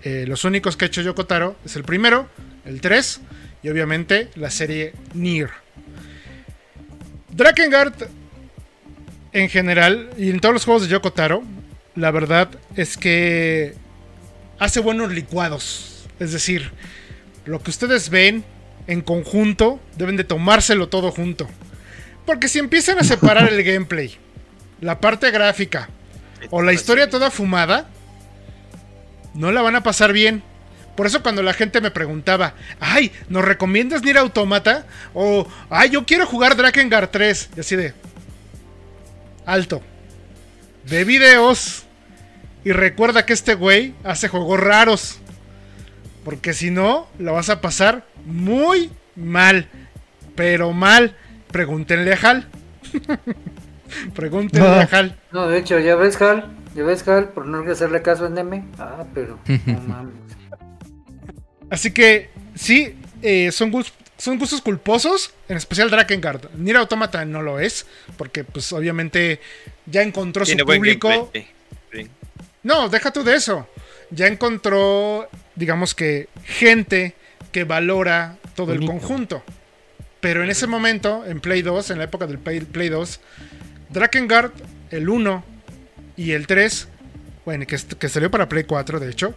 [0.03, 2.29] Eh, los únicos que ha hecho Yokotaro es el primero,
[2.65, 3.21] el 3
[3.63, 5.51] y obviamente la serie Nier.
[7.31, 7.95] Drakengard
[9.35, 11.43] en general y en todos los juegos de Yokotaro,
[11.97, 13.75] la verdad es que
[14.59, 16.07] hace buenos licuados.
[16.21, 16.71] Es decir,
[17.45, 18.45] lo que ustedes ven
[18.87, 21.49] en conjunto deben de tomárselo todo junto.
[22.25, 24.17] Porque si empiezan a separar el gameplay,
[24.81, 25.89] la parte gráfica
[26.51, 27.89] o la historia toda fumada,
[29.35, 30.45] no la van a pasar bien.
[30.97, 34.87] Por eso cuando la gente me preguntaba, ay, ¿nos recomiendas Nier Automata?
[35.13, 37.51] O, ay, yo quiero jugar Drakengard 3.
[37.57, 37.95] Y así de,
[39.47, 39.83] alto.
[40.85, 41.85] De videos.
[42.65, 45.19] Y recuerda que este güey hace juegos raros.
[46.25, 49.69] Porque si no, la vas a pasar muy mal.
[50.35, 51.17] Pero mal.
[51.51, 52.49] Pregúntenle a Hal.
[54.15, 55.19] Pregúntenle a Hal.
[55.31, 56.51] No, de hecho, ya ves, Hal.
[56.75, 58.65] Ya ves, Hal, por no hacerle caso a Neme.
[58.79, 60.15] Ah, pero no mames.
[61.71, 63.73] Así que, sí, eh, son,
[64.17, 66.51] son gustos culposos, en especial Drakengard.
[66.57, 67.87] Nier Automata no lo es,
[68.17, 69.41] porque, pues, obviamente,
[69.87, 71.31] ya encontró su público.
[72.63, 73.69] No, deja tú de eso.
[74.11, 77.15] Ya encontró, digamos que, gente
[77.53, 79.43] que valora todo el conjunto.
[80.21, 83.21] Pero en ese momento, en Play 2, en la época del Play, 2,
[83.91, 84.53] Drakengard,
[84.91, 85.45] el 1
[86.17, 86.89] y el 3,
[87.45, 89.35] bueno, que, que, salió para Play 4, de hecho,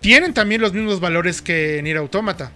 [0.00, 2.52] tienen también los mismos valores que Nier Automata.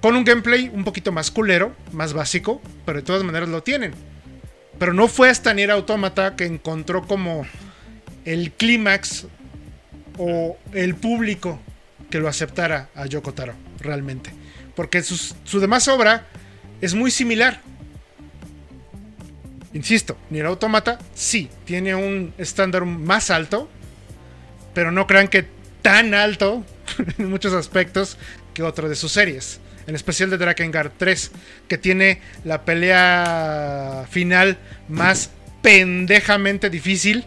[0.00, 3.92] Con un gameplay un poquito más culero, más básico, pero de todas maneras lo tienen.
[4.78, 7.46] Pero no fue hasta Nier Automata que encontró como
[8.24, 9.26] el clímax
[10.18, 11.60] o el público
[12.10, 14.30] que lo aceptara a Yoko Taro, realmente.
[14.76, 16.26] Porque su demás obra
[16.80, 17.60] es muy similar.
[19.72, 23.68] Insisto, Nier Automata sí tiene un estándar más alto,
[24.74, 25.46] pero no crean que
[25.82, 26.64] tan alto
[27.18, 28.16] en muchos aspectos
[28.54, 29.60] que otro de sus series.
[29.88, 31.30] En especial de Drakengard 3,
[31.66, 35.30] que tiene la pelea final más
[35.62, 37.24] pendejamente difícil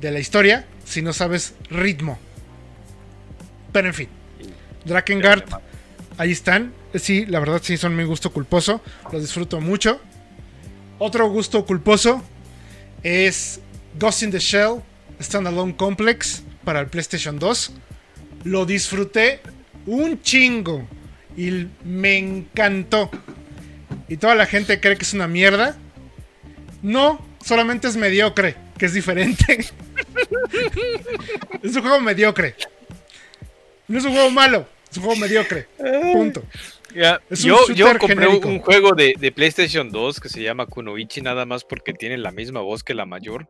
[0.00, 2.18] de la historia si no sabes ritmo.
[3.72, 4.08] Pero en fin,
[4.86, 5.44] Drakengard,
[6.16, 6.72] ahí están.
[6.94, 8.80] Sí, la verdad sí son mi gusto culposo.
[9.12, 10.00] Los disfruto mucho.
[10.98, 12.22] Otro gusto culposo
[13.02, 13.60] es
[13.98, 14.80] Ghost in the Shell
[15.20, 17.72] Standalone Complex para el PlayStation 2.
[18.44, 19.40] Lo disfruté
[19.84, 20.88] un chingo
[21.36, 23.10] y me encantó.
[24.08, 25.76] Y toda la gente cree que es una mierda.
[26.82, 29.58] No, solamente es mediocre, que es diferente.
[31.62, 32.54] es un juego mediocre.
[33.86, 35.68] No es un juego malo, es un juego mediocre.
[36.12, 36.42] Punto.
[36.94, 41.64] yo, yo compré un juego de, de, PlayStation 2 que se llama Kunoichi nada más
[41.64, 43.48] porque tiene la misma voz que la mayor.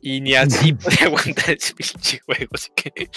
[0.00, 3.08] Y ni así puede aguantar ese pinche juego, así que.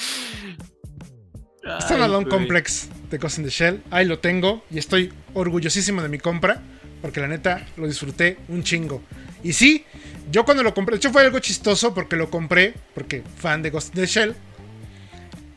[1.81, 3.84] Standalone Complex de Ghost in the Shell.
[3.92, 6.62] Ahí lo tengo y estoy orgullosísimo de mi compra.
[7.02, 9.02] Porque la neta lo disfruté un chingo.
[9.42, 9.86] Y sí,
[10.32, 13.70] yo cuando lo compré, de hecho fue algo chistoso porque lo compré, porque fan de
[13.70, 14.36] Ghost in the Shell.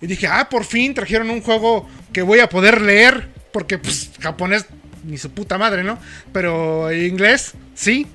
[0.00, 3.28] Y dije, ah, por fin trajeron un juego que voy a poder leer.
[3.52, 4.66] Porque, pues, japonés,
[5.04, 5.98] ni su puta madre, ¿no?
[6.32, 8.06] Pero inglés, sí.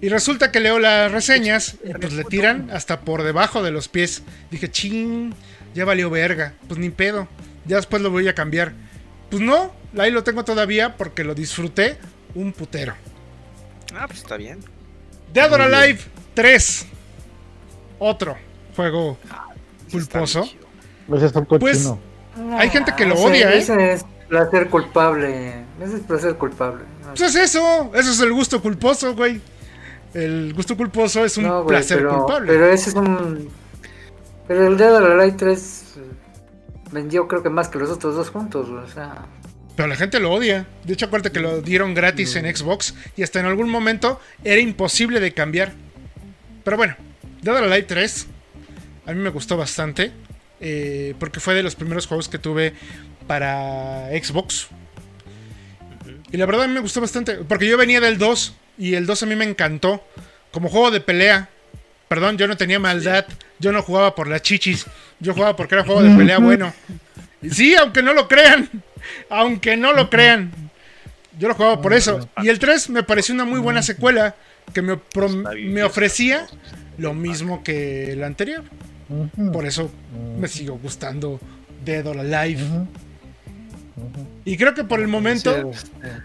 [0.00, 3.88] Y resulta que leo las reseñas y pues le tiran hasta por debajo de los
[3.88, 4.22] pies.
[4.50, 5.34] Dije, ching,
[5.76, 6.54] ya valió verga.
[6.66, 7.28] Pues ni pedo.
[7.66, 8.72] Ya después lo voy a cambiar.
[9.30, 11.98] Pues no, ahí lo tengo todavía porque lo disfruté
[12.34, 12.94] un putero.
[13.94, 14.60] Ah, pues está bien.
[15.32, 16.00] Dead or Alive
[16.34, 16.86] 3.
[17.98, 18.36] Otro
[18.74, 19.48] juego ah,
[19.90, 20.48] culposo.
[21.06, 21.92] Pues, pues
[22.58, 23.58] hay gente que lo odia, ¿eh?
[23.58, 25.64] Ese es placer culpable.
[25.80, 26.84] Ese es placer culpable.
[27.08, 27.92] Pues es eso.
[27.94, 29.40] Eso es el gusto culposo, güey
[30.16, 32.52] el gusto culposo es un placer culpable.
[32.52, 33.48] Pero ese es un.
[34.48, 35.84] Pero el Dead or Alive 3
[36.92, 39.26] vendió, creo que más que los otros dos juntos, o sea.
[39.74, 40.66] Pero la gente lo odia.
[40.84, 44.60] De hecho, acuérdate que lo dieron gratis en Xbox y hasta en algún momento era
[44.60, 45.72] imposible de cambiar.
[46.64, 46.96] Pero bueno,
[47.42, 48.26] Dead or Alive 3
[49.06, 50.12] a mí me gustó bastante.
[50.60, 52.72] Eh, porque fue de los primeros juegos que tuve
[53.26, 54.68] para Xbox.
[56.32, 57.36] Y la verdad a mí me gustó bastante.
[57.36, 60.02] Porque yo venía del 2 y el 2 a mí me encantó.
[60.50, 61.50] Como juego de pelea.
[62.08, 63.26] Perdón, yo no tenía maldad.
[63.58, 64.86] Yo no jugaba por las chichis.
[65.20, 66.72] Yo jugaba porque era juego de pelea bueno.
[67.50, 68.68] Sí, aunque no lo crean.
[69.30, 70.50] Aunque no lo crean.
[71.38, 72.28] Yo lo jugaba por eso.
[72.42, 74.34] Y el 3 me pareció una muy buena secuela.
[74.74, 74.98] Que me,
[75.62, 76.46] me ofrecía
[76.98, 78.64] lo mismo que el anterior.
[79.52, 79.90] Por eso
[80.38, 81.40] me sigo gustando
[81.84, 82.62] Dead or Alive.
[84.44, 85.70] Y creo que por el momento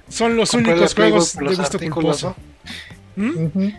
[0.10, 2.36] son los únicos juegos de gusto culposo.
[3.16, 3.70] ¿Mm?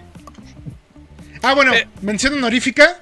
[1.43, 1.89] Ah, bueno, eh.
[2.03, 3.01] mención honorífica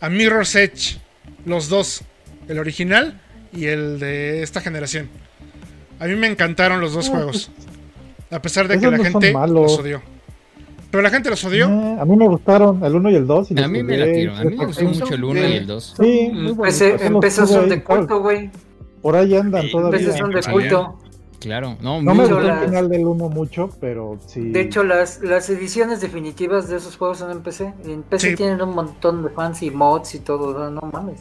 [0.00, 0.98] a Mirror's Edge.
[1.44, 2.02] Los dos.
[2.48, 3.20] El original
[3.52, 5.08] y el de esta generación.
[6.00, 7.50] A mí me encantaron los dos ah, juegos.
[8.30, 10.02] A pesar de que la gente los odió.
[10.90, 11.68] Pero la gente los odió.
[11.68, 13.50] Eh, a mí me gustaron el 1 y el 2.
[13.50, 14.34] a mí me la tiro.
[14.36, 15.94] A mí me gustó mucho el 1 y el 2.
[16.00, 16.76] Sí, muy bueno.
[17.00, 18.50] Empecé, son de culto, güey.
[19.02, 20.00] Por ahí andan todavía.
[20.00, 20.98] Empecé son de culto.
[21.40, 24.50] Claro, no, no me gustó el final del 1 mucho, pero sí.
[24.50, 27.74] De hecho, las, las ediciones definitivas de esos juegos son en PC.
[27.84, 31.20] En PC tienen un montón de fans y mods y todo, no, mames.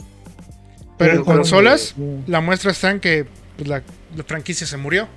[0.97, 1.93] Pero en consolas,
[2.25, 3.83] la muestra está en que pues, la,
[4.15, 5.07] la franquicia se murió.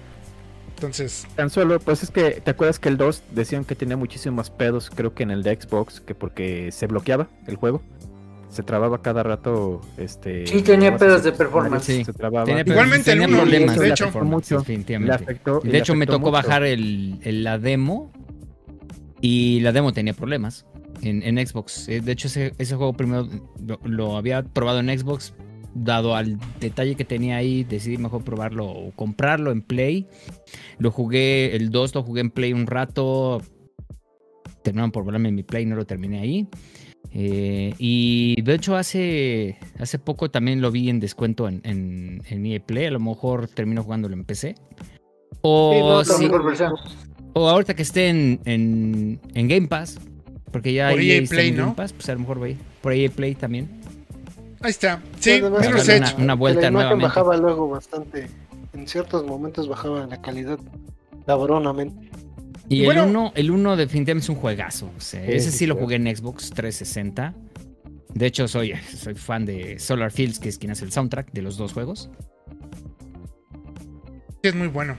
[0.75, 1.27] Entonces.
[1.35, 4.91] Tan solo, pues es que, ¿te acuerdas que el 2 decían que tenía muchísimos pedos,
[4.95, 7.83] creo que en el de Xbox, que porque se bloqueaba el juego?
[8.51, 10.45] Se trababa cada rato, este...
[10.45, 11.85] Sí, tenía pedos de performance.
[11.85, 12.05] Sí.
[12.05, 12.51] Se trababa.
[12.51, 14.11] Igualmente el 1, de hecho.
[14.25, 18.13] Mucho, de hecho, me tocó bajar el, la demo
[19.21, 20.67] y la demo tenía problemas
[21.03, 21.89] en, en Xbox.
[21.89, 23.29] Eh, de hecho, ese, ese juego primero
[23.85, 25.33] lo había probado en Xbox,
[25.75, 30.09] dado al detalle que tenía ahí, decidí mejor probarlo o comprarlo en Play.
[30.79, 33.43] Lo jugué, el 2 lo jugué en Play un rato.
[34.63, 36.49] Terminaron por volarme en mi Play, no lo terminé ahí.
[37.13, 42.47] Eh, y de hecho hace, hace poco también lo vi en descuento en, en, en
[42.47, 42.87] EA Play.
[42.87, 44.55] A lo mejor termino jugándolo en PC.
[45.43, 46.03] O,
[47.33, 49.99] o ahorita que esté en, en, en Game Pass.
[50.53, 51.65] Porque ya por EA Play, ¿no?
[51.65, 52.57] Game Pass, pues a lo mejor voy.
[52.83, 53.69] Por EA Play también.
[54.61, 55.01] Ahí está.
[55.19, 58.29] Sí, una, una, vuelta la imagen bajaba luego bastante.
[58.75, 60.59] En ciertos momentos bajaba la calidad
[61.27, 62.10] cabronamente.
[62.71, 64.91] Y el 1 el uno definitivamente es un juegazo.
[64.97, 67.35] ese sí, lo jugué en Xbox 360.
[68.15, 71.43] De hecho, soy, soy fan de Solar Fields, que es quien hace el soundtrack de
[71.43, 72.11] los dos juegos.
[74.43, 74.97] Es muy bueno.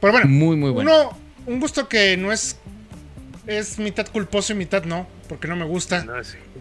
[0.00, 0.90] Pero bueno, muy, muy bueno.
[0.90, 2.58] Uno, un gusto que no es.
[3.46, 6.06] Es mitad culposo y mitad no porque no me gusta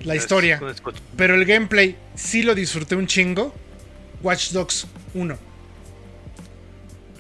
[0.04, 0.60] la historia.
[1.16, 3.54] pero el gameplay sí lo disfruté un chingo.
[4.22, 5.38] Watch Dogs 1.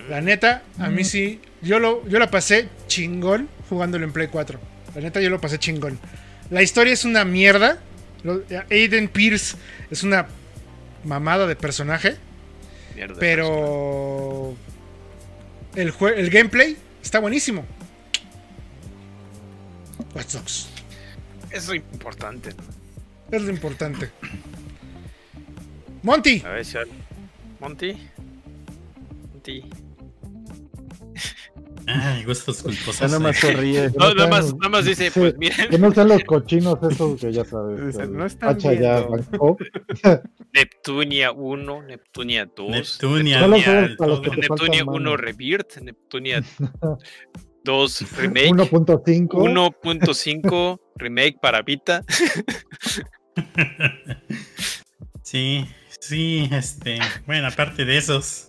[0.09, 1.39] La neta, a mí sí.
[1.63, 4.59] Yo, lo, yo la pasé chingón jugándolo en Play 4.
[4.95, 5.97] La neta, yo lo pasé chingón.
[6.49, 7.79] La historia es una mierda.
[8.69, 9.55] Aiden Pierce
[9.89, 10.27] es una
[11.03, 12.17] mamada de personaje.
[13.19, 14.55] pero
[15.75, 17.65] el, el gameplay está buenísimo.
[20.13, 20.69] Watch Dogs.
[21.49, 22.51] Es lo importante.
[23.31, 24.09] Es lo importante.
[26.03, 26.43] Monty.
[26.45, 26.77] A ver si
[27.59, 27.97] Monty.
[29.33, 29.63] Monty.
[31.87, 33.01] Ay, gustos culposos.
[33.01, 33.91] nada más se ríe.
[33.97, 35.69] No, nada, más, nada más dice, pues miren.
[35.69, 37.97] Que no sean los cochinos esos que ya sabes.
[38.09, 39.05] no están ya
[40.53, 42.69] Neptunia 1, Neptunia 2.
[42.69, 46.43] Neptunia, Neptunia 1 Rebirth, Neptunia
[47.63, 48.51] 2 Remake.
[48.51, 49.27] 1.5.
[49.29, 52.03] 1.5 Remake para Vita.
[55.23, 55.65] sí,
[56.07, 56.99] sí, este.
[57.25, 58.47] Bueno, aparte de esos.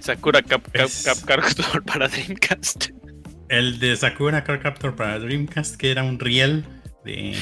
[0.00, 2.90] Sakura Cap, Captor para Dreamcast.
[3.48, 6.64] El de Sakura Cap Captor para Dreamcast, que era un riel
[7.04, 7.36] de,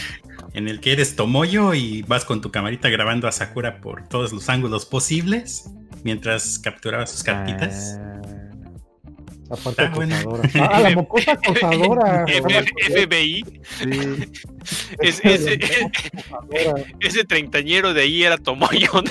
[0.55, 4.33] en el que eres Tomoyo y vas con tu camarita grabando a Sakura por todos
[4.33, 5.71] los ángulos posibles
[6.03, 7.99] mientras capturabas sus cartitas.
[7.99, 8.23] Ah.
[9.51, 10.49] La parte acosadora.
[10.55, 12.25] Ah, la mocosa acosadora.
[12.27, 13.45] FBI.
[13.79, 14.31] Sí.
[15.01, 15.59] Es, ese,
[17.01, 19.11] ese treintañero de ahí era Tomoyone.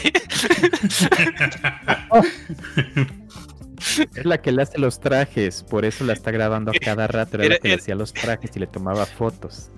[4.16, 7.38] Es la que le hace los trajes, por eso la está grabando a cada rato.
[7.38, 9.72] Era, la que le hacía los trajes y le tomaba fotos.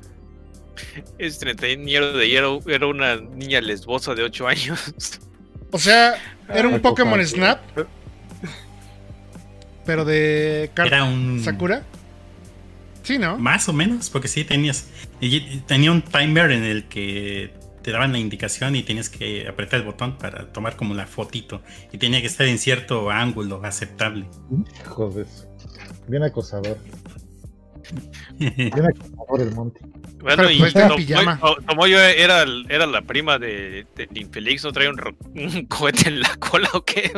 [1.17, 4.93] Ese treintañero de ahí era, una niña lesbosa de 8 años.
[5.72, 6.15] O sea,
[6.49, 7.61] era un Pokémon Snap
[9.85, 11.42] pero de Era un...
[11.43, 11.84] Sakura.
[13.03, 13.38] Sí, ¿no?
[13.38, 14.88] Más o menos, porque sí tenías.
[15.66, 17.51] Tenía un timer en el que
[17.82, 21.61] te daban la indicación y tenías que apretar el botón para tomar como la fotito.
[21.92, 24.26] Y tenía que estar en cierto ángulo aceptable.
[24.85, 25.26] Joder.
[26.08, 26.77] Bien acosador.
[28.38, 29.82] Bien acosador el monte.
[30.19, 30.61] Bueno, y
[31.68, 35.00] Tomoyo era, era la prima de, de Infeliz, ¿no trae un,
[35.34, 37.11] un cohete en la cola o qué?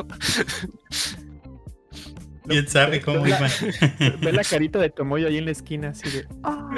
[2.48, 3.40] ¿Quién sabe cómo iba?
[4.22, 6.28] Ve la carita de Tomoyo ahí en la esquina, así de.
[6.44, 6.70] ¡Ah!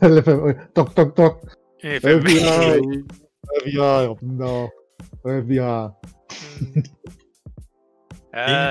[0.74, 1.50] toc, toc, toc.
[1.80, 3.04] FBI.
[3.62, 4.70] FBI, no.
[5.22, 5.90] FBI.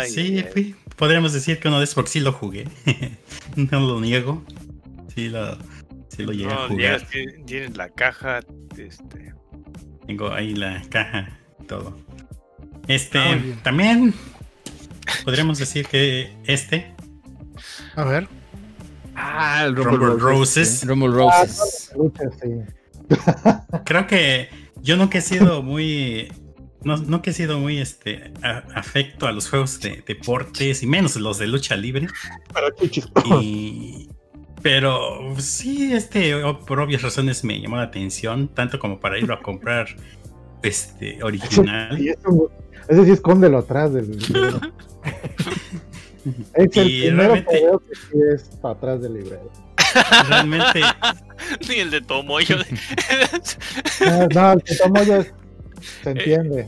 [0.08, 2.68] sí, sí podríamos decir que uno de esos porque sí lo jugué.
[3.56, 4.44] no lo niego.
[5.16, 5.58] Sí lo,
[6.10, 7.08] sí lo llegué a jugar.
[7.46, 8.42] Tienes la caja,
[8.78, 9.34] este
[10.10, 11.96] Tengo ahí la caja, todo.
[12.88, 14.12] Este, Ah, también
[15.24, 16.96] podríamos decir que este,
[17.96, 18.28] A ver.
[19.14, 21.92] Ah, el Rumble Rumble Roses, Rumble Roses.
[23.86, 24.50] creo que
[24.82, 26.34] yo nunca he sido muy.
[26.84, 31.18] No, nunca he sido muy este a- afecto a los juegos de deportes y menos
[31.18, 32.08] los de lucha libre.
[32.52, 33.08] Para chichis.
[33.40, 34.09] Y,
[34.62, 36.34] pero sí, este
[36.68, 39.88] por obvias razones me llamó la atención, tanto como para irlo a comprar
[40.64, 42.00] este original.
[42.00, 42.52] Y eso-
[42.88, 44.60] ese sí escóndelo atrás del librero.
[46.56, 49.52] es el Y primero realmente- que veo que sí es para atrás del librero.
[50.28, 50.82] Realmente,
[51.70, 52.58] Ni el de Tomoyo.
[54.06, 55.34] No, no, el que tomo ya es-
[56.04, 56.68] se entiende.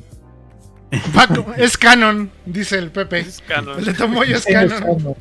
[1.14, 3.20] Paco, es canon, dice el Pepe.
[3.20, 3.80] es canon.
[3.80, 5.16] El de Tomoyo es Es canon.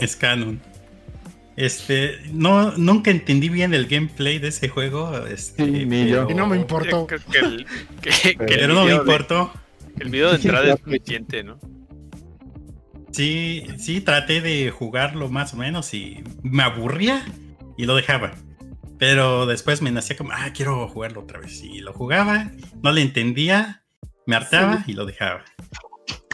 [0.00, 0.60] es canon.
[1.60, 5.26] Este, no, nunca entendí bien el gameplay de ese juego.
[5.26, 6.26] Este, Sí, ni yo.
[6.30, 7.06] Y no me importó.
[7.06, 7.66] Creo que el,
[8.00, 9.52] que- que el Pero no me video de- importó.
[9.98, 11.58] el video de entrada es suficiente, ¿no?
[13.12, 17.24] Sí, sí, traté de jugarlo más o menos y me aburría
[17.76, 18.32] y lo dejaba.
[18.98, 21.62] Pero después me nacía como, ah, quiero jugarlo otra vez.
[21.62, 23.82] Y lo jugaba, no le entendía,
[24.26, 25.44] me hartaba y lo dejaba.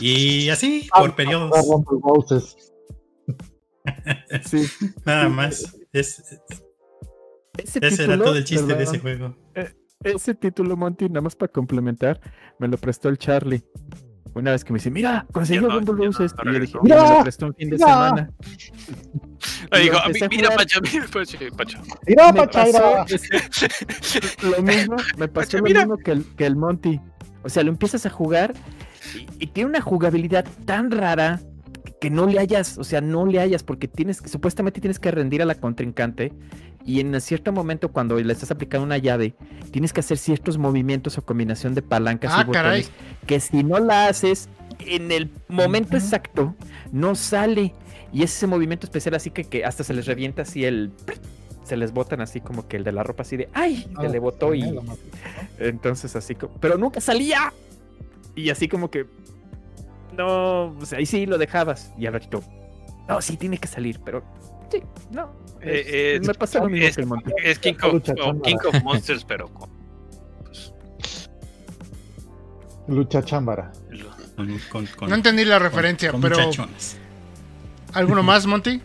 [0.00, 1.62] Y así, por periodos, Ah,
[2.02, 2.56] Roses.
[4.44, 4.66] Sí.
[5.04, 5.76] nada más.
[5.92, 6.20] Es,
[7.58, 9.36] Ese, ese era título, todo el chiste de ese juego.
[10.02, 12.20] Ese título, Monty, nada más para complementar,
[12.58, 13.64] me lo prestó el Charlie.
[14.34, 16.34] Una vez que me dice, mira, conseguí no, no, Roses.
[16.44, 18.30] no y yo dije, mira, me lo prestó un fin de semana.
[19.72, 20.50] Y digo, lo a mí- mira.
[20.50, 21.78] Pacho, mira, Pacho, Pacho.
[22.06, 22.32] Mira,
[24.42, 27.00] lo mismo, me pasó lo mismo que el, que el Monty.
[27.42, 28.54] O sea, lo empiezas a jugar
[29.14, 31.40] y, y tiene una jugabilidad tan rara
[32.00, 35.42] que no le hayas, o sea, no le hayas porque tienes, supuestamente tienes que rendir
[35.42, 36.32] a la contrincante
[36.84, 39.34] y en cierto momento cuando le estás aplicando una llave,
[39.70, 42.82] tienes que hacer ciertos movimientos o combinación de palancas Ah, y caray.
[42.82, 42.90] botones
[43.26, 44.48] que si no la haces
[44.80, 46.54] en el momento exacto,
[46.92, 47.74] no sale.
[48.12, 50.92] Y es ese movimiento especial así que, que hasta se les revienta así el...
[51.64, 53.48] Se les botan así como que el de la ropa así de...
[53.52, 53.88] ¡Ay!
[54.00, 54.62] Se Ah, le botó y...
[55.58, 56.54] Entonces así como...
[56.60, 57.52] Pero nunca salía.
[58.36, 59.06] Y así como que...
[60.12, 61.92] No, o sea, ahí sí lo dejabas.
[61.98, 62.42] Y al ratito...
[63.08, 64.24] No, sí, tiene que salir, pero...
[64.70, 65.32] Sí, no.
[65.60, 67.30] Eh, es- eh, me pasa lo mismo es- que el Monty.
[67.42, 68.02] Es King of.
[68.42, 69.70] King of Monsters, pero con.
[70.44, 70.72] pues,
[72.88, 73.72] Lucha chámbara.
[73.90, 76.96] lo- Con, con- con- No entendí la referencia, con pero muchachones.
[77.94, 78.80] ¿alguno más, Monty?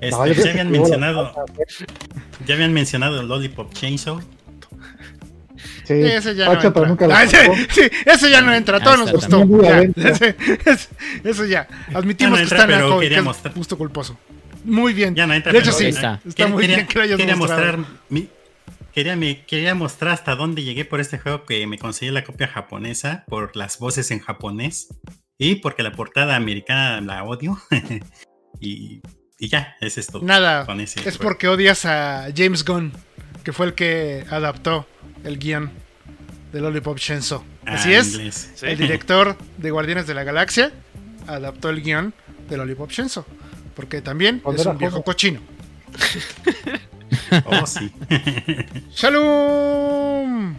[0.00, 1.32] Este, No, ya habían mencionado,
[2.46, 4.20] ya habían mencionado el Lollipop Chainsaw.
[5.94, 6.86] Sí, Ese ya no entra.
[6.86, 7.38] nunca lo Ah, ese,
[7.70, 9.62] sí, ese ya no entra, todo Ah, nos está gustó.
[9.62, 10.88] Ya, ese, ese-
[11.24, 11.66] eso ya.
[11.94, 14.18] Admitimos Ya no que entra, está que quería es mostrar- gusto culposo.
[14.64, 15.14] Muy bien.
[15.14, 15.86] Ya no entra, de hecho, sí.
[15.86, 16.46] Está, está.
[16.46, 17.78] muy Quería- bien que lo hayas quería mostrado.
[17.78, 18.28] mostrar mi-
[18.94, 22.46] quería, me- quería mostrar hasta dónde llegué por este juego que me conseguí la copia
[22.48, 24.88] japonesa por las voces en japonés
[25.38, 27.58] y porque la portada americana la odio
[28.60, 29.00] y,
[29.38, 31.22] y ya es todo Nada, con ese es juego.
[31.22, 32.92] porque odias a James Gunn,
[33.44, 34.86] que fue el que adaptó
[35.24, 35.70] el guion
[36.52, 37.44] de Lollipop Shenso.
[37.66, 38.50] Ah, Así es, inglés.
[38.54, 38.66] sí.
[38.66, 40.72] el director de Guardianes de la Galaxia
[41.26, 42.14] adaptó el guion
[42.48, 43.24] de Lollipop Shenso.
[43.74, 45.40] Porque también es un viejo cochino.
[47.46, 47.92] oh sí
[48.94, 50.56] ¡Shalom!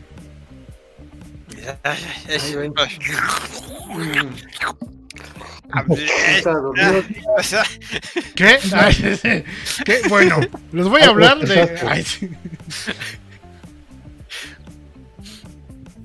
[8.36, 8.60] ¿Qué?
[8.74, 9.44] Ay,
[9.86, 10.02] ¿Qué?
[10.10, 10.40] Bueno,
[10.72, 11.80] les voy a hablar de.
[11.88, 12.30] Ay, sí.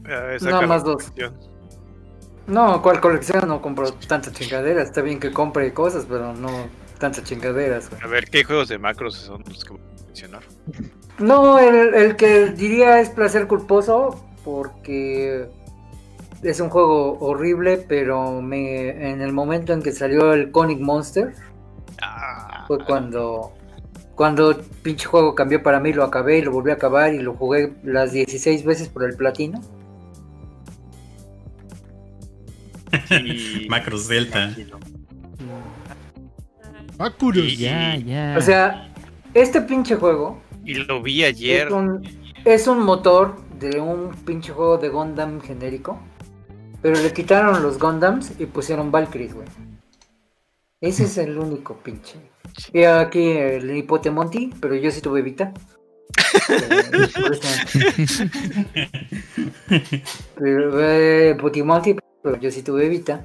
[0.07, 1.13] Nada la más dos.
[2.47, 3.49] No, ¿cuál colección?
[3.49, 4.83] No compro tanta chingadera.
[4.83, 6.49] Está bien que compre cosas, pero no
[6.99, 7.91] tantas chingaderas.
[7.91, 8.03] güey.
[8.03, 10.43] A ver, ¿qué juegos de macros son los que voy a mencionar?
[11.19, 15.49] No, el, el que diría es placer culposo porque
[16.43, 21.35] es un juego horrible, pero me en el momento en que salió el Conic Monster
[22.03, 23.53] Ah, fue cuando
[24.15, 27.19] cuando el pinche juego cambió para mí, lo acabé y lo volví a acabar y
[27.19, 29.61] lo jugué las 16 veces por el platino.
[33.25, 34.55] Y- Macros Delta
[37.59, 38.35] Ya, ya.
[38.39, 38.93] O sea,
[39.35, 41.67] este pinche juego Y lo vi ayer.
[41.69, 42.03] es un,
[42.45, 45.99] es un motor de un pinche juego de Gundam genérico,
[46.83, 49.47] pero le quitaron los Gundams y pusieron Valkyries, güey.
[50.81, 52.17] Ese es el único pinche.
[52.73, 55.53] Y aquí el Hipotemonti, pero yo sí tuve Vita.
[60.39, 63.25] Pero, eh, Hipotemonti, pero yo sí tuve Vita.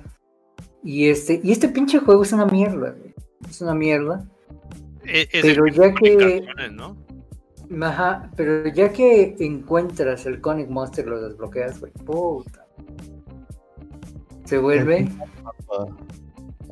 [0.84, 3.16] Y este, y este pinche juego es una mierda, güey.
[3.50, 4.30] Es una mierda.
[5.04, 6.46] Es Pero ya que.
[7.82, 11.92] Ajá, pero ya que encuentras el Conic Monster, lo desbloqueas, güey.
[12.06, 12.68] Puta.
[14.46, 15.10] Se vuelve.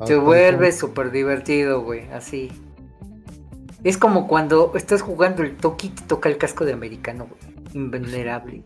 [0.04, 2.08] Se vuelve súper divertido, güey.
[2.12, 2.52] Así.
[3.82, 7.56] Es como cuando estás jugando el Toki y te toca el casco de americano, güey.
[7.74, 8.62] Invulnerable.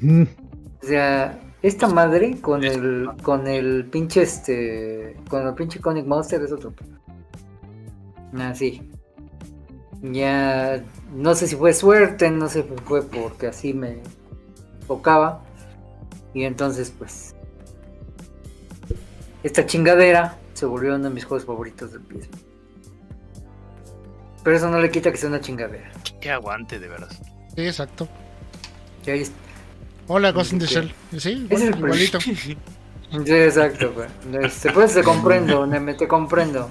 [0.00, 0.22] Mm.
[0.82, 6.40] O sea, esta madre con el con el pinche este con el pinche Conic Monster
[6.42, 6.72] es otro.
[8.38, 8.88] Así.
[10.02, 13.98] Ya no sé si fue suerte, no sé si fue porque así me
[14.86, 15.42] tocaba.
[16.34, 17.34] Y entonces pues
[19.42, 22.28] esta chingadera se volvió uno de mis juegos favoritos del PS.
[24.44, 25.90] Pero eso no le quita que sea una chingadera.
[26.20, 27.10] Que aguante, de verdad.
[27.56, 28.08] Sí, exacto.
[30.08, 30.92] Hola, Ghost in the Shell.
[31.16, 32.18] Sí, es el igualito.
[33.24, 33.92] Sí, exacto.
[34.42, 36.68] Este, pues te comprendo, Neme, te comprendo.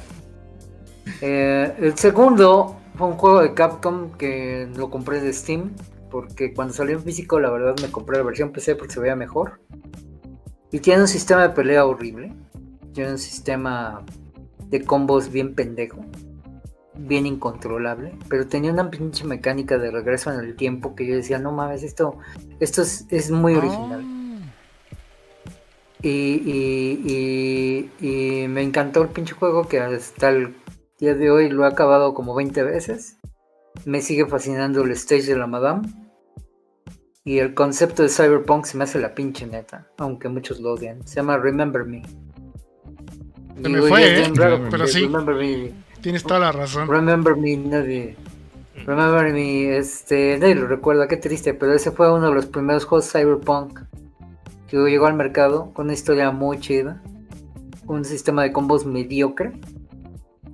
[1.21, 5.71] Eh, el segundo fue un juego de Capcom que lo compré de Steam.
[6.11, 9.15] Porque cuando salió en físico, la verdad me compré la versión PC porque se veía
[9.15, 9.61] mejor.
[10.71, 12.33] Y tiene un sistema de pelea horrible.
[12.93, 14.03] Tiene un sistema
[14.69, 16.05] de combos bien pendejo
[16.97, 21.39] bien incontrolable, pero tenía una pinche mecánica de regreso en el tiempo que yo decía,
[21.39, 22.17] no mames, esto,
[22.59, 24.01] esto es, muy original.
[24.03, 24.11] Ah.
[26.01, 30.55] Y, y, me encantó el pinche juego que hasta el
[30.99, 33.17] día de hoy lo he acabado como 20 veces.
[33.85, 35.87] Me sigue fascinando el stage de la Madame.
[37.23, 41.05] Y el concepto de Cyberpunk se me hace la pinche neta, aunque muchos lo odian.
[41.07, 42.03] Se llama Remember Me.
[43.61, 44.31] Se me fue, ¿eh?
[44.69, 45.01] pero sí.
[45.01, 46.87] Remember Me Tienes toda la razón.
[46.87, 48.15] Remember Me, nadie.
[48.85, 52.85] Remember Me, este, nadie lo recuerda, qué triste, pero ese fue uno de los primeros
[52.85, 53.79] juegos Cyberpunk
[54.67, 57.01] que llegó al mercado con una historia muy chida,
[57.87, 59.53] un sistema de combos mediocre,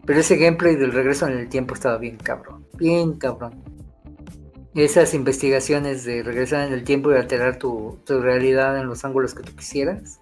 [0.06, 3.62] pero ese gameplay del regreso en el tiempo estaba bien cabrón, bien cabrón.
[4.74, 9.44] Esas investigaciones de regresar en el tiempo y alterar tu, realidad en los ángulos que
[9.44, 10.18] tú quisieras,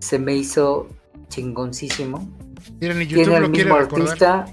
[0.00, 0.88] se me hizo
[1.28, 2.28] chingoncísimo
[2.78, 4.46] tiene el mismo artista.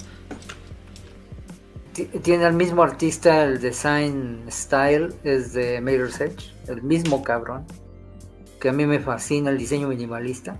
[2.23, 7.65] Tiene el mismo artista, el design style es de Mirror's Edge, el mismo cabrón.
[8.59, 10.55] Que a mí me fascina el diseño minimalista,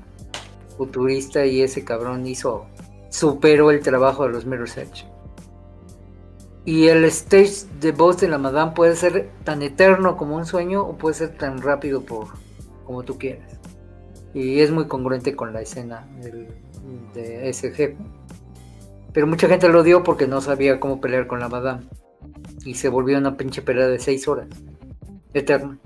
[0.78, 2.66] futurista, y ese cabrón hizo,
[3.10, 5.06] superó el trabajo de los Mirror's Edge.
[6.66, 10.84] Y el stage de voz de la Madame puede ser tan eterno como un sueño
[10.84, 12.28] o puede ser tan rápido por
[12.86, 13.58] como tú quieras.
[14.34, 16.48] Y es muy congruente con la escena del,
[17.14, 17.98] de ese jefe.
[19.14, 21.84] Pero mucha gente lo dio porque no sabía cómo pelear con la madame.
[22.66, 24.48] Y se volvió una pinche pelea de 6 horas.
[25.34, 25.78] Eterna.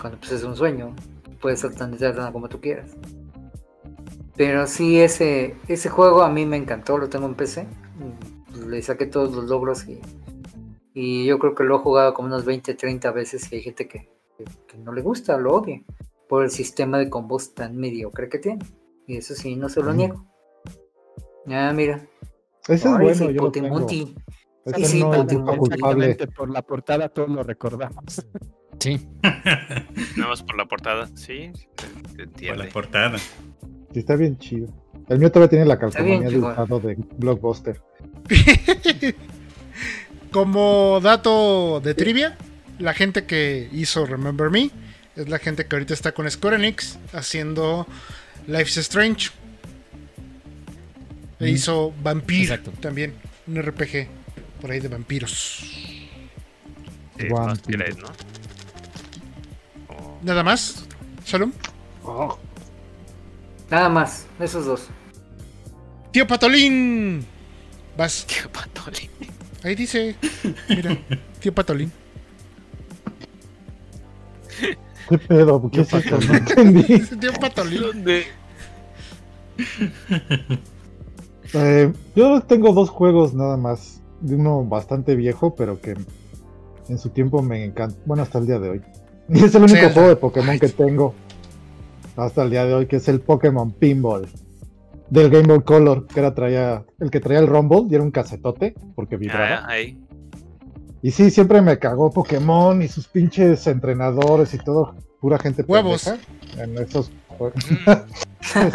[0.00, 0.94] Cuando pues es un sueño.
[1.40, 2.92] Puede ser tan eterna como tú quieras.
[4.36, 6.98] Pero sí, ese, ese juego a mí me encantó.
[6.98, 7.66] Lo tengo en PC.
[8.68, 10.00] Le saqué todos los logros y,
[10.94, 13.50] y yo creo que lo he jugado como unas 20, 30 veces.
[13.52, 14.08] Y hay gente que,
[14.68, 15.82] que no le gusta, lo odia.
[16.28, 18.64] Por el sistema de combos tan mediocre que tiene.
[19.06, 20.26] Y eso sí, no se lo niego.
[21.48, 22.06] Ah, mira.
[22.68, 23.86] Ese es bueno, yo lo tengo.
[24.66, 25.26] Ese sí, no
[26.36, 28.26] por la portada todos lo recordamos.
[28.80, 29.06] Sí.
[30.16, 31.52] Nada más por la portada, sí.
[32.16, 33.18] Por la portada.
[33.18, 34.68] Sí, está bien chido.
[35.08, 37.80] El mío todavía tiene la calcomanía de usado de Blockbuster.
[40.32, 42.36] Como dato de trivia,
[42.78, 44.70] la gente que hizo Remember Me
[45.14, 47.86] es la gente que ahorita está con Square Enix haciendo
[48.46, 49.30] Life's Strange.
[51.38, 53.14] E hizo Vampire también,
[53.46, 54.08] un RPG
[54.60, 55.62] por ahí de vampiros.
[60.22, 60.86] Nada más,
[61.24, 61.52] Shalom.
[62.04, 62.38] Oh.
[63.70, 64.88] Nada más, esos dos.
[66.12, 67.26] Tío Patolín.
[67.96, 68.26] Vas.
[68.28, 69.10] Tío Patolín.
[69.62, 70.16] Ahí dice.
[70.68, 70.96] Mira,
[71.40, 71.92] tío Patolín.
[75.08, 75.70] ¿Qué pedo?
[75.70, 76.18] ¿Qué es esto?
[76.28, 76.98] No entendí.
[77.40, 78.04] Patolín.
[81.54, 84.02] Eh, yo tengo dos juegos nada más.
[84.20, 85.94] De uno bastante viejo, pero que
[86.88, 87.96] en su tiempo me encanta.
[88.06, 88.82] Bueno, hasta el día de hoy.
[89.28, 91.14] Y es el único juego de Pokémon que tengo
[92.16, 94.26] hasta el día de hoy, que es el Pokémon Pinball
[95.10, 98.10] del Game Boy Color, que era traía el que traía el Rumble y era un
[98.10, 99.66] casetote porque vibraba.
[99.68, 99.76] Ah,
[101.06, 106.12] y sí, siempre me cagó Pokémon y sus pinches entrenadores y todo, pura gente huevos
[106.58, 107.44] en esos mm.
[108.40, 108.72] este,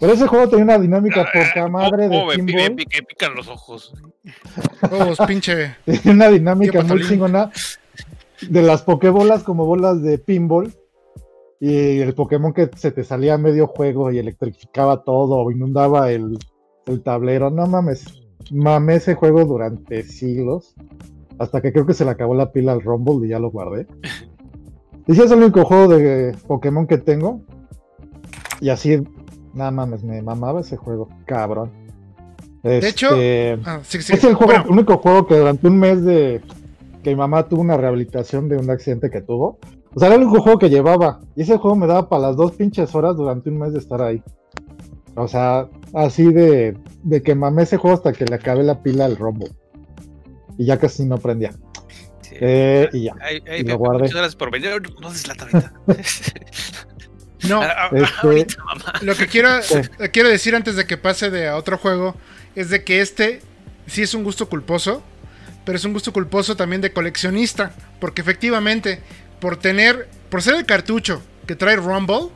[0.00, 2.76] pero ese juego tenía una dinámica ah, poca madre de pinball.
[2.90, 3.94] Que pican los ojos.
[4.90, 5.76] Huevos, pinche.
[5.84, 7.52] Tenía una dinámica muy chingona
[8.40, 10.74] de las pokebolas como bolas de pinball
[11.60, 16.10] y el Pokémon que se te salía a medio juego y electrificaba todo o inundaba
[16.10, 16.36] el,
[16.86, 17.50] el tablero.
[17.50, 20.74] No mames, mamé ese juego durante siglos.
[21.38, 23.86] Hasta que creo que se le acabó la pila al Rumble y ya lo guardé.
[25.08, 27.40] Y si es el único juego de Pokémon que tengo.
[28.60, 29.04] Y así,
[29.54, 31.70] nada mames, me mamaba ese juego, cabrón.
[32.62, 36.40] de hecho, este, ah, es el juego, único juego que durante un mes de
[37.04, 39.58] que mi mamá tuvo una rehabilitación de un accidente que tuvo.
[39.94, 41.20] O sea, era el único juego que llevaba.
[41.36, 44.02] Y ese juego me daba para las dos pinches horas durante un mes de estar
[44.02, 44.20] ahí.
[45.14, 49.06] O sea, así de, de que mamé ese juego hasta que le acabé la pila
[49.06, 49.48] al rombo.
[50.58, 51.52] Y ya casi no prendía.
[52.32, 53.14] Eh, y ya.
[53.58, 54.04] y lo guardé.
[54.04, 54.70] Muchas por venir.
[55.00, 55.10] No
[57.48, 58.46] No, este,
[59.02, 59.50] lo que quiero,
[60.12, 62.16] quiero decir antes de que pase de a otro juego
[62.56, 63.40] es de que este
[63.86, 65.02] sí es un gusto culposo,
[65.64, 69.00] pero es un gusto culposo también de coleccionista, porque efectivamente,
[69.38, 72.30] por tener, por ser el cartucho que trae Rumble,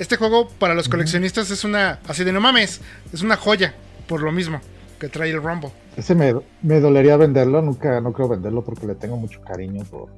[0.00, 2.80] este juego para los coleccionistas es una, así de no mames,
[3.12, 3.74] es una joya,
[4.08, 4.60] por lo mismo
[4.98, 5.70] que trae el Rumble.
[5.96, 10.08] Ese me, me dolería venderlo, nunca, no creo venderlo porque le tengo mucho cariño por,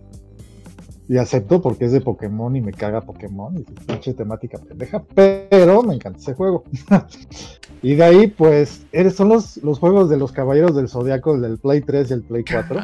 [1.08, 5.82] y acepto porque es de Pokémon y me caga Pokémon y pinche temática pendeja, pero
[5.82, 6.64] me encanta ese juego.
[7.82, 11.42] y de ahí, pues, eres, son los, los juegos de los Caballeros del Zodiaco, el
[11.42, 12.80] del Play 3 y el Play 4.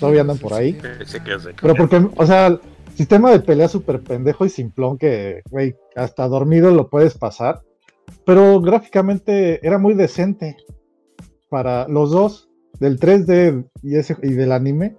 [0.00, 0.76] Todavía andan por ahí.
[1.60, 2.58] Pero porque, o sea,
[3.00, 7.62] sistema de pelea súper pendejo y simplón que, güey, hasta dormido lo puedes pasar.
[8.26, 10.58] Pero gráficamente era muy decente
[11.48, 14.96] para los dos, del 3D y, ese, y del anime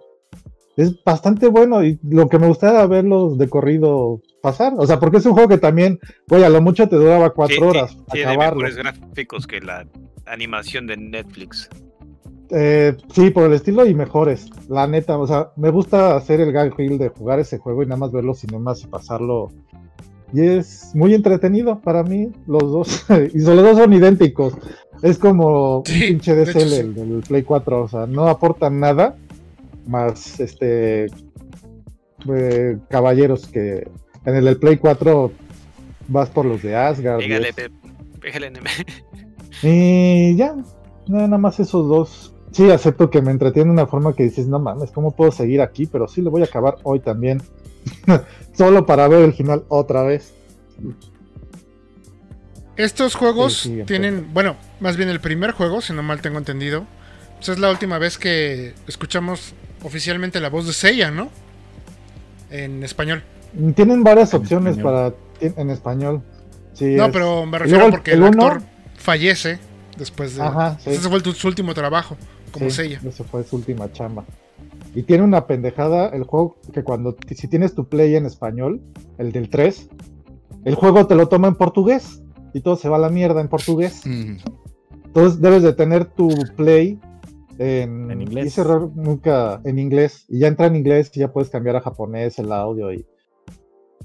[0.77, 4.73] es bastante bueno y lo que me gustaba era verlos de corrido pasar.
[4.77, 5.99] O sea, porque es un juego que también,
[6.31, 7.95] oye, a lo mucho te duraba cuatro horas.
[8.11, 9.85] Tiene mejores gráficos que la
[10.25, 11.69] animación de Netflix.
[12.53, 14.49] Eh, sí, por el estilo y mejores.
[14.67, 17.97] La neta, o sea, me gusta hacer el gag de jugar ese juego y nada
[17.97, 19.51] más ver los cinemas y pasarlo.
[20.33, 23.05] Y es muy entretenido para mí, los dos.
[23.33, 24.53] y los dos son idénticos.
[25.01, 27.83] Es como pinche DSL, el del Play 4.
[27.83, 29.15] O sea, no aportan nada
[29.87, 31.07] más este
[32.33, 33.87] eh, caballeros que
[34.25, 35.31] en el, Play 4
[36.09, 37.21] vas por los de Asgard.
[39.63, 40.55] y ya,
[41.07, 42.30] nada más esos dos.
[42.51, 45.61] Sí, acepto que me entretiene de una forma que dices, no mames, ¿cómo puedo seguir
[45.61, 45.85] aquí?
[45.85, 47.41] Pero sí lo voy a acabar hoy también.
[48.53, 50.33] Solo para ver el final otra vez.
[52.75, 56.85] Estos juegos tienen, bueno, más bien el primer juego, si no mal tengo entendido.
[57.37, 61.29] Pues es la última vez que escuchamos oficialmente la voz de Seiya, ¿no?
[62.49, 63.23] En español.
[63.75, 66.21] Tienen varias opciones para en español.
[66.79, 68.61] no, pero me refiero porque el, actor
[68.97, 69.59] fallece
[69.97, 70.43] después de.
[70.43, 72.17] Ajá, Ese fue su último trabajo
[72.51, 73.01] como Seiya.
[73.05, 74.25] Ese fue su última chamba.
[74.93, 78.81] Y tiene una pendejada el juego que cuando si tienes tu play en español,
[79.17, 79.89] el del 3,
[80.65, 82.21] el juego te lo toma en portugués
[82.53, 84.03] y todo se va a la mierda en portugués.
[84.05, 86.99] Entonces debes de tener tu play
[87.57, 88.57] en, inglés.
[88.57, 90.25] error nunca en inglés.
[90.27, 93.05] Y ya entra en inglés y ya puedes cambiar a japonés el audio y,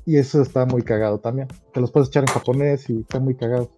[0.05, 1.49] y eso está muy cagado también.
[1.73, 3.71] Te los puedes echar en japonés y está muy cagado.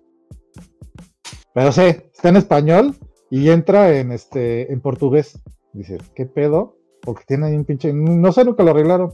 [1.54, 2.94] Pero sí, está en español
[3.30, 5.38] y entra en este en portugués.
[5.72, 6.76] Dices, ¿qué pedo?
[7.02, 7.92] Porque tiene ahí un pinche.
[7.92, 9.12] No sé, nunca lo arreglaron.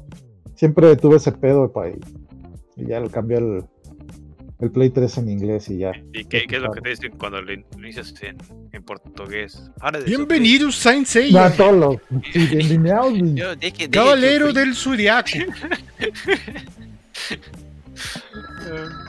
[0.54, 1.98] Siempre tuve ese pedo para y,
[2.76, 3.64] y ya lo cambié el,
[4.60, 5.92] el Play 3 en inglés y ya.
[6.12, 8.38] ¿Y qué, es lo que te dicen cuando lo inicias en,
[8.72, 9.70] en portugués?
[10.06, 11.52] Bienvenidos, Saint Seiya.
[11.58, 12.00] No,
[12.34, 13.58] bienvenidos.
[13.90, 15.30] Caballero del Zodiaco.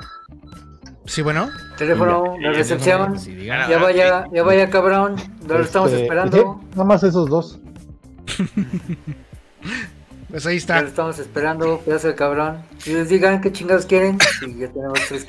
[1.06, 1.50] sí, bueno.
[1.78, 3.18] Teléfono, la recepción.
[3.18, 5.16] Ya vaya, ya vaya cabrón.
[5.48, 6.62] Lo estamos este, esperando.
[6.72, 7.60] Nada más esos dos.
[10.36, 10.80] Pues ahí está.
[10.82, 12.62] estamos esperando, pedazo de cabrón.
[12.86, 14.18] Y les digan qué chingados quieren.
[14.60, 15.26] ya tenemos tres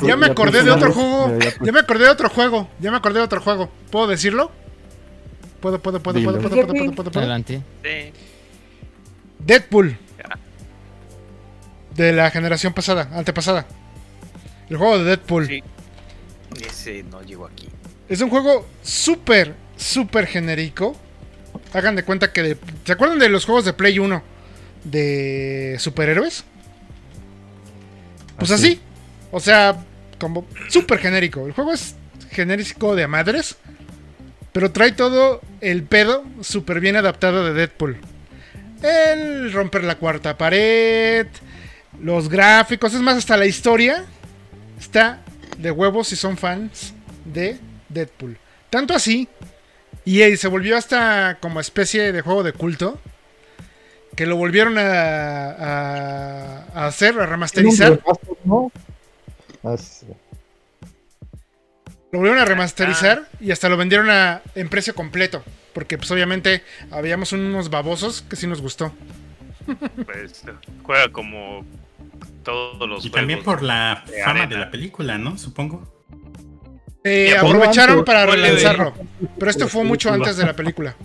[0.00, 1.36] ya, me acordé de otro juego.
[1.60, 2.68] Ya me acordé de otro juego.
[2.78, 3.68] Ya me acordé de otro juego.
[3.90, 4.52] ¿Puedo decirlo?
[5.60, 7.62] Puedo, puedo, puedo, puedo, puedo, puedo, puedo, puedo, Adelante.
[9.40, 9.98] Deadpool.
[11.96, 13.66] De la generación pasada, antepasada.
[14.68, 15.46] El juego de Deadpool.
[15.46, 15.62] Sí.
[16.66, 17.68] Ese no llegó aquí.
[18.08, 20.96] Es un juego súper, súper genérico
[21.72, 22.56] Hagan de cuenta que...
[22.84, 24.22] ¿Se acuerdan de los juegos de Play 1?
[24.84, 26.44] De superhéroes.
[28.38, 28.80] Pues así.
[29.30, 29.76] O sea,
[30.18, 31.46] como súper genérico.
[31.46, 31.94] El juego es
[32.30, 33.56] genérico de madres.
[34.52, 37.98] Pero trae todo el pedo súper bien adaptado de Deadpool.
[38.82, 41.26] El romper la cuarta pared.
[42.00, 42.94] Los gráficos.
[42.94, 44.04] Es más, hasta la historia.
[44.78, 45.20] Está
[45.58, 48.38] de huevos si son fans de Deadpool.
[48.70, 49.28] Tanto así
[50.04, 53.00] y se volvió hasta como especie de juego de culto.
[54.14, 55.50] Que lo volvieron a,
[56.72, 58.00] a, hacer, a remasterizar.
[58.44, 58.70] Lo
[62.12, 65.42] Lo volvieron a remasterizar y hasta lo vendieron a, en precio completo.
[65.74, 68.94] Porque pues obviamente habíamos unos babosos que sí nos gustó.
[70.06, 70.44] Pues
[70.84, 71.66] juega como
[72.46, 74.46] todos los Y también por la de fama arena.
[74.46, 75.36] de la película, ¿no?
[75.36, 75.82] Supongo.
[77.04, 78.94] Eh, aprovecharon para relanzarlo.
[79.38, 80.96] Pero esto fue mucho antes de la película.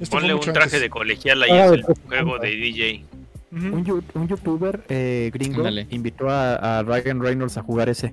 [0.00, 0.80] Esto Ponle un traje antes.
[0.80, 3.04] de colegial ahí Ah, es el juego de DJ.
[3.52, 8.12] Un, youtuber eh, gringo invitó a, a Ryan Reynolds a jugar ese.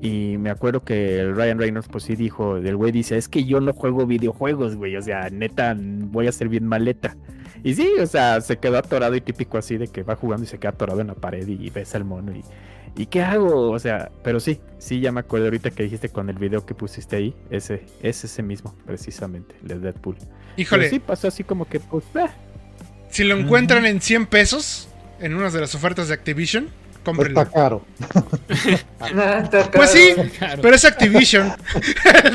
[0.00, 3.44] Y me acuerdo que el Ryan Reynolds, pues sí dijo, el güey dice, es que
[3.44, 7.16] yo no juego videojuegos, güey, o sea, neta, voy a ser bien maleta.
[7.64, 10.48] Y sí, o sea, se quedó atorado y típico así de que va jugando y
[10.48, 12.44] se queda atorado en la pared y ves al mono y,
[12.96, 13.70] ¿y qué hago?
[13.70, 16.74] O sea, pero sí, sí, ya me acuerdo ahorita que dijiste con el video que
[16.74, 20.16] pusiste ahí, ese, es ese mismo, precisamente, el de Deadpool.
[20.16, 22.26] Pero Híjole, sí, pasó así como que, pues, eh,
[23.10, 24.88] si lo encuentran en 100 pesos
[25.20, 26.68] en una de las ofertas de Activision,
[27.04, 27.40] cómprenlo.
[27.40, 27.84] Está caro.
[28.48, 30.14] Está Pues sí,
[30.62, 31.52] pero es Activision.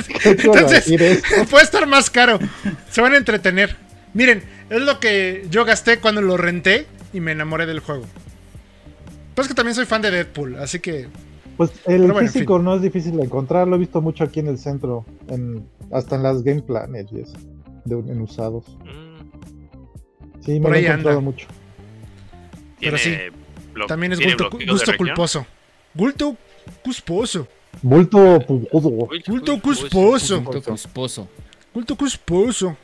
[0.08, 0.93] ¿Qué quiero Entonces,
[1.50, 2.40] puede estar más caro.
[2.90, 3.83] Se van a entretener.
[4.14, 8.06] Miren, es lo que yo gasté cuando lo renté y me enamoré del juego.
[9.35, 11.08] Pues que también soy fan de Deadpool, así que
[11.58, 14.40] Pues el bueno, en físico no es difícil de encontrar, lo he visto mucho aquí
[14.40, 17.33] en el centro, en, hasta en las Game Planet y eso,
[17.85, 18.66] de, en usados.
[18.83, 19.14] Mm,
[20.45, 21.32] Sí, me Por lo he encontrado anda.
[21.32, 21.48] mucho.
[22.80, 23.32] Pero tiene
[23.74, 25.45] blo- también es gusto, gusto culposo.
[25.95, 26.35] Gusto
[26.83, 27.48] culposo.
[27.82, 28.17] Bulto.
[28.50, 28.67] Uy,
[29.24, 30.43] Culto uy, uy, cusposo.
[31.72, 32.77] Punto cusposo.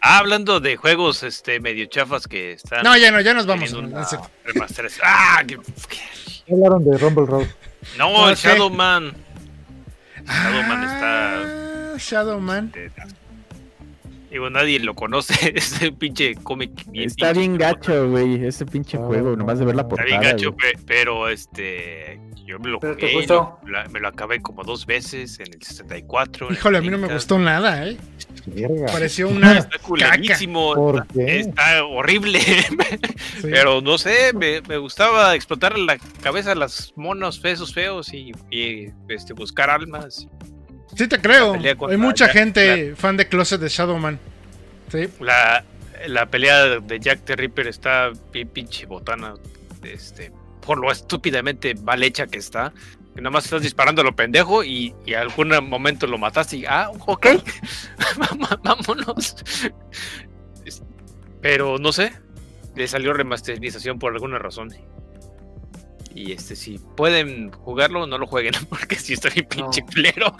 [0.00, 3.72] Ah, hablando de juegos este medio chafas que están No, ya no, ya nos vamos.
[3.72, 3.98] no,
[5.02, 7.54] Ah, qué- qué- Hablaron de Rumble Rose.
[7.96, 8.48] No, No el sé.
[8.48, 9.14] Shadowman.
[10.26, 12.72] Shadowman está Ah, Shadowman.
[12.74, 12.90] eh,
[14.30, 15.34] Digo, nadie lo conoce.
[15.56, 16.70] Ese pinche cómic.
[16.88, 19.88] bien está pinche bien gacho, güey, ese pinche Ah, juego, nomás de ver la no.
[19.90, 20.20] Está portada.
[20.20, 22.20] bien gacho, pero este.
[22.44, 22.78] Yo me lo
[23.90, 26.46] me lo acabé como dos veces en el 64.
[26.48, 27.14] en el Híjole, a mí no me 30.
[27.14, 27.96] gustó nada, ¿eh?
[28.46, 28.86] Verga.
[28.86, 29.58] Pareció una.
[29.58, 30.74] Está culerísimo.
[30.74, 31.40] ¿Por está- qué?
[31.40, 32.40] Está horrible.
[32.40, 33.42] sí.
[33.42, 38.32] Pero no sé, me, me gustaba explotar la cabeza a las monos feos feos y,
[38.50, 40.26] y, este, buscar almas.
[40.96, 41.54] Sí, te creo.
[41.54, 44.18] Hay mucha Jack gente fan de Closet de Shadowman.
[44.92, 45.08] Sí.
[45.20, 45.64] La,
[46.06, 49.34] la pelea de Jack the Ripper está bien pinche botana.
[49.82, 50.30] Este,
[50.64, 52.72] por lo estúpidamente mal hecha que está.
[53.14, 56.64] Que nada más estás disparando a lo pendejo y, y algún momento lo mataste y
[56.66, 57.26] ah, ok.
[58.64, 59.36] Vámonos.
[61.40, 62.12] Pero no sé.
[62.74, 64.72] Le salió remasterización por alguna razón.
[66.12, 69.86] Y este, si pueden jugarlo, no lo jueguen, porque si está bien pinche No.
[69.86, 70.36] culero.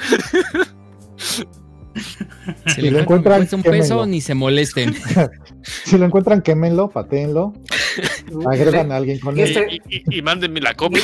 [2.75, 4.07] Si lo encuentran un peso, quémenlo.
[4.07, 4.95] ni se molesten.
[5.85, 7.53] Si lo encuentran, quémenlo, patéenlo,
[8.51, 9.49] agregan a alguien con Y él.
[9.57, 11.03] este- Y, y- y mándenme la copia.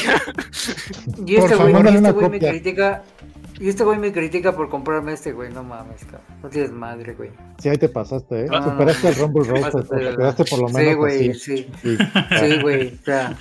[1.27, 3.03] Y Por este favor, güey, este güey me critica.
[3.61, 5.53] Y este güey me critica por comprarme este, güey.
[5.53, 6.23] No mames, cabrón.
[6.43, 7.31] No tienes madre, güey.
[7.59, 8.49] Sí, ahí te pasaste, ¿eh?
[8.51, 11.41] Ah, Superaste al Rumble Rose, Pásate te quedaste por lo Sí, menos güey, así.
[11.41, 11.67] sí.
[11.83, 11.99] Sí.
[12.39, 12.89] Sí, güey.
[13.01, 13.37] O sea,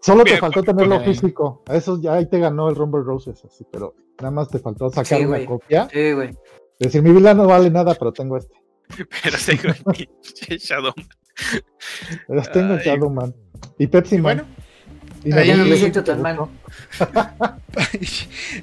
[0.00, 1.04] Solo te faltó tenerlo ahí.
[1.04, 1.62] físico.
[1.70, 5.04] Eso ya ahí te ganó el Rumble Roses, así, pero nada más te faltó sacar
[5.04, 5.44] Sí, una güey.
[5.46, 5.86] copia.
[5.92, 6.30] sí, güey.
[6.78, 8.54] Decir, mi vida no vale nada, pero tengo este.
[9.22, 10.92] Pero tengo el pinche Shadow.
[12.28, 12.84] Pero tengo el Ay.
[12.86, 13.34] Shadowman.
[13.78, 14.22] Y Pepsi Y Man.
[14.22, 14.44] bueno,
[15.24, 16.36] Y ahí Ya no me Nadie siento tan mal.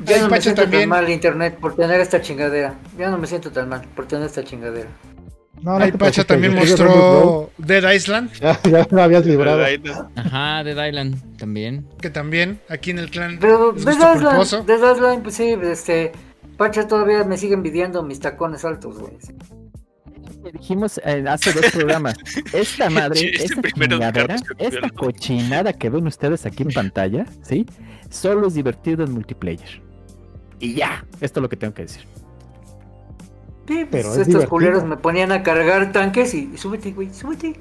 [0.06, 0.82] Ya no me siento también.
[0.84, 2.76] tan mal internet por tener esta chingadera.
[2.98, 4.90] Ya no me siento tan mal por tener esta chingadera.
[5.62, 8.32] No, no te Pacha también mostró Dead Island.
[8.34, 9.64] Ya, ya lo habías librado.
[10.16, 11.88] Ajá, Dead Island también.
[12.02, 13.38] Que también aquí en el clan.
[13.40, 13.94] Pero Dead.
[13.94, 16.12] Island, Dead Island, pues sí, este.
[16.58, 19.18] Pacha todavía me sigue envidiando mis tacones altos, güey.
[20.44, 22.16] Le dijimos eh, hace dos programas,
[22.52, 27.66] esta madre, este esta chingadera, esta cochinada que ven ustedes aquí en pantalla, ¿sí?
[28.10, 29.82] Solo es divertido en multiplayer.
[30.60, 32.06] Y ya, esto es lo que tengo que decir.
[33.68, 37.14] Sí, pues Pero es estos culeros me ponían a cargar tanques y, y súbete, güey,
[37.14, 37.54] súbete.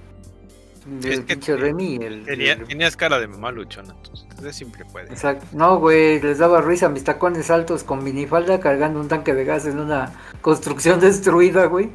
[1.04, 4.84] Es que pinche Remy, el, Tenía- el- tenías cara de mamá luchona, entonces entonces siempre
[4.84, 5.06] puede.
[5.10, 5.46] Exacto.
[5.52, 9.66] No, güey, les daba risa mis tacones altos con minifalda cargando un tanque de gas
[9.66, 11.90] en una construcción destruida, güey.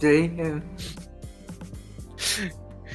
[0.00, 0.32] Sí.
[0.38, 0.62] eh.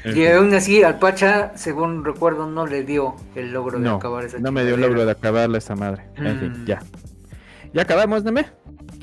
[0.06, 4.25] Y aún así, al Pacha, según recuerdo, no le dio el logro de No, acabar
[4.25, 6.03] esa no me dio el logro de acabarla esa madre.
[6.17, 6.66] En fin, Mm.
[6.66, 6.80] ya.
[7.74, 8.45] ¿Ya acabamos, Neme?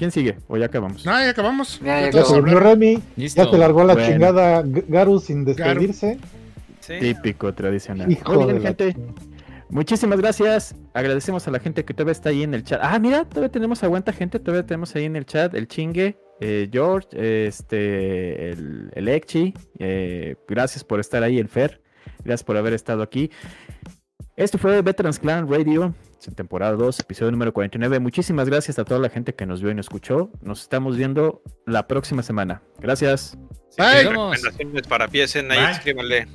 [0.00, 0.38] ¿Quién sigue?
[0.48, 1.04] ¿O ya acabamos?
[1.04, 1.78] No, ya acabamos.
[1.80, 2.40] Ya, ya se.
[2.40, 3.44] Remy, Listo.
[3.44, 4.08] ya te largó la Bueno.
[4.08, 6.18] chingada Garu sin despedirse.
[6.80, 6.94] Sí.
[7.00, 8.10] Típico, tradicional.
[8.10, 8.96] Hijo Muy de bien, gente.
[9.68, 10.74] Muchísimas gracias.
[10.94, 12.80] Agradecemos a la gente que todavía está ahí en el chat.
[12.82, 14.38] Ah, mira, todavía tenemos aguanta gente.
[14.38, 17.08] Todavía tenemos ahí en el chat el chingue, eh, George,
[17.46, 19.52] este, el, el Ekchi.
[19.78, 21.82] eh, gracias por estar ahí, el Fer.
[22.24, 23.30] Gracias por haber estado aquí.
[24.34, 25.94] Esto fue Veterans Clan Radio.
[26.34, 27.98] Temporada 2, episodio número 49.
[28.00, 30.30] Muchísimas gracias a toda la gente que nos vio y nos escuchó.
[30.42, 32.62] Nos estamos viendo la próxima semana.
[32.78, 33.38] Gracias.
[33.78, 34.04] Bye.
[34.04, 36.28] recomendaciones para PSN ahí, escríbanle.